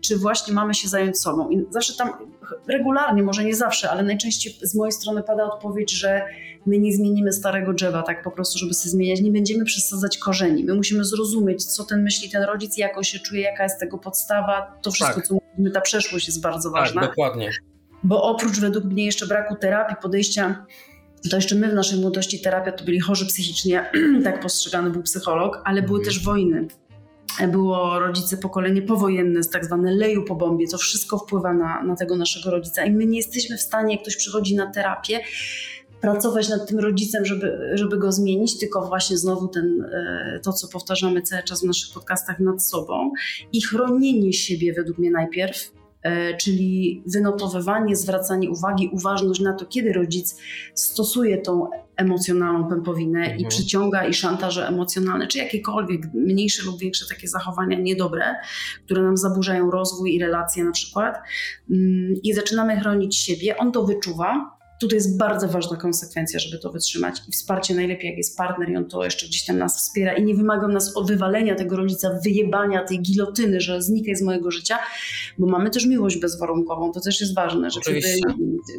czy 0.00 0.18
właśnie 0.18 0.54
mamy 0.54 0.74
się 0.74 0.88
zająć 0.88 1.18
sobą. 1.18 1.50
I 1.50 1.66
zawsze 1.70 1.94
tam 1.94 2.10
regularnie, 2.68 3.22
może 3.22 3.44
nie 3.44 3.54
zawsze, 3.54 3.90
ale 3.90 4.02
najczęściej 4.02 4.54
z 4.62 4.74
mojej 4.74 4.92
strony 4.92 5.22
pada 5.22 5.44
odpowiedź, 5.44 5.90
że 5.92 6.22
my 6.66 6.78
nie 6.78 6.92
zmienimy 6.92 7.32
starego 7.32 7.72
drzewa 7.72 8.02
tak 8.02 8.22
po 8.22 8.30
prostu, 8.30 8.58
żeby 8.58 8.74
się 8.74 8.88
zmieniać, 8.88 9.20
nie 9.20 9.30
będziemy 9.30 9.64
przesadzać 9.64 10.18
korzeni. 10.18 10.64
My 10.64 10.74
musimy 10.74 11.04
zrozumieć, 11.04 11.64
co 11.64 11.84
ten 11.84 12.02
myśli 12.02 12.30
ten 12.30 12.42
rodzic, 12.42 12.76
jak 12.76 12.96
on 12.96 13.04
się 13.04 13.18
czuje, 13.18 13.42
jaka 13.42 13.62
jest 13.62 13.80
tego 13.80 13.98
podstawa. 13.98 14.78
To 14.82 14.90
wszystko, 14.90 15.14
Tak. 15.14 15.26
co 15.26 15.34
mówimy, 15.34 15.70
ta 15.70 15.80
przeszłość 15.80 16.26
jest 16.26 16.40
bardzo 16.40 16.70
Tak, 16.70 16.80
ważna 16.80 17.00
dokładnie. 17.00 17.50
Bo 18.04 18.22
oprócz 18.22 18.60
według 18.60 18.84
mnie 18.84 19.04
jeszcze 19.04 19.26
braku 19.26 19.56
terapii, 19.56 19.96
podejścia 20.02 20.66
to 21.30 21.36
jeszcze 21.36 21.54
my 21.54 21.70
w 21.70 21.74
naszej 21.74 22.00
młodości 22.00 22.40
terapia 22.40 22.72
to 22.72 22.84
byli 22.84 23.00
chorzy 23.00 23.26
psychicznie, 23.26 23.90
tak 24.24 24.40
postrzegany 24.40 24.90
był 24.90 25.02
psycholog, 25.02 25.62
ale 25.64 25.82
były 25.82 26.04
też 26.04 26.24
wojny. 26.24 26.68
Było 27.48 27.98
rodzice 27.98 28.36
pokolenie 28.36 28.82
powojenne, 28.82 29.40
tak 29.52 29.64
zwane 29.64 29.94
leju 29.94 30.24
po 30.24 30.34
bombie, 30.34 30.68
to 30.68 30.78
wszystko 30.78 31.18
wpływa 31.18 31.52
na, 31.52 31.82
na 31.82 31.96
tego 31.96 32.16
naszego 32.16 32.50
rodzica 32.50 32.84
i 32.84 32.90
my 32.90 33.06
nie 33.06 33.16
jesteśmy 33.16 33.56
w 33.56 33.60
stanie, 33.60 33.94
jak 33.94 34.02
ktoś 34.02 34.16
przychodzi 34.16 34.56
na 34.56 34.72
terapię, 34.72 35.20
pracować 36.00 36.48
nad 36.48 36.68
tym 36.68 36.78
rodzicem, 36.78 37.24
żeby, 37.24 37.70
żeby 37.74 37.98
go 37.98 38.12
zmienić, 38.12 38.58
tylko 38.58 38.86
właśnie 38.86 39.18
znowu 39.18 39.48
ten, 39.48 39.82
e, 39.92 40.40
to, 40.42 40.52
co 40.52 40.68
powtarzamy 40.68 41.22
cały 41.22 41.42
czas 41.42 41.60
w 41.60 41.66
naszych 41.66 41.94
podcastach 41.94 42.40
nad 42.40 42.62
sobą 42.62 43.12
i 43.52 43.62
chronienie 43.62 44.32
siebie 44.32 44.72
według 44.72 44.98
mnie 44.98 45.10
najpierw, 45.10 45.72
czyli 46.40 47.02
wynotowywanie, 47.06 47.96
zwracanie 47.96 48.50
uwagi, 48.50 48.90
uważność 48.92 49.40
na 49.40 49.52
to, 49.52 49.66
kiedy 49.66 49.92
rodzic 49.92 50.36
stosuje 50.74 51.38
tą 51.38 51.70
emocjonalną 51.96 52.68
pępowinę 52.68 53.20
mhm. 53.20 53.38
i 53.38 53.46
przyciąga 53.46 54.06
i 54.06 54.14
szantaże 54.14 54.68
emocjonalne, 54.68 55.26
czy 55.26 55.38
jakiekolwiek 55.38 56.14
mniejsze 56.14 56.62
lub 56.66 56.78
większe 56.78 57.06
takie 57.08 57.28
zachowania 57.28 57.78
niedobre, 57.78 58.34
które 58.84 59.02
nam 59.02 59.16
zaburzają 59.16 59.70
rozwój 59.70 60.14
i 60.14 60.18
relacje 60.18 60.64
na 60.64 60.72
przykład 60.72 61.18
mm, 61.70 62.14
i 62.22 62.34
zaczynamy 62.34 62.80
chronić 62.80 63.16
siebie, 63.16 63.56
on 63.56 63.72
to 63.72 63.84
wyczuwa, 63.84 64.57
Tutaj 64.80 64.96
jest 64.96 65.18
bardzo 65.18 65.48
ważna 65.48 65.76
konsekwencja, 65.76 66.40
żeby 66.40 66.58
to 66.58 66.72
wytrzymać 66.72 67.22
i 67.28 67.32
wsparcie 67.32 67.74
najlepiej, 67.74 68.10
jak 68.10 68.16
jest 68.16 68.36
partner 68.36 68.70
i 68.70 68.76
on 68.76 68.88
to 68.88 69.04
jeszcze 69.04 69.26
gdzieś 69.26 69.44
tam 69.44 69.58
nas 69.58 69.78
wspiera 69.78 70.12
i 70.12 70.24
nie 70.24 70.34
wymaga 70.34 70.68
nas 70.68 70.96
od 70.96 71.08
wywalenia 71.08 71.54
tego 71.54 71.76
rodzica, 71.76 72.20
wyjebania 72.24 72.84
tej 72.84 73.00
gilotyny, 73.00 73.60
że 73.60 73.82
znikaj 73.82 74.16
z 74.16 74.22
mojego 74.22 74.50
życia, 74.50 74.78
bo 75.38 75.46
mamy 75.46 75.70
też 75.70 75.86
miłość 75.86 76.20
bezwarunkową, 76.20 76.92
to 76.92 77.00
też 77.00 77.20
jest 77.20 77.34
ważne, 77.34 77.70
że 77.70 77.80
gdyby, 77.80 78.00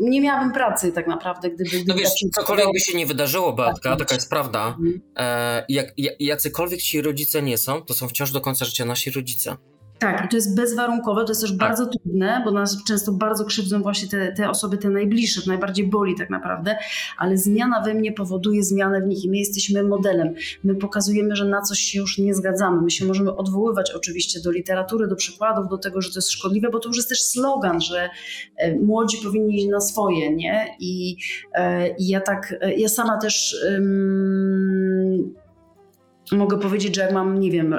nie 0.02 0.22
miałabym 0.22 0.52
pracy 0.52 0.92
tak 0.92 1.08
naprawdę, 1.08 1.50
gdyby... 1.50 1.72
No 1.88 1.96
wiesz, 1.96 2.10
cokolwiek 2.36 2.68
by 2.74 2.80
się 2.80 2.98
nie 2.98 3.06
wydarzyło, 3.06 3.54
Beatka, 3.54 3.90
tak, 3.90 4.00
taka 4.00 4.16
jest 4.16 4.30
prawda, 4.30 4.68
mhm. 4.68 5.02
e, 5.18 5.66
jak, 5.70 5.94
jacykolwiek 6.20 6.82
ci 6.82 7.02
rodzice 7.02 7.42
nie 7.42 7.58
są, 7.58 7.82
to 7.82 7.94
są 7.94 8.08
wciąż 8.08 8.32
do 8.32 8.42
końca 8.42 8.66
życia 8.66 8.86
nasi 8.86 9.12
rodzice. 9.12 9.56
Tak, 10.00 10.26
i 10.26 10.28
to 10.28 10.36
jest 10.36 10.56
bezwarunkowe, 10.56 11.26
to 11.26 11.32
jest 11.32 11.42
też 11.42 11.50
tak. 11.50 11.60
bardzo 11.60 11.86
trudne, 11.86 12.42
bo 12.46 12.52
nas 12.52 12.84
często 12.88 13.12
bardzo 13.12 13.46
krzywdzą 13.46 13.82
właśnie 13.82 14.10
te, 14.10 14.34
te 14.34 14.50
osoby, 14.50 14.78
te 14.78 14.90
najbliższe, 14.90 15.42
najbardziej 15.48 15.88
boli 15.88 16.16
tak 16.16 16.30
naprawdę, 16.30 16.78
ale 17.18 17.38
zmiana 17.38 17.82
we 17.82 17.94
mnie 17.94 18.12
powoduje 18.12 18.64
zmianę 18.64 19.02
w 19.02 19.08
nich 19.08 19.26
i 19.26 19.30
my 19.30 19.38
jesteśmy 19.38 19.84
modelem. 19.84 20.34
My 20.64 20.76
pokazujemy, 20.76 21.36
że 21.36 21.46
na 21.46 21.62
coś 21.62 21.80
się 21.80 22.00
już 22.00 22.18
nie 22.18 22.34
zgadzamy. 22.34 22.82
My 22.82 22.92
się 22.92 23.06
możemy 23.06 23.36
odwoływać 23.36 23.92
oczywiście 23.92 24.42
do 24.42 24.52
literatury, 24.52 25.08
do 25.08 25.16
przykładów, 25.16 25.70
do 25.70 25.78
tego, 25.78 26.02
że 26.02 26.10
to 26.10 26.18
jest 26.18 26.32
szkodliwe, 26.32 26.70
bo 26.70 26.80
to 26.80 26.88
już 26.88 26.98
jest 26.98 27.10
też 27.10 27.22
slogan, 27.22 27.82
że 27.82 28.10
e, 28.58 28.76
młodzi 28.76 29.18
powinni 29.24 29.58
iść 29.58 29.68
na 29.68 29.82
swoje, 29.82 30.36
nie? 30.36 30.76
I, 30.80 31.18
e, 31.54 31.90
i 31.98 32.08
ja 32.08 32.22
tak, 32.22 32.56
e, 32.62 32.74
ja 32.74 32.90
sama 32.90 33.18
też 33.18 33.58
um, 33.72 35.34
mogę 36.32 36.60
powiedzieć, 36.60 36.96
że 36.96 37.02
jak 37.02 37.14
mam, 37.14 37.40
nie 37.40 37.52
wiem, 37.52 37.76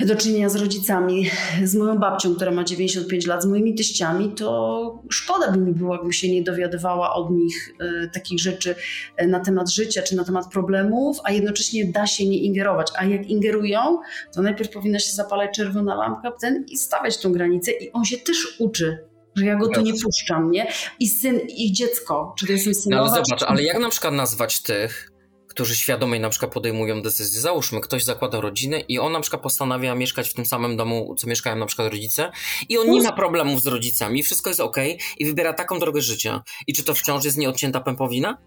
do 0.00 0.16
czynienia 0.16 0.48
z 0.48 0.56
rodzicami, 0.56 1.30
z 1.64 1.74
moją 1.74 1.98
babcią, 1.98 2.34
która 2.34 2.50
ma 2.50 2.64
95 2.64 3.26
lat, 3.26 3.42
z 3.42 3.46
moimi 3.46 3.74
teściami, 3.74 4.32
to 4.34 5.02
szkoda 5.10 5.52
by 5.52 5.58
mi 5.58 5.72
było, 5.72 5.94
jakbym 5.94 6.12
się 6.12 6.32
nie 6.32 6.42
dowiadywała 6.42 7.14
od 7.14 7.30
nich 7.30 7.74
e, 7.80 8.08
takich 8.08 8.40
rzeczy 8.40 8.74
e, 9.16 9.26
na 9.26 9.40
temat 9.40 9.70
życia 9.70 10.02
czy 10.02 10.16
na 10.16 10.24
temat 10.24 10.48
problemów, 10.52 11.18
a 11.24 11.32
jednocześnie 11.32 11.84
da 11.84 12.06
się 12.06 12.28
nie 12.28 12.38
ingerować. 12.38 12.92
A 12.96 13.04
jak 13.04 13.26
ingerują, 13.26 13.98
to 14.34 14.42
najpierw 14.42 14.70
powinna 14.70 14.98
się 14.98 15.12
zapalać 15.12 15.56
czerwona 15.56 15.94
lampka 15.94 16.32
ten 16.40 16.64
i 16.68 16.76
stawiać 16.76 17.18
tą 17.18 17.32
granicę 17.32 17.72
i 17.72 17.92
on 17.92 18.04
się 18.04 18.16
też 18.16 18.56
uczy 18.58 18.98
że 19.36 19.46
ja 19.46 19.56
go 19.56 19.68
tu 19.68 19.80
nie 19.80 19.92
puszczam, 20.02 20.50
nie? 20.50 20.66
I 21.00 21.08
syn, 21.08 21.40
ich 21.48 21.72
dziecko, 21.72 22.34
czy 22.38 22.46
to 22.46 22.52
jest 22.52 22.64
syn. 22.64 22.92
No 22.92 22.98
ale 22.98 23.08
zobacz, 23.08 23.42
ale 23.42 23.62
jak 23.62 23.78
na 23.78 23.90
przykład 23.90 24.14
nazwać 24.14 24.62
tych, 24.62 25.10
którzy 25.54 25.76
świadomie 25.76 26.20
na 26.20 26.30
przykład 26.30 26.52
podejmują 26.52 27.02
decyzję. 27.02 27.40
Załóżmy, 27.40 27.80
ktoś 27.80 28.04
zakłada 28.04 28.40
rodzinę 28.40 28.80
i 28.80 28.98
on 28.98 29.12
na 29.12 29.20
przykład 29.20 29.42
postanawia 29.42 29.94
mieszkać 29.94 30.28
w 30.28 30.34
tym 30.34 30.46
samym 30.46 30.76
domu, 30.76 31.14
co 31.18 31.26
mieszkają 31.26 31.56
na 31.56 31.66
przykład 31.66 31.92
rodzice 31.92 32.30
i 32.68 32.78
on 32.78 32.90
nie 32.90 33.02
ma 33.02 33.12
problemów 33.12 33.62
z 33.62 33.66
rodzicami, 33.66 34.22
wszystko 34.22 34.50
jest 34.50 34.60
ok 34.60 34.76
i 35.18 35.26
wybiera 35.26 35.52
taką 35.52 35.78
drogę 35.78 36.00
życia. 36.00 36.42
I 36.66 36.72
czy 36.72 36.84
to 36.84 36.94
wciąż 36.94 37.24
jest 37.24 37.38
nieodcięta 37.38 37.80
pępowina? 37.80 38.38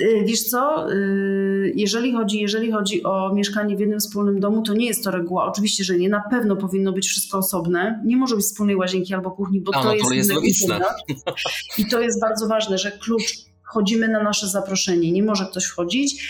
Y, 0.00 0.24
wiesz 0.26 0.42
co, 0.42 0.92
y, 0.92 1.72
jeżeli 1.76 2.12
chodzi, 2.12 2.40
jeżeli 2.40 2.72
chodzi 2.72 3.04
o 3.04 3.34
mieszkanie 3.34 3.76
w 3.76 3.80
jednym 3.80 4.00
wspólnym 4.00 4.40
domu, 4.40 4.62
to 4.62 4.74
nie 4.74 4.86
jest 4.86 5.04
to 5.04 5.10
reguła. 5.10 5.46
Oczywiście, 5.46 5.84
że 5.84 5.96
nie. 5.96 6.08
Na 6.08 6.22
pewno 6.30 6.56
powinno 6.56 6.92
być 6.92 7.06
wszystko 7.06 7.38
osobne. 7.38 8.02
Nie 8.04 8.16
może 8.16 8.36
być 8.36 8.44
wspólnej 8.44 8.76
łazienki 8.76 9.14
albo 9.14 9.30
kuchni, 9.30 9.60
bo 9.60 9.72
to, 9.72 9.84
no, 9.84 9.94
jest, 9.94 10.08
to 10.08 10.14
jest 10.14 10.32
logiczne. 10.32 10.80
I 11.78 11.86
to 11.86 12.00
jest 12.00 12.20
bardzo 12.20 12.48
ważne, 12.48 12.78
że 12.78 12.90
klucz 12.90 13.53
wchodzimy 13.74 14.08
na 14.08 14.22
nasze 14.22 14.48
zaproszenie, 14.48 15.12
nie 15.12 15.22
może 15.22 15.46
ktoś 15.46 15.64
wchodzić. 15.64 16.24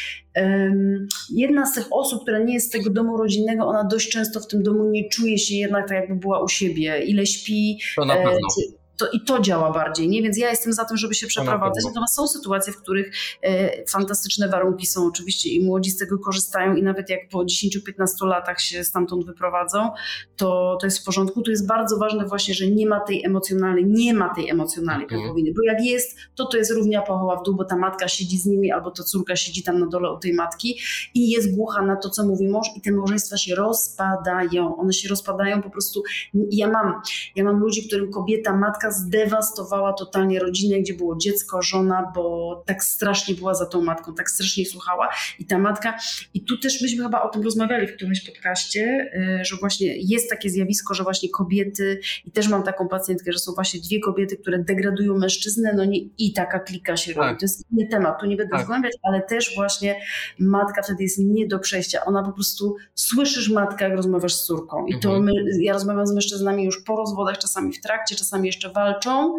Jedna 1.30 1.66
z 1.66 1.74
tych 1.74 1.86
osób, 1.90 2.22
która 2.22 2.38
nie 2.38 2.55
jest 2.55 2.66
z 2.66 2.70
tego 2.70 2.90
domu 2.90 3.16
rodzinnego, 3.16 3.66
ona 3.66 3.84
dość 3.84 4.09
często 4.09 4.40
w 4.40 4.47
tym 4.47 4.62
domu 4.62 4.90
nie 4.90 5.09
czuje 5.09 5.38
się 5.38 5.55
jednak 5.55 5.88
tak, 5.88 5.99
jakby 5.99 6.16
była 6.16 6.42
u 6.42 6.49
siebie. 6.49 7.05
Ile 7.05 7.26
śpi, 7.26 7.78
to 7.97 8.05
na 8.05 8.14
e, 8.14 8.24
pewno 8.24 8.49
to 8.97 9.11
i 9.11 9.20
to 9.20 9.40
działa 9.40 9.72
bardziej, 9.72 10.09
nie? 10.09 10.22
Więc 10.22 10.38
ja 10.38 10.51
jestem 10.51 10.72
za 10.72 10.84
tym, 10.84 10.97
żeby 10.97 11.14
się 11.14 11.26
przeprowadzać. 11.26 11.84
Natomiast 11.84 12.14
są 12.14 12.26
sytuacje, 12.26 12.72
w 12.72 12.76
których 12.76 13.12
e, 13.42 13.84
fantastyczne 13.86 14.49
warunki 14.49 14.86
są 14.86 15.07
oczywiście 15.07 15.51
i 15.51 15.64
młodzi 15.64 15.90
z 15.90 15.99
tego 15.99 16.18
korzystają 16.18 16.74
i 16.74 16.82
nawet 16.82 17.11
jak 17.11 17.20
po 17.28 17.38
10-15 17.38 18.26
latach 18.26 18.61
się 18.61 18.84
stamtąd 18.84 19.26
wyprowadzą, 19.26 19.90
to, 20.36 20.78
to 20.80 20.86
jest 20.86 20.99
w 20.99 21.05
porządku. 21.05 21.42
Tu 21.42 21.51
jest 21.51 21.66
bardzo 21.66 21.99
ważne 21.99 22.26
właśnie, 22.26 22.55
że 22.55 22.66
nie 22.66 22.86
ma 22.86 23.01
tej 23.01 23.24
emocjonalnej, 23.24 23.84
nie 23.86 24.14
ma 24.14 24.34
tej 24.34 24.51
emocjonalnej 24.51 25.07
mhm. 25.11 25.34
bo 25.34 25.62
jak 25.62 25.84
jest, 25.84 26.16
to 26.34 26.47
to 26.47 26.57
jest 26.57 26.70
równia 26.70 27.03
pochoła 27.03 27.36
w 27.36 27.42
dół, 27.42 27.55
bo 27.55 27.64
ta 27.64 27.76
matka 27.76 28.09
siedzi 28.09 28.38
z 28.38 28.47
nimi 28.47 28.72
albo 28.72 28.90
to 28.90 29.05
córka 29.05 29.36
siedzi 29.36 29.62
tam 29.62 29.80
na 29.80 29.86
dole 29.86 30.12
u 30.12 30.18
tej 30.18 30.34
matki 30.34 30.78
i 31.14 31.30
jest 31.30 31.57
głucha 31.57 31.82
na 31.82 31.97
to, 31.97 32.11
co 32.11 32.24
mówi 32.26 32.49
mąż 32.49 32.66
i 32.76 32.80
te 32.80 32.92
małżeństwa 32.92 33.36
się 33.36 33.55
rozpadają. 33.55 34.76
One 34.76 34.92
się 34.92 35.09
rozpadają 35.09 35.62
po 35.62 35.70
prostu. 35.70 36.03
Ja 36.51 36.70
mam, 36.70 37.01
ja 37.36 37.45
mam 37.45 37.59
ludzi, 37.59 37.86
którym 37.86 38.11
kobieta, 38.11 38.57
matka 38.57 38.84
matka 38.85 39.01
zdewastowała 39.01 39.93
totalnie 39.93 40.41
rodzinę, 40.41 40.80
gdzie 40.80 40.95
było 40.95 41.16
dziecko, 41.16 41.62
żona, 41.62 42.12
bo 42.14 42.62
tak 42.66 42.85
strasznie 42.85 43.35
była 43.35 43.55
za 43.55 43.66
tą 43.66 43.82
matką, 43.82 44.14
tak 44.14 44.30
strasznie 44.30 44.66
słuchała 44.66 45.09
i 45.39 45.45
ta 45.45 45.59
matka, 45.59 45.99
i 46.35 46.45
tu 46.45 46.59
też 46.59 46.82
myśmy 46.82 47.03
chyba 47.03 47.22
o 47.22 47.28
tym 47.28 47.43
rozmawiali 47.43 47.87
w 47.87 47.97
którymś 47.97 48.20
podcaście, 48.20 49.11
y, 49.41 49.45
że 49.45 49.57
właśnie 49.57 49.97
jest 49.97 50.30
takie 50.30 50.51
zjawisko, 50.51 50.95
że 50.95 51.03
właśnie 51.03 51.28
kobiety, 51.28 52.01
i 52.24 52.30
też 52.30 52.49
mam 52.49 52.62
taką 52.62 52.89
pacjentkę, 52.89 53.32
że 53.32 53.39
są 53.39 53.53
właśnie 53.53 53.80
dwie 53.80 54.01
kobiety, 54.01 54.37
które 54.37 54.59
degradują 54.59 55.18
mężczyznę, 55.18 55.72
no 55.76 55.85
nie, 55.85 55.99
i 56.18 56.32
taka 56.32 56.59
klika 56.59 56.97
się 56.97 57.12
robi. 57.12 57.28
Tak. 57.28 57.41
To 57.41 57.45
jest 57.45 57.64
inny 57.72 57.87
temat, 57.87 58.20
tu 58.20 58.26
nie 58.26 58.37
będę 58.37 58.53
tak. 58.57 58.64
zgłębiać, 58.64 58.93
ale 59.03 59.22
też 59.22 59.55
właśnie 59.57 60.01
matka 60.39 60.82
wtedy 60.82 61.03
jest 61.03 61.18
nie 61.18 61.47
do 61.47 61.59
przejścia. 61.59 62.05
Ona 62.05 62.22
po 62.22 62.32
prostu, 62.32 62.76
słyszysz 62.95 63.51
matkę, 63.51 63.85
jak 63.85 63.97
rozmawiasz 63.97 64.35
z 64.35 64.45
córką. 64.45 64.87
I 64.87 65.01
to 65.01 65.16
mhm. 65.16 65.24
my, 65.24 65.32
ja 65.61 65.72
rozmawiam 65.72 66.07
z 66.07 66.12
mężczyznami 66.12 66.64
już 66.64 66.82
po 66.82 66.97
rozwodach, 66.97 67.39
czasami 67.39 67.72
w 67.72 67.80
trakcie, 67.80 68.14
czasami 68.14 68.47
jeszcze 68.47 68.70
walczą. 68.75 69.39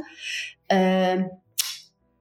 E, 0.72 1.30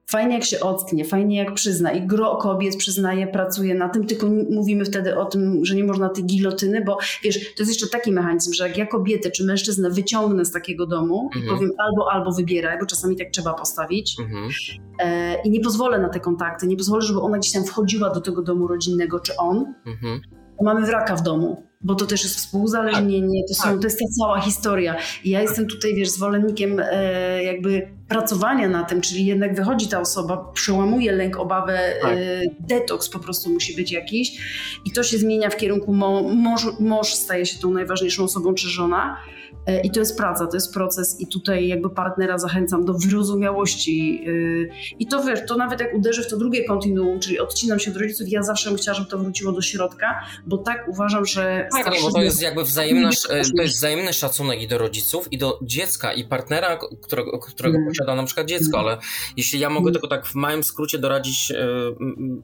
fajnie 0.07 0.33
jak 0.33 0.43
się 0.43 0.59
ocknie, 0.59 1.05
fajnie 1.05 1.37
jak 1.37 1.53
przyzna 1.53 1.91
i 1.91 2.07
gro 2.07 2.35
kobiet 2.35 2.77
przyznaje, 2.77 3.27
pracuje 3.27 3.75
na 3.75 3.89
tym, 3.89 4.05
tylko 4.05 4.27
mówimy 4.49 4.85
wtedy 4.85 5.17
o 5.17 5.25
tym, 5.25 5.65
że 5.65 5.75
nie 5.75 5.83
można 5.83 6.09
tej 6.09 6.25
gilotyny, 6.25 6.83
bo 6.83 6.97
wiesz, 7.23 7.55
to 7.55 7.63
jest 7.63 7.71
jeszcze 7.71 7.87
taki 7.87 8.11
mechanizm, 8.11 8.53
że 8.53 8.67
jak 8.67 8.77
ja 8.77 8.85
kobietę 8.85 9.31
czy 9.31 9.45
mężczyznę 9.45 9.89
wyciągnę 9.89 10.45
z 10.45 10.51
takiego 10.51 10.87
domu 10.87 11.29
mhm. 11.35 11.45
i 11.45 11.49
powiem 11.49 11.71
albo, 11.77 12.11
albo 12.11 12.31
wybieraj, 12.31 12.79
bo 12.79 12.85
czasami 12.85 13.15
tak 13.15 13.27
trzeba 13.31 13.53
postawić 13.53 14.15
mhm. 14.19 14.49
e, 14.99 15.41
i 15.41 15.49
nie 15.49 15.59
pozwolę 15.59 15.99
na 15.99 16.09
te 16.09 16.19
kontakty, 16.19 16.67
nie 16.67 16.77
pozwolę, 16.77 17.01
żeby 17.01 17.19
ona 17.19 17.37
gdzieś 17.37 17.51
tam 17.51 17.63
wchodziła 17.63 18.09
do 18.09 18.21
tego 18.21 18.41
domu 18.41 18.67
rodzinnego, 18.67 19.19
czy 19.19 19.37
on, 19.37 19.73
mhm. 19.85 20.21
mamy 20.61 20.85
wraka 20.85 21.15
w 21.15 21.23
domu 21.23 21.63
bo 21.85 21.95
to 21.95 22.05
też 22.05 22.23
jest 22.23 22.35
współzależnienie, 22.35 23.43
to, 23.47 23.53
są, 23.53 23.63
tak. 23.63 23.79
to 23.79 23.83
jest 23.83 23.99
ta 23.99 24.05
cała 24.19 24.41
historia. 24.41 24.95
I 25.23 25.29
ja 25.29 25.41
jestem 25.41 25.67
tutaj, 25.67 25.95
wiesz, 25.95 26.09
zwolennikiem 26.09 26.81
e, 26.91 27.43
jakby 27.43 27.87
pracowania 28.07 28.69
na 28.69 28.83
tym, 28.83 29.01
czyli 29.01 29.25
jednak 29.25 29.55
wychodzi 29.55 29.87
ta 29.87 29.99
osoba, 29.99 30.51
przełamuje 30.53 31.11
lęk, 31.11 31.37
obawę, 31.37 31.79
tak. 32.01 32.11
e, 32.11 32.41
detoks 32.59 33.09
po 33.09 33.19
prostu 33.19 33.49
musi 33.49 33.75
być 33.75 33.91
jakiś 33.91 34.31
i 34.85 34.91
to 34.91 35.03
się 35.03 35.17
zmienia 35.17 35.49
w 35.49 35.57
kierunku 35.57 35.93
mąż, 35.93 36.67
mąż 36.79 37.13
staje 37.13 37.45
się 37.45 37.59
tą 37.59 37.71
najważniejszą 37.71 38.23
osobą, 38.23 38.53
czy 38.53 38.69
żona, 38.69 39.17
E, 39.65 39.81
I 39.81 39.91
to 39.91 39.99
jest 39.99 40.17
praca, 40.17 40.47
to 40.47 40.57
jest 40.57 40.73
proces 40.73 41.21
i 41.21 41.27
tutaj 41.27 41.67
jakby 41.67 41.89
partnera 41.89 42.37
zachęcam 42.37 42.85
do 42.85 42.93
wyrozumiałości. 42.93 44.25
E, 44.27 44.95
I 44.99 45.07
to 45.07 45.23
wiesz, 45.23 45.39
to 45.47 45.57
nawet 45.57 45.79
jak 45.79 45.93
uderzy 45.93 46.23
w 46.23 46.27
to 46.27 46.37
drugie 46.37 46.63
kontinuum, 46.63 47.19
czyli 47.19 47.39
odcinam 47.39 47.79
się 47.79 47.91
od 47.91 47.97
rodziców, 47.97 48.29
ja 48.29 48.43
zawsze 48.43 48.69
bym 48.69 48.77
chciała, 48.77 48.95
żeby 48.95 49.09
to 49.09 49.17
wróciło 49.17 49.51
do 49.51 49.61
środka, 49.61 50.19
bo 50.45 50.57
tak 50.57 50.87
uważam, 50.87 51.25
że... 51.25 51.67
Tak, 51.83 51.93
nie, 51.93 52.01
bo 52.01 52.11
to 52.11 52.21
jest 52.21 52.41
jakby 52.41 52.63
wzajemny, 52.63 53.09
to 53.27 53.61
jest 53.61 53.75
wzajemny 53.75 54.13
szacunek 54.13 54.61
i 54.61 54.67
do 54.67 54.77
rodziców, 54.77 55.27
i 55.31 55.37
do 55.37 55.59
dziecka, 55.63 56.13
i 56.13 56.23
partnera, 56.23 56.79
którego, 57.01 57.39
którego 57.39 57.77
mm. 57.77 57.89
posiada 57.89 58.15
na 58.15 58.23
przykład 58.23 58.47
dziecko, 58.47 58.79
mm. 58.79 58.87
ale 58.87 58.97
jeśli 59.37 59.59
ja 59.59 59.69
mogę 59.69 59.83
mm. 59.83 59.93
tylko 59.93 60.07
tak 60.07 60.25
w 60.25 60.35
małym 60.35 60.63
skrócie 60.63 60.99
doradzić 60.99 61.51
e, 61.51 61.67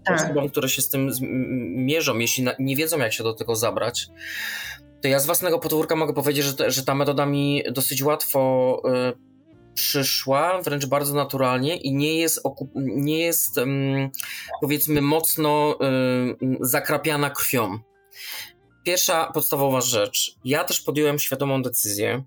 tak. 0.05 0.21
osobom, 0.21 0.49
które 0.49 0.69
się 0.69 0.81
z 0.81 0.89
tym 0.89 1.09
mierzą, 1.75 2.17
jeśli 2.17 2.45
nie 2.59 2.75
wiedzą, 2.75 2.99
jak 2.99 3.13
się 3.13 3.23
do 3.23 3.33
tego 3.33 3.55
zabrać, 3.55 4.07
to 5.01 5.07
ja 5.07 5.19
z 5.19 5.25
własnego 5.25 5.59
podwórka 5.59 5.95
mogę 5.95 6.13
powiedzieć, 6.13 6.45
że, 6.45 6.71
że 6.71 6.83
ta 6.83 6.95
metoda 6.95 7.25
mi 7.25 7.63
dosyć 7.71 8.03
łatwo 8.03 8.81
y, 9.09 9.31
przyszła 9.73 10.61
wręcz 10.61 10.85
bardzo 10.85 11.13
naturalnie 11.13 11.75
i 11.75 11.93
nie 11.93 12.19
jest, 12.19 12.43
nie 12.75 13.19
jest 13.19 13.59
powiedzmy 14.61 15.01
mocno 15.01 15.77
zakrapiana 16.61 17.29
krwią. 17.29 17.79
Pierwsza 18.83 19.31
podstawowa 19.33 19.81
rzecz. 19.81 20.35
Ja 20.45 20.63
też 20.63 20.79
podjąłem 20.81 21.19
świadomą 21.19 21.61
decyzję, 21.61 22.23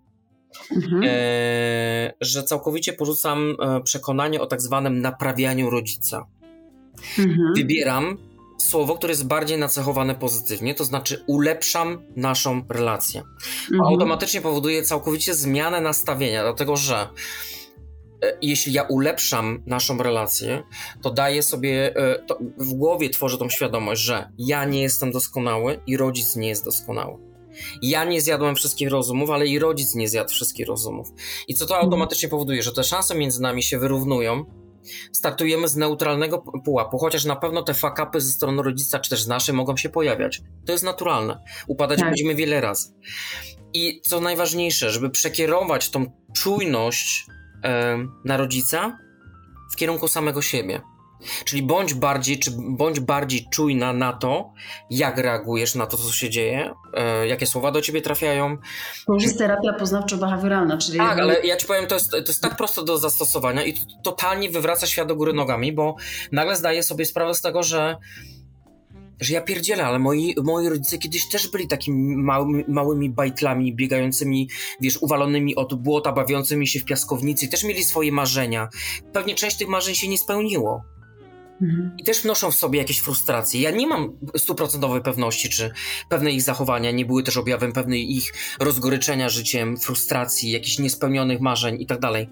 mhm. 0.77 1.03
e, 1.07 2.13
że 2.21 2.43
całkowicie 2.43 2.93
porzucam 2.93 3.57
e, 3.61 3.81
przekonanie 3.81 4.41
o 4.41 4.47
tak 4.47 4.63
zwanym 4.63 5.01
naprawianiu 5.01 5.71
rodzica. 5.71 6.27
Mhm. 7.19 7.53
Wybieram 7.57 8.19
słowo, 8.59 8.97
które 8.97 9.11
jest 9.11 9.27
bardziej 9.27 9.59
nacechowane 9.59 10.15
pozytywnie, 10.15 10.75
to 10.75 10.85
znaczy 10.85 11.25
ulepszam 11.27 12.03
naszą 12.17 12.63
relację. 12.69 13.23
Mhm. 13.73 13.81
Automatycznie 13.81 14.41
powoduje 14.41 14.83
całkowicie 14.83 15.35
zmianę 15.35 15.81
nastawienia, 15.81 16.43
dlatego 16.43 16.77
że 16.77 17.09
jeśli 18.43 18.73
ja 18.73 18.83
ulepszam 18.83 19.63
naszą 19.67 19.99
relację, 19.99 20.63
to 21.03 21.11
daję 21.11 21.43
sobie, 21.43 21.97
e, 21.97 22.19
to 22.19 22.39
w 22.59 22.75
głowie 22.75 23.11
tworzę 23.11 23.39
tą 23.39 23.49
świadomość, 23.49 24.03
że 24.03 24.29
ja 24.39 24.65
nie 24.65 24.83
jestem 24.83 25.13
doskonały 25.13 25.81
i 25.87 25.97
rodzic 25.97 26.37
nie 26.37 26.49
jest 26.49 26.65
doskonały. 26.65 27.19
Ja 27.83 28.05
nie 28.05 28.21
zjadłem 28.21 28.55
wszystkich 28.55 28.91
rozumów, 28.91 29.31
ale 29.31 29.47
i 29.47 29.59
rodzic 29.59 29.95
nie 29.95 30.09
zjadł 30.09 30.31
wszystkich 30.31 30.67
rozumów. 30.67 31.09
I 31.49 31.55
co 31.55 31.67
to 31.67 31.75
mhm. 31.75 31.85
automatycznie 31.85 32.29
powoduje, 32.29 32.63
że 32.63 32.73
te 32.73 32.85
szanse 32.85 33.15
między 33.15 33.43
nami 33.43 33.63
się 33.63 33.79
wyrównują, 33.79 34.45
startujemy 35.13 35.69
z 35.69 35.77
neutralnego 35.77 36.39
pułapu, 36.65 36.99
chociaż 36.99 37.25
na 37.25 37.37
pewno 37.37 37.63
te 37.63 37.75
fakapy 37.75 38.21
ze 38.21 38.33
strony 38.33 38.63
rodzica, 38.63 38.99
czy 38.99 39.11
też 39.11 39.23
z 39.23 39.29
naszej 39.29 39.55
mogą 39.55 39.77
się 39.77 39.89
pojawiać. 39.89 40.43
To 40.67 40.73
jest 40.73 40.85
naturalne. 40.85 41.43
Upadać 41.67 41.99
tak. 41.99 42.09
będziemy 42.09 42.35
wiele 42.35 42.61
razy. 42.61 42.93
I 43.73 44.01
co 44.01 44.21
najważniejsze, 44.21 44.91
żeby 44.91 45.11
przekierować 45.11 45.91
tą 45.91 46.07
czujność 46.35 47.27
e, 47.29 47.34
na 48.25 48.37
rodzica 48.37 48.99
w 49.73 49.77
kierunku 49.77 50.09
samego 50.09 50.43
siebie. 50.43 50.81
Czyli 51.45 51.63
bądź 51.63 51.95
bardziej, 51.95 52.39
czy 52.39 52.51
bądź 52.59 53.01
bardziej 53.01 53.47
czujna 53.51 53.93
na 53.93 54.13
to, 54.13 54.53
jak 54.91 55.19
reagujesz 55.19 55.75
na 55.75 55.87
to, 55.87 55.97
co 55.97 56.13
się 56.13 56.31
dzieje, 56.31 56.75
e, 56.95 57.27
jakie 57.27 57.47
słowa 57.47 57.71
do 57.71 57.81
ciebie 57.81 58.03
trafiają. 58.03 58.57
To 59.07 59.15
jest 59.15 59.39
terapia 59.39 59.73
poznawczo-behawioralna, 59.73 60.79
czyli... 60.79 60.99
Tak, 60.99 61.19
ale 61.19 61.41
ja 61.47 61.57
ci 61.57 61.67
powiem, 61.67 61.87
to 61.87 61.95
jest, 61.95 62.11
to 62.11 62.17
jest 62.17 62.43
tak 62.43 62.57
prosto 62.57 62.83
do 62.83 62.99
zastosowania 62.99 63.65
i 63.65 63.73
to 63.73 63.81
totalnie 64.03 64.51
wywraca 64.51 64.87
świat 64.87 65.09
do 65.09 65.17
góry 65.17 65.33
nogami, 65.33 65.73
bo 65.73 65.97
nagle 66.33 66.57
zdaję 66.57 66.83
sobie 66.83 67.05
sprawę 67.05 67.35
z 67.35 67.41
tego, 67.41 67.63
że 67.63 67.97
że 69.21 69.35
ja 69.35 69.41
pierdzielę, 69.41 69.87
ale 69.87 69.99
moi, 69.99 70.35
moi 70.43 70.69
rodzice 70.69 70.99
kiedyś 70.99 71.29
też 71.29 71.49
byli 71.49 71.69
takimi 71.69 72.17
małymi, 72.17 72.65
małymi 72.69 73.11
bajtlami, 73.11 73.75
biegającymi, 73.75 74.49
wiesz, 74.81 75.03
uwalonymi 75.03 75.57
od 75.57 75.75
błota, 75.75 76.13
bawiącymi 76.13 76.67
się 76.67 76.81
w 76.81 76.85
piaskownicy, 76.85 77.49
też 77.49 77.65
mieli 77.65 77.85
swoje 77.85 78.13
marzenia. 78.13 78.69
Pewnie 79.13 79.35
część 79.35 79.57
tych 79.57 79.69
marzeń 79.69 79.95
się 79.95 80.09
nie 80.09 80.19
spełniło. 80.19 80.85
Mhm. 81.63 81.93
I 81.99 82.05
też 82.05 82.23
wnoszą 82.23 82.51
w 82.51 82.55
sobie 82.55 82.79
jakieś 82.79 82.99
frustracje. 82.99 83.61
Ja 83.61 83.71
nie 83.71 83.87
mam 83.87 84.13
stuprocentowej 84.37 85.03
pewności, 85.03 85.49
czy 85.49 85.71
pewne 86.09 86.33
ich 86.33 86.43
zachowania 86.43 86.91
nie 86.91 87.07
były 87.07 87.23
też 87.23 87.37
objawem 87.37 87.73
pewnej 87.73 88.17
ich 88.17 88.33
rozgoryczenia 88.61 89.29
życiem, 89.29 89.77
frustracji, 89.77 90.51
jakichś 90.51 90.79
niespełnionych 90.79 91.41
marzeń 91.41 91.83
i 91.83 91.87
tak 91.87 92.01
dalej. 92.01 92.29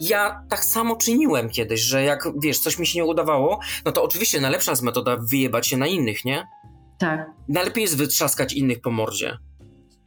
Ja 0.00 0.42
tak 0.48 0.64
samo 0.64 0.96
czyniłem 0.96 1.50
kiedyś, 1.50 1.80
że 1.80 2.02
jak 2.02 2.28
wiesz, 2.42 2.58
coś 2.58 2.78
mi 2.78 2.86
się 2.86 2.98
nie 2.98 3.04
udawało, 3.04 3.60
no 3.84 3.92
to 3.92 4.02
oczywiście 4.02 4.40
najlepsza 4.40 4.72
jest 4.72 4.82
metoda 4.82 5.16
wyjebać 5.16 5.66
się 5.66 5.76
na 5.76 5.86
innych, 5.86 6.24
nie? 6.24 6.46
Tak. 6.98 7.30
Najlepiej 7.48 7.82
jest 7.82 7.96
wytrzaskać 7.96 8.52
innych 8.52 8.80
po 8.80 8.90
mordzie. 8.90 9.38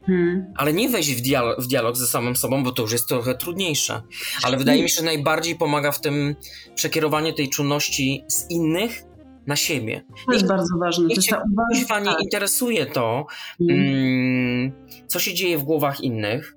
Hmm. 0.05 0.53
Ale 0.55 0.73
nie 0.73 0.89
wejść 0.89 1.15
w 1.15 1.21
dialog, 1.21 1.61
w 1.61 1.67
dialog 1.67 1.97
ze 1.97 2.07
samym 2.07 2.35
sobą, 2.35 2.63
bo 2.63 2.71
to 2.71 2.81
już 2.81 2.91
jest 2.91 3.07
trochę 3.07 3.35
trudniejsze. 3.35 4.01
Ale 4.43 4.57
wydaje 4.57 4.83
mi 4.83 4.89
się, 4.89 4.95
że 4.95 5.05
najbardziej 5.05 5.55
pomaga 5.55 5.91
w 5.91 6.01
tym 6.01 6.35
przekierowanie 6.75 7.33
tej 7.33 7.49
czujności 7.49 8.23
z 8.27 8.51
innych 8.51 9.03
na 9.47 9.55
siebie. 9.55 10.03
To 10.25 10.33
jest 10.33 10.47
bardzo 10.47 10.77
ważne. 10.77 11.07
Niech 11.07 11.17
cię 11.17 11.35
uwaga, 11.83 11.99
nie 11.99 12.05
tak. 12.05 12.23
interesuje 12.23 12.85
to, 12.85 13.25
hmm. 13.57 13.79
mm, 13.79 14.71
co 15.07 15.19
się 15.19 15.33
dzieje 15.33 15.57
w 15.57 15.63
głowach 15.63 16.01
innych. 16.01 16.56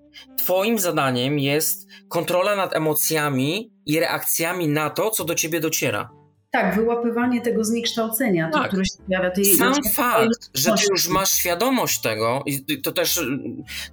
Twoim 0.51 0.78
zadaniem 0.78 1.38
jest 1.38 1.88
kontrola 2.09 2.57
nad 2.57 2.76
emocjami 2.76 3.72
i 3.86 4.01
reakcjami 4.01 4.68
na 4.68 4.90
to, 4.90 5.11
co 5.11 5.24
do 5.24 5.34
ciebie 5.34 5.61
dociera. 5.61 6.11
Tak, 6.51 6.76
wyłapywanie 6.76 7.40
tego 7.40 7.64
zniekształcenia, 7.64 8.51
tak. 8.53 8.62
to, 8.62 8.68
które 8.68 8.84
się 8.84 9.05
pojawia. 9.07 9.30
Tej, 9.30 9.44
Sam 9.44 9.74
fakt, 9.94 10.51
że 10.55 10.72
ty 10.72 10.82
już 10.90 11.09
masz 11.09 11.32
świadomość 11.32 12.01
tego, 12.01 12.42
i 12.46 12.82
to 12.82 12.92
też, 12.92 13.20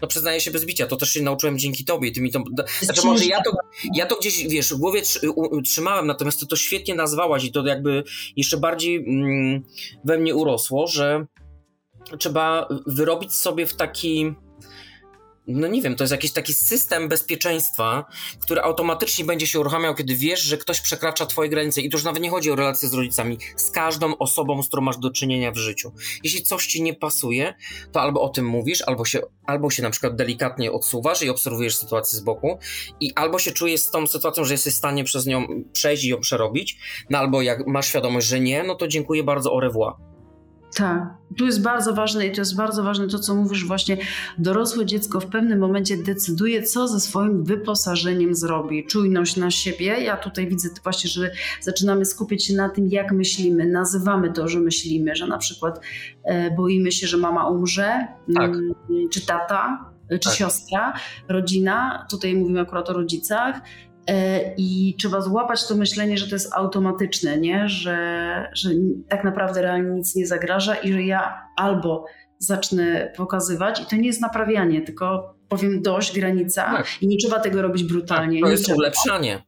no 0.02 0.08
przyznaję 0.08 0.42
się 0.42 0.52
bez 0.52 0.66
bicia, 0.66 0.88
to 0.88 0.98
też 0.98 1.10
się 1.10 1.22
nauczyłem 1.22 1.60
dzięki 1.60 1.86
tobie. 1.86 2.12
Ty 2.12 2.22
mi 2.22 2.32
to, 2.32 2.44
znaczy 2.82 3.02
może 3.06 3.26
ja 3.26 3.42
to, 3.42 3.52
ja 3.94 4.06
to 4.06 4.16
gdzieś, 4.16 4.48
wiesz, 4.48 4.74
w 4.74 4.78
głowie 4.78 5.02
trzymałem, 5.64 6.08
natomiast 6.08 6.40
ty 6.40 6.48
to 6.48 6.56
świetnie 6.56 6.96
nazwałaś 6.96 7.44
i 7.44 7.52
to 7.52 7.66
jakby 7.66 8.04
jeszcze 8.36 8.58
bardziej 8.58 8.96
mm, 8.96 9.64
we 10.06 10.18
mnie 10.18 10.36
urosło, 10.36 10.88
że 10.88 11.26
trzeba 12.20 12.68
wyrobić 12.88 13.34
sobie 13.34 13.66
w 13.66 13.76
taki 13.76 14.36
no 15.48 15.68
nie 15.68 15.82
wiem, 15.82 15.96
to 15.96 16.04
jest 16.04 16.12
jakiś 16.12 16.32
taki 16.32 16.54
system 16.54 17.10
bezpieczeństwa, 17.10 18.06
który 18.40 18.62
automatycznie 18.62 19.26
będzie 19.26 19.48
się 19.48 19.60
uruchamiał, 19.60 19.96
kiedy 19.96 20.16
wiesz, 20.16 20.42
że 20.42 20.58
ktoś 20.58 20.82
przekracza 20.82 21.26
twoje 21.26 21.50
granice. 21.50 21.82
I 21.82 21.90
to 21.90 21.98
już 21.98 22.04
nawet 22.04 22.24
nie 22.24 22.30
chodzi 22.30 22.52
o 22.52 22.56
relacje 22.56 22.90
z 22.90 22.94
rodzicami, 22.94 23.38
z 23.56 23.72
każdą 23.72 24.18
osobą, 24.18 24.64
z 24.64 24.68
którą 24.68 24.84
masz 24.84 24.98
do 24.98 25.10
czynienia 25.10 25.52
w 25.52 25.58
życiu. 25.58 25.94
Jeśli 26.24 26.44
coś 26.44 26.68
ci 26.68 26.82
nie 26.82 26.94
pasuje, 26.94 27.54
to 27.92 28.02
albo 28.02 28.22
o 28.22 28.30
tym 28.30 28.46
mówisz, 28.46 28.82
albo 28.82 29.06
się, 29.06 29.22
albo 29.46 29.70
się 29.70 29.84
na 29.84 29.90
przykład 29.90 30.16
delikatnie 30.16 30.72
odsuwasz 30.72 31.22
i 31.22 31.30
obserwujesz 31.30 31.78
sytuację 31.78 32.20
z 32.20 32.22
boku, 32.22 32.60
i 33.00 33.14
albo 33.16 33.40
się 33.40 33.52
czujesz 33.52 33.82
z 33.82 33.92
tą 33.92 34.08
sytuacją, 34.08 34.46
że 34.46 34.54
jesteś 34.54 34.74
w 34.74 34.78
stanie 34.78 35.04
przez 35.04 35.26
nią 35.26 35.48
przejść 35.74 36.04
i 36.04 36.10
ją 36.10 36.20
przerobić, 36.20 36.78
no 37.10 37.18
albo 37.18 37.42
jak 37.42 37.68
masz 37.68 37.88
świadomość, 37.88 38.28
że 38.28 38.40
nie, 38.40 38.64
no 38.64 38.76
to 38.76 38.88
dziękuję 38.88 39.24
bardzo, 39.24 39.50
au 39.50 39.60
revoir. 39.60 40.17
Tak, 40.78 41.14
tu 41.38 41.46
jest 41.46 41.62
bardzo 41.62 41.94
ważne 41.94 42.28
i 42.28 42.32
to 42.32 42.42
jest 42.42 42.56
bardzo 42.56 42.84
ważne 42.84 43.08
to, 43.08 43.20
co 43.20 43.36
mówisz 43.36 43.66
właśnie. 43.66 43.98
Dorosłe 44.38 44.86
dziecko 44.86 45.20
w 45.20 45.26
pewnym 45.26 45.60
momencie 45.60 45.98
decyduje, 45.98 46.64
co 46.64 46.88
ze 46.88 47.00
swoim 47.00 47.44
wyposażeniem 47.44 48.36
zrobi. 48.36 48.86
Czujność 48.86 49.36
na 49.36 49.52
siebie. 49.52 49.86
Ja 49.86 50.18
tutaj 50.18 50.48
widzę 50.48 50.70
właśnie, 50.84 51.10
że 51.10 51.32
zaczynamy 51.62 52.06
skupiać 52.06 52.46
się 52.46 52.54
na 52.54 52.70
tym, 52.70 52.88
jak 52.88 53.12
myślimy. 53.12 53.66
Nazywamy 53.66 54.34
to, 54.34 54.48
że 54.48 54.60
myślimy, 54.60 55.16
że 55.16 55.28
na 55.28 55.38
przykład 55.38 55.80
e, 56.24 56.52
boimy 56.56 56.92
się, 56.92 57.08
że 57.08 57.18
mama 57.18 57.50
umrze, 57.50 58.08
tak. 58.36 58.52
m, 58.52 58.74
czy 59.12 59.26
tata, 59.26 59.92
czy 60.10 60.20
tak. 60.20 60.34
siostra, 60.34 60.94
rodzina. 61.30 62.06
Tutaj 62.10 62.36
mówimy 62.36 62.62
akurat 62.62 62.90
o 62.90 62.94
rodzicach 62.94 63.62
E, 63.62 63.87
I 64.58 64.96
trzeba 65.00 65.22
złapać 65.22 65.68
to 65.68 65.76
myślenie, 65.76 66.18
że 66.18 66.28
to 66.28 66.36
jest 66.36 66.54
automatyczne, 66.54 67.38
nie? 67.38 67.70
Że, 67.70 67.98
że 68.54 68.70
tak 69.10 69.24
naprawdę 69.24 69.62
realnie 69.62 69.90
nic 69.90 70.16
nie 70.16 70.28
zagraża 70.28 70.76
i 70.76 70.94
że 70.94 71.04
ja 71.04 71.42
albo 71.56 72.06
zacznę 72.40 73.14
pokazywać, 73.18 73.82
i 73.82 73.86
to 73.86 73.96
nie 73.96 74.08
jest 74.08 74.22
naprawianie, 74.22 74.82
tylko 74.82 75.36
powiem 75.50 75.82
dość, 75.82 76.16
granica, 76.16 76.64
tak. 76.64 76.88
i 77.02 77.08
nie 77.08 77.18
trzeba 77.18 77.40
tego 77.40 77.62
robić 77.62 77.84
brutalnie. 77.84 78.40
Tak, 78.40 78.48
to 78.48 78.52
jest 78.52 78.70
ulepszanie. 78.70 79.42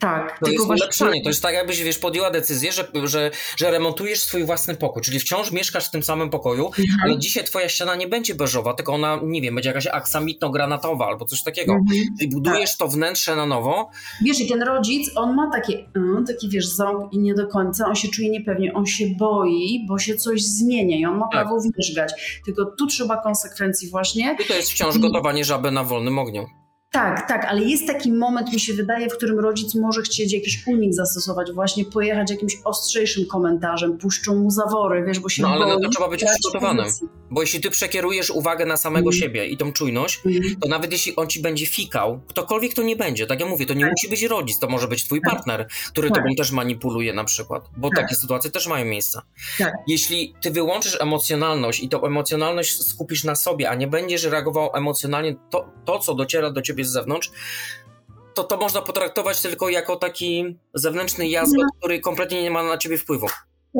Tak. 0.00 0.38
To 0.44 0.50
jest 0.50 0.66
właśnie... 0.66 0.84
ulepszanie. 0.84 1.22
To 1.22 1.30
jest 1.30 1.42
tak, 1.42 1.54
jakbyś 1.54 1.82
wiesz, 1.82 1.98
podjęła 1.98 2.30
decyzję, 2.30 2.72
że, 2.72 2.84
że, 3.04 3.30
że 3.56 3.70
remontujesz 3.70 4.22
swój 4.22 4.44
własny 4.44 4.74
pokój, 4.74 5.02
czyli 5.02 5.20
wciąż 5.20 5.52
mieszkasz 5.52 5.86
w 5.86 5.90
tym 5.90 6.02
samym 6.02 6.30
pokoju, 6.30 6.66
mhm. 6.66 6.86
ale 7.02 7.18
dzisiaj 7.18 7.44
twoja 7.44 7.68
ściana 7.68 7.94
nie 7.96 8.08
będzie 8.08 8.34
beżowa, 8.34 8.74
tylko 8.74 8.92
ona, 8.92 9.20
nie 9.22 9.42
wiem, 9.42 9.54
będzie 9.54 9.68
jakaś 9.68 9.86
aksamitno-granatowa 9.86 11.04
albo 11.04 11.24
coś 11.24 11.42
takiego. 11.42 11.72
Mhm. 11.72 12.30
Budujesz 12.30 12.70
tak. 12.70 12.78
to 12.78 12.88
wnętrze 12.88 13.36
na 13.36 13.46
nowo. 13.46 13.90
Wiesz, 14.24 14.40
i 14.40 14.48
ten 14.48 14.62
rodzic, 14.62 15.10
on 15.14 15.34
ma 15.34 15.50
takie, 15.52 15.72
yy, 15.72 16.24
taki 16.26 16.48
wiesz, 16.48 16.66
ząb 16.66 17.12
i 17.12 17.18
nie 17.18 17.34
do 17.34 17.46
końca, 17.46 17.86
on 17.86 17.94
się 17.94 18.08
czuje 18.08 18.30
niepewnie, 18.30 18.74
on 18.74 18.86
się 18.86 19.06
boi, 19.18 19.86
bo 19.88 19.98
się 19.98 20.14
coś 20.14 20.42
zmienia 20.42 20.96
i 20.96 21.04
on 21.04 21.18
ma 21.18 21.28
tak. 21.32 21.32
prawo 21.32 21.56
wierzgać. 21.78 22.40
Tylko 22.44 22.64
tu 22.78 22.86
trzeba 22.86 23.22
konsekwencji 23.22 23.90
właśnie. 23.90 24.36
I 24.44 24.46
to 24.48 24.54
jest 24.54 24.70
wciąż 24.70 24.98
gotowanie 24.98 25.44
żaby 25.44 25.70
na 25.70 25.84
wolnym 25.84 26.18
ogniu. 26.18 26.46
Tak, 26.92 27.28
tak, 27.28 27.44
ale 27.44 27.62
jest 27.64 27.86
taki 27.86 28.12
moment, 28.12 28.52
mi 28.52 28.60
się 28.60 28.72
wydaje, 28.72 29.08
w 29.08 29.16
którym 29.16 29.38
rodzic 29.38 29.74
może 29.74 30.02
chcieć 30.02 30.32
jakiś 30.32 30.66
unik 30.66 30.94
zastosować, 30.94 31.52
właśnie 31.52 31.84
pojechać 31.84 32.30
jakimś 32.30 32.58
ostrzejszym 32.64 33.26
komentarzem, 33.26 33.98
puszczą 33.98 34.36
mu 34.36 34.50
zawory, 34.50 35.04
wiesz, 35.06 35.20
bo 35.20 35.28
się 35.28 35.42
No 35.42 35.48
ale 35.48 35.66
boi, 35.66 35.82
to 35.82 35.88
trzeba 35.88 36.08
być 36.08 36.24
przygotowanym, 36.24 36.86
bo 37.30 37.40
jeśli 37.40 37.60
ty 37.60 37.70
przekierujesz 37.70 38.30
uwagę 38.30 38.66
na 38.66 38.76
samego 38.76 39.10
mm. 39.10 39.12
siebie 39.12 39.46
i 39.46 39.56
tą 39.56 39.72
czujność, 39.72 40.20
mm. 40.26 40.56
to 40.60 40.68
nawet 40.68 40.92
jeśli 40.92 41.16
on 41.16 41.26
ci 41.26 41.42
będzie 41.42 41.66
fikał, 41.66 42.20
ktokolwiek 42.28 42.74
to 42.74 42.82
nie 42.82 42.96
będzie, 42.96 43.26
tak 43.26 43.40
jak 43.40 43.48
mówię, 43.48 43.66
to 43.66 43.74
nie 43.74 43.80
tak. 43.80 43.90
musi 43.90 44.08
być 44.08 44.22
rodzic, 44.22 44.58
to 44.58 44.68
może 44.68 44.88
być 44.88 45.04
twój 45.04 45.20
tak. 45.20 45.34
partner, 45.34 45.68
który 45.88 46.08
tak. 46.08 46.18
tobą 46.18 46.34
też 46.34 46.52
manipuluje 46.52 47.12
na 47.12 47.24
przykład, 47.24 47.70
bo 47.76 47.88
tak. 47.88 47.98
takie 47.98 48.14
sytuacje 48.14 48.50
też 48.50 48.66
mają 48.66 48.84
miejsce. 48.84 49.20
Tak. 49.58 49.74
Jeśli 49.86 50.34
ty 50.42 50.50
wyłączysz 50.50 51.00
emocjonalność 51.00 51.82
i 51.82 51.88
tą 51.88 52.04
emocjonalność 52.04 52.82
skupisz 52.86 53.24
na 53.24 53.34
sobie, 53.34 53.70
a 53.70 53.74
nie 53.74 53.86
będziesz 53.86 54.24
reagował 54.24 54.70
emocjonalnie 54.74 55.36
to, 55.50 55.70
to 55.84 55.98
co 55.98 56.14
dociera 56.14 56.50
do 56.50 56.62
ciebie 56.62 56.79
z 56.84 56.92
zewnątrz, 56.92 57.30
to 58.34 58.44
to 58.44 58.56
można 58.56 58.82
potraktować 58.82 59.40
tylko 59.42 59.68
jako 59.68 59.96
taki 59.96 60.58
zewnętrzny 60.74 61.28
jazgot, 61.28 61.62
no. 61.62 61.68
który 61.78 62.00
kompletnie 62.00 62.42
nie 62.42 62.50
ma 62.50 62.62
na 62.62 62.78
ciebie 62.78 62.98
wpływu. 62.98 63.26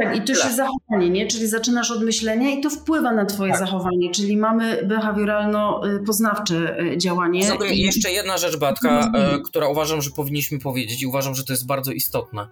Tak, 0.02 0.16
i 0.16 0.22
to 0.22 0.35
się 0.35 0.48
zachowanie, 0.55 1.10
nie? 1.10 1.27
Czyli 1.27 1.47
zaczynasz 1.47 1.90
od 1.90 2.02
myślenia 2.02 2.51
i 2.51 2.60
to 2.60 2.70
wpływa 2.70 3.12
na 3.12 3.27
twoje 3.27 3.52
Tak. 3.52 3.60
zachowanie, 3.60 4.10
czyli 4.10 4.36
mamy 4.36 4.82
behawioralno-poznawcze 4.86 6.81
y, 6.81 6.98
działanie. 6.98 7.40
Poza 7.40 7.56
tym 7.56 7.68
I- 7.68 7.78
jeszcze 7.81 8.12
jedna 8.12 8.39
rzecz, 8.39 8.56
Batka, 8.56 9.12
e, 9.14 9.39
która 9.40 9.68
uważam, 9.68 10.02
że 10.02 10.10
powinniśmy 10.10 10.59
powiedzieć 10.59 11.02
i 11.02 11.06
uważam, 11.06 11.35
że 11.35 11.44
to 11.44 11.52
jest 11.52 11.66
bardzo 11.66 11.93
istotne. 11.93 12.48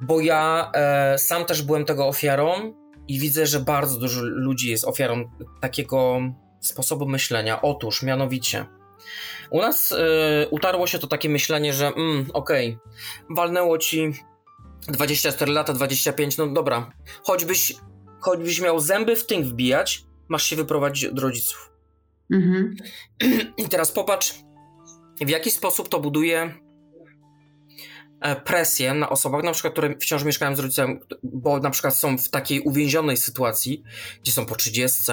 Bo 0.00 0.20
ja 0.20 0.70
e, 0.74 1.18
sam 1.18 1.44
też 1.44 1.62
byłem 1.62 1.84
tego 1.84 2.06
ofiarą 2.06 2.74
i 3.08 3.18
widzę, 3.18 3.46
że 3.46 3.60
bardzo 3.60 3.98
dużo 3.98 4.20
ludzi 4.22 4.70
jest 4.70 4.84
ofiarą 4.84 5.30
takiego 5.60 6.20
sposobu 6.60 7.08
myślenia. 7.08 7.62
Otóż, 7.62 8.02
mianowicie, 8.02 8.66
u 9.50 9.60
nas 9.60 9.92
e, 9.92 10.48
utarło 10.50 10.86
się 10.86 10.98
to 10.98 11.06
takie 11.06 11.28
myślenie, 11.28 11.72
że 11.72 11.86
mm, 11.86 12.26
okej, 12.32 12.78
walnęło 13.30 13.78
ci 13.78 14.12
24 14.88 15.52
lata, 15.52 15.72
25, 15.72 16.36
no 16.36 16.46
dobra, 16.46 16.92
choćbyś, 17.22 17.74
choćbyś 18.20 18.60
miał 18.60 18.80
zęby 18.80 19.16
w 19.16 19.26
tynk 19.26 19.46
wbijać, 19.46 20.04
masz 20.28 20.42
się 20.42 20.56
wyprowadzić 20.56 21.04
od 21.04 21.18
rodziców. 21.18 21.72
Mhm. 22.32 22.76
I 23.64 23.68
teraz 23.68 23.92
popatrz, 23.92 24.34
w 25.20 25.28
jaki 25.28 25.50
sposób 25.50 25.88
to 25.88 26.00
buduje 26.00 26.54
e, 28.20 28.36
presję 28.36 28.94
na 28.94 29.10
osobach, 29.10 29.42
na 29.42 29.52
przykład, 29.52 29.72
które 29.72 29.94
wciąż 30.00 30.24
mieszkają 30.24 30.56
z 30.56 30.58
rodzicami, 30.58 30.98
bo 31.22 31.58
na 31.58 31.70
przykład 31.70 31.96
są 31.96 32.18
w 32.18 32.28
takiej 32.28 32.60
uwięzionej 32.60 33.16
sytuacji, 33.16 33.82
gdzie 34.22 34.32
są 34.32 34.46
po 34.46 34.56
30, 34.56 35.12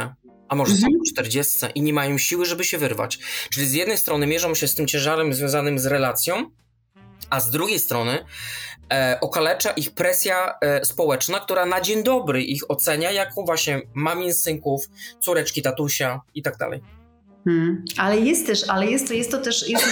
a 0.50 0.56
może 0.56 0.72
są 0.72 0.88
Mhm. 0.88 1.00
po 1.00 1.06
40 1.12 1.66
i 1.76 1.82
nie 1.82 1.94
mają 1.94 2.18
siły, 2.18 2.46
żeby 2.46 2.64
się 2.64 2.78
wyrwać. 2.78 3.20
Czyli 3.50 3.68
z 3.68 3.74
jednej 3.74 3.98
strony 3.98 4.28
mierzą 4.28 4.56
się 4.56 4.68
z 4.68 4.76
tym 4.76 4.88
ciężarem 4.88 5.34
związanym 5.34 5.80
z 5.80 5.86
relacją, 5.86 6.50
a 7.30 7.40
z 7.40 7.52
drugiej 7.52 7.80
strony 7.80 8.26
e, 8.94 9.18
okalecza 9.22 9.72
ich 9.72 9.92
presja 9.94 10.54
e, 10.62 10.86
społeczna, 10.86 11.40
która 11.40 11.66
na 11.66 11.82
dzień 11.82 12.04
dobry 12.04 12.44
ich 12.44 12.72
ocenia 12.72 13.12
jako 13.12 13.44
właśnie 13.44 13.82
mamin, 13.94 14.34
synków, 14.34 14.86
córeczki, 15.20 15.62
tatusia 15.62 16.22
i 16.36 16.42
tak 16.42 16.58
dalej. 16.58 16.82
Hmm. 17.46 17.84
Ale 17.98 18.20
jest 18.20 18.48
też, 18.48 18.70
ale 18.70 18.86
jest 18.86 19.08
to, 19.08 19.14
jest 19.14 19.32
to 19.32 19.38
też, 19.38 19.70
jest 19.70 19.86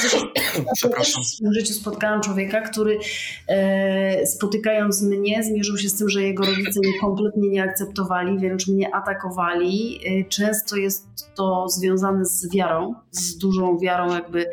to 0.82 0.90
też 0.98 1.16
w 1.16 1.26
swoim 1.26 1.54
życiu 1.54 1.74
spotkałam 1.74 2.22
człowieka, 2.22 2.62
który 2.62 3.00
e, 3.48 4.26
spotykając 4.26 5.02
mnie 5.02 5.44
zmierzył 5.44 5.78
się 5.78 5.90
z 5.90 5.98
tym, 5.98 6.10
że 6.10 6.22
jego 6.22 6.46
rodzice 6.46 6.80
mnie 6.80 7.00
kompletnie 7.02 7.50
nie 7.50 7.64
akceptowali, 7.64 8.40
wręcz 8.40 8.68
mnie 8.68 8.96
atakowali. 8.96 10.00
E, 10.06 10.24
często 10.24 10.76
jest 10.76 11.08
to 11.36 11.70
związane 11.70 12.26
z 12.26 12.54
wiarą, 12.54 12.96
z 13.12 13.38
dużą 13.38 13.78
wiarą 13.80 14.14
jakby 14.14 14.46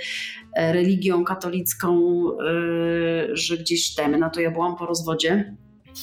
e, 0.57 0.73
religią 0.73 1.25
katolicką, 1.25 1.99
e, 2.21 3.37
że 3.37 3.59
gdzieś 3.59 3.95
dajmy 3.95 4.19
na 4.19 4.31
to 4.31 4.41
ja 4.41 4.51
byłam 4.51 4.77
po 4.77 4.87
rozwodzie 4.87 5.57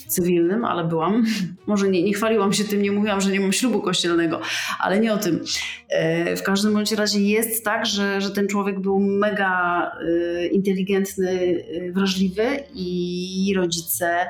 cywilnym, 0.07 0.65
ale 0.65 0.83
byłam. 0.83 1.23
Może 1.67 1.89
nie, 1.89 2.03
nie 2.03 2.13
chwaliłam 2.13 2.53
się 2.53 2.63
tym, 2.63 2.81
nie 2.81 2.91
mówiłam, 2.91 3.21
że 3.21 3.31
nie 3.31 3.39
mam 3.39 3.53
ślubu 3.53 3.81
kościelnego, 3.81 4.41
ale 4.79 4.99
nie 4.99 5.13
o 5.13 5.17
tym. 5.17 5.43
E, 5.89 6.35
W 6.35 6.43
każdym 6.43 6.73
bądź 6.73 6.91
razie 6.91 7.19
jest 7.21 7.65
tak, 7.65 7.85
że, 7.85 8.21
że 8.21 8.31
ten 8.31 8.47
człowiek 8.47 8.79
był 8.79 8.99
mega 8.99 9.81
e, 10.41 10.47
inteligentny, 10.47 11.63
e, 11.87 11.91
wrażliwy 11.91 12.43
i 12.75 13.53
rodzice 13.55 14.27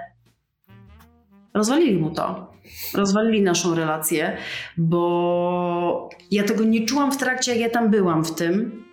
rozwalili 1.54 1.98
mu 1.98 2.12
to. 2.12 2.52
Rozwalili 2.94 3.42
naszą 3.42 3.76
relację, 3.76 4.38
bo 4.78 6.10
ja 6.32 6.44
tego 6.44 6.64
nie 6.64 6.86
czułam 6.86 7.12
w 7.12 7.18
trakcie, 7.18 7.52
jak 7.52 7.62
ja 7.62 7.70
tam 7.70 7.90
byłam 7.90 8.26
w 8.26 8.36
tym. 8.36 8.84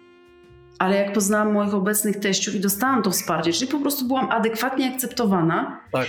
Ale 0.79 0.97
jak 0.97 1.13
poznałam 1.13 1.53
moich 1.53 1.75
obecnych 1.75 2.17
teściów 2.17 2.55
i 2.55 2.61
dostałam 2.61 3.03
to 3.03 3.11
wsparcie, 3.11 3.53
czyli 3.53 3.71
po 3.71 3.79
prostu 3.81 4.09
byłam 4.09 4.31
adekwatnie 4.31 4.93
akceptowana, 4.95 5.81
Tak. 5.93 6.09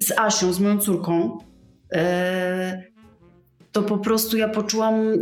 Z 0.00 0.12
Asią, 0.18 0.52
z 0.52 0.60
moją 0.60 0.78
córką, 0.78 1.38
e, 1.92 2.82
to 3.72 3.82
po 3.82 3.98
prostu 3.98 4.36
ja 4.36 4.48
poczułam, 4.48 5.12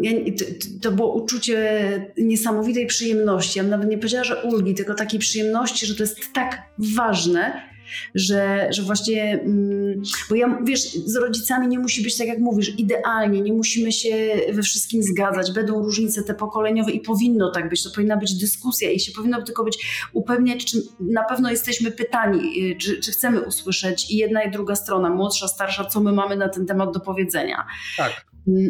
to 0.83 0.93
było 0.93 1.15
uczucie 1.15 1.81
niesamowitej 2.17 2.87
przyjemności. 2.87 3.59
Ja 3.59 3.63
bym 3.63 3.71
nawet 3.71 3.89
nie 3.89 3.97
powiedziała, 3.99 4.25
że 4.25 4.43
ulgi, 4.43 4.75
tylko 4.75 4.95
takiej 4.95 5.21
przyjemności, 5.21 5.87
że 5.87 5.95
to 5.95 6.03
jest 6.03 6.33
tak 6.33 6.63
ważne, 6.97 7.74
że, 8.15 8.69
że 8.71 8.83
właśnie, 8.83 9.41
mm, 9.41 10.03
bo 10.29 10.35
ja, 10.35 10.59
wiesz, 10.65 10.93
z 10.93 11.17
rodzicami 11.17 11.69
nie 11.69 11.79
musi 11.79 12.03
być 12.03 12.17
tak 12.17 12.27
jak 12.27 12.39
mówisz, 12.39 12.79
idealnie, 12.79 13.41
nie 13.41 13.53
musimy 13.53 13.93
się 13.93 14.31
we 14.53 14.63
wszystkim 14.63 15.03
zgadzać, 15.03 15.53
będą 15.53 15.83
różnice 15.83 16.23
te 16.23 16.35
pokoleniowe 16.35 16.93
i 16.93 17.01
powinno 17.01 17.51
tak 17.51 17.69
być, 17.69 17.83
to 17.83 17.91
powinna 17.95 18.17
być 18.17 18.35
dyskusja 18.35 18.91
i 18.91 19.01
się 19.01 19.13
powinno 19.13 19.43
tylko 19.43 19.65
być 19.65 20.09
upewniać, 20.13 20.65
czy 20.65 20.83
na 21.01 21.25
pewno 21.25 21.51
jesteśmy 21.51 21.91
pytani, 21.91 22.71
y, 22.73 22.77
czy, 22.77 23.01
czy 23.01 23.13
chcemy 23.13 23.41
usłyszeć 23.41 24.11
i 24.11 24.17
jedna 24.17 24.43
i 24.43 24.51
druga 24.51 24.77
strona, 24.77 25.11
młodsza, 25.11 25.49
starsza, 25.49 25.85
co 25.85 26.01
my 26.01 26.13
mamy 26.13 26.37
na 26.37 26.49
ten 26.49 26.67
temat 26.67 26.93
do 26.93 27.01
powiedzenia. 27.01 27.67
Tak. 27.97 28.27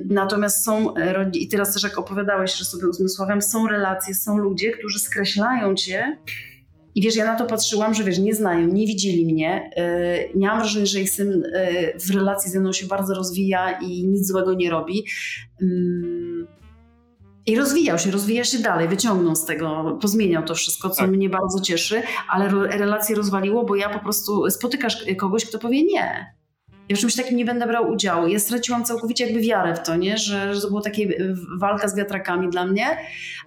Natomiast 0.08 0.64
są, 0.64 0.96
e, 0.96 1.30
i 1.32 1.48
teraz 1.48 1.74
też 1.74 1.82
jak 1.82 1.98
opowiadałeś, 1.98 2.54
że 2.54 2.64
sobie 2.64 2.88
uzmysławiam, 2.88 3.42
są 3.42 3.68
relacje, 3.68 4.14
są 4.14 4.38
ludzie, 4.38 4.70
którzy 4.70 4.98
skreślają 4.98 5.74
cię 5.74 6.18
i 6.94 7.02
wiesz, 7.02 7.16
ja 7.16 7.24
na 7.24 7.36
to 7.36 7.46
patrzyłam, 7.46 7.94
że 7.94 8.04
wiesz, 8.04 8.18
nie 8.18 8.34
znają, 8.34 8.66
nie 8.66 8.86
widzieli 8.86 9.26
mnie. 9.26 9.70
Yy, 9.76 10.40
miałam 10.40 10.58
wrażenie, 10.58 10.86
że 10.86 11.00
ich 11.00 11.10
syn 11.10 11.28
yy, 11.30 11.98
w 12.00 12.10
relacji 12.14 12.50
ze 12.50 12.60
mną 12.60 12.72
się 12.72 12.86
bardzo 12.86 13.14
rozwija 13.14 13.78
i 13.80 14.06
nic 14.06 14.26
złego 14.26 14.54
nie 14.54 14.70
robi. 14.70 15.04
Yy, 15.60 16.46
I 17.46 17.56
rozwijał 17.56 17.98
się, 17.98 18.10
rozwija 18.10 18.44
się 18.44 18.58
dalej, 18.58 18.88
wyciągnął 18.88 19.36
z 19.36 19.44
tego, 19.44 19.98
pozmieniał 20.00 20.42
to 20.42 20.54
wszystko, 20.54 20.90
co 20.90 21.02
Tak. 21.02 21.10
mnie 21.10 21.28
bardzo 21.28 21.60
cieszy, 21.60 22.02
ale 22.28 22.48
relacje 22.78 23.16
rozwaliło, 23.16 23.64
bo 23.64 23.76
ja 23.76 23.88
po 23.88 23.98
prostu 23.98 24.50
spotykasz 24.50 25.04
kogoś, 25.18 25.44
kto 25.44 25.58
powie 25.58 25.84
nie. 25.84 26.34
Ja 26.88 26.96
w 26.96 26.98
czymś 26.98 27.16
takim 27.16 27.36
nie 27.36 27.44
będę 27.44 27.66
brał 27.66 27.90
udziału. 27.90 28.28
Ja 28.28 28.38
straciłam 28.38 28.84
całkowicie 28.84 29.24
jakby 29.24 29.40
wiarę 29.40 29.74
w 29.74 29.82
to, 29.86 29.96
nie? 29.96 30.18
Że, 30.18 30.54
że 30.54 30.60
to 30.60 30.68
było 30.68 30.80
takie 30.80 31.02
y, 31.02 31.34
walka 31.58 31.88
z 31.88 31.96
wiatrakami 31.96 32.50
dla 32.50 32.66
mnie, 32.66 32.86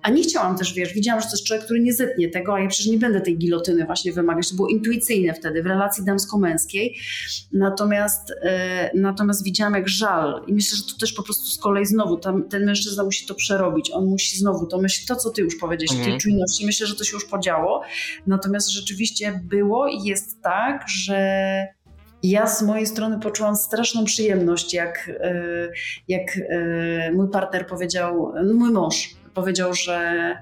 a 0.01 0.09
nie 0.09 0.23
chciałam 0.23 0.57
też, 0.57 0.73
wiesz, 0.73 0.93
widziałam, 0.93 1.21
że 1.21 1.27
to 1.27 1.33
jest 1.33 1.45
człowiek, 1.47 1.65
który 1.65 1.79
nie 1.79 1.93
zetnie 1.93 2.29
tego, 2.29 2.53
a 2.55 2.59
ja 2.59 2.67
przecież 2.67 2.91
nie 2.91 2.97
będę 2.97 3.21
tej 3.21 3.37
gilotyny 3.37 3.85
właśnie 3.85 4.13
wymagać. 4.13 4.49
To 4.49 4.55
było 4.55 4.67
intuicyjne 4.67 5.33
wtedy 5.33 5.63
w 5.63 5.65
relacji 5.65 6.05
damsko-męskiej. 6.05 6.95
Natomiast, 7.53 8.33
e, 8.41 8.91
natomiast 8.95 9.43
widziałam 9.43 9.73
jak 9.73 9.89
żal 9.89 10.43
i 10.47 10.53
myślę, 10.53 10.77
że 10.77 10.83
to 10.93 10.99
też 10.99 11.13
po 11.13 11.23
prostu 11.23 11.45
z 11.45 11.57
kolei 11.57 11.85
znowu 11.85 12.17
tam, 12.17 12.49
ten 12.49 12.65
mężczyzna 12.65 13.03
musi 13.03 13.25
to 13.25 13.35
przerobić. 13.35 13.91
On 13.93 14.05
musi 14.05 14.37
znowu 14.37 14.65
to 14.67 14.81
myśleć, 14.81 15.05
to 15.07 15.15
co 15.15 15.29
ty 15.29 15.41
już 15.41 15.55
powiedziałeś, 15.55 15.91
Mhm. 15.91 16.09
tej 16.11 16.19
czujności. 16.19 16.65
Myślę, 16.65 16.87
że 16.87 16.95
to 16.95 17.03
się 17.03 17.13
już 17.13 17.25
podziało. 17.25 17.81
Natomiast 18.27 18.69
rzeczywiście 18.69 19.41
było 19.43 19.87
i 19.87 20.03
jest 20.03 20.41
tak, 20.41 20.85
że 20.89 21.17
ja 22.23 22.47
z 22.47 22.61
mojej 22.61 22.85
strony 22.87 23.19
poczułam 23.19 23.55
straszną 23.55 24.05
przyjemność, 24.05 24.73
jak, 24.73 25.11
e, 25.19 25.69
jak 26.07 26.37
e, 26.37 27.11
mój 27.11 27.29
partner 27.29 27.67
powiedział, 27.67 28.33
no 28.45 28.53
mój 28.53 28.71
mąż 28.71 29.09
powiedział, 29.33 29.73
że 29.73 30.37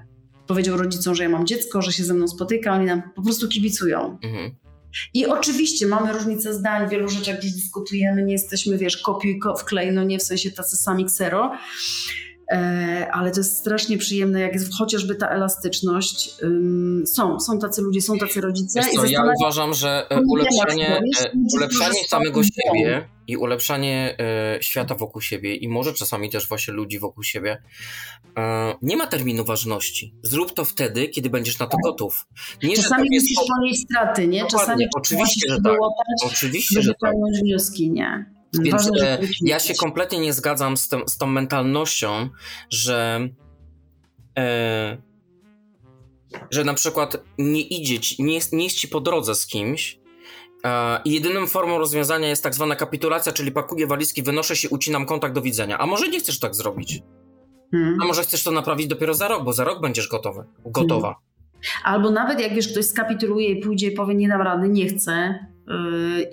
powiedział 0.46 0.76
rodzicom, 0.76 1.14
że 1.14 1.22
ja 1.22 1.28
mam 1.28 1.46
dziecko, 1.46 1.82
że 1.82 1.92
się 1.92 2.04
ze 2.04 2.14
mną 2.14 2.28
spotyka, 2.28 2.72
oni 2.72 2.86
nam 2.86 3.02
po 3.14 3.22
prostu 3.22 3.48
kibicują. 3.48 4.18
Mhm. 4.24 4.54
I 5.14 5.26
oczywiście 5.26 5.86
mamy 5.86 6.12
różnice 6.12 6.54
zdań, 6.54 6.86
w 6.86 6.90
wielu 6.90 7.08
rzeczach 7.08 7.38
gdzieś 7.38 7.52
dyskutujemy, 7.52 8.22
nie 8.22 8.32
jesteśmy, 8.32 8.78
wiesz, 8.78 8.96
kopiuj, 8.96 9.38
ko- 9.38 9.56
wklej, 9.56 9.92
no 9.92 10.04
nie 10.04 10.18
w 10.18 10.22
sensie 10.22 10.50
tacy 10.50 10.76
sami 10.76 11.04
ksero, 11.04 11.52
ale 13.12 13.30
to 13.30 13.40
jest 13.40 13.58
strasznie 13.58 13.98
przyjemne, 13.98 14.40
jak 14.40 14.52
jest 14.52 14.74
chociażby 14.78 15.14
ta 15.14 15.28
elastyczność. 15.28 16.36
Są, 17.04 17.40
są 17.40 17.58
tacy 17.58 17.82
ludzie, 17.82 18.02
są 18.02 18.18
tacy 18.18 18.40
rodzice. 18.40 18.80
Co, 18.94 19.04
ja 19.04 19.22
uważam, 19.40 19.74
że 19.74 20.06
e, 20.10 20.16
e, 20.16 20.20
ulepszanie 20.28 21.00
Ludzie, 21.34 22.04
samego 22.08 22.42
siebie 22.42 23.08
i 23.26 23.36
ulepszanie 23.36 24.16
e, 24.18 24.58
świata 24.62 24.94
wokół 24.94 25.22
siebie 25.22 25.54
i 25.54 25.68
może 25.68 25.92
czasami 25.92 26.30
też 26.30 26.48
właśnie 26.48 26.74
ludzi 26.74 26.98
wokół 26.98 27.22
siebie 27.22 27.62
e, 28.38 28.74
nie 28.82 28.96
ma 28.96 29.06
terminu 29.06 29.44
ważności. 29.44 30.14
Zrób 30.22 30.52
to 30.54 30.64
wtedy, 30.64 31.08
kiedy 31.08 31.30
będziesz 31.30 31.58
na 31.58 31.66
to 31.66 31.76
gotów. 31.84 32.26
Nie, 32.62 32.76
Czasami 32.76 33.08
tak 33.10 33.22
musisz 33.22 33.36
po- 33.36 33.54
ponieść 33.56 33.80
straty, 33.80 34.28
nie? 34.28 34.46
Czasami 34.46 34.84
oczywiście, 34.96 35.48
że 35.48 35.60
tak. 35.60 35.76
Oczywiście, 36.24 36.82
że 36.82 36.94
tak. 37.00 37.12
wnioski, 37.42 37.90
nie? 37.90 38.35
Więc 38.52 38.90
e, 39.02 39.18
ja 39.40 39.58
się 39.58 39.74
kompletnie 39.74 40.18
nie 40.18 40.32
zgadzam 40.32 40.76
z, 40.76 40.88
tą- 40.88 41.06
z 41.08 41.18
tą 41.18 41.26
mentalnością, 41.26 42.28
że 42.70 43.28
e, 44.38 44.96
że 46.50 46.64
na 46.64 46.74
przykład 46.74 47.16
nie 47.38 47.60
idzie 47.60 48.00
ci, 48.00 48.22
nie 48.22 48.34
jest, 48.34 48.52
nie 48.52 48.64
jest 48.64 48.76
ci 48.76 48.88
po 48.88 49.00
drodze 49.00 49.34
z 49.34 49.46
kimś 49.46 49.98
i 51.04 51.12
jedyną 51.12 51.46
formą 51.46 51.78
rozwiązania 51.78 52.28
jest 52.28 52.42
tak 52.42 52.54
zwana 52.54 52.76
kapitulacja, 52.76 53.32
czyli 53.32 53.52
pakuję 53.52 53.86
walizki, 53.86 54.22
wynoszę 54.22 54.56
się, 54.56 54.68
ucinam 54.68 55.06
kontakt, 55.06 55.34
do 55.34 55.42
widzenia. 55.42 55.78
A 55.78 55.86
może 55.86 56.08
nie 56.08 56.20
chcesz 56.20 56.38
tak 56.40 56.54
zrobić? 56.54 57.02
Hmm. 57.70 57.98
A 58.02 58.04
może 58.04 58.22
chcesz 58.22 58.44
to 58.44 58.50
naprawić 58.50 58.86
dopiero 58.86 59.14
za 59.14 59.28
rok, 59.28 59.44
bo 59.44 59.52
za 59.52 59.64
rok 59.64 59.80
będziesz 59.80 60.08
gotowy, 60.08 60.44
gotowa. 60.64 61.14
Albo 61.84 62.10
nawet 62.10 62.40
jak 62.40 62.54
wiesz, 62.54 62.68
ktoś 62.68 62.84
skapituluje 62.84 63.48
i 63.48 63.62
pójdzie 63.62 63.86
i 63.86 63.90
powie, 63.90 64.14
nie 64.14 64.28
dam 64.28 64.40
rady, 64.42 64.68
nie 64.68 64.86
chcę, 64.86 65.46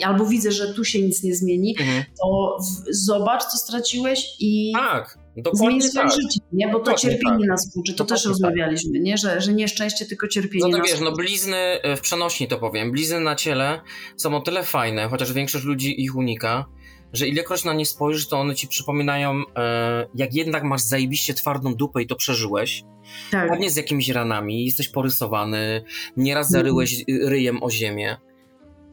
albo 0.06 0.26
widzę, 0.26 0.52
że 0.52 0.74
tu 0.74 0.84
się 0.86 1.02
nic 1.02 1.24
nie 1.24 1.36
zmieni, 1.36 1.76
Mhm. 1.80 2.04
to 2.22 2.58
w, 2.64 2.96
zobacz, 2.96 3.44
co 3.44 3.58
straciłeś 3.58 4.26
i 4.40 4.72
Tak, 4.76 5.18
zmień 5.34 5.44
dokładnie 5.44 5.82
swoje 5.82 6.08
tak. 6.10 6.16
życie, 6.22 6.40
nie? 6.54 6.68
Bo 6.68 6.74
to 6.74 6.80
Dokładnie 6.80 7.02
cierpienie 7.10 7.40
tak. 7.40 7.48
nas 7.48 7.72
uczy, 7.76 7.94
to 7.94 8.06
też 8.06 8.24
Dokładnie 8.24 8.30
rozmawialiśmy, 8.30 9.00
nie? 9.00 9.18
Że, 9.18 9.42
że 9.42 9.54
nie 9.54 9.68
szczęście, 9.68 10.06
tylko 10.06 10.28
cierpienie 10.28 10.66
No 10.72 10.78
to 10.78 10.84
wiesz, 10.84 11.00
no 11.00 11.12
blizny 11.12 11.56
e, 11.58 11.96
w 11.98 12.02
przenośni 12.02 12.48
to 12.48 12.58
powiem, 12.58 12.92
blizny 12.92 13.20
na 13.20 13.36
ciele 13.36 13.82
są 14.18 14.36
o 14.38 14.42
tyle 14.42 14.64
fajne, 14.64 15.08
chociaż 15.10 15.34
większość 15.34 15.66
ludzi 15.66 16.02
ich 16.02 16.16
unika, 16.16 16.66
że 17.14 17.28
ilekroć 17.28 17.64
na 17.66 17.74
nie 17.74 17.86
spojrzysz, 17.86 18.28
to 18.28 18.40
one 18.40 18.56
ci 18.56 18.68
przypominają, 18.68 19.42
e, 19.58 20.08
jak 20.16 20.34
jednak 20.34 20.64
masz 20.64 20.82
zajebiście 20.82 21.34
twardą 21.34 21.76
dupę 21.76 22.02
i 22.02 22.08
to 22.08 22.16
przeżyłeś, 22.16 22.84
Tak. 23.32 23.50
pewnie 23.50 23.70
z 23.70 23.76
jakimiś 23.76 24.10
ranami, 24.10 24.66
jesteś 24.66 24.90
porysowany, 24.90 25.84
nieraz 26.18 26.48
Mhm. 26.48 26.64
zaryłeś 26.64 26.94
y, 27.00 27.06
ryjem 27.30 27.64
o 27.64 27.70
ziemię, 27.72 28.18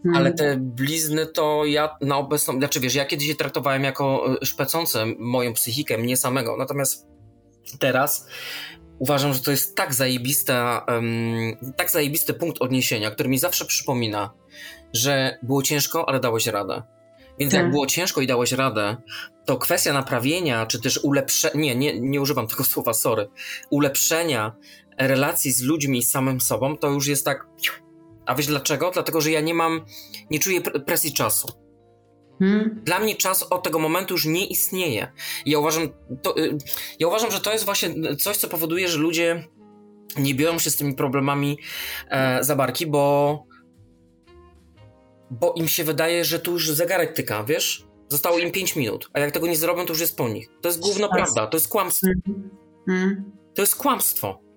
Mm. 0.04 0.16
ale 0.16 0.32
te 0.32 0.56
blizny 0.56 1.26
to 1.26 1.64
ja 1.64 1.96
na 2.00 2.16
obecną, 2.16 2.54
znaczy 2.58 2.80
wiesz, 2.80 2.94
ja 2.94 3.04
kiedyś 3.04 3.28
je 3.28 3.34
traktowałem 3.34 3.84
jako 3.84 4.34
y, 4.42 4.46
szpecące 4.46 5.06
moją 5.18 5.52
psychikę, 5.52 5.98
mnie 5.98 6.16
samego, 6.16 6.56
natomiast 6.56 7.06
teraz 7.78 8.26
uważam, 8.98 9.34
że 9.34 9.40
to 9.40 9.50
jest 9.50 9.76
tak 9.76 9.94
zajebista, 9.94 10.84
em, 10.86 11.74
tak 11.76 11.90
zajebisty 11.90 12.34
punkt 12.34 12.62
odniesienia, 12.62 13.10
który 13.10 13.28
mi 13.28 13.38
zawsze 13.38 13.64
przypomina, 13.64 14.30
że 14.92 15.38
było 15.42 15.62
ciężko, 15.62 16.08
ale 16.08 16.20
dałeś 16.20 16.46
radę. 16.46 16.82
Więc 17.38 17.52
jak 17.52 17.62
Tak. 17.62 17.70
było 17.70 17.86
ciężko 17.86 18.20
i 18.20 18.26
dałeś 18.26 18.52
radę, 18.52 18.96
to 19.46 19.56
kwestia 19.56 19.92
naprawienia, 19.92 20.66
czy 20.66 20.80
też 20.80 21.00
ulepszenia, 21.02 21.54
nie, 21.54 21.76
nie, 21.76 22.00
nie 22.00 22.20
używam 22.20 22.46
tego 22.46 22.64
słowa, 22.64 22.94
sorry, 22.94 23.28
ulepszenia 23.70 24.56
relacji 24.98 25.52
z 25.52 25.62
ludźmi 25.62 25.98
i 25.98 26.02
samym 26.02 26.40
sobą, 26.40 26.76
to 26.76 26.90
już 26.90 27.06
jest 27.06 27.24
tak... 27.24 27.46
A 28.30 28.34
wiesz 28.34 28.46
dlaczego? 28.46 28.90
Dlatego, 28.90 29.20
że 29.20 29.30
ja 29.30 29.40
nie 29.40 29.54
mam, 29.54 29.84
nie 30.30 30.38
czuję 30.38 30.60
pre- 30.60 30.80
presji 30.80 31.12
czasu. 31.12 31.48
Mm. 32.40 32.80
Dla 32.84 32.98
mnie 32.98 33.16
czas 33.16 33.42
od 33.42 33.62
tego 33.62 33.78
momentu 33.78 34.14
już 34.14 34.26
nie 34.26 34.46
istnieje. 34.46 35.12
I 35.44 35.50
ja 35.50 35.58
uważam, 35.58 35.88
to, 36.22 36.38
y, 36.38 36.58
ja 36.98 37.08
uważam, 37.08 37.30
że 37.30 37.40
to 37.40 37.52
jest 37.52 37.64
właśnie 37.64 38.16
coś, 38.16 38.36
co 38.36 38.48
powoduje, 38.48 38.88
że 38.88 38.98
ludzie 38.98 39.44
nie 40.18 40.34
biorą 40.34 40.58
się 40.58 40.70
z 40.70 40.76
tymi 40.76 40.94
problemami 40.94 41.58
e, 42.10 42.44
za 42.44 42.56
barki, 42.56 42.86
bo, 42.86 43.44
bo 45.30 45.54
im 45.56 45.68
się 45.68 45.84
wydaje, 45.84 46.24
że 46.24 46.38
tu 46.38 46.52
już 46.52 46.70
zegarek 46.70 47.12
tyka, 47.12 47.44
wiesz? 47.44 47.86
Zostało 48.08 48.38
im 48.38 48.50
5 48.52 48.76
minut, 48.76 49.10
a 49.12 49.20
jak 49.20 49.32
tego 49.32 49.46
nie 49.46 49.56
zrobią, 49.56 49.86
to 49.86 49.92
już 49.92 50.00
jest 50.00 50.16
po 50.16 50.28
nich. 50.28 50.48
To 50.60 50.68
jest 50.68 50.80
główna 50.80 51.08
Tak. 51.08 51.16
prawda, 51.16 51.46
to 51.46 51.56
jest 51.56 51.68
kłamstwo. 51.68 52.06
Mm. 52.06 52.50
Mm. 52.88 53.32
To 53.54 53.62
jest 53.62 53.76
kłamstwo. 53.76 54.49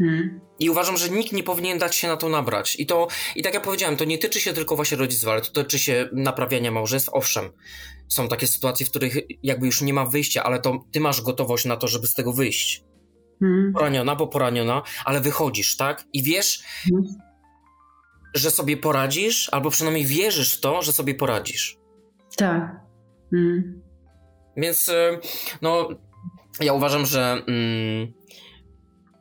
Mm. 0.00 0.40
I 0.58 0.70
uważam, 0.70 0.96
że 0.96 1.08
nikt 1.08 1.32
nie 1.32 1.42
powinien 1.42 1.78
dać 1.78 1.96
się 1.96 2.08
na 2.08 2.16
to 2.16 2.28
nabrać. 2.28 2.76
I 2.80 2.86
to, 2.86 3.08
i 3.36 3.42
tak 3.42 3.54
jak 3.54 3.62
powiedziałem, 3.62 3.96
to 3.96 4.04
nie 4.04 4.18
tyczy 4.18 4.40
się 4.40 4.52
tylko 4.52 4.76
właśnie 4.76 4.96
rodziców, 4.96 5.28
ale 5.28 5.40
to 5.40 5.50
tyczy 5.50 5.78
się 5.78 6.08
naprawiania 6.12 6.70
małżeństw. 6.70 7.10
Owszem, 7.12 7.50
są 8.08 8.28
takie 8.28 8.46
sytuacje, 8.46 8.86
w 8.86 8.90
których 8.90 9.14
jakby 9.42 9.66
już 9.66 9.82
nie 9.82 9.94
ma 9.94 10.06
wyjścia, 10.06 10.42
ale 10.42 10.60
to 10.60 10.84
ty 10.92 11.00
masz 11.00 11.22
gotowość 11.22 11.64
na 11.64 11.76
to, 11.76 11.88
żeby 11.88 12.06
z 12.06 12.14
tego 12.14 12.32
wyjść. 12.32 12.84
Mm. 13.42 13.72
Poraniona, 13.72 14.16
bo 14.16 14.26
poraniona, 14.26 14.82
ale 15.04 15.20
wychodzisz, 15.20 15.76
tak? 15.76 16.04
I 16.12 16.22
wiesz, 16.22 16.62
Mhm. 16.92 17.14
że 18.34 18.50
sobie 18.50 18.76
poradzisz, 18.76 19.48
albo 19.52 19.70
przynajmniej 19.70 20.06
wierzysz 20.06 20.54
w 20.54 20.60
to, 20.60 20.82
że 20.82 20.92
sobie 20.92 21.14
poradzisz. 21.14 21.78
Tak. 22.36 22.80
Mm. 23.32 23.82
Więc, 24.56 24.88
y, 24.88 25.18
no, 25.62 25.88
ja 26.60 26.72
uważam, 26.72 27.06
że 27.06 27.42
mm, 27.48 28.12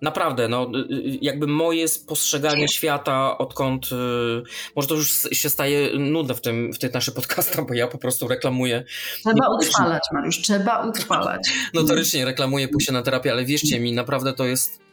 naprawdę, 0.02 0.48
no, 0.48 0.72
y, 0.76 0.94
y, 0.94 1.18
jakby 1.22 1.48
moje 1.48 1.86
postrzeganie 2.08 2.68
świata, 2.68 3.38
odkąd, 3.38 3.86
y, 3.86 3.96
może 4.76 4.88
to 4.88 4.96
już 4.96 5.28
się 5.32 5.50
staje 5.50 6.00
nudne 6.00 6.36
w 6.36 6.42
tym, 6.42 6.74
w 6.74 6.80
tych 6.80 6.94
naszych 6.94 7.14
podcastach, 7.14 7.68
bo 7.68 7.74
ja 7.74 7.88
po 7.88 7.98
prostu 7.98 8.28
reklamuję, 8.28 8.84
Trzeba 9.20 9.56
utrwalać, 9.56 10.04
Mariusz, 10.14 10.42
trzeba 10.42 10.90
utrwalać. 10.90 11.50
notorycznie 11.74 12.26
reklamuję 12.26 12.68
pójście 12.68 12.94
na 12.94 13.02
terapię, 13.02 13.32
ale 13.32 13.46
wierzcie 13.46 13.80
mi, 13.80 13.94
naprawdę 13.94 14.34
to 14.34 14.46
jest... 14.46 14.87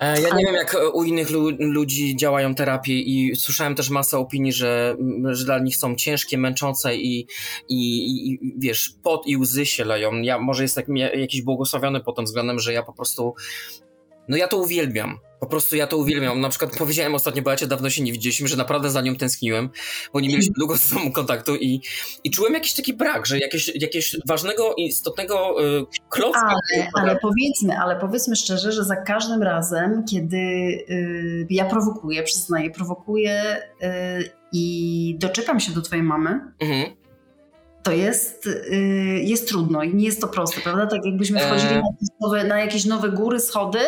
E, 0.00 0.14
Ja 0.20 0.20
nie 0.28 0.32
Ale- 0.32 0.42
wiem, 0.44 0.54
jak 0.54 0.76
u 0.94 1.04
innych 1.04 1.30
lu- 1.30 1.56
ludzi 1.58 2.16
działają 2.16 2.54
terapie 2.54 3.00
i 3.00 3.36
słyszałem 3.36 3.74
też 3.74 3.90
masę 3.90 4.18
opinii, 4.18 4.52
że, 4.52 4.96
że 5.32 5.44
dla 5.44 5.58
nich 5.58 5.76
są 5.76 5.94
ciężkie, 5.94 6.38
męczące 6.38 6.96
i, 6.96 7.26
i, 7.68 8.28
i 8.32 8.38
wiesz, 8.58 8.94
pot 9.02 9.26
i 9.26 9.36
łzy 9.36 9.66
się 9.66 9.84
leją. 9.84 10.20
Ja 10.20 10.38
może 10.38 10.62
jestem 10.62 10.96
jakiś 10.96 11.42
błogosławiony 11.42 12.00
pod 12.00 12.16
tym 12.16 12.24
względem, 12.24 12.58
że 12.58 12.72
ja 12.72 12.82
po 12.82 12.92
prostu, 12.92 13.34
no 14.30 14.36
ja 14.36 14.48
to 14.48 14.56
uwielbiam. 14.56 15.18
Po 15.40 15.46
prostu 15.46 15.76
ja 15.76 15.86
to 15.86 15.96
uwielbiam. 15.96 16.40
Na 16.40 16.48
przykład 16.48 16.76
powiedziałem 16.78 17.14
ostatnio, 17.14 17.42
bo 17.42 17.50
ja 17.50 17.56
cię 17.56 17.66
dawno 17.66 17.90
się 17.90 18.02
nie 18.02 18.12
widzieliśmy, 18.12 18.48
że 18.48 18.56
naprawdę 18.56 18.90
za 18.90 19.00
nią 19.00 19.16
tęskniłem, 19.16 19.70
bo 20.12 20.20
nie 20.20 20.28
mieliśmy 20.28 20.54
długo 20.58 20.74
ze 20.76 20.80
sobą 20.80 21.12
kontaktu 21.12 21.56
i, 21.56 21.80
i 22.24 22.30
czułem 22.30 22.54
jakiś 22.54 22.74
taki 22.74 22.94
brak, 22.94 23.26
że 23.26 23.38
jakieś, 23.38 23.68
jakiegoś 23.68 24.16
ważnego, 24.26 24.74
istotnego 24.76 25.64
y, 25.64 25.86
klocka. 26.08 26.46
Ale, 26.74 26.88
ale 26.94 27.16
powiedzmy, 27.16 27.78
ale 27.78 27.96
powiedzmy 27.96 28.36
szczerze, 28.36 28.72
że 28.72 28.84
za 28.84 28.96
każdym 28.96 29.42
razem, 29.42 30.04
kiedy 30.10 30.36
y, 30.36 31.46
ja 31.50 31.64
prowokuję, 31.64 32.22
przyznaję, 32.22 32.70
prowokuję 32.70 33.56
y, 33.82 34.30
i 34.52 35.16
doczekam 35.18 35.60
się 35.60 35.72
do 35.72 35.82
twojej 35.82 36.04
mamy, 36.04 36.40
Mhm. 36.60 36.99
To 37.82 37.92
jest, 37.92 38.46
y, 38.46 39.20
jest 39.24 39.48
trudno 39.48 39.82
i 39.82 39.94
nie 39.94 40.04
jest 40.04 40.20
to 40.20 40.28
proste, 40.28 40.60
prawda? 40.60 40.86
Tak 40.86 41.00
jakbyśmy 41.04 41.40
wchodzili 41.40 41.74
Eee. 41.74 41.80
na, 41.82 41.88
jakieś 41.90 42.08
nowe, 42.20 42.44
na 42.44 42.58
jakieś 42.60 42.84
nowe 42.84 43.08
góry, 43.08 43.40
schody, 43.40 43.78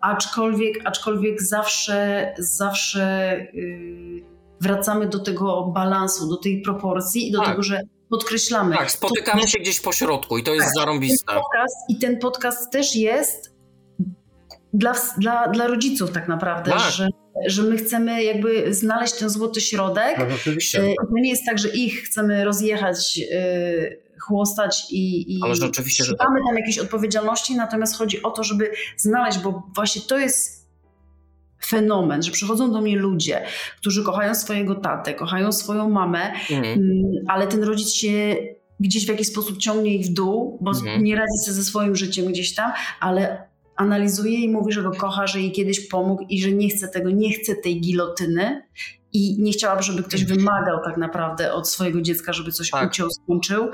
aczkolwiek, 0.00 0.80
aczkolwiek 0.84 1.42
zawsze, 1.42 2.28
zawsze 2.38 3.36
y, 3.54 4.22
wracamy 4.60 5.06
do 5.08 5.18
tego 5.18 5.66
balansu, 5.66 6.28
do 6.28 6.36
tej 6.36 6.62
proporcji 6.62 7.28
i 7.28 7.32
do 7.32 7.38
Tak. 7.38 7.48
tego, 7.48 7.62
że 7.62 7.80
podkreślamy. 8.10 8.76
Tak, 8.76 8.90
spotykamy 8.90 9.48
się 9.48 9.58
gdzieś 9.58 9.80
po 9.80 9.92
środku 9.92 10.38
i 10.38 10.42
to 10.42 10.54
jest 10.54 10.66
Tak. 10.66 10.74
zarąbiste. 10.74 11.32
podcast 11.34 11.76
i 11.88 11.98
ten 11.98 12.18
podcast 12.18 12.72
też 12.72 12.96
jest 12.96 13.54
dla, 14.72 14.94
dla, 15.18 15.48
dla 15.48 15.66
rodziców 15.66 16.10
tak 16.10 16.28
naprawdę, 16.28 16.70
Tak. 16.70 16.80
Że, 16.90 17.08
że 17.46 17.62
my 17.62 17.76
chcemy 17.76 18.24
jakby 18.24 18.74
znaleźć 18.74 19.12
ten 19.14 19.28
złoty 19.30 19.60
środek. 19.60 20.18
No, 20.18 20.24
oczywiście. 20.34 20.78
To 20.78 21.06
nie 21.12 21.30
jest 21.30 21.42
tak, 21.46 21.58
że 21.58 21.68
ich 21.68 22.02
chcemy 22.02 22.44
rozjechać, 22.44 23.20
e, 23.32 24.08
chłostać 24.20 24.86
i, 24.90 25.32
i 25.36 25.40
Ale 25.42 25.54
że 26.04 26.16
tak. 26.16 26.26
tam 26.46 26.56
jakiejś 26.56 26.78
odpowiedzialności, 26.78 27.56
natomiast 27.56 27.96
chodzi 27.96 28.22
o 28.22 28.30
to, 28.30 28.44
żeby 28.44 28.70
znaleźć, 28.96 29.38
bo 29.38 29.62
właśnie 29.74 30.02
to 30.02 30.18
jest 30.18 30.68
fenomen, 31.66 32.22
że 32.22 32.30
przychodzą 32.30 32.72
do 32.72 32.80
mnie 32.80 32.96
ludzie, 32.96 33.42
którzy 33.80 34.04
kochają 34.04 34.34
swojego 34.34 34.74
tatę, 34.74 35.14
kochają 35.14 35.52
swoją 35.52 35.90
mamę, 35.90 36.32
Mhm. 36.50 36.64
Mm, 36.64 37.02
ale 37.28 37.46
ten 37.46 37.62
rodzic 37.62 37.92
się 37.92 38.36
gdzieś 38.80 39.06
w 39.06 39.08
jakiś 39.08 39.26
sposób 39.28 39.58
ciągnie 39.58 39.94
ich 39.94 40.06
w 40.06 40.12
dół, 40.12 40.58
bo 40.60 40.70
Mhm. 40.70 41.04
nie 41.04 41.16
radzi 41.16 41.38
sobie 41.44 41.54
ze 41.54 41.64
swoim 41.64 41.96
życiem 41.96 42.26
gdzieś 42.26 42.54
tam, 42.54 42.72
ale 43.00 43.47
analizuje 43.78 44.38
i 44.38 44.48
mówi, 44.48 44.72
że 44.72 44.82
go 44.82 44.90
kocha, 44.90 45.26
że 45.26 45.40
jej 45.40 45.52
kiedyś 45.52 45.88
pomógł 45.88 46.26
i 46.28 46.40
że 46.42 46.52
nie 46.52 46.68
chce 46.68 46.88
tego, 46.88 47.10
nie 47.10 47.32
chce 47.32 47.54
tej 47.54 47.80
gilotyny 47.80 48.62
i 49.12 49.36
nie 49.42 49.52
chciałaby, 49.52 49.82
żeby 49.82 50.02
ktoś 50.02 50.24
wymagał 50.24 50.84
tak 50.84 50.96
naprawdę 50.96 51.52
od 51.52 51.68
swojego 51.68 52.00
dziecka, 52.00 52.32
żeby 52.32 52.52
coś 52.52 52.70
Tak. 52.70 52.90
uciął, 52.90 53.10
skończył. 53.10 53.70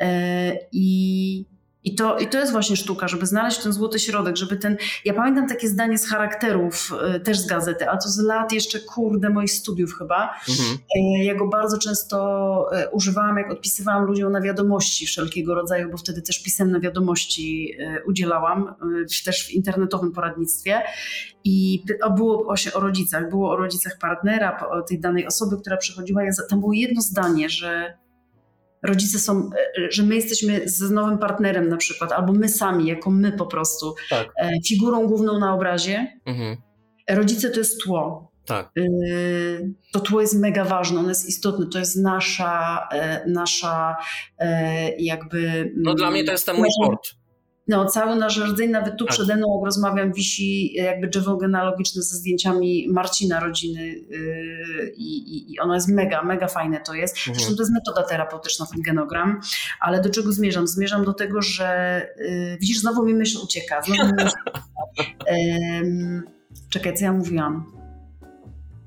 E, 0.00 0.58
I, 0.72 1.44
i, 1.84 1.94
to, 1.94 2.18
I 2.18 2.28
to 2.28 2.38
jest 2.38 2.52
właśnie 2.52 2.76
sztuka, 2.76 3.08
żeby 3.08 3.26
znaleźć 3.26 3.58
ten 3.58 3.72
złoty 3.72 3.98
środek, 3.98 4.36
żeby 4.36 4.56
ten... 4.56 4.76
Ja 5.04 5.14
pamiętam 5.14 5.48
takie 5.48 5.68
zdanie 5.68 5.98
z 5.98 6.08
charakterów, 6.08 6.92
e, 7.02 7.20
też 7.20 7.38
z 7.38 7.46
gazety, 7.46 7.88
a 7.88 7.96
to 7.96 8.08
z 8.08 8.18
lat 8.18 8.52
jeszcze, 8.52 8.80
kurde, 8.80 9.30
moich 9.30 9.50
studiów 9.50 9.94
chyba, 9.98 10.34
Mhm. 10.48 10.78
E, 10.96 11.24
Ja 11.24 11.34
go 11.34 11.48
bardzo 11.48 11.78
często 11.78 12.16
e, 12.72 12.90
używałam, 12.90 13.36
jak 13.38 13.50
odpisywałam 13.52 14.04
ludziom 14.04 14.32
na 14.32 14.40
wiadomości 14.40 15.06
wszelkiego 15.06 15.54
rodzaju, 15.54 15.90
bo 15.90 15.96
wtedy 15.96 16.22
też 16.22 16.42
pisemne 16.42 16.80
wiadomości 16.80 17.76
udzielałam, 18.06 18.74
też 19.24 19.46
w 19.46 19.50
internetowym 19.50 20.12
poradnictwie. 20.12 20.82
I 21.44 21.84
było 22.16 22.44
właśnie 22.44 22.72
o 22.72 22.80
rodzicach, 22.80 23.30
było 23.30 23.50
o 23.50 23.56
rodzicach 23.56 23.98
partnera, 23.98 24.66
tej 24.88 25.00
danej 25.00 25.26
osoby, 25.26 25.56
która 25.60 25.76
przychodziła. 25.76 26.22
Tam 26.50 26.60
było 26.60 26.72
jedno 26.72 27.00
zdanie, 27.00 27.48
że 27.48 27.98
rodzice 28.84 29.18
są, 29.18 29.50
e, 29.78 29.90
że 29.92 30.02
my 30.02 30.14
jesteśmy 30.14 30.68
z 30.68 30.90
nowym 30.90 31.18
partnerem 31.18 31.68
na 31.68 31.76
przykład, 31.76 32.12
albo 32.12 32.32
my 32.32 32.48
sami, 32.48 32.86
jako 32.86 33.10
my 33.10 33.32
po 33.32 33.46
prostu, 33.46 33.94
Tak. 34.10 34.28
e, 34.38 34.50
figurą 34.68 35.06
główną 35.06 35.38
na 35.38 35.54
obrazie. 35.54 36.06
Mhm. 36.26 36.56
Rodzice 37.10 37.50
to 37.50 37.58
jest 37.58 37.80
tło, 37.82 38.32
Tak. 38.46 38.70
Yy, 38.76 39.74
to 39.92 40.00
tło 40.00 40.20
jest 40.20 40.34
mega 40.40 40.64
ważne, 40.64 40.98
ono 41.00 41.08
jest 41.08 41.28
istotne, 41.28 41.66
to 41.72 41.78
jest 41.78 41.96
nasza, 41.96 42.88
e, 42.92 43.24
nasza 43.26 43.96
e, 44.38 44.90
jakby... 44.98 45.72
No 45.76 45.94
dla 45.94 46.10
mnie 46.10 46.24
to 46.24 46.32
jest 46.32 46.46
ten 46.46 46.56
mój 46.56 46.68
nasza- 46.68 46.86
port. 46.90 47.10
No, 47.68 47.84
cały 47.84 48.16
nasz 48.16 48.38
rdzeń, 48.38 48.70
nawet 48.70 48.96
tu 48.96 49.04
Tak. 49.04 49.14
przede 49.14 49.36
mną, 49.36 49.46
jak 49.56 49.64
rozmawiam, 49.64 50.12
wisi 50.12 50.72
jakby 50.74 51.08
drzewo 51.08 51.36
genealogiczne 51.36 52.02
ze 52.02 52.16
zdjęciami 52.16 52.88
Marcina 52.92 53.40
rodziny 53.40 53.84
yy, 53.84 54.92
i, 54.96 55.52
i, 55.52 55.60
ono 55.60 55.74
jest 55.74 55.88
mega, 55.88 56.22
mega 56.22 56.48
fajne 56.48 56.80
to 56.80 56.94
jest. 56.94 57.16
Mhm. 57.18 57.34
Zresztą 57.34 57.56
to 57.56 57.62
jest 57.62 57.72
metoda 57.72 58.02
terapeutyczna, 58.02 58.66
ten 58.66 58.82
genogram. 58.82 59.40
Ale 59.80 60.00
do 60.00 60.10
czego 60.10 60.32
zmierzam? 60.32 60.66
Zmierzam 60.66 61.04
do 61.04 61.12
tego, 61.12 61.42
że 61.42 62.00
yy, 62.18 62.58
widzisz, 62.60 62.78
znowu 62.78 63.04
mi 63.04 63.14
myśl 63.14 63.38
ucieka. 63.44 63.82
Znowu 63.82 64.06
mi 64.06 64.12
myśl 64.24 64.36
czekaj, 66.72 66.94
co 66.94 67.04
ja 67.04 67.12
mówiłam? 67.12 67.74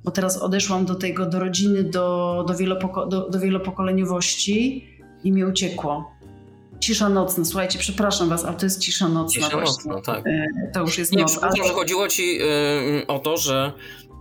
bo 0.04 0.12
teraz 0.12 0.38
odeszłam 0.38 0.86
do 0.86 0.96
tego, 0.96 1.26
do 1.26 1.40
rodziny, 1.40 1.84
do, 1.84 2.46
do, 2.48 2.54
wielopoko- 2.54 3.08
do, 3.08 3.30
do 3.30 3.40
wielopokoleniowości 3.40 4.88
i 5.24 5.32
mi 5.32 5.46
uciekło. 5.46 6.12
Cisza 6.80 7.10
nocna, 7.10 7.46
słuchajcie, 7.46 7.80
przepraszam 7.80 8.30
was, 8.30 8.46
ale 8.46 8.58
to 8.58 8.66
jest 8.66 8.80
cisza 8.82 9.08
nocna 9.08 9.42
Cisza 9.44 9.58
właśnie. 9.60 9.92
nocna, 9.94 10.14
tak. 10.14 10.28
E, 10.28 10.48
To 10.74 10.80
już 10.82 10.98
jest 10.98 11.12
Nie, 11.12 11.22
noc. 11.22 11.40
że 11.68 11.74
chodziło 11.74 12.08
ci 12.08 12.40
y, 12.42 13.08
o 13.08 13.20
to, 13.20 13.38
że, 13.38 13.72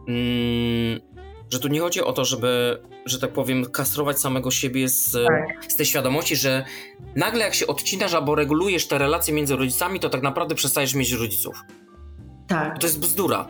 mm, 0.09 1.01
że 1.51 1.61
tu 1.61 1.69
nie 1.69 1.81
chodzi 1.81 2.01
o 2.03 2.13
to, 2.13 2.25
żeby, 2.25 2.79
że 3.07 3.19
tak 3.19 3.33
powiem, 3.33 3.65
kastrować 3.65 4.19
samego 4.21 4.51
siebie 4.51 4.89
z, 4.89 5.13
Tak. 5.13 5.73
z 5.73 5.77
tej 5.77 5.87
świadomości, 5.87 6.37
że 6.37 6.65
nagle 7.17 7.45
jak 7.45 7.55
się 7.55 7.67
odcinasz 7.67 8.15
albo 8.15 8.35
regulujesz 8.35 8.87
te 8.89 8.99
relacje 8.99 9.35
między 9.35 9.57
rodzicami, 9.57 10.01
to 10.01 10.09
tak 10.09 10.23
naprawdę 10.23 10.55
przestajesz 10.55 10.95
mieć 10.95 11.13
rodziców. 11.13 11.57
Tak. 12.49 12.79
To 12.79 12.87
jest 12.87 13.01
bzdura. 13.01 13.49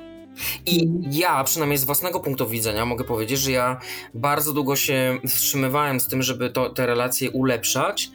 I 0.67 0.87
Mhm. 0.87 1.13
ja, 1.15 1.45
przynajmniej 1.45 1.79
z 1.79 1.85
własnego 1.85 2.21
punktu 2.21 2.49
widzenia, 2.49 2.87
mogę 2.87 3.05
powiedzieć, 3.05 3.41
że 3.41 3.51
ja 3.53 3.81
bardzo 4.15 4.53
długo 4.53 4.77
się 4.77 5.19
wstrzymywałem 5.29 6.01
z 6.01 6.09
tym, 6.09 6.23
żeby 6.23 6.51
to, 6.51 6.71
te 6.71 6.87
relacje 6.87 7.31
ulepszać. 7.31 8.11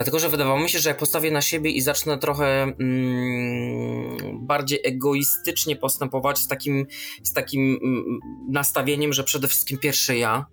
Dlatego, 0.00 0.18
że 0.18 0.28
wydawało 0.28 0.60
mi 0.60 0.68
się, 0.68 0.78
że 0.78 0.88
jak 0.88 0.98
postawię 0.98 1.30
na 1.30 1.40
siebie 1.40 1.70
i 1.70 1.80
zacznę 1.80 2.18
trochę 2.18 2.62
mm, 2.62 4.46
bardziej 4.46 4.80
egoistycznie 4.84 5.76
postępować 5.76 6.38
z 6.38 6.48
takim, 6.48 6.86
z 7.22 7.32
takim 7.32 7.78
mm, 7.82 8.18
nastawieniem, 8.48 9.12
że 9.12 9.24
przede 9.24 9.48
wszystkim 9.48 9.78
pierwsze 9.78 10.16
ja, 10.16 10.46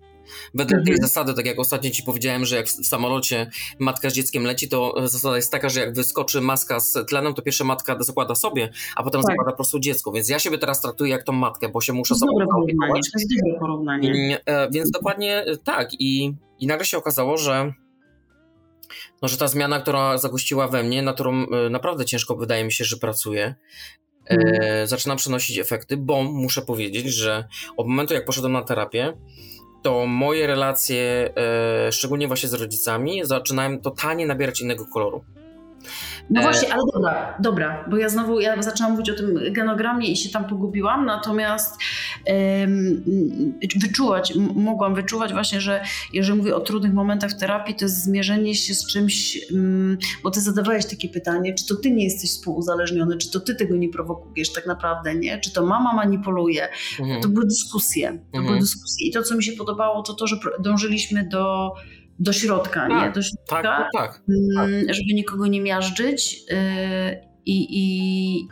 Wedle 0.54 0.76
tej 0.76 0.92
Mhm. 0.92 0.96
zasady, 1.02 1.34
tak 1.34 1.46
jak 1.46 1.58
ostatnio 1.58 1.90
ci 1.90 2.02
powiedziałem, 2.02 2.44
że 2.44 2.56
jak 2.56 2.66
w 2.66 2.86
samolocie 2.86 3.50
matka 3.78 4.10
z 4.10 4.12
dzieckiem 4.12 4.44
leci, 4.44 4.68
to 4.68 4.94
zasada 5.04 5.36
jest 5.36 5.52
taka, 5.52 5.68
że 5.68 5.80
jak 5.80 5.94
wyskoczy 5.94 6.40
maska 6.40 6.80
z 6.80 7.08
tlenem, 7.08 7.34
to 7.34 7.42
pierwsza 7.42 7.64
matka 7.64 7.96
zakłada 8.00 8.34
sobie, 8.34 8.70
a 8.96 9.02
potem 9.02 9.22
Tak. 9.22 9.30
zakłada 9.30 9.50
po 9.50 9.56
prostu 9.56 9.78
dziecko. 9.80 10.12
Więc 10.12 10.28
ja 10.28 10.38
siebie 10.38 10.58
teraz 10.58 10.80
traktuję 10.80 11.10
jak 11.10 11.22
tą 11.22 11.32
matkę, 11.32 11.68
bo 11.68 11.80
się 11.80 11.92
To 11.92 11.96
muszę 11.96 12.14
sobą 12.14 12.32
dobre 12.32 12.46
porównanie. 12.46 12.92
To 12.92 13.18
jest 13.18 13.30
dobre 13.44 13.58
porównanie. 13.60 14.40
E, 14.46 14.70
Więc 14.70 14.90
dokładnie 14.90 15.36
e, 15.36 15.56
tak. 15.56 15.88
I, 15.98 16.34
I 16.58 16.66
nagle 16.66 16.86
się 16.86 16.98
okazało, 16.98 17.36
że, 17.36 17.72
no, 19.22 19.28
że 19.28 19.36
ta 19.36 19.48
zmiana, 19.48 19.80
która 19.80 20.18
zagościła 20.18 20.68
we 20.68 20.82
mnie, 20.82 21.02
na 21.02 21.12
którą 21.12 21.46
e, 21.46 21.70
naprawdę 21.70 22.04
ciężko 22.04 22.36
wydaje 22.36 22.64
mi 22.64 22.72
się, 22.72 22.84
że 22.84 22.96
pracuję, 22.96 23.54
e, 24.30 24.34
Mhm. 24.34 24.86
zaczyna 24.86 25.16
przynosić 25.16 25.58
efekty, 25.58 25.96
bo 25.96 26.22
muszę 26.22 26.62
powiedzieć, 26.62 27.06
że 27.06 27.48
od 27.76 27.86
momentu 27.86 28.14
jak 28.14 28.24
poszedłem 28.24 28.52
na 28.52 28.62
terapię, 28.62 29.12
to 29.82 30.06
moje 30.06 30.46
relacje, 30.46 31.30
e, 31.36 31.92
szczególnie 31.92 32.26
właśnie 32.26 32.48
z 32.48 32.54
rodzicami, 32.54 33.20
zaczynają 33.24 33.80
totalnie 33.80 34.26
nabierać 34.26 34.60
innego 34.60 34.86
koloru. 34.86 35.24
No 36.30 36.40
E, 36.40 36.44
właśnie, 36.44 36.72
ale 36.72 36.82
dobra, 36.94 37.34
dobra, 37.40 37.84
bo 37.90 37.96
ja 37.96 38.08
znowu 38.08 38.40
ja 38.40 38.62
zaczęłam 38.62 38.92
mówić 38.92 39.10
o 39.10 39.14
tym 39.14 39.38
genogramie 39.52 40.08
i 40.08 40.16
się 40.16 40.28
tam 40.28 40.44
pogubiłam, 40.44 41.06
natomiast 41.06 41.76
em, 42.26 43.04
wyczuwać, 43.80 44.32
mogłam 44.54 44.94
wyczuwać 44.94 45.32
właśnie, 45.32 45.60
że 45.60 45.84
jeżeli 46.12 46.38
mówię 46.38 46.56
o 46.56 46.60
trudnych 46.60 46.92
momentach 46.92 47.30
w 47.30 47.38
terapii, 47.38 47.74
to 47.74 47.84
jest 47.84 48.04
zmierzenie 48.04 48.54
się 48.54 48.74
z 48.74 48.86
czymś, 48.86 49.38
mm, 49.52 49.98
bo 50.22 50.30
ty 50.30 50.40
zadawałeś 50.40 50.86
takie 50.86 51.08
pytanie, 51.08 51.54
czy 51.54 51.66
to 51.66 51.76
ty 51.76 51.90
nie 51.90 52.04
jesteś 52.04 52.30
współuzależniony, 52.30 53.16
czy 53.16 53.30
to 53.30 53.40
ty 53.40 53.54
tego 53.54 53.76
nie 53.76 53.88
prowokujesz 53.88 54.52
tak 54.52 54.66
naprawdę, 54.66 55.14
nie? 55.14 55.38
Czy 55.40 55.52
to 55.52 55.66
mama 55.66 55.92
manipuluje? 55.92 56.68
Mhm. 57.00 57.22
To 57.22 57.28
były 57.28 57.46
dyskusje, 57.46 58.08
to 58.08 58.38
Mhm. 58.38 58.44
były 58.46 58.58
dyskusje 58.58 59.08
i 59.08 59.12
to, 59.12 59.22
co 59.22 59.36
mi 59.36 59.44
się 59.44 59.52
podobało, 59.52 60.02
to 60.02 60.14
to, 60.14 60.26
że 60.26 60.36
dążyliśmy 60.60 61.28
do, 61.28 61.74
do 62.18 62.32
środka, 62.32 62.88
nie? 62.88 62.94
Tak, 62.94 63.14
Do 63.14 63.20
Tak, 63.20 63.30
środka, 63.30 63.62
tak, 63.62 63.88
tak. 63.92 64.22
Mm, 64.28 64.94
żeby 64.94 65.14
nikogo 65.14 65.46
nie 65.46 65.60
miażdżyć. 65.60 66.36
yy, 66.50 66.56
I, 67.46 67.66
i, 67.70 68.48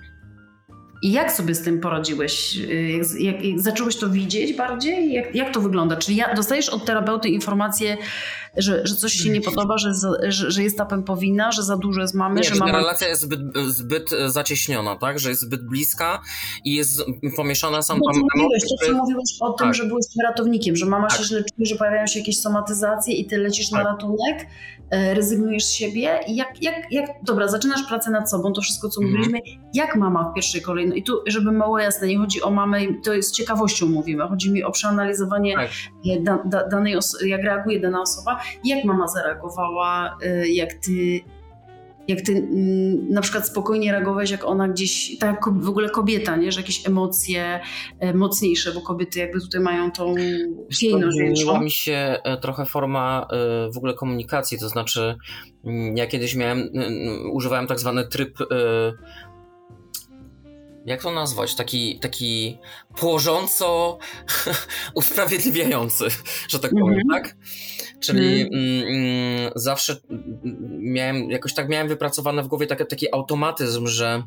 i 1.02 1.12
jak 1.12 1.32
sobie 1.32 1.54
z 1.54 1.62
tym 1.62 1.80
poradziłeś? 1.80 2.56
Jak, 2.56 3.20
jak, 3.20 3.44
jak 3.44 3.60
zacząłeś 3.60 3.96
to 3.96 4.08
widzieć 4.10 4.56
bardziej? 4.56 5.12
Jak, 5.12 5.34
jak 5.34 5.54
to 5.54 5.60
wygląda? 5.60 5.96
Czyli 5.96 6.16
ja, 6.16 6.34
dostajesz 6.34 6.68
od 6.68 6.84
terapeuty 6.84 7.28
informację, 7.28 7.96
że, 8.56 8.86
że 8.86 8.94
coś 8.96 9.12
się 9.12 9.30
nie 9.30 9.40
podoba, 9.40 9.78
że, 9.78 9.94
za, 9.94 10.10
że, 10.28 10.50
że 10.50 10.62
jest 10.62 10.78
ta 10.78 10.86
pępowina, 10.86 11.52
że 11.52 11.62
za 11.62 11.76
dużo 11.76 12.00
jest 12.00 12.14
mamy, 12.14 12.40
Nie, 12.40 12.48
że 12.48 12.54
mama... 12.54 12.72
relacja 12.78 13.08
jest 13.08 13.22
zbyt, 13.22 13.40
zbyt 13.68 14.12
e, 14.12 14.30
zacieśniona, 14.30 14.96
tak? 14.96 15.18
Że 15.18 15.28
jest 15.30 15.42
zbyt 15.42 15.66
bliska 15.66 16.22
i 16.64 16.74
jest 16.74 17.02
pomieszana 17.36 17.82
sam 17.82 17.98
To, 17.98 18.04
tam 18.04 18.14
co 18.14 18.20
mówiłeś, 18.42 18.62
to, 18.62 18.86
co 18.86 18.92
mówiłeś 18.92 19.30
o 19.40 19.52
tym, 19.52 19.66
Tak. 19.66 19.74
że 19.74 19.84
byłeś 19.84 20.04
tym 20.14 20.26
ratownikiem, 20.26 20.76
że 20.76 20.86
mama 20.86 21.08
Tak. 21.08 21.18
się 21.18 21.24
źle 21.24 21.38
czuje, 21.38 21.66
że 21.66 21.76
pojawiają 21.76 22.06
się 22.06 22.18
jakieś 22.18 22.38
somatyzacje 22.40 23.14
i 23.14 23.26
ty 23.26 23.38
lecisz 23.38 23.70
na 23.70 23.78
Tak. 23.78 23.86
ratunek, 23.86 24.46
e, 24.90 25.14
rezygnujesz 25.14 25.64
z 25.64 25.72
siebie 25.72 26.20
i 26.26 26.36
jak, 26.36 26.62
jak, 26.62 26.74
jak, 26.92 27.10
dobra, 27.24 27.48
zaczynasz 27.48 27.82
pracę 27.88 28.10
nad 28.10 28.30
sobą, 28.30 28.52
to 28.52 28.60
wszystko, 28.60 28.88
co 28.88 29.00
Mhm. 29.02 29.18
mówiliśmy, 29.20 29.56
jak 29.74 29.96
mama 29.96 30.30
w 30.30 30.34
pierwszej 30.34 30.62
kolejności, 30.62 31.00
i 31.00 31.02
tu, 31.02 31.12
żeby 31.26 31.52
mało 31.52 31.78
jasne, 31.78 32.06
nie 32.06 32.18
chodzi 32.18 32.42
o 32.42 32.50
mamę, 32.50 32.78
to 33.04 33.14
jest 33.14 33.28
z 33.28 33.32
ciekawością 33.32 33.86
mówimy, 33.86 34.28
chodzi 34.28 34.52
mi 34.52 34.64
o 34.64 34.70
przeanalizowanie 34.70 35.54
Tak. 35.54 35.70
e, 36.10 36.20
da, 36.20 36.38
da, 36.44 36.68
danej 36.68 36.96
osoby, 36.96 37.28
jak 37.28 37.42
reaguje 37.42 37.80
dana 37.80 38.00
osoba, 38.02 38.40
jak 38.64 38.84
mama 38.84 39.08
zareagowała, 39.08 40.18
e, 40.22 40.48
jak 40.48 40.74
ty 40.74 41.20
jak 42.08 42.20
ty 42.20 42.32
mm, 42.32 43.10
na 43.10 43.20
przykład 43.20 43.46
spokojnie 43.46 43.92
reagowałeś, 43.92 44.30
jak 44.30 44.44
ona 44.44 44.68
gdzieś, 44.68 45.18
tak 45.18 45.44
w 45.60 45.68
ogóle 45.68 45.90
kobieta, 45.90 46.36
nie? 46.36 46.52
że 46.52 46.60
jakieś 46.60 46.86
emocje 46.86 47.60
e, 48.00 48.14
mocniejsze, 48.14 48.72
bo 48.72 48.80
kobiety 48.80 49.18
jakby 49.18 49.40
tutaj 49.40 49.60
mają 49.60 49.90
tą 49.92 50.14
piejność 50.80 51.18
większą. 51.18 51.60
mi 51.60 51.70
się 51.70 52.16
e, 52.24 52.36
trochę 52.36 52.66
forma 52.66 53.26
e, 53.30 53.36
w 53.72 53.76
ogóle 53.76 53.94
komunikacji, 53.94 54.58
to 54.58 54.68
znaczy 54.68 55.16
mm, 55.64 55.96
ja 55.96 56.06
kiedyś 56.06 56.34
miałem, 56.34 56.58
mm, 56.74 57.30
używałem 57.32 57.66
tak 57.66 57.80
zwany 57.80 58.08
tryb 58.08 58.38
jak 60.86 61.02
to 61.02 61.12
nazwać? 61.12 61.54
Taki, 61.54 61.98
taki 61.98 62.58
płożąco 62.96 63.98
usprawiedliwiający, 64.94 66.04
że 66.48 66.58
tak 66.58 66.70
powiem, 66.70 66.98
Mhm. 66.98 67.22
tak? 67.22 67.36
Czyli 68.00 68.42
Mhm. 68.42 68.62
mm, 68.64 68.88
mm, 68.88 69.52
zawsze 69.54 69.96
mm, 70.10 70.38
miałem, 70.80 71.30
jakoś 71.30 71.54
tak 71.54 71.68
miałem 71.68 71.88
wypracowane 71.88 72.42
w 72.42 72.48
głowie 72.48 72.66
taki, 72.66 72.86
taki 72.86 73.14
automatyzm, 73.14 73.86
że 73.86 74.22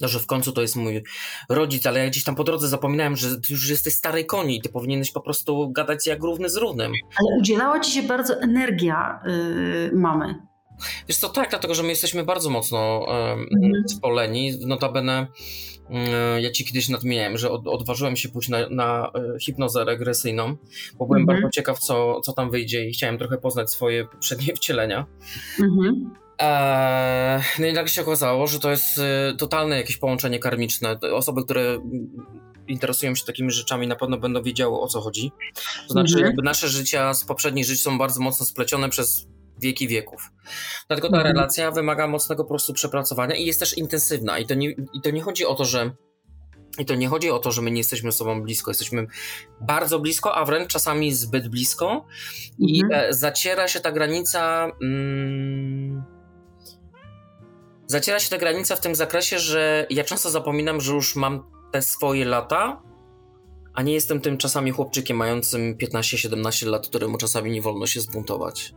no, 0.00 0.08
że 0.08 0.18
w 0.18 0.26
końcu 0.26 0.52
to 0.52 0.62
jest 0.62 0.76
mój 0.76 1.02
rodzic, 1.48 1.86
ale 1.86 2.00
ja 2.00 2.10
gdzieś 2.10 2.24
tam 2.24 2.34
po 2.34 2.44
drodze 2.44 2.68
zapominałem, 2.68 3.16
że 3.16 3.40
ty 3.40 3.52
już 3.52 3.70
jesteś 3.70 3.94
starej 3.94 4.26
koni 4.26 4.56
i 4.56 4.60
ty 4.62 4.68
powinieneś 4.68 5.10
po 5.10 5.20
prostu 5.20 5.72
gadać 5.72 6.06
jak 6.06 6.22
równy 6.22 6.48
z 6.48 6.56
równym. 6.56 6.92
Ale 7.18 7.38
udzielała 7.40 7.80
ci 7.80 7.92
się 7.92 8.02
bardzo 8.02 8.40
energia 8.40 9.20
y, 9.26 9.90
mamy. 9.94 10.34
Wiesz 11.08 11.16
co, 11.18 11.28
tak, 11.28 11.50
dlatego, 11.50 11.74
że 11.74 11.82
my 11.82 11.88
jesteśmy 11.88 12.24
bardzo 12.24 12.50
mocno 12.50 13.06
Mhm. 13.08 13.88
spoleni. 13.88 14.58
Notabene 14.66 15.12
mm, 15.12 15.26
ja 16.40 16.50
ci 16.50 16.64
kiedyś 16.64 16.88
nadmieniałem, 16.88 17.38
że 17.38 17.50
od, 17.50 17.66
odważyłem 17.68 18.16
się 18.16 18.28
pójść 18.28 18.48
na, 18.48 18.68
na 18.68 19.10
e, 19.14 19.38
hipnozę 19.40 19.84
regresyjną, 19.84 20.56
bo 20.98 21.06
byłem 21.06 21.22
Mhm. 21.22 21.40
bardzo 21.40 21.50
ciekaw, 21.54 21.78
co, 21.78 22.20
co 22.20 22.32
tam 22.32 22.50
wyjdzie 22.50 22.88
i 22.88 22.92
chciałem 22.92 23.18
trochę 23.18 23.38
poznać 23.38 23.70
swoje 23.70 24.04
poprzednie 24.04 24.54
wcielenia. 24.54 25.06
Mhm. 25.60 26.10
Eee, 26.38 27.42
no 27.58 27.66
i 27.66 27.72
nagle 27.72 27.88
się 27.88 28.02
okazało, 28.02 28.46
że 28.46 28.58
to 28.60 28.70
jest 28.70 28.98
e, 28.98 29.34
totalne 29.38 29.76
jakieś 29.76 29.96
połączenie 29.96 30.38
karmiczne. 30.38 30.98
Osoby, 31.12 31.44
które 31.44 31.78
interesują 32.68 33.14
się 33.14 33.24
takimi 33.24 33.50
rzeczami, 33.50 33.86
na 33.86 33.96
pewno 33.96 34.18
będą 34.18 34.42
wiedziały 34.42 34.80
o 34.80 34.86
co 34.86 35.00
chodzi. 35.00 35.32
To 35.88 35.92
znaczy, 35.92 36.12
Mhm. 36.12 36.26
jakby 36.26 36.42
nasze 36.42 36.68
życia 36.68 37.14
z 37.14 37.24
poprzednich 37.24 37.64
żyć 37.64 37.82
są 37.82 37.98
bardzo 37.98 38.20
mocno 38.20 38.46
splecione 38.46 38.88
przez 38.88 39.26
wieki 39.60 39.88
wieków. 39.88 40.30
Dlatego 40.88 41.08
ta 41.10 41.16
Mhm. 41.16 41.36
relacja 41.36 41.70
wymaga 41.70 42.06
mocnego 42.08 42.44
po 42.44 42.48
prostu 42.48 42.72
przepracowania 42.72 43.34
i 43.36 43.44
jest 43.44 43.60
też 43.60 43.78
intensywna. 43.78 44.38
I 44.38 44.46
to 44.46 44.54
nie, 44.54 44.70
i 44.70 45.00
to 45.02 45.10
nie 45.10 45.22
chodzi 45.22 45.46
o 45.46 45.54
to, 45.54 45.64
że. 45.64 45.90
I 46.78 46.84
to 46.86 46.94
nie 46.94 47.08
chodzi 47.08 47.30
o 47.30 47.38
to, 47.38 47.52
że 47.52 47.62
my 47.62 47.70
nie 47.70 47.80
jesteśmy 47.80 48.12
sobą 48.12 48.42
blisko. 48.42 48.70
Jesteśmy 48.70 49.06
bardzo 49.60 49.98
blisko, 49.98 50.34
a 50.34 50.44
wręcz 50.44 50.72
czasami 50.72 51.14
zbyt 51.14 51.48
blisko. 51.48 52.06
I 52.58 52.82
Mhm. 52.84 53.10
e, 53.10 53.14
zaciera 53.14 53.68
się 53.68 53.80
ta 53.80 53.92
granica. 53.92 54.70
Mm, 54.82 56.02
zaciera 57.86 58.20
się 58.20 58.30
ta 58.30 58.38
granica 58.38 58.76
w 58.76 58.80
tym 58.80 58.94
zakresie, 58.94 59.38
że 59.38 59.86
ja 59.90 60.04
często 60.04 60.30
zapominam, 60.30 60.80
że 60.80 60.92
już 60.92 61.16
mam 61.16 61.44
te 61.72 61.82
swoje 61.82 62.24
lata, 62.24 62.82
a 63.74 63.82
nie 63.82 63.92
jestem 63.92 64.20
tym 64.20 64.38
czasami 64.38 64.70
chłopczykiem 64.70 65.16
mającym 65.16 65.76
15-17 65.76 66.66
lat, 66.66 66.88
któremu 66.88 67.18
czasami 67.18 67.50
nie 67.50 67.62
wolno 67.62 67.86
się 67.86 68.00
zbuntować. 68.00 68.74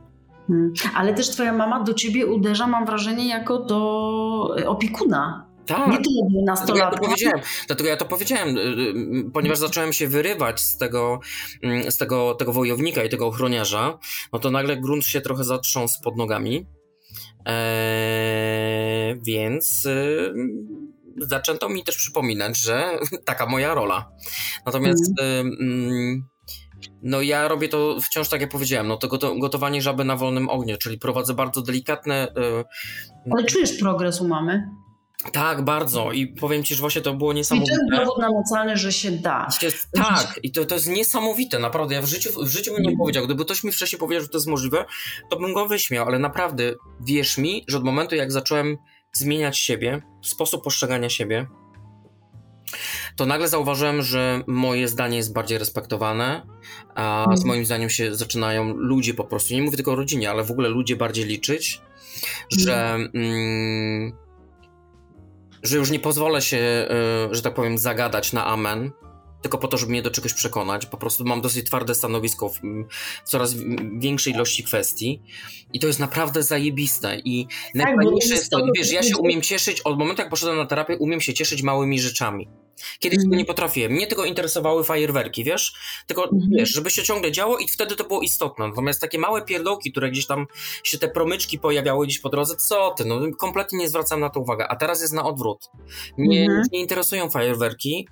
Mhm. 0.49 0.73
Ale 0.95 1.13
też 1.13 1.29
twoja 1.29 1.53
mama 1.53 1.83
do 1.83 1.93
ciebie 1.93 2.25
uderza, 2.27 2.67
mam 2.67 2.85
wrażenie, 2.85 3.27
jako 3.27 3.59
do 3.59 4.55
y, 4.59 4.69
opiekuna. 4.69 5.45
Tak. 5.65 5.87
Nie 5.87 5.97
tyle 5.97 6.21
do 6.33 6.41
Dlatego 6.45 6.77
ja 6.77 6.85
to 6.85 6.91
nastolatka. 6.91 6.99
powiedziałem, 6.99 7.39
dlatego 7.67 7.89
ja 7.89 7.97
to 7.97 8.05
powiedziałem, 8.05 8.57
y, 8.57 8.61
y, 9.27 9.31
ponieważ 9.33 9.57
zacząłem 9.57 9.93
się 9.93 10.07
wyrywać 10.07 10.61
z 10.61 10.77
tego, 10.77 11.19
mm, 11.63 11.91
z 11.91 11.97
tego, 11.97 12.35
tego 12.35 12.53
wojownika 12.53 13.03
i 13.03 13.09
tego 13.09 13.27
ochroniarza, 13.27 13.97
no 14.33 14.39
to 14.39 14.51
nagle 14.51 14.77
grunt 14.77 15.05
się 15.05 15.21
trochę 15.21 15.43
zatrząsł 15.43 16.01
pod 16.03 16.17
nogami. 16.17 16.65
Eee, 17.45 19.19
więc 19.21 19.85
y, 19.85 20.33
zaczęto 21.17 21.69
mi 21.69 21.83
też 21.83 21.97
przypominać, 21.97 22.57
że 22.57 22.99
taka 23.25 23.45
moja 23.45 23.73
rola. 23.73 24.11
Natomiast 24.65 25.19
y, 25.19 25.23
mm, 25.23 26.27
no 27.03 27.21
ja 27.21 27.47
robię 27.47 27.69
to 27.69 27.97
wciąż 28.01 28.29
tak 28.29 28.41
jak 28.41 28.49
powiedziałem, 28.49 28.87
no 28.87 28.97
to 28.97 29.07
goto- 29.07 29.39
gotowanie 29.39 29.81
żaby 29.81 30.03
na 30.05 30.15
wolnym 30.15 30.49
ogniu, 30.49 30.77
czyli 30.77 30.97
prowadzę 30.97 31.33
bardzo 31.33 31.61
delikatne 31.61 32.27
y, 32.27 33.31
Ale 33.31 33.43
czujesz 33.43 33.77
progres 33.77 34.21
u 34.21 34.27
mamy? 34.27 34.69
Tak, 35.31 35.65
bardzo. 35.65 36.11
I 36.11 36.27
powiem 36.27 36.63
ci, 36.63 36.75
że 36.75 36.81
właśnie 36.81 37.01
to 37.01 37.13
było 37.13 37.33
niesamowite. 37.33 37.73
I 37.73 37.75
to 37.75 37.95
jest 37.95 38.05
dowód 38.05 38.21
namacalny, 38.21 38.77
że 38.77 38.91
się 38.91 39.11
da. 39.11 39.47
Tak, 39.93 40.39
i 40.43 40.51
to, 40.51 40.65
to 40.65 40.75
jest 40.75 40.87
niesamowite, 40.87 41.59
naprawdę. 41.59 41.95
Ja 41.95 42.01
w 42.01 42.05
życiu, 42.05 42.45
w 42.45 42.47
życiu 42.47 42.73
bym 42.73 42.83
nie 42.83 42.97
powiedział. 42.97 43.25
Gdyby 43.25 43.45
ktoś 43.45 43.63
mi 43.63 43.71
wcześniej 43.71 43.99
powiedział, 43.99 44.23
że 44.23 44.29
to 44.29 44.37
jest 44.37 44.47
możliwe, 44.47 44.85
to 45.29 45.39
bym 45.39 45.53
go 45.53 45.67
wyśmiał, 45.67 46.07
ale 46.07 46.19
naprawdę 46.19 46.73
wierz 47.01 47.37
mi, 47.37 47.65
że 47.67 47.77
od 47.77 47.83
momentu, 47.83 48.15
jak 48.15 48.31
zacząłem 48.31 48.77
zmieniać 49.13 49.57
siebie, 49.57 50.01
sposób 50.23 50.63
postrzegania 50.63 51.09
siebie, 51.09 51.47
to 53.15 53.25
nagle 53.25 53.47
zauważyłem, 53.47 54.01
że 54.01 54.43
moje 54.47 54.87
zdanie 54.87 55.17
jest 55.17 55.33
bardziej 55.33 55.57
respektowane, 55.57 56.41
a 56.95 57.25
z 57.27 57.31
mhm. 57.31 57.47
moim 57.47 57.65
zdaniem 57.65 57.89
się 57.89 58.15
zaczynają 58.15 58.73
ludzie 58.73 59.13
po 59.13 59.23
prostu, 59.23 59.53
nie 59.53 59.61
mówię 59.61 59.75
tylko 59.75 59.91
o 59.91 59.95
rodzinie, 59.95 60.29
ale 60.29 60.43
w 60.43 60.51
ogóle 60.51 60.69
ludzie 60.69 60.95
bardziej 60.95 61.25
liczyć, 61.25 61.81
że, 62.57 62.93
mhm. 62.93 63.11
mm, 63.13 64.13
że 65.63 65.77
już 65.77 65.91
nie 65.91 65.99
pozwolę 65.99 66.41
się, 66.41 66.87
y, 67.31 67.35
że 67.35 67.41
tak 67.41 67.53
powiem, 67.53 67.77
zagadać 67.77 68.33
na 68.33 68.45
amen, 68.45 68.91
tylko 69.45 69.57
po 69.57 69.67
to, 69.67 69.77
żeby 69.77 69.91
mnie 69.91 70.01
do 70.01 70.11
czegoś 70.11 70.33
przekonać. 70.33 70.85
Po 70.85 70.97
prostu 70.97 71.25
mam 71.25 71.41
dosyć 71.41 71.65
twarde 71.65 71.95
stanowisko 71.95 72.49
w 72.49 72.59
coraz 73.23 73.55
większej 73.97 74.33
ilości 74.33 74.63
kwestii 74.63 75.21
i 75.73 75.79
to 75.79 75.87
jest 75.87 75.99
naprawdę 75.99 76.43
zajebiste. 76.43 77.19
I 77.25 77.47
tak, 77.47 77.75
najfajniejsze 77.75 78.33
jest 78.33 78.49
to, 78.49 78.65
wiesz, 78.77 78.91
ja 78.91 79.03
się 79.03 79.17
umiem 79.17 79.41
cieszyć, 79.41 79.81
od 79.81 79.99
momentu 79.99 80.21
jak 80.21 80.29
poszedłem 80.29 80.57
na 80.57 80.65
terapię, 80.65 80.97
umiem 80.97 81.21
się 81.21 81.33
cieszyć 81.33 81.63
małymi 81.63 81.99
rzeczami. 81.99 82.47
Kiedyś 82.99 83.17
mm. 83.17 83.25
tego 83.25 83.35
nie 83.35 83.45
potrafiłem. 83.45 83.91
Mnie 83.91 84.07
tylko 84.07 84.25
interesowały 84.25 84.83
fajerwerki, 84.83 85.43
wiesz? 85.43 85.73
Tylko, 86.07 86.29
mm. 86.29 86.49
wiesz, 86.57 86.69
żeby 86.69 86.89
się 86.89 87.03
ciągle 87.03 87.31
działo 87.31 87.57
i 87.57 87.67
wtedy 87.67 87.95
to 87.95 88.03
było 88.03 88.21
istotne. 88.21 88.67
Natomiast 88.67 89.01
takie 89.01 89.19
małe 89.19 89.41
pierdołki, 89.41 89.91
które 89.91 90.11
gdzieś 90.11 90.25
tam 90.25 90.47
się 90.83 90.97
te 90.97 91.07
promyczki 91.07 91.59
pojawiały 91.59 92.05
gdzieś 92.05 92.19
po 92.19 92.29
drodze, 92.29 92.55
co 92.55 92.93
ty, 92.97 93.05
no 93.05 93.21
kompletnie 93.39 93.79
nie 93.79 93.89
zwracam 93.89 94.19
na 94.19 94.29
to 94.29 94.39
uwagi. 94.39 94.63
A 94.69 94.75
teraz 94.75 95.01
jest 95.01 95.13
na 95.13 95.25
odwrót. 95.25 95.69
Mnie 96.17 96.45
mm. 96.45 96.63
nie 96.71 96.79
interesują 96.79 97.29
fajerwerki, 97.29 98.07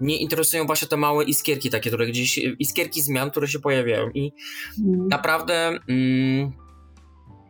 mnie 0.00 0.16
interesują 0.16 0.66
właśnie 0.66 0.88
te 0.88 0.96
małe 0.96 1.24
iskierki 1.24 1.70
takie, 1.70 1.90
które 1.90 2.06
gdzieś, 2.06 2.40
iskierki 2.58 3.02
zmian, 3.02 3.30
które 3.30 3.48
się 3.48 3.58
pojawiają 3.58 4.10
i 4.10 4.32
mm. 4.78 5.08
naprawdę... 5.08 5.78
Mm, 5.88 6.52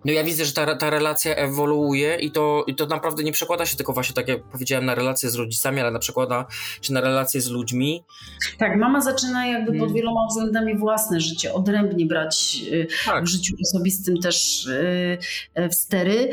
no 0.05 0.13
ja 0.13 0.25
widzę, 0.25 0.45
że 0.45 0.53
ta, 0.53 0.77
ta 0.77 0.91
relacja 0.91 1.35
ewoluuje 1.35 2.17
i 2.17 2.31
to, 2.31 2.65
i 2.67 2.75
to 2.75 2.87
naprawdę 2.87 3.23
nie 3.23 3.33
przekłada 3.33 3.67
się 3.67 3.77
tylko 3.77 3.93
właśnie, 3.93 4.15
tak 4.15 4.29
jak 4.29 4.43
powiedziałem, 4.43 4.85
na 4.85 4.95
relacje 4.95 5.31
z 5.31 5.35
rodzicami, 5.35 5.81
ale 5.81 5.91
na 5.91 5.99
przekłada 5.99 6.47
się 6.83 6.93
na 6.95 7.01
relacje 7.01 7.41
z 7.41 7.49
ludźmi. 7.49 8.05
Tak, 8.59 8.77
mama 8.77 9.01
zaczyna 9.01 9.47
jakby 9.47 9.73
pod 9.73 9.79
hmm. 9.79 9.95
wieloma 9.95 10.27
względami 10.31 10.79
własne 10.79 11.21
życie 11.21 11.53
odrębnie 11.53 12.07
brać 12.07 12.63
y, 12.73 12.87
tak. 13.07 13.25
w 13.25 13.27
życiu 13.27 13.55
osobistym 13.63 14.17
też 14.17 14.67
y, 14.67 15.19
y, 15.59 15.69
w 15.69 15.75
stery 15.75 16.31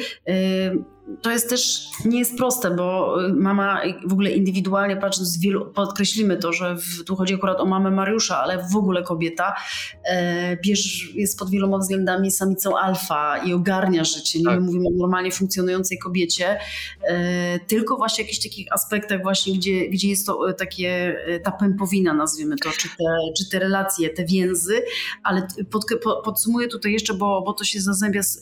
to 1.22 1.32
jest 1.32 1.49
też, 1.49 1.90
nie 2.06 2.19
jest 2.19 2.38
proste, 2.38 2.72
bo 2.72 3.18
mama 3.34 3.82
w 4.06 4.14
ogóle 4.14 4.32
indywidualnie 4.32 4.98
patrząc, 4.98 5.38
wielu, 5.38 5.65
podkreślimy 5.65 6.38
to, 6.38 6.53
że 6.53 6.76
w, 6.76 7.03
tu 7.03 7.15
chodzi 7.15 7.34
akurat 7.34 7.60
o 7.60 7.65
mamę 7.65 7.91
Mariusza, 7.91 8.38
ale 8.38 8.68
w 8.73 8.76
ogóle 8.76 9.03
kobieta 9.03 9.56
e, 10.03 10.57
bierz, 10.57 11.15
jest 11.15 11.40
pod 11.40 11.49
wieloma 11.49 11.77
względami 11.77 12.32
samicą 12.32 12.77
alfa 12.77 13.38
i 13.38 13.53
ogarnia 13.53 14.03
życie. 14.03 14.40
Nie 14.40 14.45
tak. 14.45 14.56
My 14.56 14.65
mówimy 14.65 14.88
o 14.88 14.91
normalnie 14.98 15.32
funkcjonującej 15.32 15.99
kobiecie, 15.99 16.60
e, 17.07 17.60
tylko 17.60 17.95
właśnie 17.95 18.23
w 18.23 18.27
jakichś 18.27 18.44
takich 18.44 18.73
aspektach 18.73 19.22
właśnie, 19.23 19.53
gdzie, 19.53 19.90
gdzie 19.90 20.10
jest 20.10 20.26
to 20.26 20.53
takie, 20.53 21.15
e, 21.27 21.40
ta 21.40 21.52
pępowina 21.52 22.14
nazwijmy 22.14 22.56
to, 22.57 22.69
czy 22.72 22.90
te, 22.90 23.03
czy 23.38 23.49
te 23.49 23.60
relacje, 23.60 24.10
te 24.10 24.26
więzy, 24.26 24.82
ale 25.23 25.48
pod, 25.72 25.86
podsumuję 26.23 26.68
tutaj 26.68 26.94
jeszcze, 26.94 27.14
bo, 27.14 27.41
bo 27.45 27.53
to 27.53 27.64
się 27.64 27.82
zazębia 27.82 28.23
z, 28.23 28.40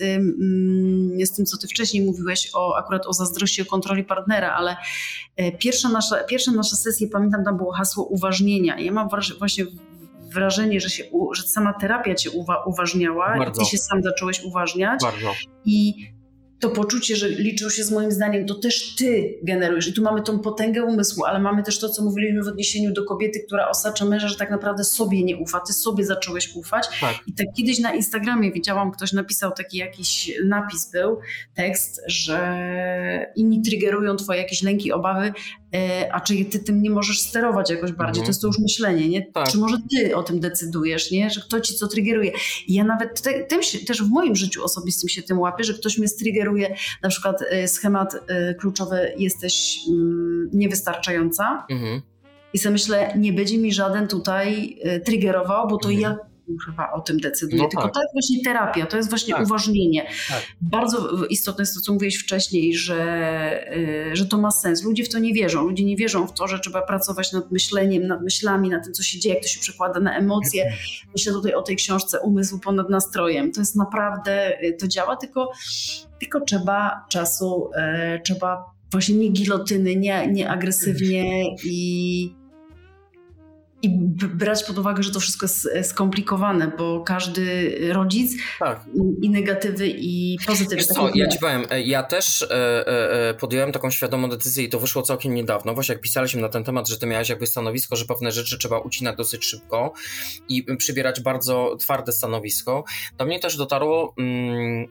z 1.24 1.32
tym, 1.36 1.46
co 1.46 1.58
ty 1.58 1.68
wcześniej 1.68 2.06
mówiłeś 2.06 2.53
o, 2.54 2.76
akurat 2.78 3.08
o 3.08 3.14
zazdrości, 3.14 3.62
o 3.62 3.66
kontroli 3.66 4.04
partnera, 4.04 4.56
ale 4.56 4.78
e, 5.36 5.52
pierwsza 5.52 5.90
nasza, 5.90 6.24
pierwsza 6.24 6.52
nasza 6.52 6.76
sesja, 6.76 7.08
pamiętam, 7.12 7.44
tam 7.44 7.58
było 7.58 7.72
hasło 7.72 8.04
uważnienia. 8.04 8.80
Ja 8.80 8.92
mam 8.92 9.10
właśnie 9.40 9.66
wrażenie, 10.34 10.80
że, 10.80 10.90
się, 10.90 11.04
że 11.34 11.44
sama 11.44 11.74
terapia 11.74 12.16
cię 12.16 12.32
uwa, 12.32 12.64
uważniała 12.64 13.38
Bardzo. 13.38 13.62
ty 13.62 13.70
się 13.70 13.78
sam 13.78 14.04
zacząłeś 14.04 14.44
uważniać. 14.44 15.02
Bardzo. 15.02 15.32
I 15.66 16.08
to 16.64 16.70
poczucie, 16.70 17.16
że 17.16 17.30
liczył 17.30 17.70
się 17.70 17.84
z 17.84 17.92
moim 17.92 18.12
zdaniem, 18.12 18.46
to 18.46 18.56
też 18.56 18.96
ty 18.96 19.40
generujesz. 19.44 19.88
I 19.88 19.94
tu 19.94 20.02
mamy 20.02 20.22
tą 20.22 20.40
potęgę 20.40 20.84
umysłu, 20.84 21.26
ale 21.26 21.40
mamy 21.40 21.64
też 21.64 21.80
to, 21.80 21.90
co 21.90 22.04
mówiliśmy 22.04 22.44
w 22.44 22.48
odniesieniu 22.48 22.94
do 22.94 23.06
kobiety, 23.06 23.40
która 23.48 23.70
osacza 23.70 24.06
męża, 24.06 24.28
że 24.28 24.36
tak 24.36 24.52
naprawdę 24.52 24.84
sobie 24.84 25.24
nie 25.24 25.38
ufa. 25.38 25.60
Ty 25.60 25.74
sobie 25.74 26.06
zacząłeś 26.06 26.56
ufać. 26.56 26.88
Tak. 27.02 27.16
I 27.28 27.34
tak 27.34 27.48
kiedyś 27.58 27.80
na 27.80 27.94
Instagramie 27.94 28.52
widziałam, 28.52 28.92
ktoś 28.92 29.14
napisał 29.14 29.52
taki 29.52 29.78
jakiś 29.78 30.32
napis 30.46 30.92
był, 30.92 31.20
tekst, 31.54 32.02
że 32.08 33.32
inni 33.36 33.62
triggerują 33.62 34.16
twoje 34.16 34.42
jakieś 34.42 34.64
lęki, 34.64 34.92
obawy, 34.92 35.34
a 36.12 36.22
czy 36.22 36.46
ty 36.46 36.60
tym 36.60 36.82
nie 36.82 36.90
możesz 36.90 37.22
sterować 37.22 37.70
jakoś 37.70 37.92
bardziej, 37.92 38.22
mhm. 38.22 38.26
to 38.26 38.30
jest 38.30 38.42
to 38.42 38.48
już 38.48 38.60
myślenie, 38.60 39.10
nie? 39.10 39.32
Tak. 39.32 39.52
Czy 39.52 39.58
może 39.58 39.78
ty 39.92 40.16
o 40.16 40.24
tym 40.24 40.40
decydujesz, 40.40 41.12
nie? 41.12 41.30
Że 41.30 41.42
kto 41.42 41.62
ci 41.62 41.76
co 41.76 41.88
triggeruje. 41.88 42.32
I 42.68 42.74
ja 42.74 42.84
nawet 42.84 43.22
te, 43.22 43.44
tym 43.44 43.64
się, 43.64 43.80
też 43.80 44.04
w 44.04 44.10
moim 44.10 44.36
życiu 44.36 44.64
osobistym 44.64 45.10
się 45.10 45.22
tym 45.22 45.40
łapię, 45.40 45.64
że 45.64 45.74
ktoś 45.74 45.98
mnie 45.98 46.08
striggeruje, 46.08 46.76
na 47.04 47.10
przykład 47.10 47.42
e, 47.50 47.68
schemat 47.68 48.16
e, 48.28 48.54
kluczowy 48.54 49.14
jesteś 49.18 49.80
mm, 49.90 50.50
niewystarczająca. 50.54 51.66
Mhm. 51.70 52.02
I 52.54 52.58
sobie 52.58 52.74
myślę, 52.74 53.14
nie 53.18 53.34
będzie 53.34 53.58
mi 53.58 53.74
żaden 53.74 54.08
tutaj 54.08 54.78
triggerował, 55.06 55.68
bo 55.68 55.78
to 55.78 55.90
mhm. 55.90 56.02
ja 56.02 56.33
kurwa 56.66 56.92
o 56.94 57.02
tym 57.02 57.20
decyduje. 57.20 57.62
No 57.62 57.70
Tylko 57.70 57.84
tak. 57.84 57.94
to 57.94 58.02
jest 58.02 58.14
właśnie 58.14 58.44
terapia, 58.44 58.86
to 58.86 58.98
jest 58.98 59.10
właśnie 59.10 59.34
tak. 59.34 59.44
uważnienie. 59.44 60.06
Tak. 60.30 60.44
Bardzo 60.62 61.26
istotne 61.26 61.62
jest 61.62 61.76
to, 61.76 61.82
co 61.82 61.94
mówiłeś 61.94 62.16
wcześniej, 62.16 62.76
że, 62.76 63.78
y, 64.12 64.16
że 64.16 64.26
to 64.26 64.38
ma 64.38 64.52
sens. 64.52 64.84
Ludzie 64.84 65.04
w 65.04 65.10
to 65.10 65.20
nie 65.20 65.34
wierzą. 65.34 65.64
Ludzie 65.64 65.84
nie 65.84 65.96
wierzą 65.96 66.28
w 66.28 66.34
to, 66.34 66.48
że 66.48 66.60
trzeba 66.60 66.82
pracować 66.82 67.32
nad 67.32 67.52
myśleniem, 67.52 68.08
nad 68.08 68.22
myślami, 68.22 68.70
nad 68.70 68.84
tym, 68.84 68.94
co 68.94 69.04
się 69.04 69.20
dzieje, 69.20 69.36
jak 69.36 69.44
to 69.44 69.50
się 69.50 69.60
przekłada 69.60 70.00
na 70.00 70.18
emocje. 70.18 70.74
Myślę 71.12 71.34
tutaj 71.34 71.54
o 71.54 71.62
tej 71.62 71.76
książce 71.76 72.20
Umysł 72.20 72.60
ponad 72.60 72.90
nastrojem. 72.90 73.52
To 73.52 73.62
jest 73.62 73.76
naprawdę, 73.76 74.64
y, 74.64 74.78
to 74.80 74.88
działa, 74.88 75.16
tylko, 75.16 75.52
tylko 76.20 76.40
trzeba 76.42 77.06
czasu, 77.10 77.70
e, 77.76 78.20
trzeba 78.26 78.74
właśnie 78.92 79.16
nie 79.16 79.30
gilotyny, 79.30 79.96
nie, 79.96 80.28
nie 80.28 80.50
agresywnie 80.50 81.56
i 81.66 82.43
i 83.84 83.90
brać 84.28 84.64
pod 84.64 84.78
uwagę, 84.78 85.04
że 85.04 85.12
to 85.12 85.20
wszystko 85.20 85.46
jest 85.46 85.70
e, 85.74 85.84
skomplikowane, 85.84 86.72
bo 86.78 87.00
każdy 87.00 87.78
rodzic 87.94 88.42
tak. 88.60 88.86
i 89.22 89.30
negatywy, 89.30 89.88
i 89.88 90.38
pozytywy. 90.48 90.76
Wiesz 90.76 90.88
co, 90.88 91.10
ja 91.16 91.28
ci 91.28 91.40
powiem, 91.40 91.66
e, 91.70 91.82
ja 91.82 92.04
też 92.04 92.42
e, 92.42 92.88
e, 93.30 93.34
podjąłem 93.34 93.72
taką 93.72 93.90
świadomą 93.90 94.30
decyzję 94.30 94.64
i 94.64 94.70
to 94.70 94.80
wyszło 94.80 95.02
całkiem 95.02 95.34
niedawno. 95.34 95.74
Właśnie 95.74 95.94
jak 95.94 96.02
pisaliśmy 96.02 96.42
na 96.42 96.50
ten 96.50 96.64
temat, 96.64 96.88
że 96.88 96.98
ty 96.98 97.06
miałeś 97.06 97.30
jakby 97.30 97.48
stanowisko, 97.48 97.96
że 97.96 98.06
pewne 98.06 98.32
rzeczy 98.32 98.58
trzeba 98.58 98.80
ucinać 98.80 99.18
dosyć 99.18 99.46
szybko 99.46 99.94
i 100.50 100.78
przybierać 100.78 101.22
bardzo 101.22 101.76
twarde 101.80 102.12
stanowisko. 102.12 102.84
Do 103.18 103.26
mnie 103.26 103.40
też 103.40 103.58
dotarło, 103.58 104.14
mm, 104.18 104.88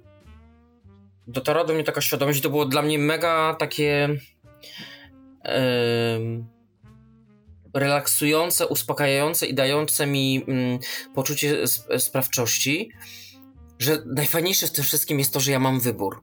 dotarła 1.26 1.64
do 1.64 1.74
mnie 1.74 1.84
taka 1.84 2.00
świadomość, 2.00 2.40
to 2.40 2.50
było 2.50 2.64
dla 2.64 2.82
mnie 2.82 2.98
mega 2.98 3.56
takie... 3.58 4.08
Yy, 5.44 6.61
relaksujące, 7.74 8.66
uspokajające 8.66 9.46
i 9.46 9.54
dające 9.54 10.06
mi 10.06 10.44
mm, 10.48 10.78
poczucie 11.14 11.66
sprawczości, 11.98 12.90
że 13.78 14.02
najfajniejsze 14.06 14.66
w 14.66 14.72
tym 14.72 14.84
wszystkim 14.84 15.18
jest 15.18 15.32
to, 15.32 15.40
że 15.40 15.52
ja 15.52 15.58
mam 15.58 15.80
wybór. 15.80 16.22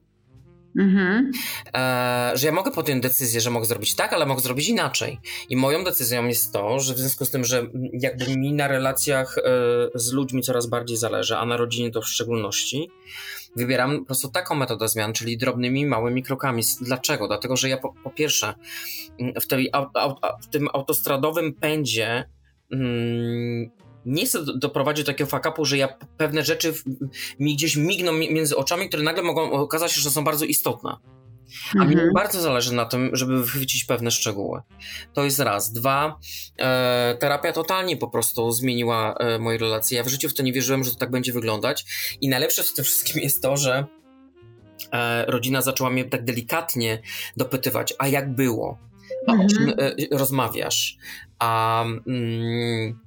Mhm. 0.78 1.30
E, 1.74 2.32
że 2.34 2.46
ja 2.46 2.52
mogę 2.52 2.70
podjąć 2.70 3.02
decyzję, 3.02 3.40
że 3.40 3.50
mogę 3.50 3.66
zrobić 3.66 3.96
tak, 3.96 4.12
ale 4.12 4.26
mogę 4.26 4.40
zrobić 4.40 4.68
inaczej. 4.68 5.18
I 5.48 5.56
moją 5.56 5.84
decyzją 5.84 6.26
jest 6.26 6.52
to, 6.52 6.80
że 6.80 6.94
w 6.94 6.98
związku 6.98 7.24
z 7.24 7.30
tym, 7.30 7.44
że 7.44 7.66
jakby 7.92 8.36
mi 8.36 8.52
na 8.52 8.68
relacjach 8.68 9.38
e, 9.38 9.42
z 9.94 10.12
ludźmi 10.12 10.42
coraz 10.42 10.66
bardziej 10.66 10.96
zależy, 10.96 11.36
a 11.36 11.46
na 11.46 11.56
rodzinie 11.56 11.90
to 11.90 12.02
w 12.02 12.08
szczególności, 12.08 12.90
wybieram 13.56 13.98
po 13.98 14.04
prostu 14.04 14.28
taką 14.28 14.54
metodę 14.54 14.88
zmian, 14.88 15.12
czyli 15.12 15.38
drobnymi, 15.38 15.86
małymi 15.86 16.22
krokami. 16.22 16.62
Dlaczego? 16.80 17.28
Dlatego, 17.28 17.56
że 17.56 17.68
ja 17.68 17.76
po, 17.76 17.94
po 18.04 18.10
pierwsze 18.10 18.54
w, 19.40 19.46
tej, 19.46 19.70
w, 20.42 20.46
tym 20.46 20.68
autostradowym 20.72 21.54
pędzie 21.54 22.28
mm, 22.72 23.70
nie 24.06 24.26
chcę 24.26 24.38
doprowadzić 24.58 25.04
do 25.04 25.12
takiego 25.12 25.30
fakapu, 25.30 25.64
że 25.64 25.78
ja 25.78 25.88
pewne 26.16 26.44
rzeczy 26.44 26.74
mi 27.38 27.56
gdzieś 27.56 27.76
migną 27.76 28.12
między 28.12 28.56
oczami, 28.56 28.88
które 28.88 29.02
nagle 29.02 29.22
mogą 29.22 29.52
okazać 29.52 29.92
się, 29.92 30.00
że 30.00 30.10
są 30.10 30.24
bardzo 30.24 30.44
istotne. 30.44 30.96
A 31.78 31.82
mhm. 31.82 32.06
mi 32.06 32.14
bardzo 32.14 32.40
zależy 32.40 32.74
na 32.74 32.84
tym, 32.84 33.10
żeby 33.12 33.42
wychwycić 33.42 33.84
pewne 33.84 34.10
szczegóły. 34.10 34.60
To 35.14 35.24
jest 35.24 35.38
raz. 35.38 35.72
Dwa, 35.72 36.18
e, 36.58 37.16
terapia 37.20 37.52
totalnie 37.52 37.96
po 37.96 38.08
prostu 38.08 38.52
zmieniła 38.52 39.14
e, 39.14 39.38
moje 39.38 39.58
relacje. 39.58 39.98
Ja 39.98 40.04
w 40.04 40.08
życiu 40.08 40.28
w 40.28 40.34
to 40.34 40.42
nie 40.42 40.52
wierzyłem, 40.52 40.84
że 40.84 40.90
to 40.90 40.96
tak 40.96 41.10
będzie 41.10 41.32
wyglądać. 41.32 41.84
I 42.20 42.28
najlepsze 42.28 42.62
w 42.62 42.74
tym 42.74 42.84
wszystkim 42.84 43.22
jest 43.22 43.42
to, 43.42 43.56
że 43.56 43.86
e, 44.92 45.26
rodzina 45.26 45.62
zaczęła 45.62 45.90
mnie 45.90 46.04
tak 46.04 46.24
delikatnie 46.24 47.02
dopytywać, 47.36 47.94
a 47.98 48.08
jak 48.08 48.34
było? 48.34 48.78
A 49.26 49.32
mhm. 49.32 49.46
o 49.46 49.52
czym 49.52 49.68
e, 49.68 50.18
rozmawiasz? 50.18 50.96
A. 51.38 51.84
Mm, 52.06 53.00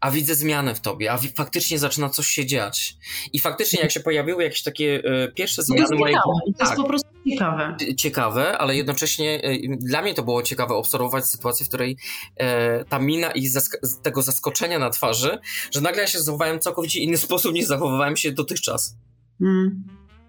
a 0.00 0.10
widzę 0.10 0.34
zmianę 0.34 0.74
w 0.74 0.80
tobie, 0.80 1.12
a 1.12 1.18
faktycznie 1.34 1.78
zaczyna 1.78 2.08
coś 2.08 2.26
się 2.26 2.46
dziać. 2.46 2.96
I 3.32 3.40
faktycznie 3.40 3.80
jak 3.80 3.90
się 3.90 4.00
pojawiły 4.00 4.42
jakieś 4.44 4.62
takie 4.62 5.02
e, 5.04 5.32
pierwsze 5.32 5.56
To 5.56 5.74
jest 5.74 5.88
zmiany 5.88 6.00
mojego... 6.00 6.18
ciekawe. 6.20 6.40
To 6.44 6.64
jest 6.64 6.70
Tak. 6.70 6.76
po 6.76 6.84
prostu 6.84 7.08
ciekawe. 7.30 7.76
ciekawe, 7.96 8.58
ale 8.58 8.76
jednocześnie 8.76 9.40
e, 9.42 9.76
dla 9.76 10.02
mnie 10.02 10.14
to 10.14 10.22
było 10.22 10.42
ciekawe 10.42 10.74
obserwować 10.74 11.26
sytuację, 11.26 11.66
w 11.66 11.68
której 11.68 11.96
e, 12.36 12.84
ta 12.84 12.98
mina 12.98 13.30
i 13.30 13.48
zask- 13.48 14.02
tego 14.02 14.22
zaskoczenia 14.22 14.78
na 14.78 14.90
twarzy, 14.90 15.38
że 15.70 15.80
nagle 15.80 16.02
ja 16.02 16.08
się 16.08 16.20
zachowałem 16.20 16.58
w 16.58 16.62
całkowicie 16.62 17.00
inny 17.00 17.16
sposób 17.26 17.52
niż 17.54 17.66
zachowywałem 17.66 18.16
się 18.16 18.32
dotychczas. 18.32 18.96
Mm. 19.40 19.84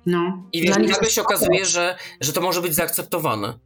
No. 0.06 0.50
I 0.54 0.62
wiesz, 0.62 0.78
nagle 0.78 1.10
się 1.10 1.22
okazuje, 1.22 1.66
że, 1.66 1.98
że 2.22 2.34
to 2.34 2.42
może 2.42 2.62
być 2.62 2.76
zaakceptowane. 2.76 3.60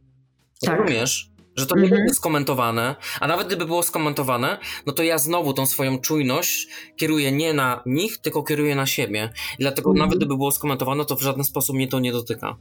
Tak. 0.66 0.78
Rozumiesz? 0.80 1.30
Że 1.56 1.66
to 1.66 1.76
nie 1.76 1.82
Mhm. 1.82 2.00
będzie 2.00 2.14
skomentowane, 2.14 2.96
a 3.20 3.26
nawet 3.26 3.46
gdyby 3.46 3.66
było 3.66 3.82
skomentowane, 3.82 4.58
no 4.86 4.92
to 4.92 5.02
ja 5.02 5.18
znowu 5.18 5.52
tą 5.52 5.66
swoją 5.66 5.98
czujność 5.98 6.68
kieruję 6.96 7.32
nie 7.32 7.52
na 7.54 7.82
nich, 7.86 8.18
tylko 8.18 8.42
kieruję 8.42 8.74
na 8.76 8.86
siebie. 8.86 9.32
I 9.58 9.62
dlatego 9.62 9.90
Mhm. 9.90 10.06
nawet 10.06 10.18
gdyby 10.18 10.36
było 10.36 10.52
skomentowane, 10.52 11.04
to 11.04 11.16
w 11.16 11.22
żaden 11.22 11.44
sposób 11.44 11.76
mnie 11.76 11.88
to 11.88 12.00
nie 12.00 12.12
dotyka. 12.12 12.56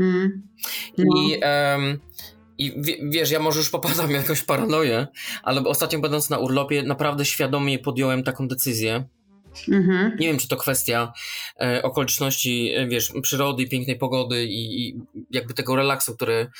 Mm. 0.00 0.42
No. 0.98 1.04
I, 1.22 1.38
em, 1.40 2.00
i 2.58 2.72
wie- 2.82 2.96
wiesz, 3.10 3.30
ja 3.30 3.40
może 3.40 3.58
już 3.58 3.70
popadam 3.70 4.06
w 4.06 4.10
jakąś 4.10 4.42
paranoję, 4.42 5.06
ale 5.42 5.60
ostatnio 5.64 5.98
będąc 5.98 6.30
na 6.30 6.38
urlopie, 6.38 6.82
naprawdę 6.82 7.24
świadomie 7.24 7.78
podjąłem 7.78 8.22
taką 8.22 8.48
decyzję. 8.48 9.04
Mhm. 9.68 10.16
Nie 10.18 10.26
wiem, 10.26 10.38
czy 10.38 10.48
to 10.48 10.56
kwestia 10.56 11.12
e, 11.60 11.82
okoliczności, 11.82 12.72
e, 12.74 12.86
wiesz, 12.86 13.12
przyrody, 13.22 13.66
pięknej 13.66 13.98
pogody 13.98 14.44
i, 14.44 14.88
i 14.88 14.96
jakby 15.30 15.54
tego 15.54 15.76
relaksu, 15.76 16.14
który 16.16 16.50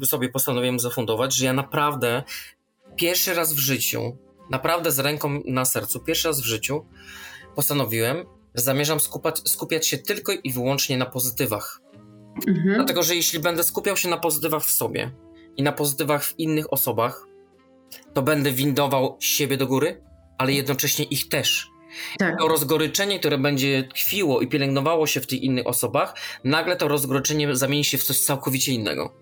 e, 0.00 0.06
sobie 0.06 0.28
postanowiłem 0.28 0.80
zafundować, 0.80 1.34
że 1.34 1.44
ja 1.44 1.52
naprawdę 1.52 2.22
pierwszy 2.96 3.34
raz 3.34 3.54
w 3.54 3.58
życiu, 3.58 4.16
naprawdę 4.50 4.92
z 4.92 4.98
ręką 4.98 5.42
na 5.46 5.64
sercu, 5.64 6.00
pierwszy 6.00 6.28
raz 6.28 6.40
w 6.40 6.44
życiu 6.44 6.86
postanowiłem, 7.56 8.24
że 8.54 8.62
zamierzam 8.62 9.00
skupać, 9.00 9.38
skupiać 9.44 9.86
się 9.86 9.98
tylko 9.98 10.32
i 10.32 10.52
wyłącznie 10.52 10.98
na 10.98 11.06
pozytywach. 11.06 11.80
Mhm. 12.48 12.74
Dlatego, 12.74 13.02
że 13.02 13.16
jeśli 13.16 13.38
będę 13.38 13.64
skupiał 13.64 13.96
się 13.96 14.08
na 14.08 14.16
pozytywach 14.16 14.64
w 14.64 14.70
sobie 14.70 15.10
i 15.56 15.62
na 15.62 15.72
pozytywach 15.72 16.24
w 16.24 16.38
innych 16.38 16.72
osobach, 16.72 17.26
to 18.14 18.22
będę 18.22 18.52
windował 18.52 19.16
siebie 19.20 19.56
do 19.56 19.66
góry, 19.66 20.02
ale 20.38 20.52
jednocześnie 20.52 21.04
ich 21.04 21.28
też. 21.28 21.71
Tak. 22.18 22.38
To 22.38 22.48
rozgoryczenie, 22.48 23.18
które 23.18 23.38
będzie 23.38 23.82
tkwiło 23.82 24.40
i 24.40 24.46
pielęgnowało 24.46 25.06
się 25.06 25.20
w 25.20 25.26
tych 25.26 25.42
innych 25.42 25.66
osobach, 25.66 26.14
nagle 26.44 26.76
to 26.76 26.88
rozgoryczenie 26.88 27.56
zamieni 27.56 27.84
się 27.84 27.98
w 27.98 28.04
coś 28.04 28.20
całkowicie 28.20 28.72
innego. 28.72 29.14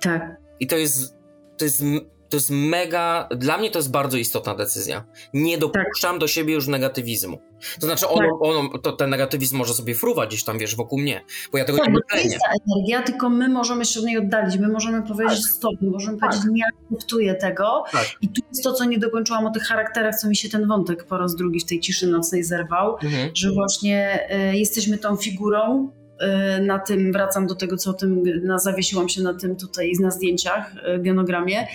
Tak. 0.00 0.36
I 0.60 0.66
to 0.66 0.76
jest, 0.76 1.14
to 1.58 1.64
jest, 1.64 1.84
to 2.28 2.36
jest 2.36 2.50
mega, 2.50 3.28
dla 3.36 3.58
mnie 3.58 3.70
to 3.70 3.78
jest 3.78 3.90
bardzo 3.90 4.16
istotna 4.16 4.54
decyzja. 4.54 5.04
Nie 5.34 5.58
dopuszczam 5.58 6.18
do 6.18 6.28
siebie 6.28 6.54
już 6.54 6.66
negatywizmu. 6.66 7.38
To 7.80 7.86
znaczy, 7.86 8.08
ono, 8.08 8.20
Tak. 8.28 8.30
ono, 8.40 8.78
to, 8.78 8.92
ten 8.92 9.10
negatywizm 9.10 9.56
może 9.56 9.74
sobie 9.74 9.94
fruwać 9.94 10.28
gdzieś 10.28 10.44
tam, 10.44 10.58
wiesz, 10.58 10.76
wokół 10.76 10.98
mnie, 11.00 11.24
bo 11.52 11.58
ja 11.58 11.64
tego 11.64 11.78
Tak, 11.78 11.88
nie 11.88 11.94
to 12.10 12.16
jest 12.16 12.36
ta 12.44 12.50
energia, 12.76 13.02
tylko 13.02 13.30
my 13.30 13.48
możemy 13.48 13.84
się 13.84 14.00
od 14.00 14.06
niej 14.06 14.18
oddalić, 14.18 14.58
my 14.58 14.68
możemy 14.68 15.02
powiedzieć 15.02 15.46
stop, 15.46 15.72
my 15.80 15.90
możemy 15.90 16.18
powiedzieć 16.18 16.42
nie 16.52 16.64
akceptuję 16.92 17.34
tego 17.34 17.84
Tak. 17.92 18.06
i 18.20 18.28
tu 18.28 18.42
jest 18.52 18.64
to, 18.64 18.72
co 18.72 18.84
nie 18.84 18.98
dokończyłam 18.98 19.46
o 19.46 19.50
tych 19.50 19.62
charakterach, 19.62 20.14
co 20.20 20.28
mi 20.28 20.36
się 20.36 20.48
ten 20.48 20.68
wątek 20.68 21.04
po 21.04 21.18
raz 21.18 21.36
drugi 21.36 21.60
w 21.60 21.64
tej 21.64 21.80
ciszy 21.80 22.06
nocnej 22.06 22.44
zerwał, 22.44 22.96
Mhm. 23.02 23.30
że 23.34 23.52
właśnie 23.52 24.28
y, 24.52 24.56
jesteśmy 24.58 24.98
tą 24.98 25.16
figurą, 25.16 25.90
na 26.66 26.78
tym, 26.78 27.12
wracam 27.12 27.46
do 27.46 27.54
tego, 27.54 27.76
co 27.76 27.90
o 27.90 27.92
tym, 27.92 28.22
na, 28.44 28.58
zawiesiłam 28.58 29.08
się 29.08 29.22
na 29.22 29.34
tym 29.34 29.56
tutaj 29.56 29.92
na 30.00 30.10
zdjęciach, 30.10 30.72
y, 30.94 30.98
bionogramie. 30.98 31.66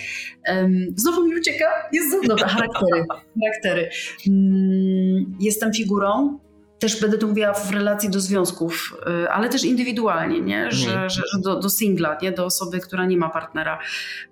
Ym, 0.48 0.86
znowu 0.96 1.26
mi 1.28 1.36
ucieka, 1.36 1.64
jest 1.92 2.26
dobra, 2.26 2.48
charaktery, 2.48 3.04
charaktery. 3.42 3.90
Mm, 4.28 5.36
jestem 5.40 5.72
figurą, 5.72 6.38
też 6.78 7.00
będę 7.00 7.18
tu 7.18 7.28
mówiła 7.28 7.52
w 7.54 7.70
relacji 7.70 8.10
do 8.10 8.20
związków, 8.20 8.96
y, 9.24 9.30
ale 9.30 9.48
też 9.48 9.64
indywidualnie, 9.64 10.40
nie? 10.40 10.72
Że, 10.72 10.90
Mhm. 10.90 11.10
że, 11.10 11.22
że 11.32 11.38
do, 11.44 11.60
do 11.60 11.68
singla, 11.70 12.18
nie? 12.22 12.32
do 12.32 12.44
osoby, 12.44 12.80
która 12.80 13.06
nie 13.06 13.16
ma 13.16 13.28
partnera, 13.30 13.78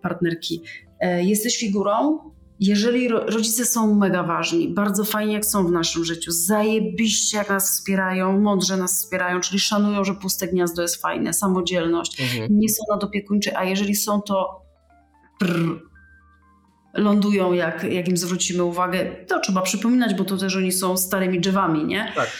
partnerki. 0.02 0.62
E, 1.00 1.24
Jesteś 1.24 1.58
figurą, 1.58 2.18
jeżeli 2.66 3.08
ro, 3.08 3.20
rodzice 3.26 3.64
są 3.64 3.94
mega 3.94 4.22
ważni, 4.22 4.68
bardzo 4.68 5.04
fajnie 5.04 5.32
jak 5.32 5.46
są 5.46 5.66
w 5.66 5.70
naszym 5.70 6.04
życiu, 6.04 6.30
zajebiście 6.32 7.36
jak 7.36 7.48
nas 7.48 7.70
wspierają, 7.70 8.40
mądrze 8.40 8.76
nas 8.76 8.98
wspierają, 9.02 9.40
czyli 9.40 9.58
szanują, 9.58 10.04
że 10.04 10.14
puste 10.14 10.48
gniazdo 10.48 10.82
jest 10.82 10.96
fajne, 11.02 11.32
samodzielność, 11.32 12.20
Mhm. 12.20 12.48
nie 12.60 12.68
są 12.68 12.82
nadopiekuńcze, 12.90 13.58
a 13.58 13.64
jeżeli 13.64 13.94
są, 13.94 14.22
to 14.22 14.62
prr, 15.40 15.80
lądują, 16.94 17.52
jak, 17.52 17.84
jak 17.84 18.08
im 18.08 18.16
zwrócimy 18.16 18.64
uwagę. 18.64 19.16
To 19.28 19.40
trzeba 19.40 19.62
przypominać, 19.62 20.14
bo 20.14 20.24
to 20.24 20.36
też 20.36 20.56
oni 20.56 20.72
są 20.72 20.96
starymi 20.96 21.40
drzewami, 21.40 21.84
nie? 21.84 22.12
Tak. 22.16 22.30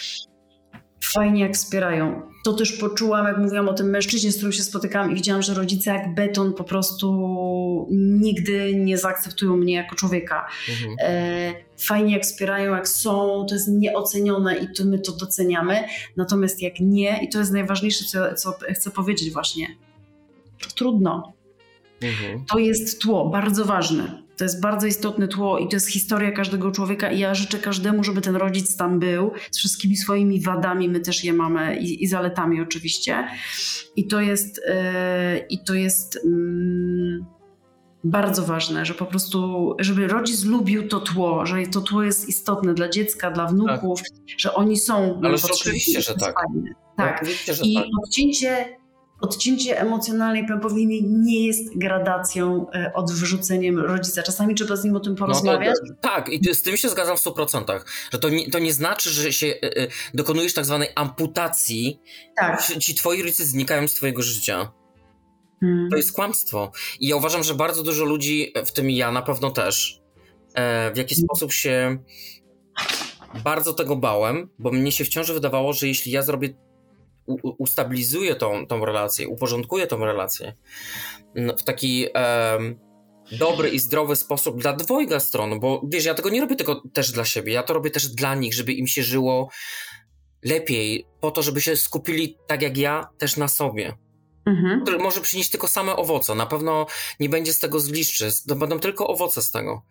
Fajnie 1.03 1.41
jak 1.41 1.55
wspierają. 1.55 2.23
To 2.45 2.53
też 2.53 2.73
poczułam, 2.73 3.27
jak 3.27 3.39
mówiłam 3.39 3.69
o 3.69 3.73
tym 3.73 3.91
mężczyźnie, 3.91 4.33
z 4.33 4.37
którym 4.37 4.53
się 4.53 4.63
spotykałam 4.63 5.13
i 5.13 5.15
widziałam, 5.15 5.43
że 5.43 5.55
rodzice 5.55 5.91
jak 5.91 6.15
beton 6.15 6.55
po 6.55 6.65
prostu 6.65 7.09
nigdy 7.91 8.75
nie 8.77 8.99
zaakceptują 8.99 9.57
mnie 9.57 9.75
jako 9.75 9.97
człowieka. 9.97 10.49
Mhm. 10.71 10.97
E, 11.01 11.53
fajnie 11.79 12.13
jak 12.13 12.23
wspierają, 12.23 12.75
jak 12.75 12.89
są, 12.89 13.47
to 13.49 13.55
jest 13.55 13.69
nieocenione 13.69 14.57
i 14.57 14.73
to 14.75 14.85
my 14.85 14.99
to 14.99 15.13
doceniamy. 15.13 15.85
Natomiast 16.17 16.63
jak 16.63 16.81
nie, 16.81 17.25
i 17.25 17.29
to 17.29 17.39
jest 17.39 17.53
najważniejsze, 17.53 18.05
co, 18.05 18.35
co 18.35 18.55
chcę 18.75 18.91
powiedzieć 18.91 19.31
właśnie, 19.31 19.67
to 20.63 20.71
trudno. 20.71 21.33
Mhm. 22.03 22.45
To 22.53 22.59
jest 22.59 23.03
tło, 23.03 23.29
bardzo 23.29 23.65
ważne. 23.65 24.22
To 24.43 24.47
jest 24.47 24.61
bardzo 24.61 24.87
istotne 24.87 25.29
tło 25.29 25.59
i 25.59 25.69
to 25.69 25.77
jest 25.77 25.89
historia 25.89 26.33
każdego 26.33 26.71
człowieka 26.71 27.11
i 27.11 27.19
ja 27.19 27.35
życzę 27.35 27.59
każdemu, 27.59 28.05
żeby 28.05 28.21
ten 28.21 28.37
rodzic 28.37 28.77
tam 28.77 28.99
był 28.99 29.31
z 29.51 29.59
wszystkimi 29.59 29.97
swoimi 29.97 30.41
wadami, 30.41 30.89
my 30.89 31.01
też 31.01 31.25
je 31.25 31.33
mamy 31.33 31.77
i, 31.77 32.05
i 32.05 32.07
zaletami 32.07 32.61
oczywiście. 32.61 33.29
I 33.97 34.07
to 34.07 34.21
jest, 34.21 34.57
yy, 34.57 35.39
i 35.51 35.65
to 35.65 35.75
jest 35.75 36.19
mm, 36.25 37.27
bardzo 38.05 38.43
ważne, 38.43 38.87
że 38.87 38.95
po 38.95 39.07
prostu, 39.07 39.71
żeby 39.79 40.09
rodzic 40.09 40.45
lubił 40.45 40.89
to 40.89 41.01
tło, 41.01 41.47
że 41.47 41.67
to 41.73 41.81
tło 41.81 42.03
jest 42.03 42.29
istotne 42.29 42.75
dla 42.75 42.89
dziecka, 42.89 43.31
dla 43.31 43.47
wnuków, 43.47 44.01
że 44.39 44.55
oni 44.55 44.77
są 44.77 45.21
potrzebni. 45.23 45.51
oczywiście, 45.55 46.01
że 46.01 46.15
tak. 46.15 46.35
Tak. 46.97 47.17
Oczywiście, 47.23 47.55
że 47.55 47.65
I 47.65 47.75
tak. 47.75 47.85
odcięcie, 48.05 48.77
odcięcie 49.23 49.81
emocjonalnej 49.81 50.47
pępowiny 50.47 50.95
nie 51.03 51.47
jest 51.47 51.79
gradacją 51.79 52.67
e, 52.75 52.93
od 52.95 53.13
wyrzuceniem 53.13 53.79
rodzica. 53.79 54.23
Czasami 54.23 54.55
trzeba 54.55 54.77
z 54.77 54.85
nim 54.85 54.97
o 54.97 55.01
tym 55.01 55.17
porozmawiać. 55.17 55.77
No 55.83 55.95
to, 55.95 56.01
tak, 56.01 56.29
i 56.29 56.55
z 56.55 56.63
tym 56.63 56.77
się 56.77 56.89
zgadzam 56.89 57.17
w 57.17 57.21
100%. 57.21 57.81
Że 58.13 58.19
to 58.19 58.29
nie, 58.29 58.51
to 58.51 58.59
nie 58.59 58.73
znaczy, 58.73 59.11
że 59.11 59.33
się 59.33 59.47
e, 59.47 59.77
e, 59.77 59.87
dokonujesz 60.15 60.55
tak 60.55 60.65
zwanej 60.65 60.89
amputacji, 60.95 62.01
tak. 62.37 62.63
ci- 62.79 62.95
twoi 62.95 63.23
rodzice 63.23 63.45
znikają 63.45 63.89
z 63.89 63.95
twojego 63.95 64.23
życia. 64.23 64.73
Mm. 65.63 65.91
To 65.91 65.97
jest 65.97 66.13
kłamstwo. 66.13 66.73
I 67.01 67.09
ja 67.09 67.17
uważam, 67.17 67.43
że 67.43 67.55
bardzo 67.55 67.83
dużo 67.83 68.05
ludzi, 68.05 68.53
w 68.67 68.73
tym 68.73 68.91
ja 68.91 69.13
na 69.13 69.23
pewno 69.23 69.51
też, 69.51 70.03
w 70.95 70.97
jakiś 70.97 71.19
sposób 71.19 71.53
się 71.53 71.99
bardzo 73.45 73.73
tego 73.73 73.97
bałem, 73.97 74.49
bo 74.59 74.71
mnie 74.71 74.93
się 74.93 75.05
wciąż 75.05 75.33
wydawało, 75.33 75.73
że 75.73 75.89
jeśli 75.89 76.13
ja 76.13 76.23
zrobię, 76.23 76.55
u, 77.27 77.35
u- 77.43 77.55
ustabilizuję 77.59 78.35
tą, 78.35 78.67
tą 78.67 78.85
relację, 78.85 79.29
uporządkuję 79.29 79.87
tą 79.87 80.05
relację 80.05 80.55
no, 81.35 81.57
w 81.57 81.63
taki 81.63 82.07
dobry 83.39 83.69
i 83.69 83.79
zdrowy 83.79 84.17
sposób 84.17 84.61
dla 84.61 84.73
dwojga 84.73 85.21
stron, 85.21 85.61
bo 85.61 85.83
wiesz, 85.89 86.05
ja 86.05 86.15
tego 86.15 86.29
nie 86.29 86.41
robię 86.41 86.57
tylko 86.57 86.83
też 86.93 87.13
dla 87.13 87.25
siebie, 87.25 87.53
ja 87.53 87.63
to 87.63 87.75
robię 87.75 87.91
też 87.91 88.09
dla 88.09 88.35
nich, 88.35 88.55
żeby 88.55 88.73
im 88.73 88.87
się 88.87 89.03
żyło 89.03 89.49
lepiej, 90.45 91.07
po 91.21 91.31
to, 91.31 91.43
żeby 91.43 91.61
się 91.61 91.77
skupili 91.77 92.39
tak 92.47 92.63
jak 92.63 92.77
ja 92.77 93.09
też 93.19 93.37
na 93.37 93.49
sobie 93.49 93.97
Mhm. 94.47 94.83
który 94.83 94.99
może 94.99 95.21
przynieść 95.21 95.51
tylko 95.51 95.69
same 95.69 95.97
owoce. 95.97 96.35
Na 96.35 96.47
pewno 96.47 96.87
nie 97.21 97.29
będzie 97.29 97.53
z 97.53 97.59
tego 97.59 97.81
zgliszczy, 97.81 98.29
to 98.49 98.57
będą 98.57 98.79
tylko 98.79 99.07
owoce 99.07 99.43
z 99.43 99.51
tego. 99.51 99.83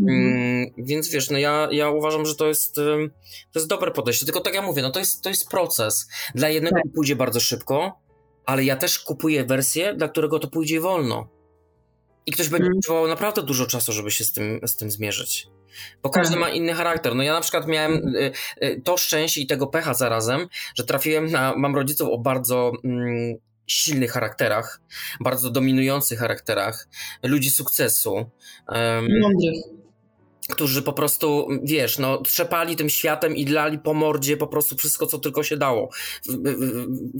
Mhm. 0.00 0.18
Mm, 0.18 0.70
więc 0.78 1.08
wiesz, 1.08 1.30
no 1.30 1.38
ja, 1.38 1.68
ja 1.70 1.90
uważam, 1.90 2.26
że 2.26 2.34
to 2.34 2.46
jest, 2.48 2.74
to 2.74 3.58
jest 3.58 3.68
dobre 3.68 3.90
podejście. 3.90 4.26
Tylko 4.26 4.40
tak 4.40 4.54
jak 4.54 4.64
mówię, 4.64 4.82
no 4.82 4.90
to 4.90 4.98
jest, 4.98 5.22
to 5.22 5.28
jest 5.28 5.48
proces. 5.48 6.08
Dla 6.34 6.48
jednego 6.48 6.76
to 6.76 6.88
pójdzie 6.94 7.16
bardzo 7.16 7.40
szybko, 7.40 8.00
ale 8.46 8.64
ja 8.64 8.76
też 8.76 8.98
kupuję 8.98 9.44
wersję, 9.44 9.94
dla 9.94 10.08
którego 10.08 10.38
to 10.38 10.48
pójdzie 10.48 10.80
wolno. 10.80 11.28
I 12.26 12.32
ktoś 12.32 12.48
będzie 12.48 12.70
potrzebował 12.70 13.08
naprawdę 13.08 13.42
dużo 13.42 13.66
czasu, 13.66 13.92
żeby 13.92 14.10
się 14.10 14.24
z 14.24 14.32
tym, 14.32 14.60
z 14.66 14.76
tym 14.76 14.90
zmierzyć. 14.90 15.48
Bo 16.02 16.10
każdy 16.10 16.34
Tak. 16.34 16.40
ma 16.40 16.48
inny 16.48 16.74
charakter. 16.74 17.14
No 17.14 17.22
ja 17.22 17.32
na 17.32 17.40
przykład 17.40 17.68
miałem 17.68 18.16
y, 18.16 18.32
y, 18.62 18.82
to 18.84 18.96
szczęście 18.96 19.40
i 19.40 19.46
tego 19.46 19.66
pecha 19.66 19.94
zarazem, 19.94 20.48
że 20.74 20.84
trafiłem 20.84 21.30
na, 21.30 21.54
mam 21.56 21.74
rodziców 21.74 22.08
o 22.12 22.18
bardzo 22.18 22.72
mm, 22.84 23.34
silnych 23.66 24.12
charakterach, 24.12 24.80
bardzo 25.20 25.50
dominujących 25.50 26.18
charakterach, 26.18 26.88
ludzi 27.22 27.50
sukcesu, 27.50 28.30
em, 28.68 29.08
Mądrych. 29.20 29.85
Którzy 30.48 30.82
po 30.82 30.92
prostu, 30.92 31.48
wiesz, 31.62 31.98
no, 31.98 32.22
trzepali 32.22 32.76
tym 32.76 32.88
światem 32.88 33.36
i 33.36 33.44
dlali 33.44 33.78
po 33.78 33.94
mordzie 33.94 34.36
po 34.36 34.46
prostu 34.46 34.76
wszystko, 34.76 35.06
co 35.06 35.18
tylko 35.18 35.42
się 35.42 35.56
dało. 35.56 35.90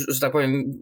Że 0.08 0.20
tak 0.20 0.32
powiem, 0.32 0.78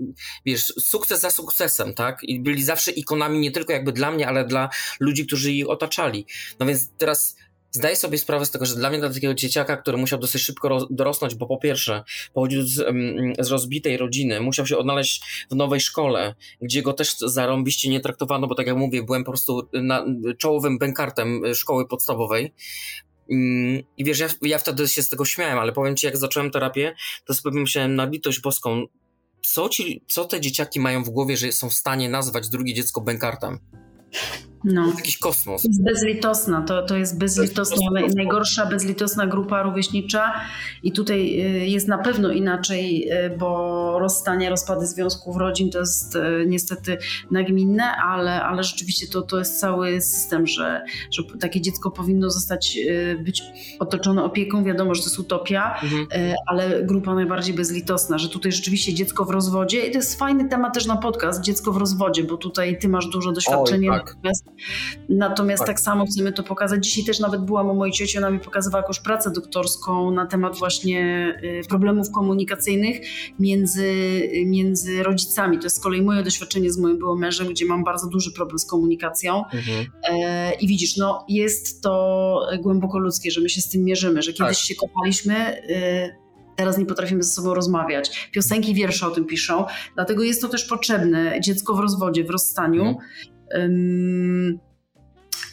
wiesz, 0.46 0.64
sukces 0.64 1.20
za 1.20 1.30
sukcesem, 1.30 1.94
tak? 1.94 2.18
I 2.22 2.40
byli 2.40 2.64
zawsze 2.64 2.90
ikonami 2.90 3.38
nie 3.38 3.50
tylko 3.50 3.72
jakby 3.72 3.92
dla 3.92 4.10
mnie, 4.10 4.28
ale 4.28 4.44
dla 4.44 4.68
ludzi, 5.00 5.26
którzy 5.26 5.52
ich 5.52 5.68
otaczali. 5.68 6.26
No 6.60 6.66
więc 6.66 6.90
teraz 6.98 7.36
zdaję 7.74 7.96
sobie 7.96 8.18
sprawę 8.18 8.46
z 8.46 8.50
tego, 8.50 8.66
że 8.66 8.74
dla 8.74 8.90
mnie, 8.90 8.98
dla 8.98 9.10
takiego 9.10 9.34
dzieciaka, 9.34 9.76
który 9.76 9.96
musiał 9.96 10.18
dosyć 10.18 10.42
szybko 10.42 10.86
dorosnąć, 10.90 11.34
bo 11.34 11.46
po 11.46 11.58
pierwsze 11.58 12.04
pochodził 12.34 12.62
z, 12.62 12.74
z 13.38 13.50
rozbitej 13.50 13.96
rodziny, 13.96 14.40
musiał 14.40 14.66
się 14.66 14.78
odnaleźć 14.78 15.46
w 15.50 15.54
nowej 15.54 15.80
szkole, 15.80 16.34
gdzie 16.62 16.82
go 16.82 16.92
też 16.92 17.18
zarąbiście 17.18 17.90
nie 17.90 18.00
traktowano, 18.00 18.46
bo 18.46 18.54
tak 18.54 18.66
jak 18.66 18.76
mówię, 18.76 19.02
byłem 19.02 19.24
po 19.24 19.30
prostu 19.30 19.68
na, 19.72 20.04
czołowym 20.38 20.78
bękartem 20.78 21.42
szkoły 21.54 21.88
podstawowej. 21.88 22.52
Mm, 23.30 23.82
I 23.96 24.04
wiesz, 24.04 24.18
ja, 24.18 24.28
ja 24.42 24.58
wtedy 24.58 24.88
się 24.88 25.02
z 25.02 25.08
tego 25.08 25.24
śmiałem, 25.24 25.58
ale 25.58 25.72
powiem 25.72 25.96
ci, 25.96 26.06
jak 26.06 26.16
zacząłem 26.16 26.50
terapię, 26.50 26.94
to 27.24 27.34
sobie 27.34 27.60
myślałem 27.60 27.94
na 27.94 28.04
litość 28.04 28.40
boską, 28.40 28.86
co, 29.42 29.68
ci, 29.68 30.02
co 30.08 30.24
te 30.24 30.40
dzieciaki 30.40 30.80
mają 30.80 31.04
w 31.04 31.10
głowie, 31.10 31.36
że 31.36 31.52
są 31.52 31.70
w 31.70 31.74
stanie 31.74 32.08
nazwać 32.08 32.48
drugie 32.48 32.74
dziecko 32.74 33.00
bękartem? 33.00 33.58
No. 34.64 34.86
Jakiś 34.96 35.18
kosmos. 35.18 35.62
To 35.62 35.68
jest 35.68 35.84
bezlitosna, 35.84 36.62
to, 36.62 36.82
to 36.82 36.96
jest 36.96 37.18
bezlitosna, 37.18 37.76
To 37.90 37.98
jest 37.98 38.16
najgorsza 38.16 38.66
bezlitosna 38.66 39.26
grupa 39.26 39.62
rówieśnicza 39.62 40.32
i 40.82 40.92
tutaj 40.92 41.46
y, 41.46 41.66
jest 41.66 41.88
na 41.88 41.98
pewno 41.98 42.30
inaczej, 42.30 43.08
y, 43.12 43.36
bo 43.38 43.98
rozstanie, 43.98 44.50
rozpady 44.50 44.86
związków 44.86 45.36
rodzin 45.36 45.70
to 45.70 45.78
jest 45.78 46.16
y, 46.16 46.44
niestety 46.46 46.98
nagminne, 47.30 47.96
ale, 47.96 48.42
ale 48.42 48.64
rzeczywiście 48.64 49.06
to, 49.06 49.22
to 49.22 49.38
jest 49.38 49.60
cały 49.60 50.00
system, 50.00 50.46
że, 50.46 50.84
że 51.10 51.22
takie 51.40 51.60
dziecko 51.60 51.90
powinno 51.90 52.30
zostać, 52.30 52.78
być 53.24 53.42
otoczone 53.78 54.24
opieką, 54.24 54.64
wiadomo, 54.64 54.94
że 54.94 55.02
to 55.02 55.06
jest 55.08 55.18
utopia, 55.18 55.74
Mhm. 55.82 56.06
ale 56.46 56.82
grupa 56.82 57.14
najbardziej 57.14 57.54
bezlitosna, 57.54 58.18
że 58.18 58.28
tutaj 58.28 58.52
rzeczywiście 58.52 58.94
dziecko 58.94 59.24
w 59.24 59.30
rozwodzie 59.30 59.86
i 59.86 59.90
to 59.90 59.98
jest 59.98 60.18
fajny 60.18 60.48
temat 60.48 60.74
też 60.74 60.86
na 60.86 60.96
podcast, 60.96 61.42
dziecko 61.42 61.72
w 61.72 61.76
rozwodzie, 61.76 62.24
bo 62.24 62.36
tutaj 62.36 62.78
ty 62.78 62.88
masz 62.88 63.06
dużo 63.06 63.32
doświadczenia, 63.32 63.92
Oj, 63.92 63.98
tak. 63.98 64.14
natomiast, 64.14 64.44
natomiast 65.08 65.60
Tak. 65.60 65.66
tak. 65.66 65.80
samo 65.80 66.06
chcemy 66.06 66.32
to 66.32 66.42
pokazać. 66.42 66.84
Dzisiaj 66.84 67.04
też 67.04 67.20
nawet 67.20 67.44
byłam 67.44 67.70
u 67.70 67.74
mojej 67.74 67.92
cioci, 67.92 68.18
ona 68.18 68.30
mi 68.30 68.40
pokazywała 68.40 68.82
jakąś 68.82 69.00
pracę 69.00 69.30
doktorską 69.30 70.10
na 70.10 70.26
temat 70.26 70.58
właśnie 70.58 71.28
y, 71.64 71.68
problemów 71.68 72.10
komunikacyjnych 72.10 73.00
między, 73.38 73.92
między 74.46 75.02
rodzicami. 75.02 75.58
To 75.58 75.64
jest 75.64 75.76
z 75.76 75.80
kolei 75.80 76.02
moje 76.02 76.22
doświadczenie 76.22 76.72
z 76.72 76.78
moim 76.78 76.98
byłym 76.98 77.18
mężem, 77.18 77.48
gdzie 77.48 77.66
mam 77.66 77.84
bardzo 77.84 78.08
duży 78.08 78.32
problem 78.32 78.58
z 78.58 78.66
komunikacją. 78.66 79.42
Mhm. 79.44 79.86
E, 80.08 80.52
I 80.54 80.66
widzisz, 80.68 80.96
no 80.96 81.24
jest 81.28 81.82
to 81.82 82.40
głęboko 82.62 82.98
ludzkie, 82.98 83.30
że 83.30 83.40
my 83.40 83.48
się 83.48 83.60
z 83.60 83.68
tym 83.68 83.84
mierzymy, 83.84 84.22
że 84.22 84.32
kiedyś 84.32 84.58
Tak. 84.58 84.66
się 84.66 84.74
kochaliśmy, 84.74 85.62
y, 85.70 86.24
teraz 86.56 86.78
nie 86.78 86.86
potrafimy 86.86 87.22
ze 87.22 87.32
sobą 87.32 87.54
rozmawiać. 87.54 88.28
Piosenki, 88.32 88.74
wiersze 88.74 89.06
o 89.06 89.10
tym 89.10 89.24
piszą, 89.24 89.64
dlatego 89.94 90.22
jest 90.22 90.40
to 90.42 90.48
też 90.48 90.64
potrzebne. 90.64 91.40
Dziecko 91.40 91.74
w 91.74 91.80
rozwodzie, 91.80 92.24
w 92.24 92.30
rozstaniu. 92.30 92.96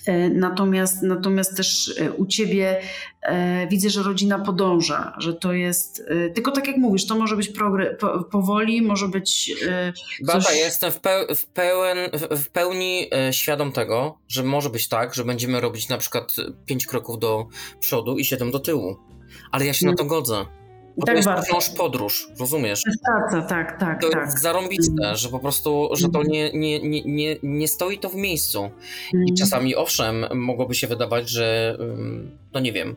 E, 0.07 0.30
Natomiast, 0.30 1.03
natomiast 1.03 1.57
też 1.57 1.93
e, 1.99 2.11
u 2.11 2.26
ciebie 2.26 2.81
e, 3.22 3.68
widzę, 3.68 3.89
że 3.89 4.03
rodzina 4.03 4.39
podąża, 4.39 5.13
że 5.18 5.34
to 5.34 5.53
jest. 5.53 6.03
e, 6.07 6.30
Tylko 6.30 6.51
tak 6.51 6.68
jak 6.68 6.77
mówisz, 6.77 7.07
to 7.07 7.15
może 7.15 7.35
być 7.35 7.49
progre- 7.51 7.95
po, 7.95 8.23
powoli, 8.23 8.81
może 8.81 9.07
być. 9.07 9.51
e, 9.68 9.93
Bata, 10.22 10.39
coś- 10.39 10.55
ja 10.55 10.65
jestem 10.65 10.91
w, 10.91 10.99
w, 11.35 11.45
pełen, 11.45 11.97
w, 12.31 12.49
pełni 12.49 13.09
świadom 13.31 13.72
tego, 13.72 14.18
że 14.27 14.43
może 14.43 14.69
być 14.69 14.88
tak, 14.88 15.13
że 15.15 15.23
będziemy 15.26 15.61
robić 15.61 15.89
na 15.89 15.97
przykład 15.97 16.35
pięć 16.65 16.85
kroków 16.85 17.19
do 17.19 17.47
przodu 17.80 18.18
i 18.18 18.26
siedem 18.26 18.51
do 18.51 18.59
tyłu. 18.59 18.97
Ale 19.51 19.65
ja 19.65 19.73
się 19.73 19.85
na 19.85 19.93
to 19.95 20.05
godzę. 20.05 20.45
Bo 20.97 21.05
Tak 21.05 21.13
to 21.15 21.18
jest 21.18 21.27
bardzo. 21.27 21.45
wciąż 21.45 21.69
podróż, 21.69 22.27
rozumiesz? 22.39 22.84
To 22.84 22.89
jest 22.89 23.03
praca, 23.03 23.47
tak, 23.47 23.80
tak, 23.80 24.01
To 24.01 24.09
tak. 24.09 24.26
jest 24.26 24.41
zarąbiste, 24.41 25.15
że 25.15 25.30
po 25.30 25.39
prostu, 25.39 25.89
że 25.93 26.09
to 26.09 26.19
Mhm. 26.19 26.27
nie, 26.27 26.51
nie, 26.53 26.80
nie, 26.80 27.01
nie, 27.05 27.35
nie 27.43 27.68
stoi 27.68 27.99
to 27.99 28.09
w 28.09 28.15
miejscu. 28.15 28.69
I 29.13 29.15
Mm. 29.15 29.35
czasami 29.35 29.76
owszem, 29.76 30.26
mogłoby 30.35 30.76
się 30.76 30.88
wydawać, 30.88 31.30
że 31.30 31.77
no 32.53 32.59
nie 32.59 32.73
wiem, 32.73 32.95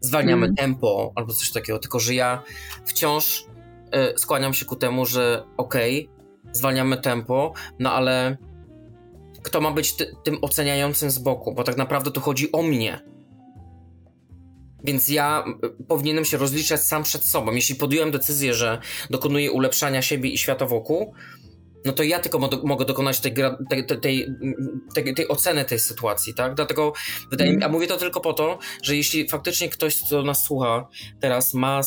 zwalniamy 0.00 0.44
Mm. 0.46 0.56
tempo 0.56 1.12
albo 1.14 1.32
coś 1.32 1.50
takiego, 1.52 1.78
tylko 1.78 2.00
że 2.00 2.14
ja 2.14 2.42
wciąż 2.84 3.40
y, 4.14 4.18
skłaniam 4.18 4.54
się 4.54 4.64
ku 4.64 4.76
temu, 4.76 5.06
że 5.06 5.44
okej, 5.56 6.08
zwalniamy 6.52 6.96
tempo, 6.96 7.52
no 7.78 7.92
ale 7.92 8.36
kto 9.42 9.60
ma 9.60 9.70
być 9.70 9.92
ty, 9.92 10.16
tym 10.24 10.38
oceniającym 10.42 11.10
z 11.10 11.18
boku, 11.18 11.54
bo 11.54 11.64
tak 11.64 11.76
naprawdę 11.76 12.10
tu 12.10 12.20
chodzi 12.20 12.52
o 12.52 12.62
mnie. 12.62 13.00
Więc 14.84 15.08
ja 15.08 15.44
powinienem 15.88 16.24
się 16.24 16.36
rozliczać 16.36 16.82
sam 16.82 17.02
przed 17.02 17.24
sobą. 17.24 17.52
Jeśli 17.52 17.74
podjąłem 17.74 18.10
decyzję, 18.10 18.54
że 18.54 18.78
dokonuję 19.10 19.52
ulepszania 19.52 20.02
siebie 20.02 20.30
i 20.30 20.38
świata 20.38 20.66
wokół, 20.66 21.14
no 21.84 21.92
to 21.92 22.02
ja 22.02 22.18
tylko 22.18 22.38
mo- 22.38 22.62
mogę 22.64 22.84
dokonać 22.84 23.20
tej, 23.20 23.34
tej, 23.70 23.86
tej, 23.86 25.14
tej, 25.14 25.28
oceny 25.28 25.64
tej 25.64 25.78
sytuacji, 25.78 26.34
tak? 26.34 26.54
Dlatego 26.54 26.92
wydaje 27.30 27.56
mi, 27.56 27.62
a 27.62 27.68
mówię 27.68 27.86
to 27.86 27.96
tylko 27.96 28.20
po 28.20 28.32
to, 28.32 28.58
że 28.82 28.96
jeśli 28.96 29.28
faktycznie 29.28 29.68
ktoś, 29.68 30.02
kto 30.02 30.22
nas 30.22 30.44
słucha 30.44 30.88
teraz 31.20 31.54
ma, 31.54 31.80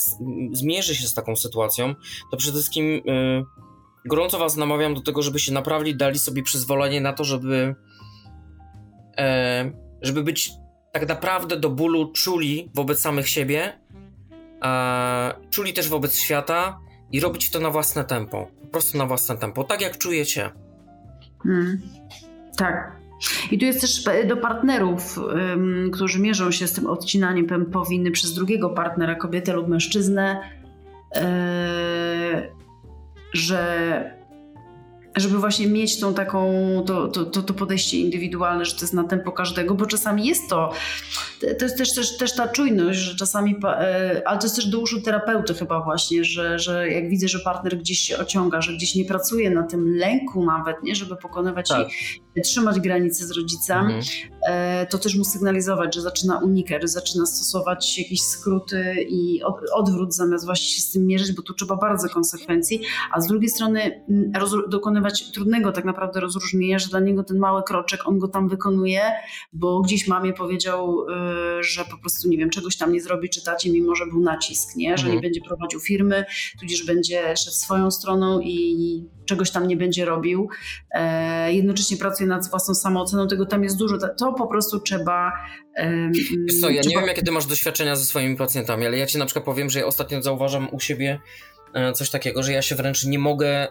zmierzy 0.51 0.95
się 0.95 1.07
z 1.07 1.13
taką 1.13 1.35
sytuacją, 1.35 1.95
to 2.31 2.37
przede 2.37 2.53
wszystkim 2.53 2.85
y, 2.85 3.45
gorąco 4.05 4.39
was 4.39 4.55
namawiam 4.55 4.93
do 4.93 5.01
tego, 5.01 5.21
żebyście 5.21 5.51
naprawdę 5.51 5.93
dali 5.93 6.19
sobie 6.19 6.43
przyzwolenie 6.43 7.01
na 7.01 7.13
to, 7.13 7.23
żeby 7.23 7.75
e, 9.17 9.71
żeby 10.01 10.23
być 10.23 10.51
tak 10.91 11.07
naprawdę 11.07 11.57
do 11.57 11.69
bólu 11.69 12.11
czuli 12.11 12.69
wobec 12.73 12.99
samych 12.99 13.29
siebie, 13.29 13.79
a 14.61 15.33
czuli 15.49 15.73
też 15.73 15.89
wobec 15.89 16.17
świata 16.19 16.79
i 17.11 17.19
robić 17.19 17.51
to 17.51 17.59
na 17.59 17.69
własne 17.69 18.03
tempo. 18.03 18.47
Po 18.61 18.67
prostu 18.67 18.97
na 18.97 19.05
własne 19.05 19.37
tempo, 19.37 19.63
tak 19.63 19.81
jak 19.81 19.97
czujecie. 19.97 20.51
Mm. 21.45 21.81
Tak. 22.57 22.97
I 23.51 23.57
tu 23.57 23.65
jest 23.65 23.81
też 23.81 24.03
do 24.27 24.37
partnerów, 24.37 25.17
ym, 25.17 25.91
którzy 25.93 26.19
mierzą 26.19 26.51
się 26.51 26.67
z 26.67 26.73
tym 26.73 26.87
odcinaniem 26.87 27.45
pępowiny 27.45 28.11
przez 28.11 28.33
drugiego 28.33 28.69
partnera, 28.69 29.15
kobietę 29.15 29.53
lub 29.53 29.67
mężczyznę, 29.67 30.41
yy, 31.15 31.21
że 33.33 34.16
żeby 35.19 35.37
właśnie 35.37 35.67
mieć 35.67 35.99
tą 35.99 36.13
taką, 36.13 36.53
to, 36.85 37.07
to, 37.07 37.25
to, 37.25 37.53
podejście 37.53 37.97
indywidualne, 37.97 38.65
że 38.65 38.75
to 38.75 38.81
jest 38.81 38.93
na 38.93 39.03
tempo 39.03 39.31
każdego, 39.31 39.75
bo 39.75 39.85
czasami 39.85 40.27
jest 40.27 40.49
to, 40.49 40.73
to 41.59 41.65
jest 41.65 41.77
też, 41.77 41.95
też, 41.95 42.17
też 42.17 42.35
ta 42.35 42.47
czujność, 42.47 42.99
że 42.99 43.15
czasami, 43.15 43.55
e, 43.63 44.21
ale 44.25 44.39
to 44.39 44.45
jest 44.45 44.55
też 44.55 44.65
do 44.65 44.79
uszu 44.79 45.01
terapeuty 45.01 45.53
chyba 45.53 45.83
właśnie, 45.83 46.23
że, 46.23 46.59
że 46.59 46.89
jak 46.89 47.09
widzę, 47.09 47.27
że 47.27 47.39
partner 47.39 47.77
gdzieś 47.77 47.99
się 47.99 48.17
ociąga, 48.17 48.61
że 48.61 48.73
gdzieś 48.73 48.95
nie 48.95 49.05
pracuje 49.05 49.49
na 49.49 49.63
tym 49.63 49.95
lęku 49.95 50.45
nawet, 50.45 50.83
nie, 50.83 50.95
żeby 50.95 51.15
pokonywać 51.15 51.69
Tak. 51.69 51.87
i 52.35 52.41
trzymać 52.41 52.79
granice 52.79 53.25
z 53.25 53.31
rodzicem, 53.31 53.77
Mhm. 53.77 54.03
E, 54.47 54.85
to 54.85 54.97
też 54.97 55.15
mu 55.15 55.23
sygnalizować, 55.23 55.95
że 55.95 56.01
zaczyna 56.01 56.39
unikać, 56.39 56.81
że 56.81 56.87
zaczyna 56.87 57.25
stosować 57.25 57.97
jakieś 57.97 58.21
skróty 58.21 58.95
i 59.09 59.43
od, 59.43 59.55
odwrót 59.73 60.15
zamiast 60.15 60.45
właśnie 60.45 60.67
się 60.67 60.81
z 60.81 60.91
tym 60.91 61.05
mierzyć, 61.05 61.31
bo 61.31 61.41
tu 61.41 61.53
trzeba 61.53 61.75
bardzo 61.75 62.09
konsekwencji, 62.09 62.81
a 63.11 63.21
z 63.21 63.27
drugiej 63.27 63.49
strony 63.49 64.05
mm, 64.09 64.31
dokonywać 64.69 65.31
trudnego 65.31 65.71
tak 65.71 65.85
naprawdę 65.85 66.19
rozróżnienia, 66.19 66.79
że 66.79 66.89
dla 66.89 66.99
niego 66.99 67.23
ten 67.23 67.37
mały 67.37 67.63
kroczek, 67.63 68.07
on 68.07 68.19
go 68.19 68.27
tam 68.27 68.49
wykonuje, 68.49 69.01
bo 69.53 69.81
gdzieś 69.81 70.07
mamie 70.07 70.33
powiedział, 70.33 71.05
y, 71.59 71.63
że 71.63 71.85
po 71.85 71.97
prostu 71.97 72.29
nie 72.29 72.37
wiem, 72.37 72.49
czegoś 72.49 72.77
tam 72.77 72.93
nie 72.93 73.01
zrobi, 73.01 73.29
czy 73.29 73.43
tacie, 73.43 73.71
mimo 73.71 73.95
że 73.95 74.05
był 74.05 74.19
nacisk, 74.19 74.75
nie? 74.75 74.97
że 74.97 75.03
Mhm. 75.03 75.15
nie 75.15 75.21
będzie 75.21 75.41
prowadził 75.41 75.79
firmy, 75.79 76.25
tudzież 76.59 76.85
będzie 76.85 77.37
szedł 77.37 77.55
swoją 77.55 77.91
stroną 77.91 78.39
i 78.39 79.16
czegoś 79.27 79.51
tam 79.51 79.67
nie 79.67 79.77
będzie 79.77 80.05
robił. 80.05 80.49
E, 80.91 81.53
jednocześnie 81.53 81.97
pracuje 81.97 82.29
nad 82.29 82.49
własną 82.49 82.75
samooceną, 82.75 83.27
tego 83.27 83.45
tam 83.45 83.63
jest 83.63 83.77
dużo. 83.77 83.97
To- 84.19 84.33
po 84.33 84.47
prostu 84.47 84.79
trzeba. 84.79 85.31
Wiesz 86.47 86.59
co, 86.61 86.69
ja 86.69 86.75
nie 86.75 86.81
trzeba- 86.81 86.99
wiem, 86.99 87.07
jakie 87.07 87.23
ty 87.23 87.31
masz 87.31 87.45
doświadczenia 87.45 87.95
ze 87.95 88.05
swoimi 88.05 88.35
pacjentami, 88.37 88.85
ale 88.85 88.97
ja 88.97 89.05
ci 89.05 89.17
na 89.17 89.25
przykład 89.25 89.45
powiem, 89.45 89.69
że 89.69 89.79
ja 89.79 89.85
ostatnio 89.85 90.21
zauważam 90.21 90.67
u 90.71 90.79
siebie 90.79 91.19
e, 91.73 91.93
coś 91.93 92.09
takiego, 92.09 92.43
że 92.43 92.51
ja 92.51 92.61
się 92.61 92.75
wręcz 92.75 93.05
nie 93.05 93.19
mogę, 93.19 93.67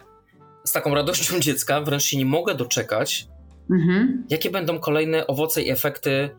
z 0.65 0.71
taką 0.71 0.95
radością 0.95 1.39
dziecka, 1.47 1.81
wręcz 1.81 2.03
się 2.03 2.17
nie 2.17 2.25
mogę 2.25 2.55
doczekać, 2.55 3.27
Mhm. 3.71 4.25
jakie 4.29 4.49
będą 4.51 4.79
kolejne 4.79 5.27
owoce 5.27 5.61
i 5.61 5.69
efekty 5.69 6.29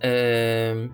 em, 0.00 0.92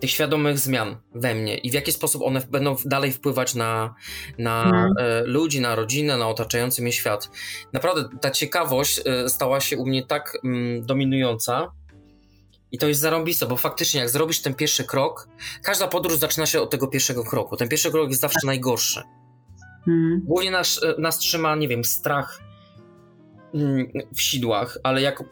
tych 0.00 0.10
świadomych 0.10 0.58
zmian 0.58 0.96
we 1.14 1.34
mnie 1.34 1.58
i 1.58 1.70
w 1.70 1.74
jaki 1.74 1.92
sposób 1.92 2.22
one 2.22 2.40
będą 2.40 2.76
dalej 2.84 3.12
wpływać 3.12 3.54
na, 3.54 3.94
na 4.38 4.64
Mhm. 4.64 4.92
e, 4.98 5.22
ludzi, 5.24 5.60
na 5.60 5.74
rodzinę, 5.74 6.16
na 6.16 6.28
otaczający 6.28 6.82
mnie 6.82 6.92
świat. 6.92 7.30
Naprawdę 7.72 8.18
ta 8.20 8.30
ciekawość 8.30 9.00
e, 9.04 9.28
stała 9.28 9.60
się 9.60 9.76
u 9.76 9.86
mnie 9.86 10.06
tak 10.06 10.38
mm, 10.44 10.86
dominująca 10.86 11.72
i 12.72 12.78
to 12.78 12.88
jest 12.88 13.00
zarąbiste, 13.00 13.46
bo 13.46 13.56
faktycznie 13.56 14.00
jak 14.00 14.10
zrobisz 14.10 14.42
ten 14.42 14.54
pierwszy 14.54 14.84
krok, 14.84 15.28
każda 15.62 15.88
podróż 15.88 16.18
zaczyna 16.18 16.46
się 16.46 16.60
od 16.60 16.70
tego 16.70 16.88
pierwszego 16.88 17.24
kroku. 17.24 17.56
Ten 17.56 17.68
pierwszy 17.68 17.90
krok 17.90 18.08
jest 18.08 18.20
zawsze 18.20 18.46
najgorszy. 18.46 19.02
Mhm. 19.78 20.20
Głównie 20.24 20.50
nas, 20.50 20.80
e, 20.82 21.00
nas 21.00 21.18
trzyma, 21.18 21.56
nie 21.56 21.68
wiem, 21.68 21.84
strach 21.84 22.40
mm, 23.54 23.86
w 24.14 24.22
sidłach, 24.22 24.78
ale 24.82 25.02
jak 25.02 25.24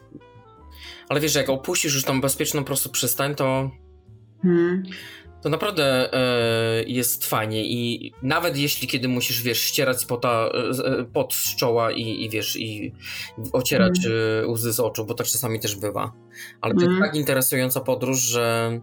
ale 1.09 1.19
wiesz, 1.19 1.35
jak 1.35 1.49
opuścisz 1.49 1.93
już 1.93 2.03
tą 2.03 2.21
bezpieczną, 2.21 2.63
prostą 2.63 2.89
przystań, 2.89 3.35
to 3.35 3.71
Mhm. 4.45 4.83
to 5.41 5.49
naprawdę 5.49 6.13
e, 6.13 6.83
jest 6.83 7.25
fajnie 7.25 7.65
i 7.65 8.11
nawet 8.23 8.57
jeśli 8.57 8.87
kiedy 8.87 9.07
musisz, 9.07 9.43
wiesz, 9.43 9.61
ścierać 9.61 10.05
pota, 10.05 10.49
e, 10.53 10.85
e, 10.85 11.03
pot 11.03 11.33
z 11.33 11.55
czoła 11.55 11.91
i, 11.91 12.23
i 12.23 12.29
wiesz, 12.29 12.55
i 12.55 12.93
ocierać 13.53 13.99
e, 14.05 14.47
łzy 14.47 14.73
z 14.73 14.79
oczu, 14.79 15.05
bo 15.05 15.13
tak 15.13 15.27
czasami 15.27 15.59
też 15.59 15.75
bywa. 15.75 16.13
Ale 16.61 16.73
to 16.73 16.81
Mhm. 16.81 16.91
jest 16.91 17.11
tak 17.11 17.19
interesująca 17.19 17.81
podróż, 17.81 18.19
że 18.19 18.79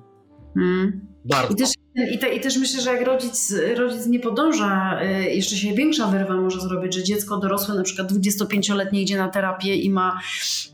Mm. 0.57 1.15
Bardzo. 1.25 1.55
I 1.55 1.57
też, 1.57 1.71
i, 2.13 2.19
te, 2.19 2.35
I 2.35 2.41
też 2.41 2.57
myślę, 2.57 2.81
że 2.81 2.93
jak 2.93 3.07
rodzic, 3.07 3.55
rodzic 3.77 4.07
nie 4.07 4.21
podąża, 4.21 5.01
y, 5.03 5.35
jeszcze 5.35 5.57
się 5.57 5.73
większa 5.75 6.07
wyrwa 6.07 6.35
może 6.37 6.61
zrobić, 6.61 6.95
że 6.95 7.03
dziecko 7.03 7.39
dorosłe, 7.39 7.75
na 7.75 7.83
przykład 7.83 8.13
25-letnie 8.13 9.03
idzie 9.03 9.17
na 9.17 9.29
terapię 9.29 9.77
i 9.77 9.91
ma 9.91 10.21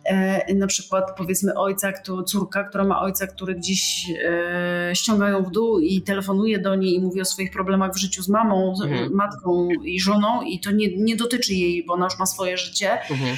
e, 0.04 0.54
na 0.54 0.66
przykład 0.66 1.04
powiedzmy 1.16 1.54
ojca, 1.54 1.92
kto, 1.92 2.22
córka, 2.22 2.64
która 2.64 2.84
ma 2.84 3.00
ojca, 3.00 3.26
który 3.26 3.54
gdzieś 3.54 4.04
e, 4.24 4.90
ściągają 4.94 5.42
w 5.44 5.50
dół 5.50 5.78
i 5.80 6.02
telefonuje 6.02 6.58
do 6.58 6.74
niej 6.74 6.94
i 6.94 7.00
mówi 7.00 7.20
o 7.20 7.24
swoich 7.24 7.50
problemach 7.50 7.94
w 7.94 7.98
życiu 7.98 8.22
z 8.22 8.28
mamą, 8.28 8.74
Mhm. 8.82 9.12
matką 9.14 9.68
i 9.84 10.00
żoną 10.00 10.42
i 10.42 10.60
to 10.60 10.70
nie, 10.70 10.96
nie 10.96 11.16
dotyczy 11.16 11.54
jej, 11.54 11.84
bo 11.86 11.94
ona 11.94 12.04
już 12.04 12.18
ma 12.18 12.26
swoje 12.26 12.56
życie 12.56 12.90
Mhm. 13.10 13.36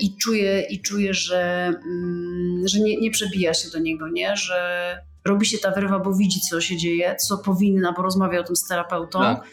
i 0.00 0.16
czuje, 0.16 0.60
i 0.60 0.80
czuje 0.82 1.14
że, 1.14 1.66
mm, 1.66 2.68
że 2.68 2.80
nie, 2.80 2.96
nie 3.00 3.10
przebija 3.10 3.54
się 3.54 3.70
do 3.70 3.78
niego, 3.78 4.08
nie? 4.08 4.36
że 4.36 5.11
robi 5.24 5.46
się 5.46 5.58
ta 5.58 5.70
wyrwa, 5.70 5.98
bo 5.98 6.14
widzi, 6.14 6.40
co 6.40 6.60
się 6.60 6.76
dzieje, 6.76 7.16
co 7.16 7.38
powinna, 7.38 7.92
bo 7.96 8.02
rozmawia 8.02 8.40
o 8.40 8.44
tym 8.44 8.56
z 8.56 8.68
terapeutą 8.68 9.18
Tak. 9.20 9.44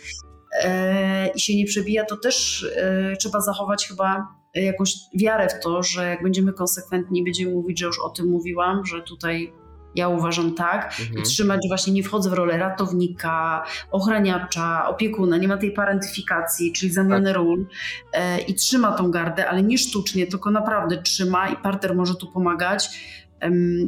e, 0.63 1.27
i 1.27 1.39
się 1.39 1.55
nie 1.55 1.65
przebija, 1.65 2.05
to 2.05 2.17
też 2.17 2.65
e, 2.75 3.15
trzeba 3.17 3.41
zachować 3.41 3.87
chyba 3.87 4.27
jakąś 4.55 4.93
wiarę 5.19 5.47
w 5.49 5.63
to, 5.63 5.83
że 5.83 6.09
jak 6.09 6.23
będziemy 6.23 6.53
konsekwentni, 6.53 7.23
będziemy 7.23 7.51
mówić, 7.51 7.79
że 7.79 7.85
już 7.85 7.99
o 7.99 8.09
tym 8.09 8.27
mówiłam, 8.27 8.85
że 8.85 9.01
tutaj 9.01 9.53
ja 9.95 10.07
uważam 10.07 10.55
tak, 10.55 10.99
i 10.99 11.03
Mhm. 11.03 11.25
trzymać 11.25 11.59
właśnie, 11.67 11.93
nie 11.93 12.03
wchodzę 12.03 12.29
w 12.29 12.33
rolę 12.33 12.57
ratownika, 12.57 13.63
ochraniacza, 13.91 14.87
opiekuna, 14.87 15.37
nie 15.37 15.47
ma 15.47 15.57
tej 15.57 15.71
parentyfikacji, 15.71 16.73
czyli 16.73 16.91
zamiany 16.91 17.33
ról 17.33 17.65
e, 18.13 18.39
i 18.41 18.55
trzyma 18.55 18.91
tą 18.91 19.11
gardę, 19.11 19.49
ale 19.49 19.63
nie 19.63 19.77
sztucznie, 19.77 20.27
tylko 20.27 20.51
naprawdę 20.51 21.01
trzyma 21.01 21.49
i 21.49 21.55
partner 21.55 21.95
może 21.95 22.15
tu 22.15 22.31
pomagać, 22.31 22.89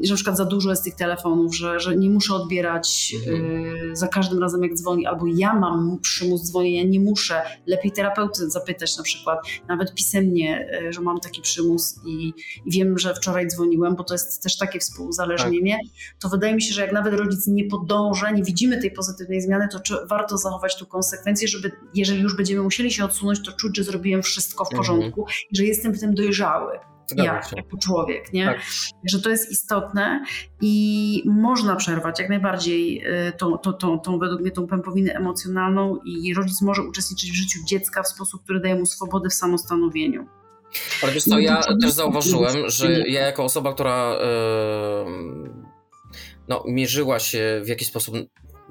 że 0.03 0.09
na 0.09 0.15
przykład 0.15 0.37
za 0.37 0.45
dużo 0.45 0.69
jest 0.69 0.83
tych 0.83 0.95
telefonów, 0.95 1.55
że, 1.55 1.79
że 1.79 1.95
nie 1.95 2.09
muszę 2.09 2.33
odbierać 2.33 3.15
e, 3.91 3.95
za 3.95 4.07
każdym 4.07 4.39
razem 4.39 4.63
jak 4.63 4.73
dzwoni, 4.73 5.05
albo 5.05 5.25
ja 5.35 5.53
mam 5.53 5.99
przymus 6.01 6.43
dzwonienia, 6.43 6.89
nie 6.89 6.99
muszę, 6.99 7.41
lepiej 7.67 7.91
terapeuty 7.91 8.49
zapytać 8.49 8.97
na 8.97 9.03
przykład, 9.03 9.39
nawet 9.67 9.93
pisemnie, 9.93 10.69
e, 10.87 10.93
że 10.93 11.01
mam 11.01 11.19
taki 11.19 11.41
przymus 11.41 11.99
i, 12.05 12.33
i 12.65 12.71
wiem, 12.71 12.97
że 12.99 13.15
wczoraj 13.15 13.47
dzwoniłem, 13.47 13.95
bo 13.95 14.03
to 14.03 14.13
jest 14.13 14.43
też 14.43 14.57
takie 14.57 14.79
współuzależnienie, 14.79 15.79
to 16.19 16.29
wydaje 16.29 16.55
mi 16.55 16.61
się, 16.61 16.73
że 16.73 16.81
jak 16.81 16.91
nawet 16.91 17.13
rodzic 17.13 17.47
nie 17.47 17.65
podąża, 17.65 18.31
nie 18.31 18.43
widzimy 18.43 18.81
tej 18.81 18.91
pozytywnej 18.91 19.41
zmiany, 19.41 19.67
to 19.71 19.79
czy, 19.79 19.95
warto 20.09 20.37
zachować 20.37 20.77
tu 20.77 20.85
konsekwencje, 20.85 21.47
żeby 21.47 21.71
jeżeli 21.93 22.21
już 22.21 22.35
będziemy 22.37 22.61
musieli 22.63 22.91
się 22.91 23.05
odsunąć, 23.05 23.45
to 23.45 23.51
czuć, 23.51 23.77
że 23.77 23.83
zrobiłem 23.83 24.21
wszystko 24.21 24.65
w 24.65 24.71
Mhm. 24.73 24.77
porządku 24.77 25.25
i 25.51 25.57
że 25.57 25.63
jestem 25.65 25.93
w 25.93 25.99
tym 25.99 26.15
dojrzały. 26.15 26.79
Ja, 27.15 27.41
jako 27.55 27.77
człowiek, 27.77 28.33
nie? 28.33 28.45
Tak. 28.45 28.61
Że 29.03 29.21
to 29.21 29.29
jest 29.29 29.51
istotne 29.51 30.25
i 30.61 31.23
można 31.25 31.75
przerwać 31.75 32.19
jak 32.19 32.29
najbardziej 32.29 33.07
y, 33.27 33.31
tą, 33.37 33.57
tą, 33.57 33.73
tą, 33.73 33.99
tą 33.99 34.19
według 34.19 34.41
mnie 34.41 34.51
tą 34.51 34.67
pępowinę 34.67 35.13
emocjonalną 35.13 35.97
i 36.05 36.33
rodzic 36.33 36.61
może 36.61 36.81
uczestniczyć 36.83 37.31
w 37.31 37.35
życiu 37.35 37.59
dziecka 37.67 38.03
w 38.03 38.07
sposób, 38.07 38.43
który 38.43 38.59
daje 38.59 38.75
mu 38.75 38.85
swobodę 38.85 39.29
w 39.29 39.33
samostanowieniu. 39.33 40.27
Ale 41.03 41.11
wiesz 41.11 41.23
co, 41.23 41.39
ja 41.39 41.61
też 41.81 41.91
zauważyłem, 41.91 42.69
że 42.69 43.09
ja 43.09 43.21
jako 43.21 43.43
osoba, 43.43 43.73
która 43.73 44.15
em, 44.15 45.65
no, 46.47 46.63
mierzyła 46.67 47.19
się 47.19 47.61
w 47.65 47.67
jakiś 47.67 47.87
sposób, 47.87 48.15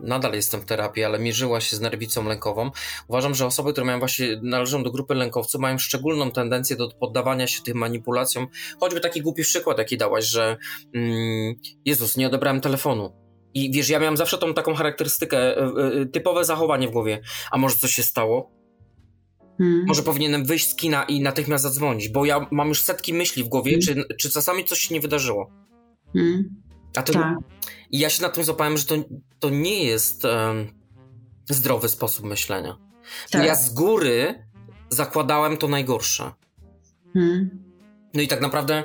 nadal 0.03 0.33
jestem 0.33 0.61
w 0.61 0.65
terapii, 0.65 1.05
ale 1.05 1.19
mierzyła 1.19 1.61
się 1.61 1.77
z 1.77 1.81
nerwicą 1.81 2.25
lękową, 2.29 2.71
uważam, 3.09 3.35
że 3.35 3.47
osoby, 3.47 3.73
które 3.73 3.87
mają 3.87 3.99
właśnie, 3.99 4.41
należą 4.43 4.83
do 4.83 4.91
grupy 4.91 5.15
lękowców, 5.15 5.61
mają 5.61 5.79
szczególną 5.79 6.31
tendencję 6.31 6.77
do 6.77 6.89
poddawania 6.89 7.47
się 7.47 7.63
tym 7.63 7.79
manipulacjom. 7.79 8.47
Choćby 8.81 9.01
taki 9.01 9.23
głupi 9.23 9.43
przykład, 9.43 9.79
jaki 9.79 9.97
dałaś, 9.97 10.25
że 10.25 10.57
mm, 10.95 11.55
Jezus, 11.85 12.17
nie 12.17 12.27
odebrałem 12.27 12.61
telefonu. 12.61 13.13
I 13.55 13.71
wiesz, 13.73 13.89
ja 13.89 13.99
miałem 13.99 14.17
zawsze 14.17 14.39
tą 14.39 14.55
taką 14.55 14.75
charakterystykę, 14.75 15.39
e, 15.39 15.65
e, 16.03 16.07
typowe 16.07 16.45
zachowanie 16.45 16.89
w 16.89 16.91
głowie. 16.91 17.21
A 17.51 17.59
może 17.59 17.77
coś 17.77 17.93
się 17.93 18.03
stało? 18.03 18.51
Hmm. 19.59 19.85
Może 19.87 20.03
powinienem 20.03 20.45
wyjść 20.45 20.71
z 20.71 20.75
kina 20.75 21.05
i 21.05 21.21
natychmiast 21.21 21.65
zadzwonić, 21.65 22.09
bo 22.09 22.25
ja 22.25 22.47
mam 22.51 22.69
już 22.69 22.83
setki 22.83 23.15
myśli 23.15 23.45
w 23.45 23.49
głowie, 23.49 23.73
Mm. 23.73 23.81
czy, 23.81 24.17
czy 24.17 24.31
czasami 24.31 24.65
coś 24.65 24.79
się 24.79 24.95
nie 24.95 25.01
wydarzyło. 25.01 25.51
Hmm. 26.13 26.63
A 26.97 27.03
to, 27.03 27.12
Tak. 27.12 27.39
I 27.91 27.99
ja 27.99 28.11
się 28.11 28.23
na 28.23 28.29
tym 28.29 28.45
złapałem, 28.45 28.79
że 28.79 28.85
to, 28.85 28.95
to 29.39 29.51
nie 29.51 29.85
jest 29.85 30.25
em, 30.25 30.73
zdrowy 31.49 31.89
sposób 31.89 32.25
myślenia. 32.25 32.77
Bo 33.33 33.39
Tak. 33.39 33.47
Ja 33.47 33.55
z 33.55 33.75
góry 33.75 34.47
zakładałem 34.89 35.57
to 35.57 35.69
najgorsze. 35.69 36.33
Hmm. 37.15 37.51
No 38.15 38.23
i 38.23 38.29
tak 38.29 38.41
naprawdę 38.41 38.85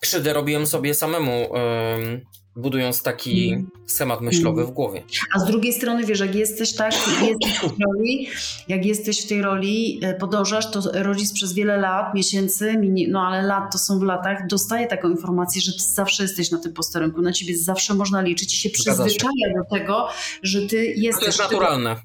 krzywdę 0.00 0.32
robiłem 0.32 0.66
sobie 0.66 0.94
samemu, 0.94 1.56
em, 1.56 2.20
budując 2.56 3.02
taki 3.02 3.48
Mm. 3.52 3.70
schemat 3.86 4.20
myślowy 4.20 4.64
w 4.64 4.70
głowie. 4.70 5.02
A 5.34 5.38
z 5.38 5.44
drugiej 5.46 5.72
strony, 5.72 6.04
wiesz, 6.04 6.20
jak 6.20 6.34
jesteś 6.34 6.74
tak, 6.74 6.92
jesteś 6.92 7.56
w 7.58 7.60
tej 7.60 7.86
roli, 7.86 8.28
jak 8.68 8.84
jesteś 8.84 9.24
w 9.24 9.28
tej 9.28 9.42
roli, 9.42 10.00
e, 10.02 10.14
podążasz, 10.14 10.70
to 10.70 10.80
rodzic 11.02 11.32
przez 11.32 11.52
wiele 11.52 11.76
lat, 11.76 12.14
miesięcy, 12.14 12.74
mini- 12.78 13.08
no 13.08 13.20
ale 13.20 13.42
lat 13.42 13.72
to 13.72 13.78
są 13.78 13.98
w 13.98 14.02
latach, 14.02 14.46
dostaje 14.46 14.86
taką 14.86 15.10
informację, 15.10 15.60
że 15.62 15.72
ty 15.72 15.82
zawsze 15.94 16.22
jesteś 16.22 16.50
na 16.50 16.58
tym 16.58 16.72
posterunku, 16.72 17.22
na 17.22 17.32
ciebie 17.32 17.56
zawsze 17.58 17.94
można 17.94 18.20
liczyć 18.22 18.54
i 18.54 18.56
się 18.56 18.70
przyzwyczaja 18.70 19.46
do 19.56 19.76
tego, 19.78 20.08
że 20.42 20.62
ty 20.66 20.84
jesteś. 20.86 21.20
To 21.20 21.26
jest 21.26 21.38
ty- 21.38 21.42
naturalne. 21.44 21.96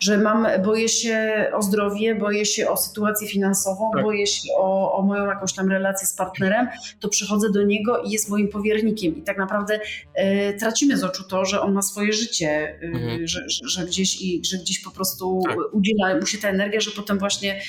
Że 0.00 0.18
mam, 0.18 0.46
boję 0.64 0.88
się 0.88 1.46
o 1.54 1.62
zdrowie, 1.62 2.14
boję 2.14 2.46
się 2.46 2.68
o 2.68 2.76
sytuację 2.76 3.28
finansową, 3.28 3.90
Tak. 3.94 4.02
boję 4.02 4.26
się 4.26 4.48
o, 4.56 4.92
o 4.98 5.02
moją 5.02 5.26
jakąś 5.26 5.52
tam 5.52 5.70
relację 5.70 6.06
z 6.08 6.14
partnerem, 6.14 6.68
to 7.00 7.08
przychodzę 7.08 7.50
do 7.50 7.62
niego 7.62 8.02
i 8.02 8.10
jest 8.10 8.28
moim 8.28 8.48
powiernikiem. 8.48 9.16
I 9.16 9.22
tak 9.22 9.38
naprawdę 9.38 9.80
e, 10.14 10.52
tracimy 10.52 10.96
z 10.96 11.04
oczu 11.04 11.24
to, 11.24 11.44
że 11.44 11.60
on 11.60 11.72
ma 11.72 11.82
swoje 11.82 12.12
życie, 12.12 12.48
e, 12.82 12.86
Mhm. 12.94 13.26
że, 13.26 13.40
że, 13.48 13.68
że, 13.68 13.86
gdzieś 13.86 14.20
i, 14.22 14.42
że 14.44 14.56
gdzieś 14.58 14.78
po 14.80 14.90
prostu 14.90 15.42
Tak. 15.48 15.56
udziela 15.72 16.16
mu 16.20 16.26
się 16.26 16.38
ta 16.38 16.48
energia, 16.48 16.80
że 16.80 16.90
potem 16.90 17.18
właśnie 17.18 17.60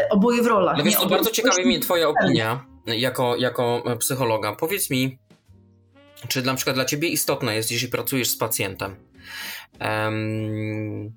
e, 0.00 0.08
oboje 0.08 0.42
w 0.42 0.46
rolach. 0.46 0.74
Ale 0.74 0.84
wiesz 0.84 0.96
Oboje- 0.96 1.08
bardzo 1.10 1.30
ciekawi 1.30 1.66
mnie 1.66 1.80
twoja 1.80 2.08
opinia 2.08 2.64
jako, 2.86 3.36
jako 3.36 3.82
e, 3.92 3.96
psychologa. 3.96 4.52
Powiedz 4.56 4.90
mi, 4.90 5.18
czy 6.28 6.42
na 6.42 6.54
przykład 6.54 6.76
dla 6.76 6.84
ciebie 6.84 7.08
istotne 7.08 7.54
jest, 7.54 7.72
jeśli 7.72 7.88
pracujesz 7.88 8.28
z 8.30 8.36
pacjentem, 8.36 8.96
em, 9.78 11.12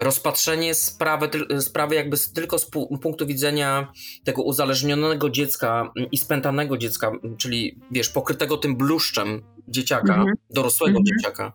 rozpatrzenie 0.00 0.74
sprawy, 0.74 1.28
sprawy 1.60 1.94
jakby 1.94 2.16
tylko 2.34 2.58
z 2.58 2.70
pu- 2.70 2.98
punktu 2.98 3.26
widzenia 3.26 3.92
tego 4.24 4.42
uzależnionego 4.42 5.30
dziecka 5.30 5.92
i 6.12 6.18
spętanego 6.18 6.78
dziecka, 6.78 7.12
czyli 7.38 7.78
wiesz, 7.90 8.08
pokrytego 8.08 8.56
tym 8.56 8.76
bluszczem 8.76 9.42
dzieciaka, 9.68 10.14
Mhm. 10.14 10.34
dorosłego 10.50 10.98
Mhm. 10.98 11.04
dzieciaka, 11.06 11.52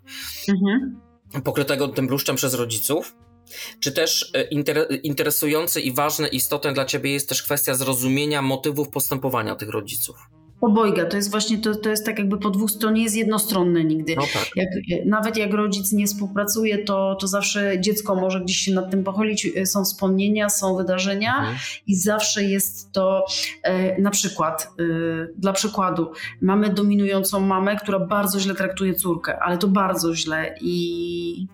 Mhm. 0.50 1.00
pokrytego 1.44 1.88
tym 1.88 2.08
bluszczem 2.08 2.36
przez 2.36 2.54
rodziców, 2.54 3.16
czy 3.80 3.92
też 3.92 4.32
e, 4.34 4.44
inter, 4.44 4.88
interesujące 5.04 5.82
i 5.82 5.94
ważne, 5.94 6.28
istotne 6.28 6.74
dla 6.74 6.86
ciebie 6.86 7.12
jest 7.12 7.30
też 7.30 7.44
kwestia 7.44 7.76
zrozumienia 7.76 8.42
motywów 8.42 8.90
postępowania 8.90 9.56
tych 9.56 9.70
rodziców? 9.70 10.16
Obojga, 10.66 11.06
to 11.06 11.18
jest 11.18 11.32
właśnie, 11.32 11.58
to, 11.58 11.76
to 11.76 11.90
jest 11.90 12.06
tak 12.06 12.20
jakby 12.20 12.38
po 12.38 12.50
dwóch 12.50 12.72
stron, 12.72 12.94
nie 12.94 13.04
jest 13.04 13.16
jednostronne 13.16 13.84
nigdy. 13.84 14.16
No 14.16 14.22
tak. 14.22 14.50
Jak, 14.56 14.70
nawet 15.06 15.38
jak 15.38 15.54
rodzic 15.54 15.92
nie 15.92 16.08
współpracuje, 16.08 16.78
to, 16.78 17.18
to 17.22 17.28
zawsze 17.28 17.82
dziecko 17.82 18.16
może 18.16 18.42
gdzieś 18.42 18.58
się 18.58 18.74
nad 18.74 18.92
tym 18.92 19.04
pochylić. 19.04 19.48
Są 19.66 19.84
wspomnienia, 19.84 20.50
są 20.50 20.76
wydarzenia 20.76 21.36
Mhm. 21.38 21.58
i 21.88 21.96
zawsze 21.96 22.44
jest 22.44 22.92
to 22.92 23.26
e, 23.64 24.02
na 24.02 24.10
przykład, 24.10 24.74
e, 24.80 25.28
dla 25.38 25.54
przykładu, 25.54 26.12
mamy 26.42 26.70
dominującą 26.70 27.40
mamę, 27.40 27.76
która 27.76 28.00
bardzo 28.00 28.40
źle 28.40 28.56
traktuje 28.56 28.94
córkę, 28.94 29.40
ale 29.40 29.58
to 29.58 29.68
bardzo 29.68 30.16
źle 30.16 30.56
i, 30.62 31.48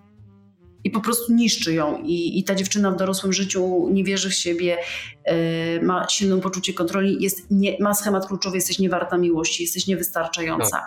i 0.84 0.90
po 0.90 1.00
prostu 1.00 1.32
niszczy 1.34 1.74
ją. 1.74 2.02
I, 2.02 2.38
I 2.38 2.44
ta 2.44 2.54
dziewczyna 2.54 2.90
w 2.90 2.96
dorosłym 2.96 3.32
życiu 3.32 3.88
nie 3.92 4.04
wierzy 4.04 4.30
w 4.30 4.34
siebie, 4.34 4.78
e, 5.24 5.82
ma 5.82 6.08
silne 6.08 6.40
poczucie 6.40 6.72
kontroli, 6.74 7.16
jest 7.22 7.46
nie, 7.50 7.76
ma 7.80 7.94
schemat 7.94 8.26
kluczowy, 8.26 8.56
jesteś 8.56 8.78
niewarta 8.78 9.18
miłości, 9.18 9.62
jesteś 9.62 9.86
niewystarczająca. 9.86 10.84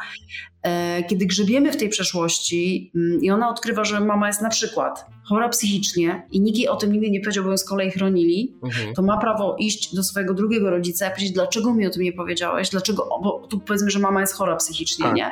E, 0.63 1.03
Kiedy 1.03 1.25
grzebiemy 1.25 1.71
w 1.71 1.77
tej 1.77 1.89
przeszłości 1.89 2.91
mm, 2.95 3.21
i 3.23 3.31
ona 3.31 3.49
odkrywa, 3.49 3.83
że 3.83 3.99
mama 3.99 4.27
jest 4.27 4.41
na 4.41 4.49
przykład 4.49 5.05
chora 5.23 5.49
psychicznie 5.49 6.27
i 6.31 6.41
nikt 6.41 6.57
jej 6.57 6.67
o 6.67 6.75
tym 6.75 6.91
nigdy 6.91 7.09
nie 7.11 7.19
powiedział, 7.21 7.43
bo 7.43 7.51
ją 7.51 7.57
z 7.57 7.65
kolei 7.65 7.91
chronili, 7.91 8.53
Mhm. 8.63 8.93
to 8.93 9.01
ma 9.01 9.17
prawo 9.17 9.55
iść 9.59 9.95
do 9.95 10.03
swojego 10.03 10.33
drugiego 10.33 10.69
rodzica 10.69 11.07
i 11.07 11.09
powiedzieć, 11.09 11.31
dlaczego 11.31 11.73
mi 11.73 11.87
o 11.87 11.89
tym 11.89 12.01
nie 12.03 12.13
powiedziałeś, 12.13 12.69
dlaczego, 12.69 13.09
bo 13.23 13.47
tu 13.49 13.59
powiedzmy, 13.59 13.89
że 13.91 13.99
mama 13.99 14.21
jest 14.21 14.33
chora 14.33 14.55
psychicznie, 14.55 15.05
Tak. 15.05 15.13
nie? 15.15 15.31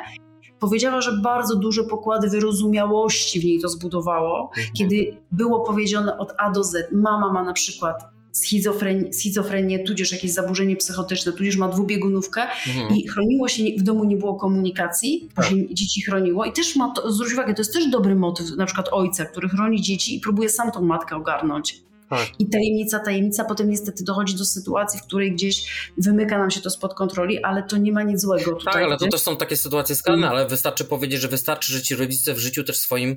Powiedziała, 0.64 1.00
że 1.00 1.12
bardzo 1.22 1.56
duże 1.56 1.84
pokłady 1.84 2.28
wyrozumiałości 2.30 3.40
w 3.40 3.44
niej 3.44 3.60
to 3.60 3.68
zbudowało, 3.68 4.50
Mhm. 4.56 4.66
kiedy 4.74 5.16
było 5.32 5.60
powiedziane 5.60 6.18
od 6.18 6.32
A 6.38 6.50
do 6.50 6.64
Z, 6.64 6.92
mama 6.92 7.32
ma 7.32 7.44
na 7.44 7.52
przykład 7.52 8.02
schizofrenię, 8.32 9.12
schizofrenię 9.12 9.78
tudzież 9.78 10.12
jakieś 10.12 10.32
zaburzenie 10.32 10.76
psychotyczne, 10.76 11.32
tudzież 11.32 11.56
ma 11.56 11.68
dwubiegunówkę 11.68 12.42
Mhm. 12.42 12.96
i 12.96 13.08
chroniło 13.08 13.48
się, 13.48 13.62
w 13.78 13.82
domu 13.82 14.04
nie 14.04 14.16
było 14.16 14.34
komunikacji, 14.34 15.28
bo 15.36 15.42
Tak. 15.42 15.52
dzieci 15.70 16.02
chroniło 16.02 16.44
i 16.44 16.52
też 16.52 16.76
ma 16.76 16.90
to, 16.94 17.12
zwróć 17.12 17.32
uwagę, 17.32 17.54
to 17.54 17.60
jest 17.60 17.72
też 17.72 17.90
dobry 17.90 18.14
motyw 18.14 18.56
na 18.56 18.66
przykład 18.66 18.88
ojca, 18.92 19.24
który 19.24 19.48
chroni 19.48 19.80
dzieci 19.82 20.16
i 20.16 20.20
próbuje 20.20 20.48
sam 20.48 20.72
tą 20.72 20.82
matkę 20.82 21.16
ogarnąć. 21.16 21.80
Tak. 22.10 22.28
I 22.38 22.46
tajemnica, 22.46 22.98
tajemnica, 22.98 23.44
potem 23.44 23.70
niestety 23.70 24.04
dochodzi 24.04 24.36
do 24.36 24.44
sytuacji, 24.44 25.00
w 25.00 25.02
której 25.02 25.32
gdzieś 25.32 25.90
wymyka 25.98 26.38
nam 26.38 26.50
się 26.50 26.60
to 26.60 26.70
spod 26.70 26.94
kontroli, 26.94 27.42
ale 27.42 27.62
to 27.62 27.76
nie 27.76 27.92
ma 27.92 28.02
nic 28.02 28.20
złego 28.20 28.52
tutaj. 28.52 28.74
Tak, 28.74 28.82
ale 28.82 28.96
to 28.96 29.08
też 29.08 29.20
są 29.20 29.36
takie 29.36 29.56
sytuacje 29.56 29.96
skalne, 29.96 30.28
ale 30.28 30.46
wystarczy 30.48 30.84
powiedzieć, 30.84 31.20
że 31.20 31.28
wystarczy, 31.28 31.72
że 31.72 31.82
ci 31.82 31.94
rodzice 31.94 32.34
w 32.34 32.38
życiu 32.38 32.64
też 32.64 32.76
swoim, 32.76 33.16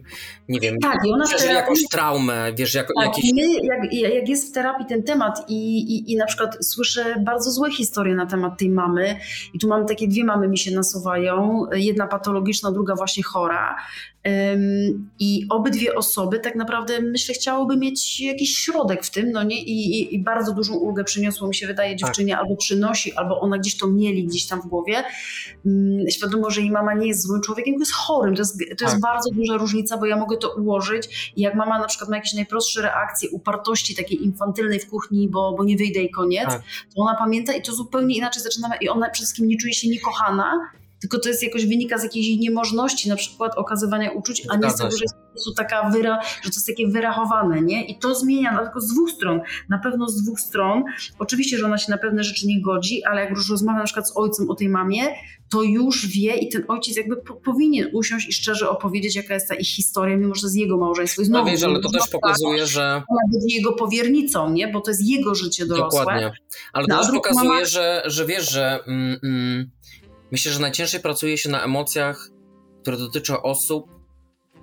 nie 0.49 0.59
wiem, 0.59 0.75
Tak, 0.81 0.97
i 1.05 1.11
ona 1.11 1.25
przeżyli 1.25 1.51
terapii- 1.51 1.55
jakąś 1.55 1.79
traumę, 1.91 2.53
wiesz, 2.53 2.73
jak, 2.73 2.87
Tak, 2.87 3.05
jakieś... 3.05 3.25
i 3.25 3.33
my, 3.33 3.41
jak, 3.63 3.93
jak 4.13 4.29
jest 4.29 4.49
w 4.49 4.51
terapii 4.53 4.85
ten 4.85 5.03
temat 5.03 5.45
i, 5.47 5.77
i, 5.77 6.11
i 6.11 6.15
na 6.15 6.25
przykład 6.25 6.57
słyszę 6.65 7.15
bardzo 7.25 7.51
złe 7.51 7.71
historie 7.71 8.15
na 8.15 8.25
temat 8.25 8.59
tej 8.59 8.69
mamy 8.69 9.19
i 9.53 9.59
tu 9.59 9.67
mam 9.67 9.85
takie 9.85 10.07
dwie 10.07 10.23
mamy 10.23 10.47
mi 10.47 10.57
się 10.57 10.71
nasuwają, 10.71 11.65
jedna 11.73 12.07
patologiczna, 12.07 12.71
druga 12.71 12.95
właśnie 12.95 13.23
chora 13.23 13.75
i 15.19 15.45
obydwie 15.49 15.95
osoby 15.95 16.39
tak 16.39 16.55
naprawdę 16.55 17.01
myślę 17.01 17.33
chciałyby 17.35 17.77
mieć 17.77 18.21
jakiś 18.21 18.57
środek 18.57 19.03
w 19.03 19.11
tym, 19.11 19.31
no 19.31 19.43
nie, 19.43 19.63
I, 19.63 19.99
i, 20.01 20.15
i 20.15 20.23
bardzo 20.23 20.53
dużą 20.53 20.73
ulgę 20.75 21.03
przyniosło 21.03 21.47
mi 21.47 21.55
się 21.55 21.67
wydaje 21.67 21.95
dziewczynie, 21.95 22.37
albo 22.37 22.55
przynosi, 22.55 23.13
albo 23.13 23.39
ona 23.39 23.57
gdzieś 23.57 23.77
to 23.77 23.87
mieli 23.87 24.25
gdzieś 24.27 24.47
tam 24.47 24.61
w 24.61 24.67
głowie, 24.67 25.03
Ym, 25.65 26.05
świadomo, 26.09 26.49
że 26.49 26.61
jej 26.61 26.71
mama 26.71 26.93
nie 26.93 27.07
jest 27.07 27.21
złym 27.27 27.41
człowiekiem, 27.41 27.73
tylko 27.73 27.81
jest 27.81 27.93
chorym, 27.93 28.35
to 28.35 28.41
jest, 28.41 28.57
to 28.59 28.85
jest 28.85 28.95
Tak. 28.95 28.99
bardzo 29.01 29.31
duża 29.31 29.57
różnica, 29.57 29.97
bo 29.97 30.05
ja 30.05 30.17
mogę 30.17 30.37
to 30.37 30.53
ułożyć. 30.55 31.33
I 31.35 31.41
jak 31.41 31.55
mama 31.55 31.79
na 31.79 31.87
przykład 31.87 32.09
ma 32.09 32.15
jakieś 32.15 32.33
najprostsze 32.33 32.81
reakcje 32.81 33.29
upartości 33.29 33.95
takiej 33.95 34.25
infantylnej 34.25 34.79
w 34.79 34.89
kuchni, 34.89 35.29
bo, 35.29 35.53
bo 35.57 35.63
nie 35.63 35.77
wyjdę 35.77 35.99
i 35.99 36.09
koniec, 36.11 36.45
Tak. 36.45 36.61
to 36.95 37.01
ona 37.01 37.15
pamięta 37.15 37.53
i 37.53 37.61
to 37.61 37.73
zupełnie 37.73 38.15
inaczej 38.17 38.43
zaczynamy 38.43 38.75
i 38.81 38.89
ona 38.89 39.09
przede 39.09 39.15
wszystkim 39.25 39.47
nie 39.47 39.57
czuje 39.57 39.73
się 39.73 39.89
niekochana, 39.89 40.51
tylko 41.01 41.19
to 41.19 41.29
jest 41.29 41.43
jakoś 41.43 41.65
wynika 41.65 41.97
z 41.97 42.03
jakiejś 42.03 42.39
niemożności 42.39 43.09
na 43.09 43.15
przykład 43.15 43.57
okazywania 43.57 44.11
uczuć, 44.11 44.43
a 44.49 44.55
nie 44.57 44.69
z 44.69 44.75
tego, 44.75 44.91
że 44.91 45.03
jest 45.03 45.15
po 45.15 45.31
prostu 45.31 45.53
taka 45.53 45.89
wyra, 45.89 46.19
że 46.43 46.49
to 46.49 46.55
jest 46.55 46.67
takie 46.67 46.87
wyrachowane, 46.87 47.61
nie? 47.61 47.85
I 47.87 47.99
to 47.99 48.15
zmienia, 48.15 48.51
no, 48.51 48.63
tylko 48.63 48.81
z 48.81 48.87
dwóch 48.87 49.11
stron. 49.11 49.41
Na 49.69 49.77
pewno 49.77 50.09
z 50.09 50.23
dwóch 50.23 50.39
stron. 50.39 50.83
Oczywiście, 51.19 51.57
że 51.57 51.65
ona 51.65 51.77
się 51.77 51.91
na 51.91 51.97
pewne 51.97 52.23
rzeczy 52.23 52.47
nie 52.47 52.61
godzi, 52.61 53.03
ale 53.03 53.21
jak 53.21 53.29
już 53.29 53.49
rozmawia 53.49 53.79
na 53.79 53.85
przykład 53.85 54.09
z 54.09 54.17
ojcem 54.17 54.49
o 54.49 54.55
tej 54.55 54.69
mamie, 54.69 55.03
to 55.49 55.63
już 55.63 56.07
wie 56.07 56.35
i 56.35 56.49
ten 56.49 56.63
ojciec 56.67 56.97
jakby 56.97 57.17
po, 57.17 57.33
powinien 57.33 57.89
usiąść 57.93 58.29
i 58.29 58.33
szczerze 58.33 58.69
opowiedzieć, 58.69 59.15
jaka 59.15 59.33
jest 59.33 59.47
ta 59.47 59.55
ich 59.55 59.67
historia, 59.67 60.17
mimo 60.17 60.35
że 60.35 60.41
to 60.41 60.47
jest 60.47 60.57
jego 60.57 60.77
małżeństwo. 60.77 61.21
I 61.21 61.29
No 61.29 61.45
wiesz, 61.45 61.63
ale 61.63 61.79
to 61.79 61.91
też 61.91 62.07
pokazuje, 62.11 62.65
że... 62.65 62.81
Ona 63.09 63.21
będzie 63.33 63.55
jego 63.55 63.73
powiernicą, 63.73 64.49
nie? 64.49 64.67
Bo 64.67 64.81
to 64.81 64.91
jest 64.91 65.01
jego 65.05 65.35
życie 65.35 65.65
dorosłe. 65.65 65.99
Dokładnie. 65.99 66.31
Ale 66.73 66.85
No, 66.89 66.95
to 66.95 67.01
a 67.01 67.05
też 67.05 67.15
pokazuje, 67.15 67.49
mama- 67.49 67.65
że, 67.65 68.03
że 68.05 68.25
wiesz, 68.25 68.51
że 68.51 68.79
mm, 68.87 69.19
mm, 69.23 69.71
myślę, 70.31 70.51
że 70.51 70.59
najciężej 70.59 71.01
pracuje 71.01 71.37
się 71.37 71.49
na 71.49 71.63
emocjach, 71.63 72.29
które 72.81 72.97
dotyczą 72.97 73.41
osób, 73.41 73.85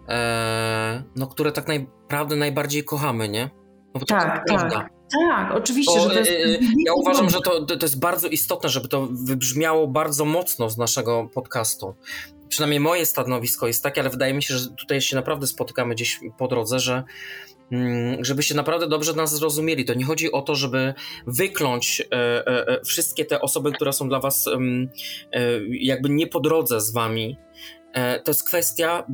e, 0.08 1.02
no, 1.16 1.26
które 1.26 1.52
tak 1.52 1.66
naprawdę 1.68 2.36
najbardziej 2.36 2.84
kochamy, 2.84 3.28
nie? 3.28 3.50
No 3.94 4.00
Tak, 4.00 4.44
prawda. 4.46 4.70
tak. 4.70 4.94
Tak, 5.28 5.54
oczywiście, 5.54 6.00
że 6.00 6.10
to 6.10 6.18
jest... 6.18 6.30
e, 6.30 6.34
e, 6.34 6.58
ja 6.86 6.94
uważam, 7.02 7.30
że 7.30 7.40
to, 7.40 7.66
to 7.66 7.84
jest 7.86 8.00
bardzo 8.00 8.28
istotne, 8.28 8.68
żeby 8.68 8.88
to 8.88 9.08
wybrzmiało 9.10 9.88
bardzo 9.88 10.24
mocno 10.24 10.70
z 10.70 10.78
naszego 10.78 11.28
podcastu. 11.34 11.94
Przynajmniej 12.48 12.80
moje 12.80 13.06
stanowisko 13.06 13.66
jest 13.66 13.82
takie, 13.82 14.00
ale 14.00 14.10
wydaje 14.10 14.34
mi 14.34 14.42
się, 14.42 14.58
że 14.58 14.70
tutaj 14.70 15.00
się 15.00 15.16
naprawdę 15.16 15.46
spotykamy 15.46 15.94
gdzieś 15.94 16.20
po 16.38 16.48
drodze, 16.48 16.80
że 16.80 17.04
żebyście 18.20 18.54
naprawdę 18.54 18.88
dobrze 18.88 19.12
nas 19.12 19.34
zrozumieli. 19.34 19.84
To 19.84 19.94
nie 19.94 20.04
chodzi 20.04 20.32
o 20.32 20.42
to, 20.42 20.54
żeby 20.54 20.94
wykląć 21.26 22.00
e, 22.00 22.04
e, 22.12 22.68
e, 22.68 22.80
wszystkie 22.84 23.24
te 23.24 23.40
osoby, 23.40 23.72
które 23.72 23.92
są 23.92 24.08
dla 24.08 24.20
was 24.20 24.48
jakby 25.70 26.08
nie 26.08 26.26
po 26.26 26.40
drodze 26.40 26.80
z 26.80 26.92
wami. 26.92 27.38
To 28.24 28.30
jest 28.30 28.44
kwestia 28.46 29.06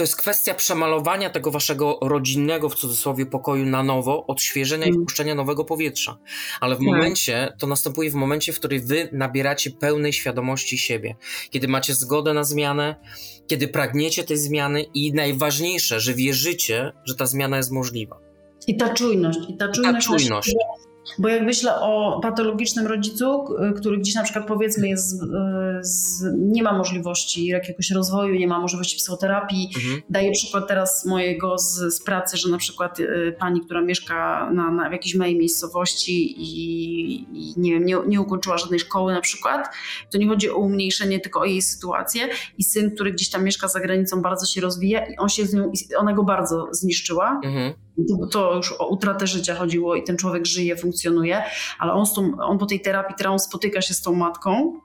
to 0.00 0.04
jest 0.04 0.16
kwestia 0.16 0.54
przemalowania 0.54 1.30
tego 1.30 1.50
waszego 1.50 1.98
rodzinnego, 2.02 2.68
w 2.68 2.74
cudzysłowie, 2.74 3.26
pokoju 3.26 3.66
na 3.66 3.82
nowo, 3.82 4.26
odświeżenia 4.26 4.86
i 4.86 4.88
Mm. 4.88 5.02
wpuszczenia 5.02 5.34
nowego 5.34 5.64
powietrza. 5.64 6.18
Ale 6.60 6.74
w 6.74 6.78
Tak. 6.78 6.86
momencie, 6.86 7.52
to 7.58 7.66
następuje 7.66 8.10
w 8.10 8.14
momencie, 8.14 8.52
w 8.52 8.58
którym 8.58 8.86
wy 8.86 9.08
nabieracie 9.12 9.70
pełnej 9.70 10.12
świadomości 10.12 10.78
siebie. 10.78 11.16
Kiedy 11.50 11.68
macie 11.68 11.94
zgodę 11.94 12.34
na 12.34 12.44
zmianę, 12.44 12.96
kiedy 13.50 13.68
pragniecie 13.68 14.24
tej 14.24 14.36
zmiany 14.36 14.82
i 14.94 15.12
najważniejsze, 15.12 16.00
że 16.00 16.14
wierzycie, 16.14 16.92
że 17.04 17.14
ta 17.14 17.26
zmiana 17.26 17.56
jest 17.56 17.70
możliwa. 17.70 18.18
I 18.66 18.76
ta 18.76 18.94
czujność. 18.94 19.38
I 19.48 19.56
ta 19.56 19.68
czujność. 19.68 20.08
na 20.08 20.18
czujność. 20.18 20.54
Bo 21.18 21.28
jak 21.28 21.42
myślę 21.42 21.74
o 21.80 22.20
patologicznym 22.22 22.86
rodzicu, 22.86 23.44
k- 23.44 23.72
który 23.80 23.98
gdzieś 23.98 24.14
na 24.14 24.22
przykład 24.22 24.46
powiedzmy 24.46 24.88
jest, 24.88 25.22
y, 25.22 25.26
z, 25.82 26.24
nie 26.38 26.62
ma 26.62 26.72
możliwości 26.78 27.46
jakiegoś 27.46 27.90
rozwoju, 27.90 28.34
nie 28.34 28.48
ma 28.48 28.58
możliwości 28.60 28.96
psychoterapii. 28.96 29.70
Mhm. 29.76 30.02
Daję 30.10 30.32
przykład 30.32 30.68
teraz 30.68 31.06
mojego 31.06 31.58
z, 31.58 31.94
z 31.94 32.02
pracy, 32.02 32.36
że 32.36 32.48
na 32.48 32.58
przykład 32.58 33.00
y, 33.00 33.36
pani, 33.38 33.60
która 33.60 33.80
mieszka 33.80 34.50
na, 34.54 34.70
na, 34.70 34.88
w 34.88 34.92
jakiejś 34.92 35.14
małej 35.14 35.38
miejscowości 35.38 36.42
i, 36.42 37.12
i 37.32 37.54
nie 37.56 37.72
wiem, 37.72 37.84
nie, 37.84 37.96
nie 38.06 38.20
ukończyła 38.20 38.58
żadnej 38.58 38.80
szkoły 38.80 39.12
na 39.12 39.20
przykład, 39.20 39.68
to 40.12 40.18
nie 40.18 40.28
chodzi 40.28 40.50
o 40.50 40.56
umniejszenie, 40.56 41.20
tylko 41.20 41.40
o 41.40 41.44
jej 41.44 41.62
sytuację 41.62 42.28
i 42.58 42.64
syn, 42.64 42.90
który 42.94 43.12
gdzieś 43.12 43.30
tam 43.30 43.44
mieszka 43.44 43.68
za 43.68 43.80
granicą, 43.80 44.22
bardzo 44.22 44.46
się 44.46 44.60
rozwija 44.60 45.06
i 45.06 45.16
on 45.18 45.28
się 45.28 45.46
z 45.46 45.54
nią, 45.54 45.72
ona 45.98 46.12
go 46.12 46.22
bardzo 46.24 46.68
zniszczyła. 46.72 47.40
Mhm. 47.44 47.72
To, 48.30 48.56
już 48.56 48.72
o 48.72 48.88
utratę 48.88 49.26
życia 49.26 49.54
chodziło 49.54 49.94
i 49.94 50.02
ten 50.02 50.16
człowiek 50.16 50.46
żyje, 50.46 50.76
funkcjonuje, 50.76 51.42
ale 51.78 51.92
on, 51.92 52.06
z 52.06 52.14
tą, 52.14 52.32
on 52.40 52.58
po 52.58 52.66
tej 52.66 52.80
terapii 52.80 53.16
traum 53.16 53.38
spotyka 53.38 53.82
się 53.82 53.94
z 53.94 54.02
tą 54.02 54.14
matką 54.14 54.80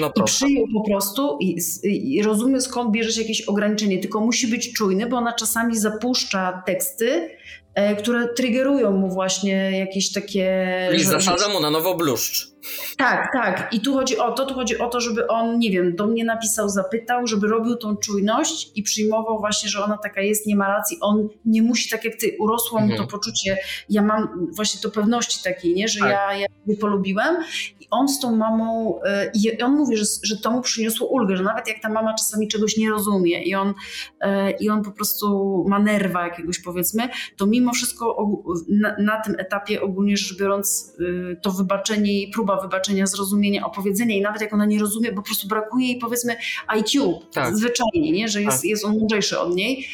No 0.00 0.12
i 0.16 0.22
przyjął 0.24 0.64
po 0.74 0.90
prostu 0.90 1.36
i, 1.40 1.56
i 1.84 2.22
rozumie 2.22 2.60
skąd 2.60 2.90
bierze 2.90 3.12
się 3.12 3.20
jakieś 3.22 3.42
ograniczenie, 3.42 3.98
tylko 3.98 4.20
musi 4.20 4.46
być 4.46 4.72
czujny, 4.72 5.06
bo 5.06 5.16
ona 5.16 5.32
czasami 5.32 5.76
zapuszcza 5.78 6.62
teksty, 6.66 7.30
e, 7.74 7.96
które 7.96 8.28
triggerują 8.28 8.90
mu 8.90 9.08
właśnie 9.10 9.78
jakieś 9.78 10.12
takie... 10.12 10.66
Że- 10.92 11.04
zasadza 11.04 11.48
mu 11.48 11.60
na 11.60 11.70
nowo 11.70 11.94
bluszcz. 11.96 12.50
tak, 12.98 13.28
tak. 13.32 13.68
I 13.72 13.80
tu 13.80 13.92
chodzi 13.94 14.18
o 14.18 14.32
to, 14.32 14.46
tu 14.46 14.54
chodzi 14.54 14.78
o 14.78 14.88
to, 14.88 15.00
żeby 15.00 15.26
on, 15.26 15.58
nie 15.58 15.70
wiem, 15.70 15.96
do 15.96 16.06
mnie 16.06 16.24
napisał, 16.24 16.68
zapytał, 16.68 17.26
żeby 17.26 17.46
robił 17.48 17.76
tą 17.76 17.96
czujność 17.96 18.70
i 18.74 18.82
przyjmował 18.82 19.38
właśnie, 19.38 19.68
że 19.68 19.84
ona 19.84 19.98
taka 19.98 20.20
jest, 20.20 20.46
nie 20.46 20.56
ma 20.56 20.68
racji. 20.68 20.98
On 21.00 21.28
nie 21.44 21.62
musi, 21.62 21.90
tak 21.90 22.04
jak 22.04 22.14
ty, 22.16 22.36
urosło 22.38 22.78
mu 22.78 22.84
Mhm. 22.84 23.02
to 23.02 23.06
poczucie, 23.16 23.58
ja 23.88 24.02
mam 24.02 24.48
właśnie 24.56 24.80
to 24.80 24.90
pewności 24.90 25.42
takiej, 25.44 25.74
nie, 25.74 25.88
że 25.88 26.00
Tak. 26.00 26.10
ja, 26.10 26.34
ja 26.34 26.46
polubiłem. 26.80 27.36
On 27.90 28.08
z 28.08 28.20
tą 28.20 28.36
mamą, 28.36 29.00
e, 29.04 29.30
i 29.34 29.62
on 29.62 29.72
mówi, 29.72 29.96
że, 29.96 30.04
że 30.22 30.36
to 30.36 30.50
mu 30.50 30.62
przyniosło 30.62 31.06
ulgę, 31.06 31.36
że 31.36 31.42
nawet 31.42 31.68
jak 31.68 31.80
ta 31.82 31.88
mama 31.88 32.14
czasami 32.14 32.48
czegoś 32.48 32.76
nie 32.76 32.90
rozumie 32.90 33.42
i 33.42 33.54
on, 33.54 33.74
e, 34.20 34.50
i 34.50 34.70
on 34.70 34.82
po 34.82 34.90
prostu 34.90 35.64
ma 35.68 35.78
nerwa 35.78 36.22
jakiegoś 36.22 36.58
powiedzmy, 36.58 37.08
to 37.36 37.46
mimo 37.46 37.72
wszystko 37.72 38.28
na, 38.68 38.96
na 38.98 39.20
tym 39.20 39.34
etapie 39.38 39.82
ogólnie 39.82 40.16
rzecz 40.16 40.38
biorąc 40.38 40.96
y, 41.00 41.36
to 41.42 41.50
wybaczenie 41.50 42.22
i 42.22 42.30
próba 42.30 42.60
wybaczenia, 42.60 43.06
zrozumienia, 43.06 43.66
opowiedzenia 43.66 44.16
i 44.16 44.20
nawet 44.20 44.40
jak 44.40 44.52
ona 44.52 44.66
nie 44.66 44.78
rozumie, 44.78 45.12
po 45.12 45.22
prostu 45.22 45.48
brakuje 45.48 45.86
jej 45.86 45.98
powiedzmy 45.98 46.36
IQ 46.66 47.20
Tak. 47.32 47.56
zwyczajnie, 47.56 48.12
nie? 48.12 48.28
że 48.28 48.42
jest, 48.42 48.56
Tak. 48.56 48.64
jest 48.64 48.84
on 48.84 48.98
mądrzejszy 48.98 49.38
od 49.38 49.54
niej 49.54 49.86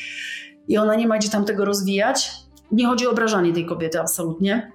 i 0.69 0.79
ona 0.79 0.95
nie 0.95 1.09
ma 1.09 1.19
gdzie 1.19 1.29
tam 1.29 1.45
tego 1.45 1.65
rozwijać. 1.65 2.31
Nie 2.73 2.87
chodzi 2.87 3.07
o 3.07 3.11
obrażanie 3.11 3.53
tej 3.53 3.67
kobiety 3.67 4.01
absolutnie. 4.01 4.73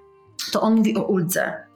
To 0.51 0.61
on 0.61 0.75
mówi 0.75 0.97
o 0.97 1.03
uldze. 1.03 1.70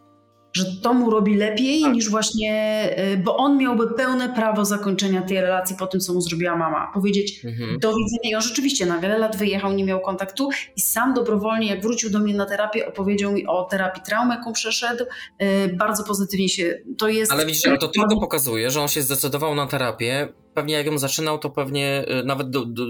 Że 0.55 0.65
to 0.81 0.93
mu 0.93 1.09
robi 1.09 1.35
lepiej 1.35 1.81
Tak. 1.81 1.93
niż 1.93 2.09
właśnie, 2.09 2.89
y, 3.13 3.17
bo 3.17 3.37
on 3.37 3.57
miałby 3.57 3.93
pełne 3.93 4.29
prawo 4.29 4.65
zakończenia 4.65 5.21
tej 5.21 5.41
relacji 5.41 5.75
po 5.79 5.87
tym, 5.87 5.99
co 5.99 6.13
mu 6.13 6.21
zrobiła 6.21 6.55
mama. 6.57 6.91
Powiedzieć, 6.93 7.45
Mhm. 7.45 7.79
do 7.79 7.89
widzenia. 7.89 8.31
I 8.31 8.35
on 8.35 8.41
rzeczywiście 8.41 8.85
na 8.85 8.99
wiele 8.99 9.17
lat 9.17 9.37
wyjechał, 9.37 9.73
nie 9.73 9.83
miał 9.83 10.01
kontaktu 10.01 10.49
i 10.75 10.81
sam 10.81 11.13
dobrowolnie, 11.13 11.67
jak 11.67 11.81
wrócił 11.81 12.09
do 12.09 12.19
mnie 12.19 12.33
na 12.33 12.45
terapię, 12.45 12.87
opowiedział 12.87 13.31
mi 13.31 13.47
o 13.47 13.63
terapii 13.63 14.03
traumy, 14.05 14.35
jaką 14.35 14.53
przeszedł. 14.53 15.05
Yy, 15.39 15.47
bardzo 15.77 16.03
pozytywnie 16.03 16.49
się 16.49 16.77
to 16.97 17.07
jest. 17.07 17.31
Ale 17.31 17.45
ale 17.67 17.77
to 17.77 17.87
tylko 17.87 18.19
pokazuje, 18.19 18.71
że 18.71 18.81
on 18.81 18.87
się 18.87 19.01
zdecydował 19.01 19.55
na 19.55 19.67
terapię. 19.67 20.27
Pewnie 20.53 20.73
jak 20.73 20.85
ją 20.85 20.97
zaczynał, 20.97 21.39
to 21.39 21.49
pewnie 21.49 22.05
y, 22.21 22.23
nawet 22.25 22.49
do, 22.49 22.65
do, 22.65 22.83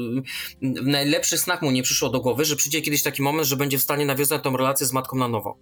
w 0.61 0.87
najlepszych 0.87 1.39
snach 1.39 1.61
mu 1.61 1.71
nie 1.71 1.83
przyszło 1.83 2.09
do 2.09 2.19
głowy, 2.19 2.45
że 2.45 2.55
przyjdzie 2.55 2.81
kiedyś 2.81 3.03
taki 3.03 3.21
moment, 3.21 3.47
że 3.47 3.55
będzie 3.55 3.77
w 3.77 3.81
stanie 3.81 4.05
nawiązać 4.05 4.43
tą 4.43 4.57
relację 4.57 4.87
z 4.87 4.93
matką 4.93 5.17
na 5.17 5.27
nowo. 5.27 5.57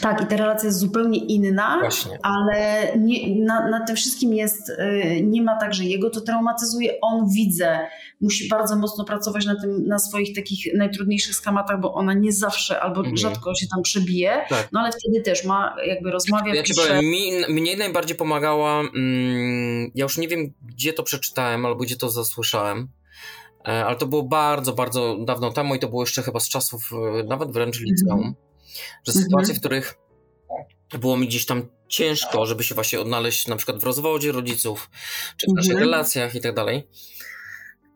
Tak, 0.00 0.22
i 0.22 0.26
ta 0.26 0.36
relacja 0.36 0.66
jest 0.66 0.78
zupełnie 0.78 1.18
inna. 1.18 1.78
Właśnie. 1.80 2.18
ale 2.22 2.86
nie, 2.98 3.44
na, 3.44 3.68
na 3.68 3.84
tym 3.86 3.96
wszystkim 3.96 4.34
jest, 4.34 4.68
y, 4.68 5.22
nie 5.22 5.42
ma 5.42 5.56
tak, 5.56 5.74
że 5.74 5.84
jego 5.84 6.10
to 6.10 6.20
traumatyzuje, 6.20 7.00
on 7.00 7.28
widzę, 7.28 7.78
musi 8.20 8.48
bardzo 8.48 8.76
mocno 8.76 9.04
pracować 9.04 9.46
na 9.46 9.60
tym, 9.60 9.86
na 9.86 9.98
swoich 9.98 10.34
takich 10.36 10.74
najtrudniejszych 10.74 11.34
skamatach, 11.34 11.80
bo 11.80 11.94
ona 11.94 12.14
nie 12.14 12.32
zawsze 12.32 12.80
albo 12.80 12.98
Mhm. 13.00 13.16
rzadko 13.16 13.54
się 13.54 13.66
tam 13.74 13.82
przebije, 13.82 14.40
Tak. 14.48 14.68
no 14.72 14.80
ale 14.80 14.90
wtedy 14.92 15.20
też 15.22 15.44
ma, 15.44 15.76
jakby 15.86 16.10
rozmawia, 16.10 16.54
Ja 16.54 16.62
pisze. 16.62 16.82
powiem, 16.82 17.04
mi, 17.04 17.32
mnie 17.48 17.76
najbardziej 17.76 18.16
pomagała, 18.16 18.80
mm, 18.80 19.90
ja 19.94 20.02
już 20.02 20.18
nie 20.18 20.28
wiem, 20.28 20.52
gdzie 20.66 20.92
to 20.92 21.02
przeczytałem 21.02 21.66
albo 21.66 21.80
gdzie 21.84 21.96
to 21.96 22.10
zasłyszałem, 22.10 22.88
e, 23.68 23.84
ale 23.86 23.96
to 23.96 24.06
było 24.06 24.22
bardzo, 24.22 24.72
bardzo 24.72 25.16
dawno 25.24 25.52
temu 25.52 25.74
i 25.74 25.78
to 25.78 25.88
było 25.88 26.02
jeszcze 26.02 26.22
chyba 26.22 26.40
z 26.40 26.48
czasów 26.48 26.90
e, 27.20 27.24
nawet 27.24 27.50
wręcz 27.52 27.80
liceum, 27.80 28.34
że 29.04 29.12
Mhm. 29.12 29.24
sytuacje, 29.24 29.54
w 29.54 29.58
których 29.58 29.94
było 31.00 31.16
mi 31.16 31.26
gdzieś 31.28 31.46
tam 31.46 31.68
ciężko, 31.88 32.46
żeby 32.46 32.64
się 32.64 32.74
właśnie 32.74 33.00
odnaleźć 33.00 33.46
na 33.48 33.56
przykład 33.56 33.80
w 33.80 33.84
rozwodzie 33.84 34.32
rodziców, 34.32 34.90
czy 35.36 35.46
w 35.50 35.54
naszych 35.54 35.70
Mhm. 35.72 35.90
relacjach 35.90 36.34
i 36.34 36.40
tak 36.40 36.54
dalej, 36.54 36.88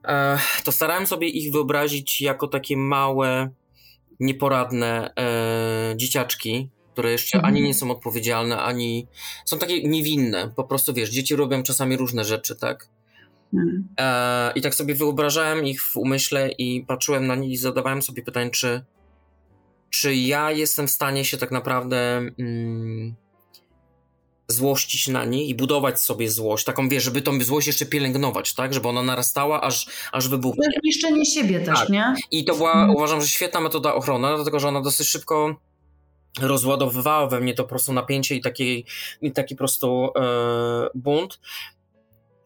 e, 0.09 0.39
to 0.65 0.73
starałem 0.73 1.07
sobie 1.07 1.29
ich 1.29 1.53
wyobrazić 1.53 2.21
jako 2.21 2.49
takie 2.49 2.77
małe 2.77 3.51
nieporadne 4.21 5.15
e, 5.19 5.95
dzieciaczki, 5.97 6.71
które 6.93 7.13
jeszcze 7.13 7.39
Mhm. 7.39 7.55
ani 7.55 7.67
nie 7.67 7.75
są 7.75 7.91
odpowiedzialne, 7.91 8.59
ani 8.59 9.07
są 9.45 9.59
takie 9.59 9.83
niewinne. 9.83 10.53
Po 10.57 10.65
prostu 10.65 10.95
wiesz, 10.95 11.11
dzieci 11.11 11.37
robią 11.37 11.63
czasami 11.63 11.97
różne 11.97 12.25
rzeczy, 12.25 12.57
tak? 12.57 12.89
Mm. 13.55 13.89
E, 14.01 14.53
I 14.55 14.63
tak 14.63 14.75
sobie 14.75 14.95
wyobrażałem 14.95 15.67
ich 15.67 15.83
w 15.83 15.97
umyśle 15.97 16.51
i 16.59 16.85
patrzyłem 16.89 17.27
na 17.27 17.35
nich 17.35 17.51
i 17.51 17.57
zadawałem 17.57 18.03
sobie 18.03 18.23
pytanie, 18.23 18.51
czy, 18.51 18.85
czy 20.01 20.15
ja 20.15 20.51
jestem 20.51 20.87
w 20.87 20.91
stanie 20.91 21.25
się 21.25 21.37
tak 21.37 21.51
naprawdę 21.51 21.97
mm, 22.39 23.15
złościć 24.49 25.09
na 25.09 25.25
nich 25.25 25.49
i 25.49 25.55
budować 25.55 26.01
sobie 26.01 26.31
złość, 26.31 26.65
taką 26.65 26.89
wiesz, 26.89 27.05
żeby 27.05 27.23
tą 27.23 27.41
złość 27.41 27.67
jeszcze 27.67 27.87
pielęgnować, 27.87 28.55
tak? 28.55 28.75
Żeby 28.75 28.89
ona 28.89 29.03
narastała, 29.03 29.61
aż, 29.61 29.87
aż 30.13 30.29
wybuchnie. 30.29 30.65
To 30.65 30.71
jest 30.71 30.85
niszczenie 30.85 31.27
siebie 31.27 31.61
też, 31.61 31.79
Tak. 31.79 31.89
nie? 31.89 32.15
I 32.31 32.45
to 32.45 32.55
była, 32.55 32.73
Mhm. 32.73 32.91
uważam, 32.91 33.21
że 33.21 33.29
świetna 33.29 33.61
metoda 33.61 33.95
ochrony, 33.95 34.29
dlatego 34.37 34.61
że 34.61 34.69
ona 34.69 34.81
dosyć 34.81 35.09
szybko 35.09 35.57
rozładowywała 36.41 37.27
we 37.27 37.41
mnie 37.41 37.55
to 37.55 37.63
po 37.63 37.69
prostu 37.69 37.93
napięcie 37.93 38.35
i 38.35 38.41
taki, 38.41 38.85
i 39.23 39.33
taki 39.33 39.55
po 39.55 39.59
prostu 39.59 40.09
e, 40.17 40.21
bunt. 40.95 41.41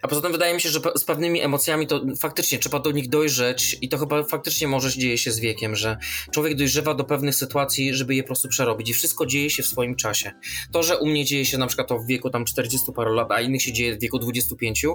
A 0.02 0.08
poza 0.08 0.20
tym 0.20 0.32
wydaje 0.32 0.54
mi 0.54 0.60
się, 0.60 0.68
że 0.68 0.80
z 0.96 1.04
pewnymi 1.04 1.40
emocjami 1.40 1.86
to 1.86 2.00
faktycznie 2.18 2.58
trzeba 2.58 2.80
do 2.80 2.90
nich 2.90 3.08
dojrzeć 3.08 3.76
i 3.80 3.88
to 3.88 3.98
chyba 3.98 4.22
faktycznie 4.22 4.68
może 4.68 4.90
dzieje 4.90 5.18
się 5.18 5.32
z 5.32 5.40
wiekiem, 5.40 5.76
że 5.76 5.96
człowiek 6.30 6.54
dojrzewa 6.54 6.94
do 6.94 7.04
pewnych 7.04 7.34
sytuacji, 7.34 7.94
żeby 7.94 8.14
je 8.14 8.22
po 8.22 8.26
prostu 8.26 8.48
przerobić 8.48 8.90
i 8.90 8.94
wszystko 8.94 9.26
dzieje 9.26 9.50
się 9.50 9.62
w 9.62 9.66
swoim 9.66 9.96
czasie. 9.96 10.32
To, 10.72 10.82
że 10.82 10.98
u 10.98 11.06
mnie 11.06 11.24
dzieje 11.24 11.44
się 11.44 11.58
na 11.58 11.66
przykład 11.66 11.88
to 11.88 11.98
w 11.98 12.06
wieku 12.06 12.30
tam 12.30 12.44
40 12.44 12.92
paru 12.92 13.14
lat, 13.14 13.30
a 13.30 13.40
innych 13.40 13.62
się 13.62 13.72
dzieje 13.72 13.96
w 13.96 14.00
wieku 14.00 14.18
25, 14.18 14.86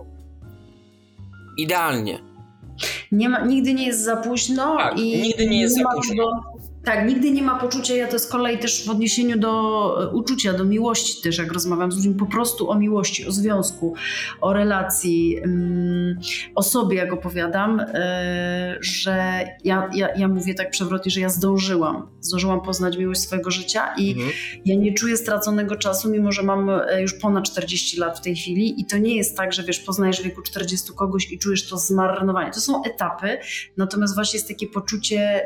idealnie. 1.57 2.19
Nie 3.11 3.29
ma, 3.29 3.45
nigdy 3.45 3.73
nie 3.73 3.87
jest 3.87 4.03
za 4.03 4.17
późno 4.17 4.77
Tak, 4.77 4.99
i 4.99 5.21
nigdy 5.21 5.47
nie 5.47 5.61
jest 5.61 5.75
za 5.75 5.83
ma 5.83 5.95
późno. 5.95 6.43
Tak, 6.85 7.07
nigdy 7.07 7.31
nie 7.31 7.41
ma 7.43 7.59
poczucia, 7.59 7.95
ja 7.95 8.07
to 8.07 8.19
z 8.19 8.27
kolei 8.27 8.57
też 8.57 8.85
w 8.85 8.89
odniesieniu 8.89 9.39
do 9.39 9.51
e, 10.03 10.15
uczucia, 10.15 10.53
do 10.53 10.65
miłości 10.65 11.21
też, 11.21 11.37
jak 11.37 11.51
rozmawiam 11.51 11.91
z 11.91 11.95
ludźmi, 11.95 12.15
po 12.15 12.25
prostu 12.25 12.69
o 12.69 12.79
miłości, 12.79 13.25
o 13.25 13.31
związku, 13.31 13.95
o 14.41 14.53
relacji, 14.53 15.37
mm, 15.37 16.19
o 16.55 16.63
sobie, 16.63 16.97
jak 16.97 17.13
opowiadam, 17.13 17.79
e, 17.79 18.77
że 18.81 19.45
ja, 19.63 19.89
ja, 19.93 20.15
ja 20.15 20.27
mówię 20.27 20.53
tak 20.53 20.71
przewrotnie, 20.71 21.11
że 21.11 21.21
ja 21.21 21.29
zdążyłam, 21.29 22.07
zdążyłam 22.21 22.61
poznać 22.61 22.97
miłość 22.97 23.21
swojego 23.21 23.51
życia 23.51 23.93
i 23.97 24.11
Mhm. 24.11 24.31
ja 24.65 24.75
nie 24.75 24.93
czuję 24.93 25.17
straconego 25.17 25.75
czasu, 25.75 26.09
mimo 26.09 26.31
że 26.31 26.43
mam 26.43 26.69
e, 26.69 27.01
już 27.01 27.13
ponad 27.13 27.43
40 27.45 27.99
lat 27.99 28.19
w 28.19 28.21
tej 28.21 28.35
chwili 28.35 28.81
i 28.81 28.85
to 28.85 28.97
nie 28.97 29.15
jest 29.15 29.37
tak, 29.37 29.53
że 29.53 29.63
wiesz, 29.63 29.79
poznajesz 29.79 30.21
w 30.21 30.23
wieku 30.23 30.41
40 30.41 30.93
kogoś 30.95 31.31
i 31.31 31.39
czujesz 31.39 31.69
to 31.69 31.77
zmarnowanie. 31.77 32.51
To 32.51 32.59
są 32.59 32.83
etapy, 32.83 33.37
natomiast 33.77 34.15
właśnie 34.15 34.37
jest 34.37 34.47
takie 34.47 34.67
poczucie, 34.67 35.41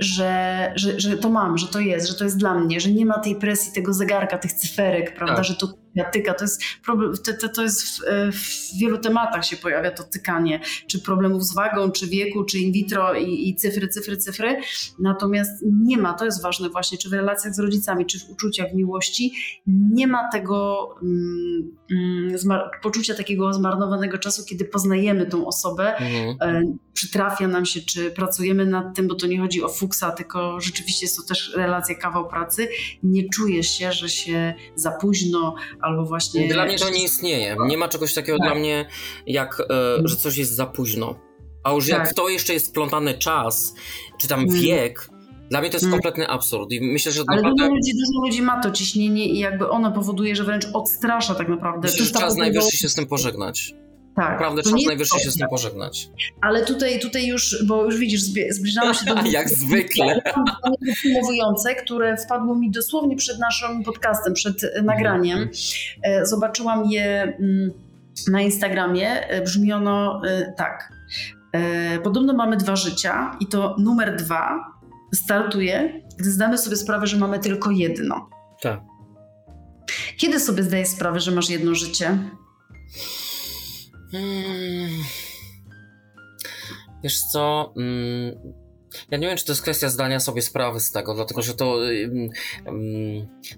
że, 0.00 0.72
że, 0.74 1.00
że 1.00 1.16
to 1.16 1.30
mam, 1.30 1.58
że 1.58 1.68
to 1.68 1.80
jest, 1.80 2.08
że 2.08 2.14
to 2.14 2.24
jest 2.24 2.38
dla 2.38 2.54
mnie, 2.54 2.80
że 2.80 2.90
nie 2.90 3.06
ma 3.06 3.18
tej 3.18 3.36
presji 3.36 3.72
tego 3.72 3.92
zegarka, 3.92 4.38
tych 4.38 4.52
cyferek, 4.52 5.14
prawda, 5.14 5.34
Tak. 5.36 5.44
że 5.44 5.56
to 5.56 5.68
tyka, 6.12 6.34
to 6.34 6.44
jest 6.44 6.62
problem, 6.84 7.12
to, 7.40 7.48
to, 7.48 7.62
jest 7.62 7.82
w, 7.82 8.04
e, 8.06 8.32
w 8.32 8.78
wielu 8.80 8.98
tematach 8.98 9.46
się 9.46 9.56
pojawia 9.56 9.90
to 9.90 10.02
tykanie, 10.04 10.60
czy 10.86 11.00
problemów 11.00 11.44
z 11.44 11.54
wagą, 11.54 11.90
czy 11.92 12.06
wieku, 12.06 12.44
czy 12.44 12.58
in 12.58 12.72
vitro 12.72 13.14
i, 13.14 13.48
i 13.48 13.56
cyfry, 13.56 13.88
cyfry, 13.88 14.16
cyfry, 14.16 14.60
natomiast 14.98 15.50
nie 15.62 15.98
ma, 15.98 16.14
to 16.14 16.24
jest 16.24 16.42
ważne 16.42 16.68
właśnie, 16.68 16.98
czy 16.98 17.08
w 17.08 17.12
relacjach 17.12 17.54
z 17.54 17.58
rodzicami, 17.58 18.06
czy 18.06 18.18
w 18.18 18.30
uczuciach, 18.30 18.70
w 18.70 18.74
miłości, 18.74 19.32
nie 19.66 20.06
ma 20.06 20.30
tego 20.32 20.88
mm, 21.02 21.76
mm, 21.90 22.36
zmar- 22.36 22.68
poczucia 22.82 23.14
takiego 23.14 23.52
zmarnowanego 23.52 24.18
czasu, 24.18 24.44
kiedy 24.44 24.64
poznajemy 24.64 25.26
tą 25.26 25.46
osobę, 25.46 25.96
Mhm. 25.96 26.36
e, 26.40 26.76
przytrafia 26.92 27.48
nam 27.48 27.66
się, 27.66 27.80
czy 27.80 28.10
pracujemy 28.10 28.66
nad 28.66 28.96
tym, 28.96 29.08
bo 29.08 29.14
to 29.14 29.26
nie 29.26 29.40
chodzi 29.40 29.62
o 29.62 29.68
fuksa, 29.68 30.10
tylko 30.10 30.60
rzeczywiście 30.60 31.06
jest 31.06 31.16
to 31.16 31.22
też 31.22 31.54
relacja, 31.56 31.94
kawał 31.94 32.28
pracy. 32.28 32.68
Nie 33.02 33.28
czujesz 33.28 33.70
się, 33.70 33.92
że 33.92 34.08
się 34.08 34.54
za 34.74 34.90
późno 34.90 35.54
albo 35.82 36.04
właśnie... 36.04 36.48
Dla 36.48 36.64
mnie 36.64 36.78
to 36.78 36.90
nie 36.90 37.04
istnieje. 37.04 37.56
Nie 37.66 37.78
ma 37.78 37.88
czegoś 37.88 38.14
takiego 38.14 38.38
Tak. 38.38 38.46
dla 38.48 38.54
mnie, 38.60 38.86
jak 39.26 39.60
e, 39.60 39.64
że 40.04 40.16
coś 40.16 40.36
jest 40.36 40.52
za 40.54 40.66
późno. 40.66 41.14
A 41.64 41.72
już 41.72 41.88
Tak. 41.88 41.98
jak 41.98 42.14
to 42.14 42.28
jeszcze 42.28 42.52
jest 42.52 42.66
splątany 42.66 43.14
czas, 43.14 43.74
czy 44.20 44.28
tam 44.28 44.40
Mm. 44.40 44.54
wiek, 44.54 45.08
dla 45.50 45.60
mnie 45.60 45.70
to 45.70 45.76
jest 45.76 45.84
Mm. 45.84 45.92
kompletny 45.92 46.28
absurd. 46.28 46.72
I 46.72 46.80
myślę, 46.92 47.12
że 47.12 47.22
Ale 47.26 47.36
naprawdę 47.36 47.62
dużo 47.62 47.74
ludzi, 47.74 47.92
dużo 47.92 48.26
ludzi 48.26 48.42
ma 48.42 48.60
to 48.62 48.70
ciśnienie 48.70 49.26
i 49.28 49.38
jakby 49.38 49.68
ono 49.70 49.92
powoduje, 49.92 50.36
że 50.36 50.44
wręcz 50.44 50.66
odstrasza 50.74 51.34
tak 51.34 51.48
naprawdę. 51.48 51.88
myślę, 51.88 52.04
że 52.06 52.12
czas 52.12 52.36
najwyższy 52.36 52.76
się 52.76 52.88
z 52.88 52.94
tym 52.94 53.06
pożegnać. 53.06 53.74
Tak, 54.16 54.32
Naprawdę 54.32 54.62
czas 54.62 54.72
najwyższy 54.86 55.20
się 55.20 55.30
z 55.30 55.38
tym 55.38 55.48
pożegnać. 55.48 56.08
Ale 56.40 56.64
tutaj, 56.64 57.00
tutaj 57.00 57.26
już, 57.26 57.64
bo 57.66 57.84
już 57.84 57.96
widzisz, 57.96 58.20
zbliżamy 58.50 58.94
się 58.94 59.04
do... 59.04 59.14
Jak 59.30 59.48
zwykle. 59.48 60.22
Podsumowujące, 60.86 61.74
które 61.74 62.16
wpadło 62.16 62.54
mi 62.54 62.70
dosłownie 62.70 63.16
przed 63.16 63.38
naszym 63.38 63.82
podcastem, 63.84 64.34
przed 64.34 64.64
e, 64.64 64.82
nagraniem. 64.82 65.50
E, 66.02 66.26
Zobaczyłam 66.26 66.90
je 66.90 67.22
mm, 67.22 67.70
na 68.30 68.40
Instagramie. 68.40 69.28
E, 69.28 69.42
Brzmi 69.42 69.72
ono 69.72 70.22
e, 70.26 70.52
tak. 70.56 70.92
Podobno 72.02 72.32
mamy 72.32 72.56
dwa 72.56 72.76
życia 72.76 73.36
i 73.40 73.46
to 73.46 73.76
numer 73.78 74.16
dwa 74.16 74.72
startuje, 75.14 76.02
gdy 76.18 76.30
zdamy 76.30 76.58
sobie 76.58 76.76
sprawę, 76.76 77.06
że 77.06 77.16
mamy 77.16 77.38
tylko 77.38 77.70
jedno. 77.70 78.30
Tak. 78.62 78.80
Kiedy 80.16 80.40
sobie 80.40 80.62
zdajesz 80.62 80.88
sprawę, 80.88 81.20
że 81.20 81.30
masz 81.30 81.50
jedno 81.50 81.74
życie? 81.74 82.18
Hmm. 84.12 85.04
Wiesz 87.04 87.20
co? 87.22 87.72
mm, 87.76 88.34
Ja 89.10 89.18
nie 89.18 89.26
wiem, 89.26 89.36
czy 89.36 89.44
to 89.44 89.52
jest 89.52 89.62
kwestia 89.62 89.88
zdania 89.88 90.20
sobie 90.20 90.42
sprawy 90.42 90.80
z 90.80 90.92
tego, 90.92 91.14
dlatego 91.14 91.42
że 91.42 91.54
to 91.54 91.90
ym, 91.90 92.30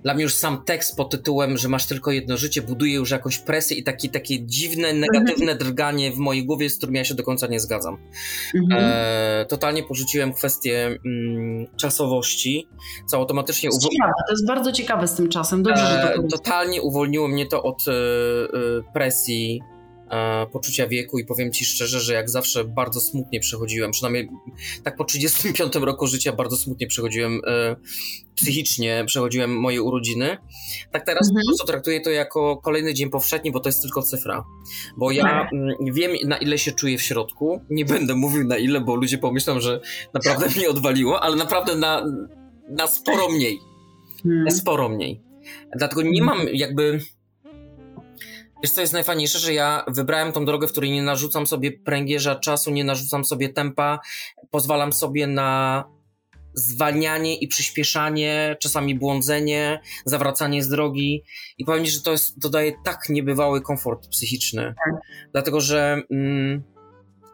dla 0.03 0.15
mnie 0.15 0.23
już 0.23 0.35
sam 0.35 0.65
tekst 0.65 0.97
pod 0.97 1.11
tytułem, 1.11 1.59
że 1.59 1.69
masz 1.69 1.87
tylko 1.87 2.13
jedno 2.13 2.37
życie, 2.37 2.63
buduje 2.63 2.95
już 2.95 3.11
jakąś 3.11 3.39
presję 3.39 3.77
i 3.77 3.83
taki, 3.83 4.11
takie 4.11 4.47
dziwne, 4.47 4.93
negatywne 4.93 5.55
drganie 5.55 6.13
w 6.13 6.19
mojej 6.19 6.47
głowie, 6.47 6.71
z 6.71 6.79
którym 6.79 6.95
ja 6.95 7.05
się 7.05 7.15
do 7.15 7.23
końca 7.23 7.47
nie 7.47 7.61
zgadzam. 7.61 7.99
Mhm. 8.55 8.81
E, 8.85 9.47
totalnie 9.49 9.83
porzuciłem 9.83 10.33
kwestię 10.33 10.99
mm, 11.07 11.67
czasowości, 11.77 12.69
co 13.07 13.17
automatycznie 13.17 13.71
To 13.71 13.75
jest 13.75 13.89
ciekawe, 13.89 14.13
to 14.29 14.33
jest 14.33 14.47
bardzo 14.47 14.73
ciekawe 14.73 15.09
z 15.09 15.15
tym 15.15 15.29
czasem. 15.29 15.63
Dobrze, 15.63 15.87
że 15.87 15.99
to 15.99 16.25
E, 16.25 16.29
totalnie 16.29 16.83
uwolniło 16.83 17.29
mnie 17.29 17.47
to 17.47 17.63
od 17.63 17.85
e, 17.89 17.93
e, 17.93 18.93
presji, 18.93 19.61
e, 19.63 19.72
poczucia 20.53 20.87
wieku 20.87 21.19
i 21.19 21.25
powiem 21.25 21.53
ci 21.53 21.65
szczerze, 21.65 22.01
że 22.01 22.15
jak 22.15 22.31
zawsze 22.31 22.65
bardzo 22.65 23.01
smutnie 23.01 23.41
przechodziłem, 23.41 23.91
przynajmniej 23.91 24.29
tak 24.85 24.97
po 24.97 25.05
35 25.05 25.75
roku 25.75 26.07
życia 26.07 26.33
bardzo 26.33 26.57
smutnie 26.57 26.87
przechodziłem 26.87 27.41
e, 27.47 27.77
psychicznie, 28.35 29.05
przechodziłem 29.07 29.57
moje 29.61 29.83
urodziny. 29.83 30.37
Tak 30.93 31.07
teraz 31.07 31.29
Mhm. 31.29 31.43
po 31.43 31.49
prostu 31.49 31.67
traktuję 31.67 32.01
to 32.01 32.11
jako 32.11 32.57
kolejny 32.57 32.95
dzień 32.95 33.11
powszedni, 33.11 33.53
bo 33.53 33.61
to 33.61 33.69
jest 33.69 33.83
tylko 33.83 34.03
cyfra. 34.03 34.45
Bo 34.97 35.11
ja 35.11 35.23
Tak. 35.23 35.53
mm, 35.53 35.75
wiem 35.95 36.11
na 36.25 36.37
ile 36.39 36.59
się 36.59 36.73
czuję 36.73 36.99
w 36.99 37.03
środku, 37.03 37.61
nie 37.71 37.85
będę 37.85 38.15
mówił 38.15 38.45
na 38.45 38.57
ile, 38.59 38.81
bo 38.81 38.95
ludzie 38.97 39.19
pomyślą, 39.19 39.61
że 39.61 39.81
naprawdę 40.15 40.49
mnie 40.57 40.69
odwaliło, 40.71 41.21
ale 41.23 41.37
naprawdę 41.37 41.77
na, 41.77 42.05
na 42.71 42.87
sporo 42.87 43.29
mniej 43.29 43.59
Hmm. 44.23 44.51
sporo 44.51 44.89
mniej. 44.89 45.21
Dlatego 45.79 46.03
nie 46.03 46.23
mam 46.23 46.39
jakby. 46.53 47.01
Wiesz, 48.63 48.73
co 48.73 48.81
jest 48.81 48.93
najfajniejsze, 48.93 49.39
że 49.39 49.55
ja 49.55 49.85
wybrałem 49.89 50.33
tą 50.33 50.45
drogę, 50.45 50.69
w 50.69 50.73
której 50.73 50.91
nie 50.91 51.03
narzucam 51.03 51.47
sobie 51.47 51.73
pręgierza 51.73 52.35
czasu, 52.35 52.71
nie 52.71 52.85
narzucam 52.85 53.25
sobie 53.25 53.49
tempa, 53.49 53.99
pozwalam 54.51 54.93
sobie 54.93 55.27
na 55.27 55.85
zwalnianie 56.55 57.37
i 57.37 57.49
przyspieszanie, 57.49 58.57
czasami 58.61 58.95
błądzenie, 58.95 59.81
zawracanie 60.05 60.63
z 60.63 60.69
drogi. 60.69 61.23
I 61.59 61.65
powiem 61.65 61.85
ci, 61.85 61.91
że 61.91 62.01
to, 62.03 62.13
jest, 62.13 62.41
to 62.41 62.49
daje 62.49 62.73
tak 62.85 63.09
niebywały 63.09 63.61
komfort 63.61 64.09
psychiczny. 64.09 64.75
Dlatego, 65.33 65.61
że, 65.61 66.03
mm, 66.11 66.63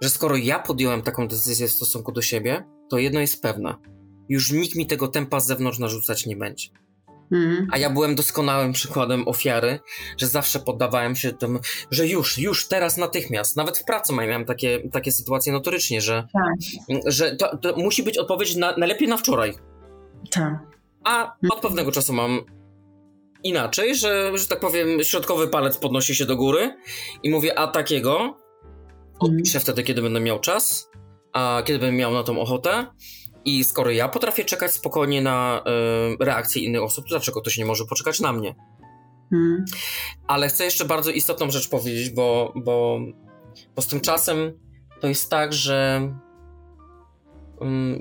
że 0.02 0.10
skoro 0.10 0.36
ja 0.36 0.58
podjąłem 0.58 1.02
taką 1.02 1.28
decyzję 1.28 1.68
w 1.68 1.72
stosunku 1.72 2.12
do 2.12 2.22
siebie, 2.22 2.64
to 2.90 2.98
jedno 2.98 3.20
jest 3.20 3.42
pewne. 3.42 3.74
Już 4.28 4.52
nikt 4.52 4.76
mi 4.76 4.86
tego 4.86 5.08
tempa 5.08 5.40
z 5.40 5.46
zewnątrz 5.46 5.78
narzucać 5.78 6.26
nie 6.26 6.36
będzie. 6.36 6.68
Hmm. 7.30 7.66
A 7.72 7.78
ja 7.78 7.90
byłem 7.90 8.14
doskonałym 8.14 8.72
przykładem 8.72 9.28
ofiary, 9.28 9.80
że 10.16 10.26
zawsze 10.26 10.60
poddawałem 10.60 11.16
się 11.16 11.32
temu, 11.32 11.58
że 11.90 12.06
już, 12.06 12.38
już, 12.38 12.68
teraz, 12.68 12.96
natychmiast. 12.96 13.56
Nawet 13.56 13.78
w 13.78 13.84
pracy 13.84 14.12
miałem 14.12 14.44
takie, 14.44 14.88
takie 14.92 15.12
sytuacje 15.12 15.52
notorycznie, 15.52 16.00
że, 16.00 16.26
że 17.06 17.36
to, 17.36 17.56
to 17.56 17.76
musi 17.76 18.02
być 18.02 18.18
odpowiedź 18.18 18.56
na, 18.56 18.76
najlepiej 18.76 19.08
na 19.08 19.16
wczoraj. 19.16 19.54
Tak. 20.30 20.58
A 21.04 21.36
od 21.50 21.60
pewnego 21.60 21.92
czasu 21.92 22.12
mam 22.12 22.40
inaczej, 23.42 23.94
że, 23.94 24.38
że 24.38 24.46
tak 24.46 24.60
powiem, 24.60 25.04
środkowy 25.04 25.48
palec 25.48 25.78
podnosi 25.78 26.14
się 26.14 26.26
do 26.26 26.36
góry 26.36 26.76
i 27.22 27.30
mówię, 27.30 27.58
a 27.58 27.66
takiego 27.66 28.38
odpiszę 29.20 29.60
wtedy, 29.60 29.82
kiedy 29.82 30.02
będę 30.02 30.20
miał 30.20 30.40
czas, 30.40 30.90
a 31.32 31.62
kiedy 31.64 31.78
będę 31.78 31.96
miał 31.96 32.12
na 32.12 32.22
tą 32.22 32.40
ochotę. 32.40 32.86
I 33.48 33.64
skoro 33.64 33.90
ja 33.90 34.08
potrafię 34.08 34.44
czekać 34.44 34.72
spokojnie 34.72 35.22
na 35.22 35.62
y, 36.20 36.24
reakcję 36.24 36.62
innych 36.62 36.82
osób, 36.82 37.04
to 37.04 37.08
dlaczego 37.08 37.40
ktoś 37.40 37.58
nie 37.58 37.64
może 37.64 37.84
poczekać 37.84 38.20
na 38.20 38.32
mnie? 38.32 38.54
Hmm. 39.30 39.64
Ale 40.26 40.48
chcę 40.48 40.64
jeszcze 40.64 40.84
bardzo 40.84 41.10
istotną 41.10 41.50
rzecz 41.50 41.68
powiedzieć, 41.68 42.10
bo, 42.10 42.52
bo, 42.56 43.00
bo 43.76 43.82
z 43.82 43.86
tym 43.86 44.00
czasem 44.00 44.52
to 45.00 45.08
jest 45.08 45.30
tak, 45.30 45.52
że 45.52 46.08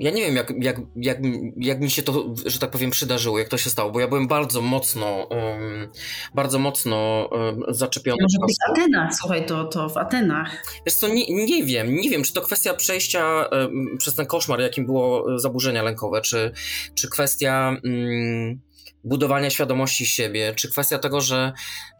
ja 0.00 0.10
nie 0.10 0.22
wiem, 0.22 0.36
jak, 0.36 0.52
jak, 0.60 0.76
jak, 0.96 1.18
jak 1.56 1.80
mi 1.80 1.90
się 1.90 2.02
to, 2.02 2.34
że 2.46 2.58
tak 2.58 2.70
powiem, 2.70 2.90
przydarzyło, 2.90 3.38
jak 3.38 3.48
to 3.48 3.58
się 3.58 3.70
stało, 3.70 3.90
bo 3.90 4.00
ja 4.00 4.08
byłem 4.08 4.28
bardzo 4.28 4.60
mocno, 4.60 5.26
um, 5.30 5.88
bardzo 6.34 6.58
mocno 6.58 7.28
um, 7.30 7.62
zaczepiony. 7.68 8.16
Może 8.22 8.46
być 8.46 8.56
w 8.66 8.70
Atenach, 8.70 9.14
słuchaj, 9.14 9.46
to, 9.46 9.64
to 9.64 9.88
w 9.88 9.96
Atenach. 9.96 10.64
Wiesz 10.86 10.94
co, 10.94 11.08
nie, 11.08 11.46
nie 11.46 11.64
wiem, 11.64 11.96
nie 11.96 12.10
wiem, 12.10 12.22
czy 12.22 12.32
to 12.32 12.40
kwestia 12.40 12.74
przejścia 12.74 13.48
um, 13.52 13.96
przez 13.98 14.14
ten 14.14 14.26
koszmar, 14.26 14.60
jakim 14.60 14.86
było 14.86 15.38
zaburzenia 15.38 15.82
lękowe, 15.82 16.20
czy, 16.20 16.52
czy 16.94 17.08
kwestia 17.08 17.76
um, 17.84 18.60
budowania 19.04 19.50
świadomości 19.50 20.06
siebie, 20.06 20.54
czy 20.56 20.70
kwestia 20.70 20.98
tego, 20.98 21.20
że, 21.20 21.52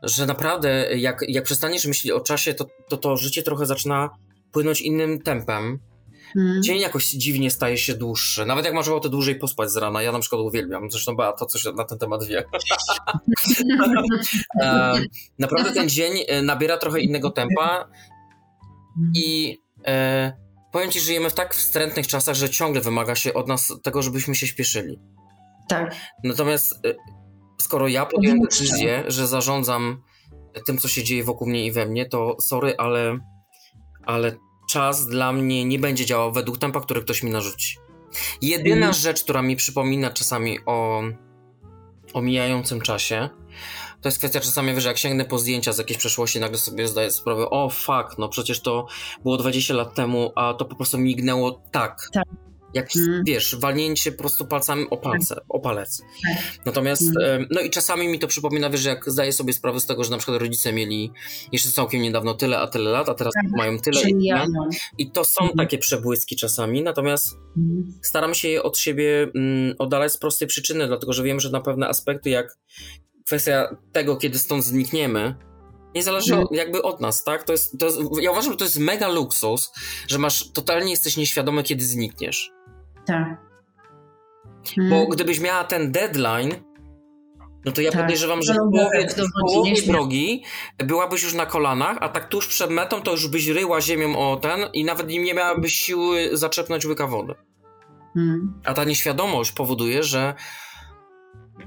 że 0.03 0.27
naprawdę 0.27 0.99
jak, 0.99 1.25
jak 1.29 1.45
przestaniesz 1.45 1.87
myśleć 1.87 2.13
o 2.13 2.21
czasie, 2.21 2.55
to, 2.55 2.67
to 2.89 2.97
to 2.97 3.17
życie 3.17 3.43
trochę 3.43 3.67
zaczyna 3.67 4.11
płynąć 4.53 4.81
innym 4.81 5.23
tempem. 5.23 5.79
Hmm. 6.35 6.63
Dzień 6.63 6.81
jakoś 6.81 7.11
dziwnie 7.11 7.51
staje 7.51 7.79
się 7.79 7.95
dłuższy. 7.95 8.47
Nawet 8.47 8.65
jak 8.65 8.75
masz 8.75 8.89
ochotę 8.89 9.09
dłużej 9.09 9.39
pospać 9.39 9.71
z 9.71 9.77
rana. 9.77 10.03
Ja 10.03 10.13
na 10.13 10.19
przykład 10.19 10.43
uwielbiam. 10.43 10.91
Zresztą 10.91 11.17
to 11.17 11.47
coś 11.47 11.65
na 11.77 11.85
ten 11.85 11.99
temat 11.99 12.25
wie. 12.25 12.45
naprawdę 15.39 15.73
ten 15.73 15.89
dzień 15.89 16.13
e, 16.29 16.43
nabiera 16.43 16.77
trochę 16.77 17.01
innego 17.01 17.31
tempa 17.31 17.89
i 19.15 19.59
e, 19.87 20.33
powiem 20.73 20.91
ci, 20.91 21.01
żyjemy 21.01 21.31
w 21.31 21.35
tak 21.35 21.55
wstrętnych 21.55 22.07
czasach, 22.07 22.35
że 22.35 22.51
ciągle 22.51 22.81
wymaga 22.81 23.15
się 23.15 23.35
od 23.35 23.49
nas 23.49 23.73
tego, 23.83 24.03
żebyśmy 24.03 24.35
się 24.35 24.47
śpieszyli. 24.47 24.99
Tak. 25.69 25.95
Natomiast 26.25 26.87
e, 26.87 26.95
skoro 27.61 27.89
ja 27.89 28.07
podjąłem 28.07 28.41
decyzję, 28.41 29.05
że 29.07 29.27
zarządzam 29.27 30.03
tym, 30.67 30.79
co 30.79 30.89
się 30.89 31.05
dzieje 31.05 31.25
wokół 31.25 31.49
mnie 31.49 31.67
i 31.67 31.73
we 31.73 31.87
mnie, 31.87 32.07
to 32.07 32.37
sorry, 32.41 32.75
ale, 32.79 33.19
ale 34.07 34.37
czas 34.69 35.07
dla 35.07 35.33
mnie 35.33 35.65
nie 35.65 35.79
będzie 35.79 36.07
działał 36.07 36.33
według 36.33 36.59
tempa, 36.59 36.81
który 36.81 37.03
ktoś 37.03 37.23
mi 37.23 37.31
narzuci. 37.31 37.79
Jedyna 38.43 38.87
mm. 38.87 38.93
rzecz, 38.93 39.23
która 39.23 39.43
mi 39.43 39.57
przypomina 39.57 40.11
czasami 40.11 40.59
o, 40.67 41.03
o 42.15 42.23
mijającym 42.23 42.81
czasie, 42.81 43.29
to 44.01 44.09
jest 44.09 44.19
kwestia 44.19 44.41
czasami, 44.41 44.81
że 44.81 44.89
jak 44.89 44.99
sięgnę 44.99 45.25
po 45.25 45.39
zdjęcia 45.39 45.73
z 45.73 45.79
jakiejś 45.79 45.99
przeszłości, 45.99 46.41
nagle 46.41 46.59
sobie 46.59 46.89
zdaję 46.89 47.11
sprawę, 47.11 47.51
o 47.51 47.71
fuck, 47.71 48.19
no 48.19 48.29
przecież 48.29 48.61
to 48.61 48.87
było 49.23 49.37
20 49.37 49.75
lat 49.75 49.95
temu, 49.95 50.33
a 50.35 50.55
to 50.55 50.65
po 50.65 50.77
prostu 50.77 50.99
mignęło 50.99 51.63
tak. 51.73 52.09
tak. 52.13 52.25
Jak 52.75 52.89
mm. 52.97 53.25
wiesz, 53.25 53.57
walnięcie 53.57 54.13
po 54.13 54.19
prostu 54.19 54.47
palcami 54.47 54.87
o, 54.91 54.97
palce, 54.97 55.35
tak. 55.35 55.45
o 55.49 55.61
palec. 55.61 56.01
Tak. 56.01 56.67
Natomiast, 56.67 57.03
mm. 57.03 57.47
no 57.51 57.61
i 57.61 57.71
czasami 57.71 58.09
mi 58.09 58.19
to 58.19 58.27
przypomina, 58.27 58.71
wiesz, 58.71 58.81
że 58.81 58.89
jak 58.89 59.11
zdaję 59.11 59.33
sobie 59.33 59.53
sprawę 59.53 59.81
z 59.81 59.87
tego, 59.87 60.05
że 60.05 60.11
na 60.11 60.17
przykład 60.17 60.41
rodzice 60.41 60.73
mieli 60.73 61.13
jeszcze 61.53 61.71
całkiem 61.71 62.03
niedawno 62.03 62.35
tyle, 62.35 62.59
a 62.59 62.67
tyle 62.67 62.91
lat, 62.91 63.09
a 63.09 63.15
teraz 63.15 63.35
tak. 63.35 63.51
mają 63.51 63.79
tyle 63.79 64.01
i, 64.11 64.33
i 64.99 65.11
to 65.11 65.25
są 65.25 65.45
mm. 65.45 65.57
takie 65.57 65.79
przebłyski 65.79 66.37
czasami, 66.37 66.83
natomiast 66.83 67.37
mm. 67.57 67.93
staram 68.03 68.35
się 68.35 68.49
je 68.49 68.63
od 68.63 68.79
siebie 68.79 69.31
mm, 69.35 69.75
oddalać 69.79 70.13
z 70.13 70.17
prostej 70.17 70.49
przyczyny, 70.49 70.87
dlatego 70.87 71.13
że 71.13 71.23
wiem, 71.23 71.41
że 71.41 71.51
na 71.51 71.61
pewne 71.61 71.89
aspekty, 71.89 72.31
jak 72.31 72.59
kwestia 73.27 73.77
tego, 73.93 74.17
kiedy 74.17 74.39
stąd 74.39 74.65
znikniemy, 74.65 75.35
nie 75.95 76.03
zależy 76.03 76.37
no. 76.37 76.49
jakby 76.53 76.83
od 76.83 77.01
nas, 77.01 77.25
tak? 77.25 77.45
To 77.45 77.53
jest, 77.53 77.79
to 77.79 77.87
jest, 77.87 77.99
ja 78.21 78.31
uważam, 78.31 78.53
że 78.53 78.59
to 78.59 78.65
jest 78.65 78.79
mega 78.79 79.09
luksus, 79.09 79.73
że 80.09 80.19
masz, 80.19 80.53
totalnie 80.53 80.91
jesteś 80.91 81.17
nieświadomy, 81.17 81.63
kiedy 81.63 81.85
znikniesz. 81.85 82.51
Tak. 83.09 83.37
Hmm. 84.77 84.91
Bo 84.91 85.07
gdybyś 85.07 85.41
miała 85.41 85.65
ten 85.65 85.93
deadline, 85.93 86.55
no 87.65 87.73
to 87.73 87.81
ja 87.81 87.91
tak. 87.93 88.01
podejrzewam, 88.01 88.43
że 88.43 88.53
w 88.53 88.57
połowie, 88.57 89.09
w 89.09 89.53
połowie 89.53 89.83
drogi 89.83 90.45
byłabyś 90.79 91.23
już 91.23 91.35
na 91.35 91.47
kolanach, 91.47 91.97
a 92.01 92.09
tak 92.09 92.29
tuż 92.29 92.47
przed 92.47 92.71
metą 92.71 93.03
to 93.03 93.11
już 93.11 93.29
byś 93.29 93.47
ryła 93.47 93.81
ziemią 93.81 94.19
o 94.19 94.37
ten 94.37 94.61
i 94.73 94.85
nawet 94.85 95.09
nie 95.09 95.35
miałabyś 95.35 95.75
siły 95.75 96.31
zaczepnąć 96.33 96.87
łyka 96.87 97.07
wody. 97.07 97.35
Hmm. 98.15 98.61
A 98.65 98.75
ta 98.75 98.85
nieświadomość 98.85 99.53
powoduje, 99.53 100.03
że 100.03 100.35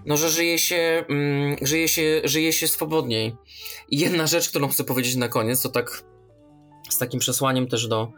no, 0.06 0.18
że 0.18 0.30
żyje 0.30 0.60
się, 0.60 1.06
mm, 1.10 1.56
żyje 1.62 1.88
się, 1.88 2.22
żyje 2.24 2.54
się 2.54 2.68
swobodniej. 2.68 3.36
I 3.90 4.00
jedna 4.00 4.28
rzecz, 4.28 4.50
którą 4.50 4.68
chcę 4.68 4.84
powiedzieć 4.84 5.16
na 5.16 5.28
koniec, 5.28 5.62
to 5.62 5.70
tak 5.70 6.04
z 6.94 6.98
takim 6.98 7.20
przesłaniem 7.20 7.68
też 7.68 7.88
do 7.88 8.12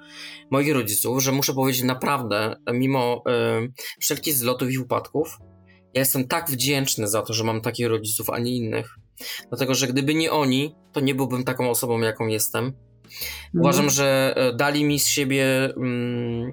moich 0.50 0.74
rodziców, 0.74 1.24
że 1.24 1.32
muszę 1.32 1.54
powiedzieć 1.54 1.84
naprawdę, 1.84 2.56
mimo 2.74 3.24
y, 3.66 3.72
wszelkich 4.00 4.34
zlotów 4.34 4.72
i 4.72 4.78
upadków, 4.78 5.38
ja 5.94 6.00
jestem 6.00 6.28
tak 6.28 6.52
wdzięczny 6.52 7.08
za 7.08 7.22
to, 7.22 7.34
że 7.34 7.44
mam 7.44 7.62
takich 7.62 7.88
rodziców, 7.88 8.30
a 8.30 8.40
nie 8.40 8.56
innych. 8.56 8.96
Dlatego, 9.50 9.76
że 9.76 9.88
gdyby 9.88 10.16
nie 10.16 10.32
oni, 10.32 10.76
to 10.92 11.00
nie 11.00 11.16
byłbym 11.16 11.44
taką 11.44 11.70
osobą, 11.70 12.00
jaką 12.00 12.28
jestem. 12.28 12.66
Mhm. 12.66 13.62
Uważam, 13.62 13.90
że 13.90 14.34
e, 14.38 14.54
dali 14.54 14.86
mi 14.86 15.00
z 15.00 15.08
siebie 15.08 15.66
mm, 15.66 16.52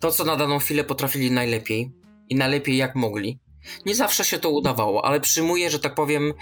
to, 0.00 0.10
co 0.10 0.24
na 0.24 0.36
daną 0.36 0.58
chwilę 0.58 0.84
potrafili 0.84 1.30
najlepiej 1.30 1.92
i 2.28 2.36
najlepiej 2.36 2.76
jak 2.76 2.94
mogli. 2.94 3.38
Nie 3.86 3.94
zawsze 3.94 4.24
się 4.24 4.38
to 4.38 4.50
udawało, 4.50 5.04
ale 5.04 5.20
przyjmuję, 5.20 5.70
że 5.70 5.78
tak 5.78 5.94
powiem, 5.94 6.32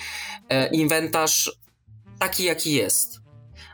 e, 0.49 0.69
inwentarz 0.69 1.59
taki, 2.19 2.45
jaki 2.45 2.73
jest. 2.73 3.21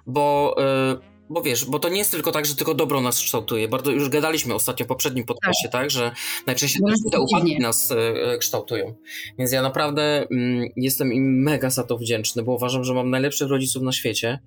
Bo, 0.07 0.57
e, 0.59 0.99
bo 1.31 1.43
wiesz, 1.43 1.65
bo 1.65 1.79
to 1.79 1.89
nie 1.89 1.99
jest 1.99 2.11
tylko 2.11 2.33
tak, 2.33 2.47
że 2.47 2.55
tylko 2.55 2.75
dobro 2.75 3.01
nas 3.01 3.19
kształtuje. 3.19 3.69
Bardzo 3.69 3.91
już 3.91 4.09
gadaliśmy 4.09 4.55
ostatnio 4.55 4.85
w 4.85 4.89
poprzednim 4.89 5.25
podcastie, 5.25 5.69
tak, 5.69 5.83
tak 5.83 5.91
że 5.91 6.11
najczęściej 6.47 6.83
no, 6.87 7.11
te 7.11 7.21
upadki 7.21 7.59
nas 7.59 7.91
e, 7.91 8.39
kształtują. 8.39 8.95
Więc 9.39 9.53
ja 9.53 9.63
naprawdę 9.63 10.27
mm, 10.31 10.69
jestem 10.77 11.13
im 11.13 11.43
mega 11.43 11.71
za 11.71 11.85
to 11.85 11.99
wdzięczny, 11.99 12.43
bo 12.43 12.55
uważam, 12.55 12.85
że 12.85 12.95
mam 12.95 13.11
najlepszych 13.11 13.49
rodziców 13.49 13.83
na 13.83 13.93
świecie 13.93 14.39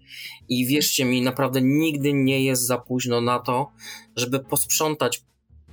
i 0.50 0.66
wierzcie 0.66 1.06
mi, 1.06 1.22
naprawdę 1.22 1.62
nigdy 1.62 2.14
nie 2.14 2.44
jest 2.44 2.66
za 2.66 2.78
późno 2.78 3.22
na 3.22 3.40
to, 3.40 3.72
żeby 4.16 4.40
posprzątać 4.40 5.24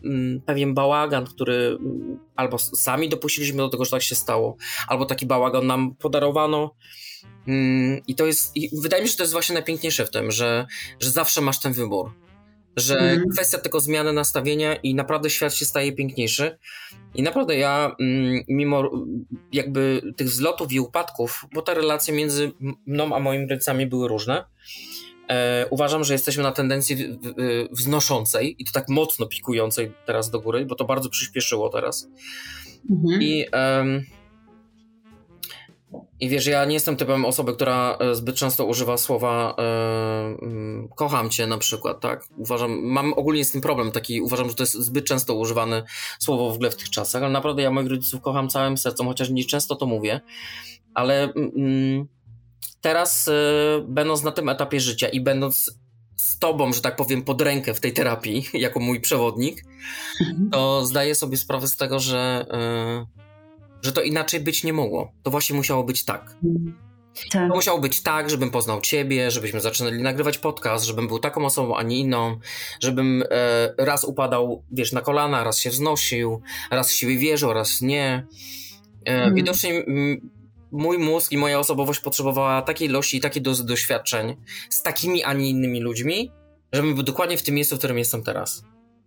Mm, 0.05 0.41
pewien 0.41 0.75
bałagan, 0.75 1.25
który 1.25 1.79
mm, 1.81 2.19
albo 2.37 2.59
sami 2.59 3.09
dopuściliśmy 3.09 3.59
do 3.59 3.69
tego, 3.69 3.85
że 3.85 3.91
tak 3.91 4.03
się 4.03 4.15
stało, 4.15 4.57
albo 4.89 5.07
taki 5.07 5.27
bałagan 5.27 5.67
nam 5.67 5.95
podarowano. 5.95 6.75
Mm, 7.49 8.01
I 8.07 8.15
to 8.15 8.27
jest, 8.27 8.57
i 8.57 8.71
wydaje 8.83 9.03
mi 9.03 9.09
się, 9.09 9.13
że 9.13 9.17
to 9.17 9.23
jest 9.23 9.33
właśnie 9.33 9.55
najpiękniejsze 9.55 10.07
w 10.07 10.11
tym, 10.11 10.31
że, 10.31 10.67
że 11.01 11.11
zawsze 11.11 11.41
masz 11.41 11.61
ten 11.61 11.73
wybór. 11.73 12.13
Że 12.77 12.99
mm. 12.99 13.29
kwestia 13.33 13.59
tylko 13.59 13.81
zmiany 13.81 14.13
nastawienia 14.13 14.77
i 14.77 14.95
naprawdę 14.95 15.31
świat 15.31 15.55
się 15.55 15.65
staje 15.65 15.93
piękniejszy. 15.93 16.59
I 17.15 17.23
naprawdę 17.23 17.57
ja, 17.57 17.97
mimo 18.49 18.91
jakby 19.53 20.03
tych 20.17 20.27
wzlotów 20.27 20.73
i 20.73 20.81
upadków, 20.81 21.45
bo 21.55 21.63
te 21.63 21.75
relacje 21.75 22.15
między 22.15 22.53
mną 22.87 23.17
a 23.17 23.21
moimi 23.21 23.49
rodzicami 23.49 23.87
były 23.87 24.09
różne, 24.09 24.45
E, 25.29 25.67
uważam, 25.71 26.05
że 26.05 26.13
jesteśmy 26.13 26.43
na 26.43 26.53
tendencji 26.53 27.19
wznoszącej 27.71 28.57
i 28.59 28.65
to 28.65 28.73
tak 28.73 28.89
mocno 28.89 29.27
pikującej 29.27 29.93
teraz 30.07 30.31
do 30.31 30.41
góry, 30.41 30.67
bo 30.67 30.75
to 30.75 30.85
bardzo 30.85 31.11
przyspieszyło 31.11 31.69
teraz. 31.69 32.09
Mhm. 32.91 33.23
I, 33.23 33.45
um, 33.53 34.05
I 36.21 36.29
wiesz, 36.29 36.47
ja 36.47 36.65
nie 36.65 36.75
jestem 36.75 36.97
typem 36.97 37.25
osoby, 37.25 37.55
która 37.55 37.97
e, 38.01 38.15
zbyt 38.15 38.37
często 38.37 38.65
używa 38.67 38.97
słowa 38.97 39.57
e, 39.59 40.37
kocham 40.97 41.31
cię 41.31 41.47
na 41.47 41.59
przykład, 41.59 42.01
tak? 42.01 42.25
Uważam, 42.37 42.83
mam 42.83 43.13
ogólnie 43.13 43.45
z 43.45 43.53
tym 43.53 43.61
problem 43.61 43.93
taki, 43.93 44.21
uważam, 44.21 44.49
że 44.49 44.55
to 44.55 44.63
jest 44.63 44.75
zbyt 44.75 45.05
często 45.05 45.35
używane 45.35 45.83
słowo 46.19 46.51
w 46.51 46.55
ogóle 46.55 46.71
w 46.71 46.77
tych 46.77 46.91
czasach, 46.91 47.23
ale 47.23 47.33
naprawdę 47.33 47.63
ja 47.63 47.71
moich 47.71 47.91
rodziców 47.91 48.21
kocham 48.21 48.49
całym 48.49 48.79
sercem, 48.79 49.07
chociaż 49.07 49.31
nie 49.31 49.45
często 49.45 49.77
to 49.77 49.87
mówię, 49.87 50.21
ale 50.95 51.33
mm, 51.33 52.07
teraz 52.81 53.29
y, 53.29 53.33
będąc 53.89 54.23
na 54.23 54.31
tym 54.33 54.49
etapie 54.49 54.81
życia 54.81 55.09
i 55.09 55.21
będąc 55.21 55.79
z 56.17 56.39
tobą, 56.39 56.73
że 56.73 56.81
tak 56.81 56.97
powiem, 56.97 57.23
pod 57.23 57.43
rękę 57.43 57.75
w 57.75 57.81
tej 57.81 57.93
terapii, 57.93 58.49
jako 58.55 58.81
mój 58.81 59.01
przewodnik, 59.01 59.65
mhm. 60.21 60.51
to 60.51 60.87
zdaję 60.87 61.15
sobie 61.15 61.37
sprawę 61.37 61.69
z 61.69 61.77
tego, 61.77 61.99
że, 62.01 62.47
że 63.83 63.93
to 63.93 64.03
inaczej 64.03 64.41
być 64.41 64.65
nie 64.65 64.73
mogło. 64.73 65.13
To 65.23 65.31
właśnie 65.31 65.57
musiało 65.57 65.85
być 65.85 66.05
tak. 66.05 66.35
Tak. 67.33 67.49
To 67.49 67.55
musiało 67.55 67.81
być 67.81 68.03
tak, 68.03 68.31
żebym 68.31 68.51
poznał 68.51 68.81
ciebie, 68.81 69.31
żebyśmy 69.31 69.61
zaczynali 69.61 70.03
nagrywać 70.03 70.39
podcast, 70.39 70.85
żebym 70.85 71.09
był 71.09 71.19
taką 71.19 71.45
osobą, 71.45 71.77
a 71.77 71.83
nie 71.83 71.99
inną, 71.99 72.39
żebym 72.81 73.25
e, 73.31 73.75
raz 73.79 74.05
upadał, 74.05 74.65
wiesz, 74.73 74.93
na 74.93 75.01
kolana, 75.01 75.45
raz 75.45 75.59
się 75.59 75.71
wznosił, 75.71 76.41
raz 76.71 76.93
siły 76.93 77.17
wierzył, 77.17 77.53
raz 77.53 77.81
nie. 77.81 78.27
E, 79.07 79.23
mm. 79.23 79.35
Widocznie 79.35 79.85
mój 80.73 80.99
mózg 80.99 81.33
i 81.33 81.39
moja 81.39 81.59
osobowość 81.59 82.01
potrzebowała 82.01 82.63
takiej 82.63 82.89
ilości 82.89 83.17
i 83.17 83.21
takiej 83.21 83.43
dozy 83.43 83.67
doświadczeń 83.67 84.37
z 84.71 84.83
takimi, 84.83 85.25
a 85.25 85.33
nie 85.33 85.51
innymi 85.51 85.81
ludźmi, 85.81 86.31
żebym 86.73 86.95
był 86.95 87.03
dokładnie 87.03 87.39
w 87.39 87.43
tym 87.43 87.55
miejscu, 87.55 87.77
w 87.77 87.79
którym 87.79 87.99
jestem 87.99 88.23
teraz. 88.23 88.63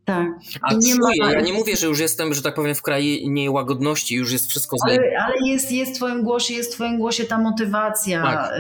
Tak. 0.06 0.28
A 0.61 0.73
nie 0.73 0.80
czuję, 0.80 1.15
ma... 1.19 1.32
ja 1.32 1.41
nie 1.41 1.53
mówię, 1.53 1.76
że 1.76 1.88
już 1.88 1.99
jestem, 1.99 2.34
że 2.34 2.41
tak 2.41 2.56
powiem, 2.56 2.76
w 2.76 2.82
krainie 2.82 3.52
łagodności, 3.52 4.15
już 4.15 4.32
jest 4.32 4.48
wszystko 4.48 4.78
ale, 4.86 4.98
ale 5.26 5.34
jest, 5.45 5.72
jest 5.72 5.91
w 5.91 5.95
twoim 5.95 6.23
głosie, 6.23 6.53
jest 6.53 6.72
w 6.72 6.76
twoim 6.76 6.98
głosie 6.98 7.23
ta 7.23 7.38
motywacja. 7.38 8.23
Tak. 8.23 8.53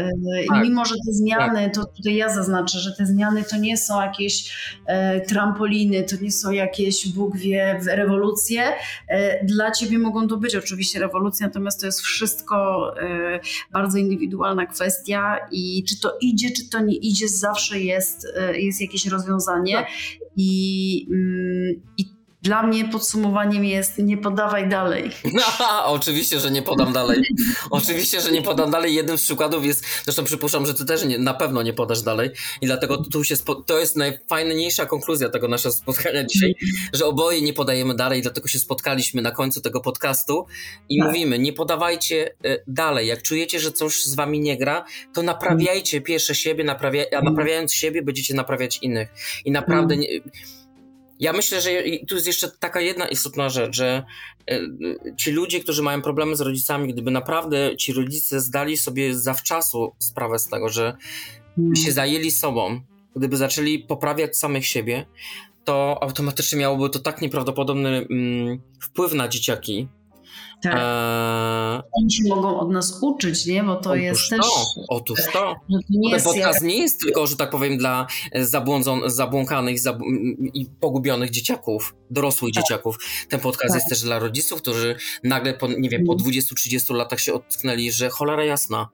I 0.45 0.47
tak. 0.47 0.63
mimo, 0.63 0.85
że 0.85 0.95
te 0.95 1.13
zmiany, 1.13 1.63
tak. 1.63 1.73
to 1.73 1.85
tutaj 1.85 2.15
ja 2.15 2.29
zaznaczę, 2.29 2.79
że 2.79 2.91
te 2.97 3.05
zmiany 3.05 3.43
to 3.43 3.57
nie 3.57 3.77
są 3.77 4.01
jakieś 4.01 4.55
e, 4.85 5.21
trampoliny, 5.21 6.03
to 6.03 6.15
nie 6.21 6.31
są 6.31 6.51
jakieś, 6.51 7.07
Bóg 7.07 7.37
wie, 7.37 7.79
rewolucje. 7.85 8.63
E, 9.07 9.45
dla 9.45 9.71
ciebie 9.71 9.99
mogą 9.99 10.27
to 10.27 10.37
być 10.37 10.55
oczywiście 10.55 10.99
rewolucje, 10.99 11.45
natomiast 11.45 11.79
to 11.79 11.85
jest 11.85 12.01
wszystko 12.01 12.85
e, 13.01 13.39
bardzo 13.71 13.97
indywidualna 13.97 14.65
kwestia 14.65 15.37
i 15.51 15.83
czy 15.89 15.99
to 15.99 16.17
idzie, 16.21 16.51
czy 16.51 16.69
to 16.69 16.79
nie 16.79 16.95
idzie, 16.95 17.27
zawsze 17.27 17.79
jest, 17.79 18.27
e, 18.35 18.59
jest 18.59 18.81
jakieś 18.81 19.05
rozwiązanie. 19.05 19.73
Tak. 19.73 19.87
I, 20.37 21.07
mm, 21.11 21.30
i 21.97 22.05
Dla 22.43 22.63
mnie 22.63 22.85
podsumowaniem 22.85 23.65
jest 23.65 23.97
nie 23.97 24.17
podawaj 24.17 24.69
dalej. 24.69 25.11
Aha, 25.47 25.85
oczywiście, 25.85 26.39
że 26.39 26.51
nie 26.51 26.61
podam 26.61 26.93
dalej. 26.93 27.23
Oczywiście, 27.69 28.21
że 28.21 28.31
nie 28.31 28.41
podam 28.41 28.71
dalej. 28.71 28.95
Jednym 28.95 29.17
z 29.17 29.23
przykładów 29.23 29.65
jest, 29.65 29.85
zresztą 30.03 30.23
przypuszczam, 30.23 30.65
że 30.65 30.73
ty 30.73 30.85
też 30.85 31.05
nie, 31.05 31.19
na 31.19 31.33
pewno 31.33 31.61
nie 31.61 31.73
podasz 31.73 32.01
dalej 32.01 32.29
i 32.61 32.65
dlatego 32.65 32.97
tu 32.97 33.23
się, 33.23 33.35
spo, 33.35 33.55
to 33.55 33.79
jest 33.79 33.95
najfajniejsza 33.95 34.85
konkluzja 34.85 35.29
tego 35.29 35.47
naszego 35.47 35.75
spotkania 35.75 36.23
dzisiaj, 36.23 36.55
że 36.93 37.05
oboje 37.05 37.41
nie 37.41 37.53
podajemy 37.53 37.95
dalej, 37.95 38.21
dlatego 38.21 38.47
się 38.47 38.59
spotkaliśmy 38.59 39.21
na 39.21 39.31
końcu 39.31 39.61
tego 39.61 39.81
podcastu 39.81 40.45
i 40.89 40.99
tak. 40.99 41.07
mówimy, 41.07 41.39
nie 41.39 41.53
podawajcie 41.53 42.35
e, 42.43 42.57
dalej. 42.67 43.07
Jak 43.07 43.21
czujecie, 43.21 43.59
że 43.59 43.71
coś 43.71 44.03
z 44.03 44.15
wami 44.15 44.39
nie 44.39 44.57
gra, 44.57 44.85
to 45.13 45.23
naprawiajcie 45.23 46.01
pierwsze 46.01 46.35
siebie, 46.35 46.63
naprawia, 46.63 47.03
a 47.17 47.21
naprawiając 47.21 47.73
siebie 47.73 48.01
będziecie 48.01 48.33
naprawiać 48.33 48.79
innych. 48.81 49.09
I 49.45 49.51
naprawdę 49.51 49.97
nie, 49.97 50.07
ja 51.21 51.33
myślę, 51.33 51.61
że 51.61 51.69
tu 52.07 52.15
jest 52.15 52.27
jeszcze 52.27 52.51
taka 52.59 52.81
jedna 52.81 53.07
istotna 53.07 53.49
rzecz, 53.49 53.75
że 53.75 54.03
e, 54.51 54.59
ci 55.17 55.31
ludzie, 55.31 55.59
którzy 55.59 55.83
mają 55.83 56.01
problemy 56.01 56.35
z 56.35 56.41
rodzicami, 56.41 56.93
gdyby 56.93 57.11
naprawdę 57.11 57.77
ci 57.77 57.93
rodzice 57.93 58.39
zdali 58.39 58.77
sobie 58.77 59.15
zawczasu 59.15 59.95
sprawę 59.99 60.39
z 60.39 60.47
tego, 60.47 60.69
że 60.69 60.97
hmm. 61.55 61.75
się 61.75 61.91
zajęli 61.91 62.31
sobą, 62.31 62.81
gdyby 63.15 63.37
zaczęli 63.37 63.79
poprawiać 63.79 64.37
samych 64.37 64.67
siebie, 64.67 65.05
to 65.63 66.03
automatycznie 66.03 66.59
miałoby 66.59 66.89
to 66.89 66.99
tak 66.99 67.21
nieprawdopodobny 67.21 68.07
mm, 68.09 68.61
wpływ 68.79 69.13
na 69.13 69.27
dzieciaki, 69.27 69.87
tak. 70.63 70.73
Eee... 70.75 71.81
Oni 71.91 72.11
się 72.11 72.23
mogą 72.29 72.59
od 72.59 72.71
nas 72.71 72.99
uczyć, 73.01 73.45
nie? 73.45 73.63
Bo 73.63 73.75
to 73.75 73.89
otóż 73.89 74.01
jest 74.01 74.29
to, 74.29 74.35
też. 74.35 74.45
Otóż 74.87 75.19
to. 75.33 75.55
No 75.69 75.79
to 75.79 75.85
nie 75.89 76.11
jest 76.11 76.25
podcast 76.25 76.61
jak... 76.61 76.69
nie 76.69 76.77
jest 76.77 77.01
tylko, 77.01 77.27
że 77.27 77.35
tak 77.35 77.49
powiem, 77.49 77.77
dla 77.77 78.07
zabłądzon, 78.35 79.01
zabłąkanych 79.05 79.79
zab... 79.79 79.99
i 80.53 80.65
pogubionych 80.79 81.29
dzieciaków, 81.29 81.95
dorosłych 82.09 82.53
tak. 82.53 82.63
dzieciaków. 82.63 82.97
Ten 83.29 83.39
podcast 83.39 83.73
tak. 83.73 83.75
jest 83.75 83.89
też 83.89 84.01
dla 84.01 84.19
rodziców, 84.19 84.61
którzy 84.61 84.95
nagle, 85.23 85.53
po, 85.53 85.67
nie 85.67 85.89
wiem, 85.89 86.05
po 86.05 86.13
20-30 86.13 86.75
mhm. 86.75 86.97
latach 86.97 87.19
się 87.19 87.33
ocknęli, 87.33 87.91
że 87.91 88.09
cholera 88.09 88.45
jasna, 88.45 88.89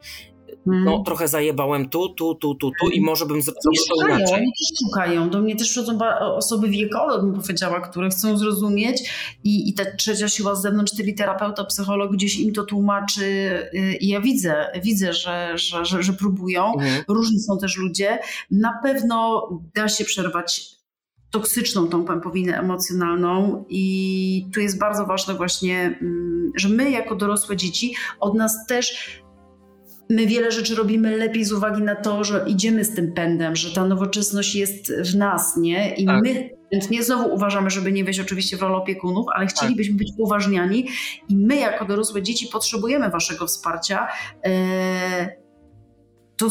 no 0.67 0.91
mhm. 0.91 1.03
trochę 1.03 1.27
zajebałem 1.27 1.89
tu, 1.89 2.09
tu, 2.09 2.35
tu, 2.35 2.55
tu, 2.55 2.71
tu 2.81 2.89
i 2.89 3.01
może 3.01 3.25
bym 3.25 3.41
zrobił 3.41 3.81
to 3.89 4.07
inaczej. 4.07 4.35
Oni 4.35 4.45
też 4.45 4.79
szukają. 4.85 5.29
Do 5.29 5.41
mnie 5.41 5.55
też 5.55 5.69
przychodzą 5.69 5.99
osoby 6.35 6.69
wiekowe, 6.69 7.21
bym 7.21 7.41
powiedziała, 7.41 7.81
które 7.81 8.09
chcą 8.09 8.37
zrozumieć 8.37 9.11
i, 9.43 9.69
i 9.69 9.73
ta 9.73 9.95
trzecia 9.95 10.29
siła 10.29 10.55
z 10.55 10.61
zewnątrz, 10.61 10.93
czyli 10.97 11.15
terapeuta, 11.15 11.65
psycholog, 11.65 12.11
gdzieś 12.11 12.39
im 12.39 12.53
to 12.53 12.63
tłumaczy 12.63 13.25
y, 13.73 13.97
i 14.01 14.07
ja 14.07 14.21
widzę, 14.21 14.67
widzę, 14.83 15.13
że, 15.13 15.57
że, 15.57 15.85
że, 15.85 16.03
że 16.03 16.13
próbują. 16.13 16.73
Mhm. 16.73 17.03
Różni 17.07 17.39
są 17.39 17.57
też 17.57 17.77
ludzie. 17.77 18.19
Na 18.51 18.79
pewno 18.83 19.49
da 19.75 19.89
się 19.89 20.05
przerwać 20.05 20.77
toksyczną 21.31 21.87
tą 21.87 22.05
pępowinę 22.05 22.59
emocjonalną 22.59 23.65
i 23.69 24.47
tu 24.53 24.59
jest 24.59 24.79
bardzo 24.79 25.05
ważne 25.05 25.33
właśnie, 25.33 25.97
mm, 26.01 26.51
że 26.55 26.69
my 26.69 26.91
jako 26.91 27.15
dorosłe 27.15 27.57
dzieci 27.57 27.95
od 28.19 28.33
nas 28.33 28.65
też 28.67 29.17
My 30.09 30.27
wiele 30.27 30.51
rzeczy 30.51 30.75
robimy 30.75 31.17
lepiej 31.17 31.45
z 31.45 31.51
uwagi 31.51 31.81
na 31.81 31.95
to, 31.95 32.23
że 32.23 32.45
idziemy 32.47 32.85
z 32.85 32.95
tym 32.95 33.13
pędem, 33.13 33.55
że 33.55 33.73
ta 33.73 33.85
nowoczesność 33.85 34.55
jest 34.55 34.93
w 34.93 35.15
nas, 35.15 35.57
nie? 35.57 35.95
I 35.95 36.05
tak. 36.05 36.23
my 36.23 36.49
nie 36.91 37.03
znowu 37.03 37.33
uważamy, 37.33 37.69
żeby 37.69 37.91
nie 37.91 38.03
wejść 38.03 38.19
oczywiście 38.19 38.57
w 38.57 38.61
rolę 38.61 38.75
opiekunów, 38.75 39.25
ale 39.35 39.47
tak. 39.47 39.55
chcielibyśmy 39.55 39.97
być 39.97 40.11
uważniani 40.17 40.87
i 41.29 41.35
my 41.35 41.55
jako 41.55 41.85
dorosłe 41.85 42.21
dzieci 42.21 42.47
potrzebujemy 42.47 43.09
waszego 43.09 43.47
wsparcia. 43.47 44.07
Eee, 44.43 45.27
to, 46.37 46.47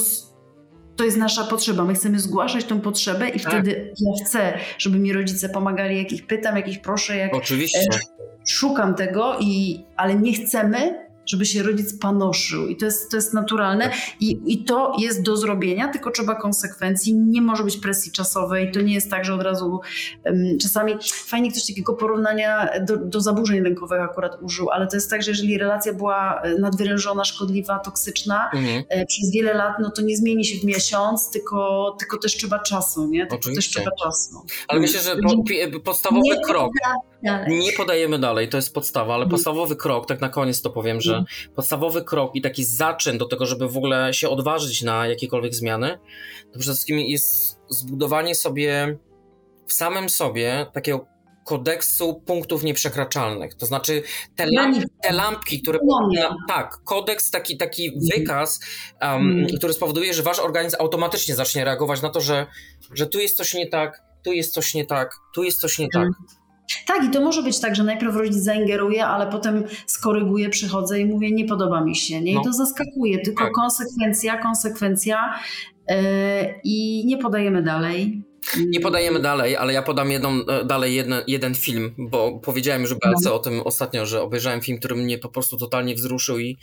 to 0.96 1.04
jest 1.04 1.16
nasza 1.16 1.44
potrzeba. 1.44 1.84
My 1.84 1.94
chcemy 1.94 2.20
zgłaszać 2.20 2.64
tą 2.64 2.80
potrzebę 2.80 3.28
i 3.28 3.40
tak. 3.40 3.52
wtedy 3.52 3.92
ja 4.00 4.24
chcę, 4.24 4.58
żeby 4.78 4.98
mi 4.98 5.12
rodzice 5.12 5.48
pomagali, 5.48 5.98
jak 5.98 6.12
ich 6.12 6.26
pytam, 6.26 6.56
jak 6.56 6.68
ich 6.68 6.80
proszę, 6.80 7.16
jak 7.16 7.34
Oczywiście. 7.34 7.78
E, 7.78 7.98
szukam 8.48 8.94
tego, 8.94 9.36
i, 9.40 9.84
ale 9.96 10.14
nie 10.14 10.32
chcemy 10.32 11.05
żeby 11.26 11.46
się 11.46 11.62
rodzic 11.62 11.98
panoszył 11.98 12.66
i 12.66 12.76
to 12.76 12.84
jest, 12.84 13.10
to 13.10 13.16
jest 13.16 13.34
naturalne 13.34 13.84
tak. 13.84 13.98
I, 14.20 14.40
i 14.46 14.64
to 14.64 14.96
jest 14.98 15.22
do 15.22 15.36
zrobienia, 15.36 15.88
tylko 15.88 16.10
trzeba 16.10 16.34
konsekwencji, 16.34 17.14
nie 17.14 17.42
może 17.42 17.64
być 17.64 17.76
presji 17.76 18.12
czasowej, 18.12 18.72
to 18.72 18.80
nie 18.80 18.94
jest 18.94 19.10
tak, 19.10 19.24
że 19.24 19.34
od 19.34 19.42
razu 19.42 19.80
um, 20.24 20.58
czasami 20.62 20.94
fajnie 21.12 21.50
ktoś 21.50 21.66
takiego 21.66 21.94
porównania 21.94 22.68
do, 22.80 22.96
do 22.96 23.20
zaburzeń 23.20 23.60
lękowych 23.60 24.00
akurat 24.00 24.42
użył, 24.42 24.70
ale 24.70 24.86
to 24.86 24.96
jest 24.96 25.10
tak, 25.10 25.22
że 25.22 25.30
jeżeli 25.30 25.58
relacja 25.58 25.92
była 25.92 26.40
e, 26.42 26.58
nadwyrężona, 26.58 27.24
szkodliwa, 27.24 27.78
toksyczna 27.78 28.50
mhm. 28.54 28.84
e, 28.88 29.06
przez 29.06 29.30
wiele 29.30 29.54
lat, 29.54 29.74
no 29.80 29.90
to 29.90 30.02
nie 30.02 30.16
zmieni 30.16 30.44
się 30.44 30.58
w 30.60 30.64
miesiąc, 30.64 31.30
tylko, 31.30 31.96
tylko 31.98 32.18
też 32.18 32.36
trzeba 32.36 32.58
czasu, 32.58 33.08
nie? 33.08 33.20
Tylko 33.20 33.36
Oczywiście. 33.36 33.74
też 33.74 33.84
trzeba 33.84 33.96
czasu. 34.04 34.42
Ale 34.68 34.80
myślę, 34.80 35.00
że 35.00 35.16
po, 35.16 35.80
podstawowy 35.80 36.22
nie 36.22 36.40
krok, 36.40 36.72
nie 37.48 37.72
podajemy 37.72 38.18
dalej, 38.18 38.48
to 38.48 38.56
jest 38.56 38.74
podstawa, 38.74 39.14
ale 39.14 39.22
mhm. 39.22 39.30
podstawowy 39.30 39.76
krok, 39.76 40.06
tak 40.06 40.20
na 40.20 40.28
koniec 40.28 40.62
to 40.62 40.70
powiem, 40.70 41.00
że 41.00 41.24
podstawowy 41.54 42.04
krok 42.04 42.34
i 42.34 42.40
taki 42.40 42.64
zaczyn 42.64 43.18
do 43.18 43.26
tego, 43.26 43.46
żeby 43.46 43.68
w 43.68 43.76
ogóle 43.76 44.14
się 44.14 44.28
odważyć 44.28 44.82
na 44.82 45.06
jakiekolwiek 45.06 45.54
zmiany, 45.54 45.98
to 46.52 46.58
przede 46.58 46.74
wszystkim 46.74 46.98
jest 46.98 47.60
zbudowanie 47.68 48.34
sobie 48.34 48.98
w 49.66 49.72
samym 49.72 50.08
sobie 50.08 50.66
takiego 50.72 51.06
kodeksu 51.46 52.22
punktów 52.26 52.64
nieprzekraczalnych. 52.64 53.54
To 53.54 53.66
znaczy 53.66 54.02
te, 54.36 54.46
lamp, 54.46 54.76
te 55.02 55.12
lampki, 55.12 55.62
które. 55.62 55.78
Na, 56.14 56.36
tak, 56.48 56.78
kodeks, 56.84 57.30
taki, 57.30 57.56
taki 57.56 57.86
mhm. 57.86 58.06
wykaz, 58.14 58.60
um, 59.02 59.46
który 59.56 59.72
spowoduje, 59.72 60.14
że 60.14 60.22
wasz 60.22 60.38
organizm 60.38 60.76
automatycznie 60.80 61.34
zacznie 61.34 61.64
reagować 61.64 62.02
na 62.02 62.08
to, 62.08 62.20
że, 62.20 62.46
że 62.92 63.06
tu 63.06 63.18
jest 63.18 63.36
coś 63.36 63.54
nie 63.54 63.68
tak, 63.68 64.02
tu 64.24 64.32
jest 64.32 64.52
coś 64.52 64.74
nie 64.74 64.86
tak, 64.86 65.16
tu 65.34 65.42
jest 65.42 65.60
coś 65.60 65.78
nie 65.78 65.88
tak. 65.88 66.08
Tak, 66.86 67.04
i 67.04 67.10
to 67.10 67.20
może 67.20 67.42
być 67.42 67.60
tak, 67.60 67.76
że 67.76 67.84
najpierw 67.84 68.16
rodzic 68.16 68.42
zaingeruje, 68.42 69.06
ale 69.06 69.26
potem 69.26 69.64
skoryguje, 69.86 70.48
przychodzę 70.48 71.00
i 71.00 71.06
mówię, 71.06 71.32
nie 71.32 71.44
podoba 71.44 71.84
mi 71.84 71.96
się. 71.96 72.20
Nie? 72.20 72.32
I 72.32 72.34
no. 72.34 72.42
to 72.42 72.52
zaskakuje, 72.52 73.18
tylko 73.18 73.44
tak. 73.44 73.52
konsekwencja, 73.52 74.42
konsekwencja 74.42 75.34
yy, 75.88 75.96
i 76.64 77.06
nie 77.06 77.18
podajemy 77.18 77.62
dalej. 77.62 78.22
Nie 78.66 78.80
podajemy 78.80 79.20
dalej, 79.20 79.56
ale 79.56 79.72
ja 79.72 79.82
podam 79.82 80.10
jedną, 80.10 80.30
e, 80.30 80.64
dalej 80.64 80.94
jeden, 80.94 81.14
jeden 81.26 81.54
film, 81.54 81.94
bo 81.98 82.40
powiedziałem 82.40 82.82
już 82.82 82.94
Belce 82.94 83.28
no. 83.28 83.34
o 83.34 83.38
tym 83.38 83.60
ostatnio, 83.60 84.06
że 84.06 84.22
obejrzałem 84.22 84.60
film, 84.60 84.78
który 84.78 84.96
mnie 84.96 85.18
po 85.18 85.28
prostu 85.28 85.56
totalnie 85.56 85.94
wzruszył 85.94 86.38
i 86.38 86.56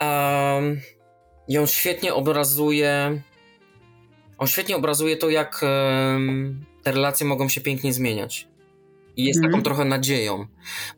um, 0.00 0.80
i 1.48 1.58
on 1.58 1.66
świetnie 1.66 2.14
obrazuje 2.14 3.22
on 4.38 4.46
świetnie 4.46 4.76
obrazuje 4.76 5.16
to, 5.16 5.30
jak 5.30 5.60
um, 5.62 6.64
te 6.82 6.92
relacje 6.92 7.26
mogą 7.26 7.48
się 7.48 7.60
pięknie 7.60 7.92
zmieniać 7.92 8.51
i 9.16 9.24
jest 9.24 9.40
taką 9.40 9.46
mhm. 9.46 9.64
trochę 9.64 9.84
nadzieją. 9.84 10.46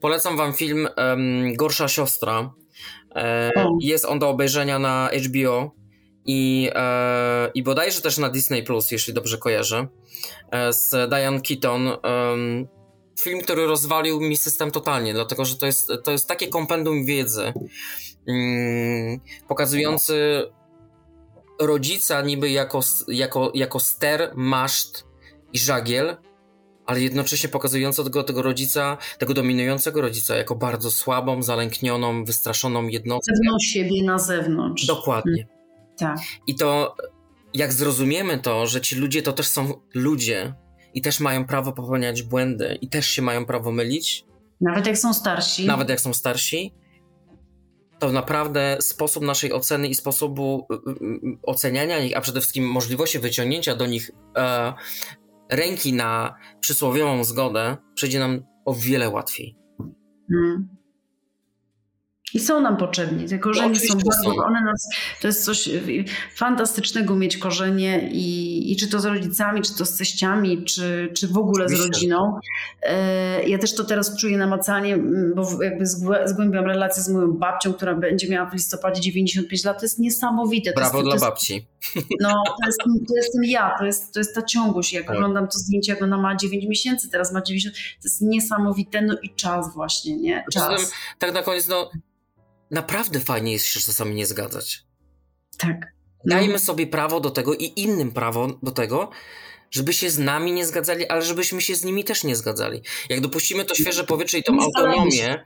Polecam 0.01 0.36
wam 0.36 0.53
film 0.53 0.89
um, 0.97 1.55
Gorsza 1.55 1.89
Siostra. 1.89 2.55
E, 3.15 3.51
jest 3.81 4.05
on 4.05 4.19
do 4.19 4.28
obejrzenia 4.28 4.78
na 4.78 5.11
HBO 5.28 5.74
i, 6.27 6.70
e, 6.74 7.51
i 7.55 7.62
bodajże 7.62 8.01
też 8.01 8.19
na 8.19 8.28
Disney 8.28 8.62
Plus, 8.62 8.91
jeśli 8.91 9.15
dobrze 9.15 9.39
kojarzę, 9.39 9.86
e, 10.51 10.73
z 10.73 11.11
Diane 11.11 11.41
Keaton. 11.41 11.91
film, 13.20 13.41
który 13.41 13.66
rozwalił 13.66 14.20
mi 14.20 14.36
system 14.36 14.70
totalnie, 14.70 15.15
dlatego 15.15 15.45
że 15.45 15.57
to 15.57 15.66
jest, 15.66 15.93
to 16.05 16.11
jest 16.11 16.28
takie 16.28 16.49
kompendum 16.49 17.05
wiedzy, 17.05 17.53
mm, 18.28 19.20
pokazujący 19.49 20.47
rodzica 21.61 22.23
niby 22.23 22.51
jako, 22.51 22.81
jako, 23.09 23.53
jako 23.55 23.81
ster, 23.81 24.32
maszt 24.35 25.05
i 25.53 25.59
żagiel, 25.59 26.16
ale 26.86 27.01
jednocześnie 27.01 27.48
pokazująco 27.48 28.05
tego, 28.05 28.23
tego 28.23 28.43
rodzica, 28.43 28.98
tego 29.19 29.35
dominującego 29.35 30.01
rodzica 30.01 30.36
jako 30.36 30.55
bardzo 30.55 30.90
słabą, 30.90 31.43
zalęknioną, 31.43 32.24
wystraszoną 32.24 32.86
jednostkę. 32.89 33.32
Pewną 33.32 33.59
siebie 33.59 34.05
na 34.05 34.19
zewnątrz. 34.19 34.86
Dokładnie. 34.86 35.47
Hmm. 35.47 35.55
Tak. 35.98 36.19
I 36.47 36.55
to, 36.55 36.97
jak 37.55 37.73
zrozumiemy 37.73 38.39
to, 38.39 38.66
że 38.66 38.81
ci 38.81 38.97
ludzie 38.97 39.23
to 39.23 39.32
też 39.32 39.47
są 39.47 39.73
ludzie 39.94 40.55
i 40.94 41.02
też 41.02 41.20
mają 41.20 41.47
prawo 41.47 41.73
popełniać 41.73 42.23
błędy 42.23 42.78
i 42.81 42.89
też 42.89 43.06
się 43.06 43.23
mają 43.23 43.47
prawo 43.47 43.73
mylić. 43.73 44.24
Nawet 44.61 44.86
jak 44.86 44.98
są 44.98 45.15
starsi. 45.15 45.66
Nawet 45.66 45.89
jak 45.89 46.01
są 46.01 46.15
starsi. 46.15 46.74
To 47.98 48.12
naprawdę 48.12 48.77
sposób 48.81 49.24
naszej 49.24 49.52
oceny 49.52 49.89
i 49.89 49.94
sposobu 49.94 50.66
y, 50.70 50.74
y, 50.74 51.05
y, 51.05 51.39
oceniania 51.43 51.98
ich, 51.98 52.16
a 52.16 52.20
przede 52.20 52.40
wszystkim 52.40 52.65
możliwości 52.65 53.19
wyciągnięcia 53.19 53.77
do 53.77 53.86
nich 53.86 54.11
e, 54.36 54.73
ręki 55.51 55.93
na 55.93 56.35
przysłowiową 56.61 57.25
zgodę 57.25 57.77
przejdzie 57.95 58.19
nam 58.19 58.41
o 58.65 58.75
wiele 58.75 59.11
łatwiej. 59.11 59.57
Hmm. 60.31 60.69
I 62.35 62.40
są 62.40 62.61
nam 62.61 62.77
potrzebni. 62.77 63.28
Te 63.28 63.39
korzenie 63.39 63.69
no, 63.69 63.94
są 63.94 63.94
bardzo, 63.94 64.44
one 64.44 64.61
nas, 64.61 64.89
to 65.20 65.27
jest 65.27 65.44
coś 65.44 65.69
fantastycznego 66.35 67.16
mieć 67.16 67.36
korzenie 67.36 68.09
i, 68.12 68.73
i 68.73 68.77
czy 68.77 68.89
to 68.89 69.01
z 69.01 69.05
rodzicami, 69.05 69.62
czy 69.62 69.74
to 69.74 69.86
z 69.86 69.97
teściami, 69.97 70.65
czy, 70.65 71.11
czy 71.15 71.28
w 71.28 71.39
ogóle 71.39 71.65
Oczywiście. 71.65 71.89
z 71.89 71.94
rodziną. 71.94 72.39
E, 72.82 73.48
ja 73.48 73.59
też 73.59 73.74
to 73.74 73.85
teraz 73.85 74.16
czuję 74.16 74.39
namacalnie, 74.39 74.98
bo 75.35 75.62
jakby 75.62 75.86
zgłębiam 76.24 76.65
relację 76.65 77.02
z 77.02 77.09
moją 77.09 77.32
babcią, 77.32 77.73
która 77.73 77.94
będzie 77.94 78.28
miała 78.28 78.51
w 78.51 78.52
listopadzie 78.52 79.01
95 79.01 79.65
lat. 79.65 79.78
To 79.78 79.85
jest 79.85 79.98
niesamowite. 79.98 80.73
Brawo 80.73 81.02
to 81.02 81.06
jest, 81.06 81.19
dla 81.19 81.28
babci. 81.28 81.66
No, 82.20 82.43
to, 82.61 82.66
jest, 82.66 82.78
to 83.09 83.16
jestem 83.16 83.44
ja, 83.44 83.74
to 83.78 83.85
jest, 83.85 84.15
to 84.15 84.20
jest 84.20 84.35
ta 84.35 84.43
ciągłość. 84.43 84.93
Jak 84.93 85.06
Tak. 85.06 85.16
oglądam 85.16 85.48
to 85.48 85.59
zdjęcie, 85.59 85.93
jak 85.93 86.02
ona 86.02 86.19
ma 86.19 86.36
9 86.36 86.66
miesięcy, 86.69 87.11
teraz 87.11 87.32
ma 87.32 87.43
90, 87.43 87.77
to 87.77 87.81
jest 88.05 88.20
niesamowite, 88.20 89.02
no 89.02 89.15
i 89.23 89.35
czas 89.35 89.74
właśnie, 89.74 90.16
nie? 90.16 90.44
Czas. 90.52 90.93
tak 91.19 91.35
na 91.35 91.43
koniec, 91.43 91.69
no 91.69 91.90
naprawdę 92.75 93.21
fajnie 93.21 93.53
jest 93.53 93.67
się 93.67 93.81
czasami 93.81 94.15
nie 94.15 94.27
zgadzać. 94.27 94.85
Tak. 95.59 95.77
No. 96.25 96.37
Dajmy 96.37 96.59
sobie 96.59 96.87
prawo 96.87 97.21
do 97.21 97.31
tego 97.31 97.55
i 97.55 97.73
innym 97.77 98.13
prawo 98.13 98.59
do 98.63 98.71
tego, 98.71 99.11
żeby 99.71 99.93
się 99.93 100.11
z 100.11 100.19
nami 100.19 100.53
nie 100.53 100.67
zgadzali, 100.67 101.09
ale 101.09 101.23
żebyśmy 101.23 101.61
się 101.61 101.75
z 101.75 101.85
nimi 101.85 102.05
też 102.05 102.25
nie 102.25 102.37
zgadzali. 102.37 102.83
Jak 103.09 103.21
dopuścimy 103.21 103.65
to 103.65 103.75
świeże 103.75 104.05
powietrze 104.05 104.39
i 104.39 104.43
tą 104.43 104.53
Nie 104.55 104.63
autonomię, 104.63 105.45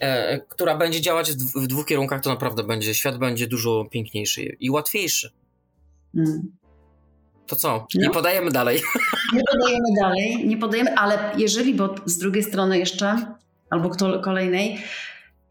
e, 0.00 0.40
która 0.40 0.76
będzie 0.76 1.00
działać 1.00 1.32
w, 1.32 1.62
w 1.62 1.66
dwóch 1.66 1.86
kierunkach, 1.86 2.20
to 2.22 2.30
naprawdę 2.30 2.62
będzie, 2.64 2.94
świat 2.94 3.18
będzie 3.18 3.46
dużo 3.46 3.84
piękniejszy 3.90 4.42
i 4.42 4.70
łatwiejszy. 4.70 5.32
Mm. 6.16 6.56
To 7.46 7.56
co? 7.56 7.86
Nie 7.94 8.06
No. 8.06 8.12
podajemy 8.12 8.50
dalej. 8.50 8.82
Nie 9.34 9.42
podajemy 9.52 9.88
dalej, 10.00 10.46
nie 10.48 10.56
podajemy, 10.56 10.94
ale 10.94 11.32
jeżeli, 11.36 11.74
bo 11.74 11.94
z 12.06 12.18
drugiej 12.18 12.42
strony 12.42 12.78
jeszcze, 12.78 13.34
albo 13.70 13.90
kto, 13.90 14.20
kolejnej, 14.20 14.78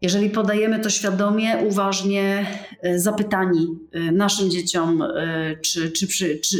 jeżeli 0.06 0.30
podajemy 0.30 0.80
to 0.80 0.90
świadomie, 0.90 1.56
uważnie, 1.68 2.46
y, 2.86 3.00
zapytani 3.00 3.66
y, 3.94 4.12
naszym 4.12 4.50
dzieciom, 4.50 5.02
y, 5.02 5.58
czy, 5.64 5.90
czy, 5.90 6.06
przy, 6.06 6.38
czy 6.44 6.58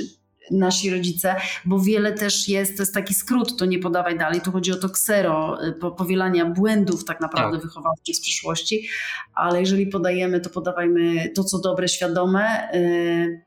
nasi 0.51 0.90
rodzice, 0.90 1.36
bo 1.64 1.81
wiele 1.81 2.12
też 2.12 2.48
jest, 2.48 2.77
to 2.77 2.82
jest 2.82 2.94
taki 2.94 3.14
skrót, 3.14 3.56
to 3.59 3.64
nie 3.66 3.78
podawaj 3.78 4.18
dalej, 4.18 4.40
tu 4.40 4.52
chodzi 4.52 4.73
o 4.73 4.77
to 4.77 4.89
ksero, 4.89 5.59
po, 5.81 5.90
powielania 5.90 6.44
błędów 6.44 7.05
tak 7.05 7.20
naprawdę 7.20 7.56
Tak. 7.56 7.66
wychowawczych 7.66 8.16
z 8.16 8.20
przeszłości, 8.20 8.89
ale 9.35 9.60
jeżeli 9.60 9.86
podajemy, 9.86 10.40
to 10.40 10.51
podawajmy 10.51 11.28
to, 11.35 11.44
co 11.44 11.59
dobre, 11.59 11.89
świadome. 11.89 12.68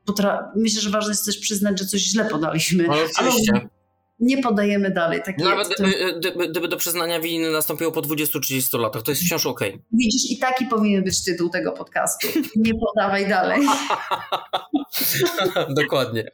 Potra- 0.06 0.42
Myślę, 0.56 0.80
że 0.80 0.90
ważne 0.90 1.10
jest 1.12 1.26
też 1.26 1.38
przyznać, 1.38 1.78
że 1.78 1.86
coś 1.86 2.00
źle 2.00 2.24
podaliśmy, 2.24 2.84
Ale 2.90 3.02
oczywiście. 3.04 3.52
ale 3.54 3.79
nie 4.20 4.42
podajemy 4.42 4.90
dalej. 4.90 5.20
Tak 5.24 5.38
Nawet 5.38 5.68
gdyby, 6.20 6.48
gdyby, 6.48 6.68
do 6.68 6.76
przyznania 6.76 7.20
winy 7.20 7.50
nastąpiło 7.50 7.92
po 7.92 8.00
20-30 8.00 8.80
latach, 8.80 9.02
to 9.02 9.10
jest 9.10 9.22
wciąż 9.22 9.46
okej. 9.46 9.82
Widzisz, 9.92 10.30
i 10.30 10.38
taki 10.38 10.66
powinien 10.66 11.04
być 11.04 11.24
tytuł 11.24 11.48
tego 11.48 11.72
podcastu. 11.72 12.28
Nie 12.56 12.72
podawaj 12.74 13.28
dalej. 13.28 13.60
Dokładnie. 15.82 16.24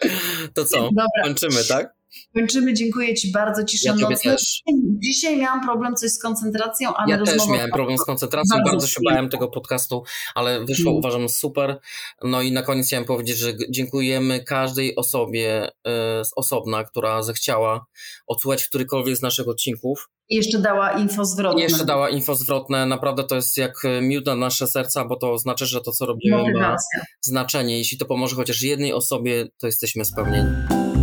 To 0.54 0.64
co? 0.64 0.82
Dobra, 0.82 1.04
Kończymy, 1.24 1.64
tak? 1.68 1.96
Kończymy. 2.34 2.74
Dziękuję 2.74 3.14
Ci 3.14 3.32
bardzo. 3.32 3.64
Cisza 3.64 3.88
Ja 3.90 4.08
nocna. 4.08 4.32
też. 4.32 4.62
Dzisiaj 5.04 5.36
miałam 5.36 5.60
problem 5.64 5.96
coś 5.96 6.10
z 6.10 6.18
koncentracją, 6.18 6.94
ale 6.94 7.10
Ja 7.12 7.24
też 7.24 7.48
miałem 7.48 7.70
problem 7.70 7.98
z 7.98 8.04
koncentracją, 8.04 8.56
Bardzo 8.56 8.70
bardzo 8.70 8.86
się 8.86 9.00
bałem 9.04 9.28
tego 9.28 9.48
podcastu, 9.48 10.02
ale 10.34 10.64
wyszło 10.64 10.90
Mm. 10.90 10.98
uważam 10.98 11.28
super. 11.28 11.78
No 12.24 12.42
i 12.42 12.52
na 12.52 12.62
koniec 12.62 12.86
chciałem 12.86 13.04
powiedzieć, 13.04 13.36
że 13.38 13.52
dziękujemy 13.70 14.44
każdej 14.44 14.96
osobie 14.96 15.68
e, 15.86 16.24
z 16.24 16.30
osobna, 16.36 16.84
która 16.84 17.22
zechciała 17.22 17.86
odsłuchać 18.26 18.64
którykolwiek 18.68 19.16
z 19.16 19.22
naszych 19.22 19.48
odcinków. 19.48 20.08
I 20.28 20.36
jeszcze 20.36 20.58
dała 20.58 20.90
info 20.90 21.24
zwrotne. 21.24 21.60
I 21.60 21.62
jeszcze 21.62 21.84
dała 21.84 22.10
info 22.10 22.34
zwrotne. 22.34 22.86
Naprawdę 22.86 23.24
to 23.24 23.34
jest 23.34 23.56
jak 23.56 23.84
e, 23.84 24.00
miód 24.02 24.26
na 24.26 24.36
nasze 24.36 24.66
serca, 24.66 25.04
bo 25.04 25.16
to 25.16 25.38
znaczy, 25.38 25.66
że 25.66 25.80
to 25.80 25.92
co 25.92 26.06
robimy 26.06 26.52
ma 26.52 26.76
znaczenie. 27.20 27.78
Jeśli 27.78 27.98
to 27.98 28.06
pomoże 28.06 28.36
chociaż 28.36 28.62
jednej 28.62 28.92
osobie, 28.92 29.46
to 29.58 29.66
jesteśmy 29.66 30.04
spełnieni. 30.04 30.50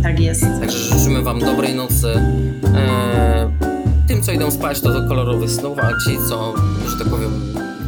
Tak 0.04 0.20
jest. 0.20 0.42
Także 0.60 0.78
życzymy 0.78 1.22
Wam 1.22 1.38
dobrej 1.38 1.74
nocy. 1.74 2.08
E, 2.76 3.50
tym, 4.08 4.22
co 4.22 4.32
idą 4.32 4.50
spać, 4.50 4.80
to 4.80 4.92
do 5.00 5.08
kolorowych 5.08 5.50
snów, 5.50 5.78
a 5.78 5.88
ci, 5.88 6.18
co, 6.28 6.54
że 6.88 6.98
tak 6.98 7.08
powiem, 7.08 7.30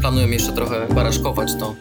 planują 0.01 0.29
jeszcze 0.29 0.53
trochę 0.53 0.87
baraszkować, 0.95 1.49
to 1.61 1.75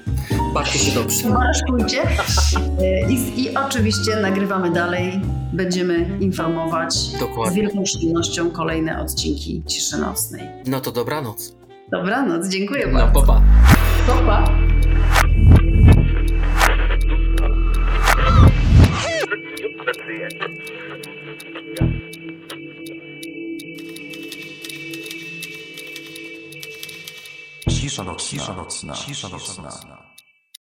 bawcie 0.53 0.79
się 0.79 0.91
dobrze. 0.91 1.29
Maraszkujcie. 1.29 2.01
Y, 2.03 3.11
I, 3.11 3.41
I 3.43 3.57
oczywiście 3.57 4.15
nagrywamy 4.21 4.71
dalej. 4.71 5.21
Będziemy 5.53 6.17
informować 6.19 6.93
z 6.93 7.19
Dokładnie. 7.19 7.61
wielką 7.61 7.83
przyjemnością 7.83 8.51
kolejne 8.51 9.01
odcinki 9.01 9.63
Ciszy 9.67 9.97
Nocnej. 9.97 10.47
No 10.67 10.81
to 10.81 10.91
dobranoc. 10.91 11.55
Dobranoc, 11.91 12.47
dziękuję 12.47 12.87
No, 12.87 12.99
bardzo. 12.99 13.21
popa. 13.21 13.41
Pa, 28.03 28.13
pa. 28.13 28.17
Cisza 28.17 28.53
nocna. 28.53 28.93
Cisza 28.93 29.27
nocna. 29.27 29.45
Cisza 29.45 29.61
nocna. 29.61 30.14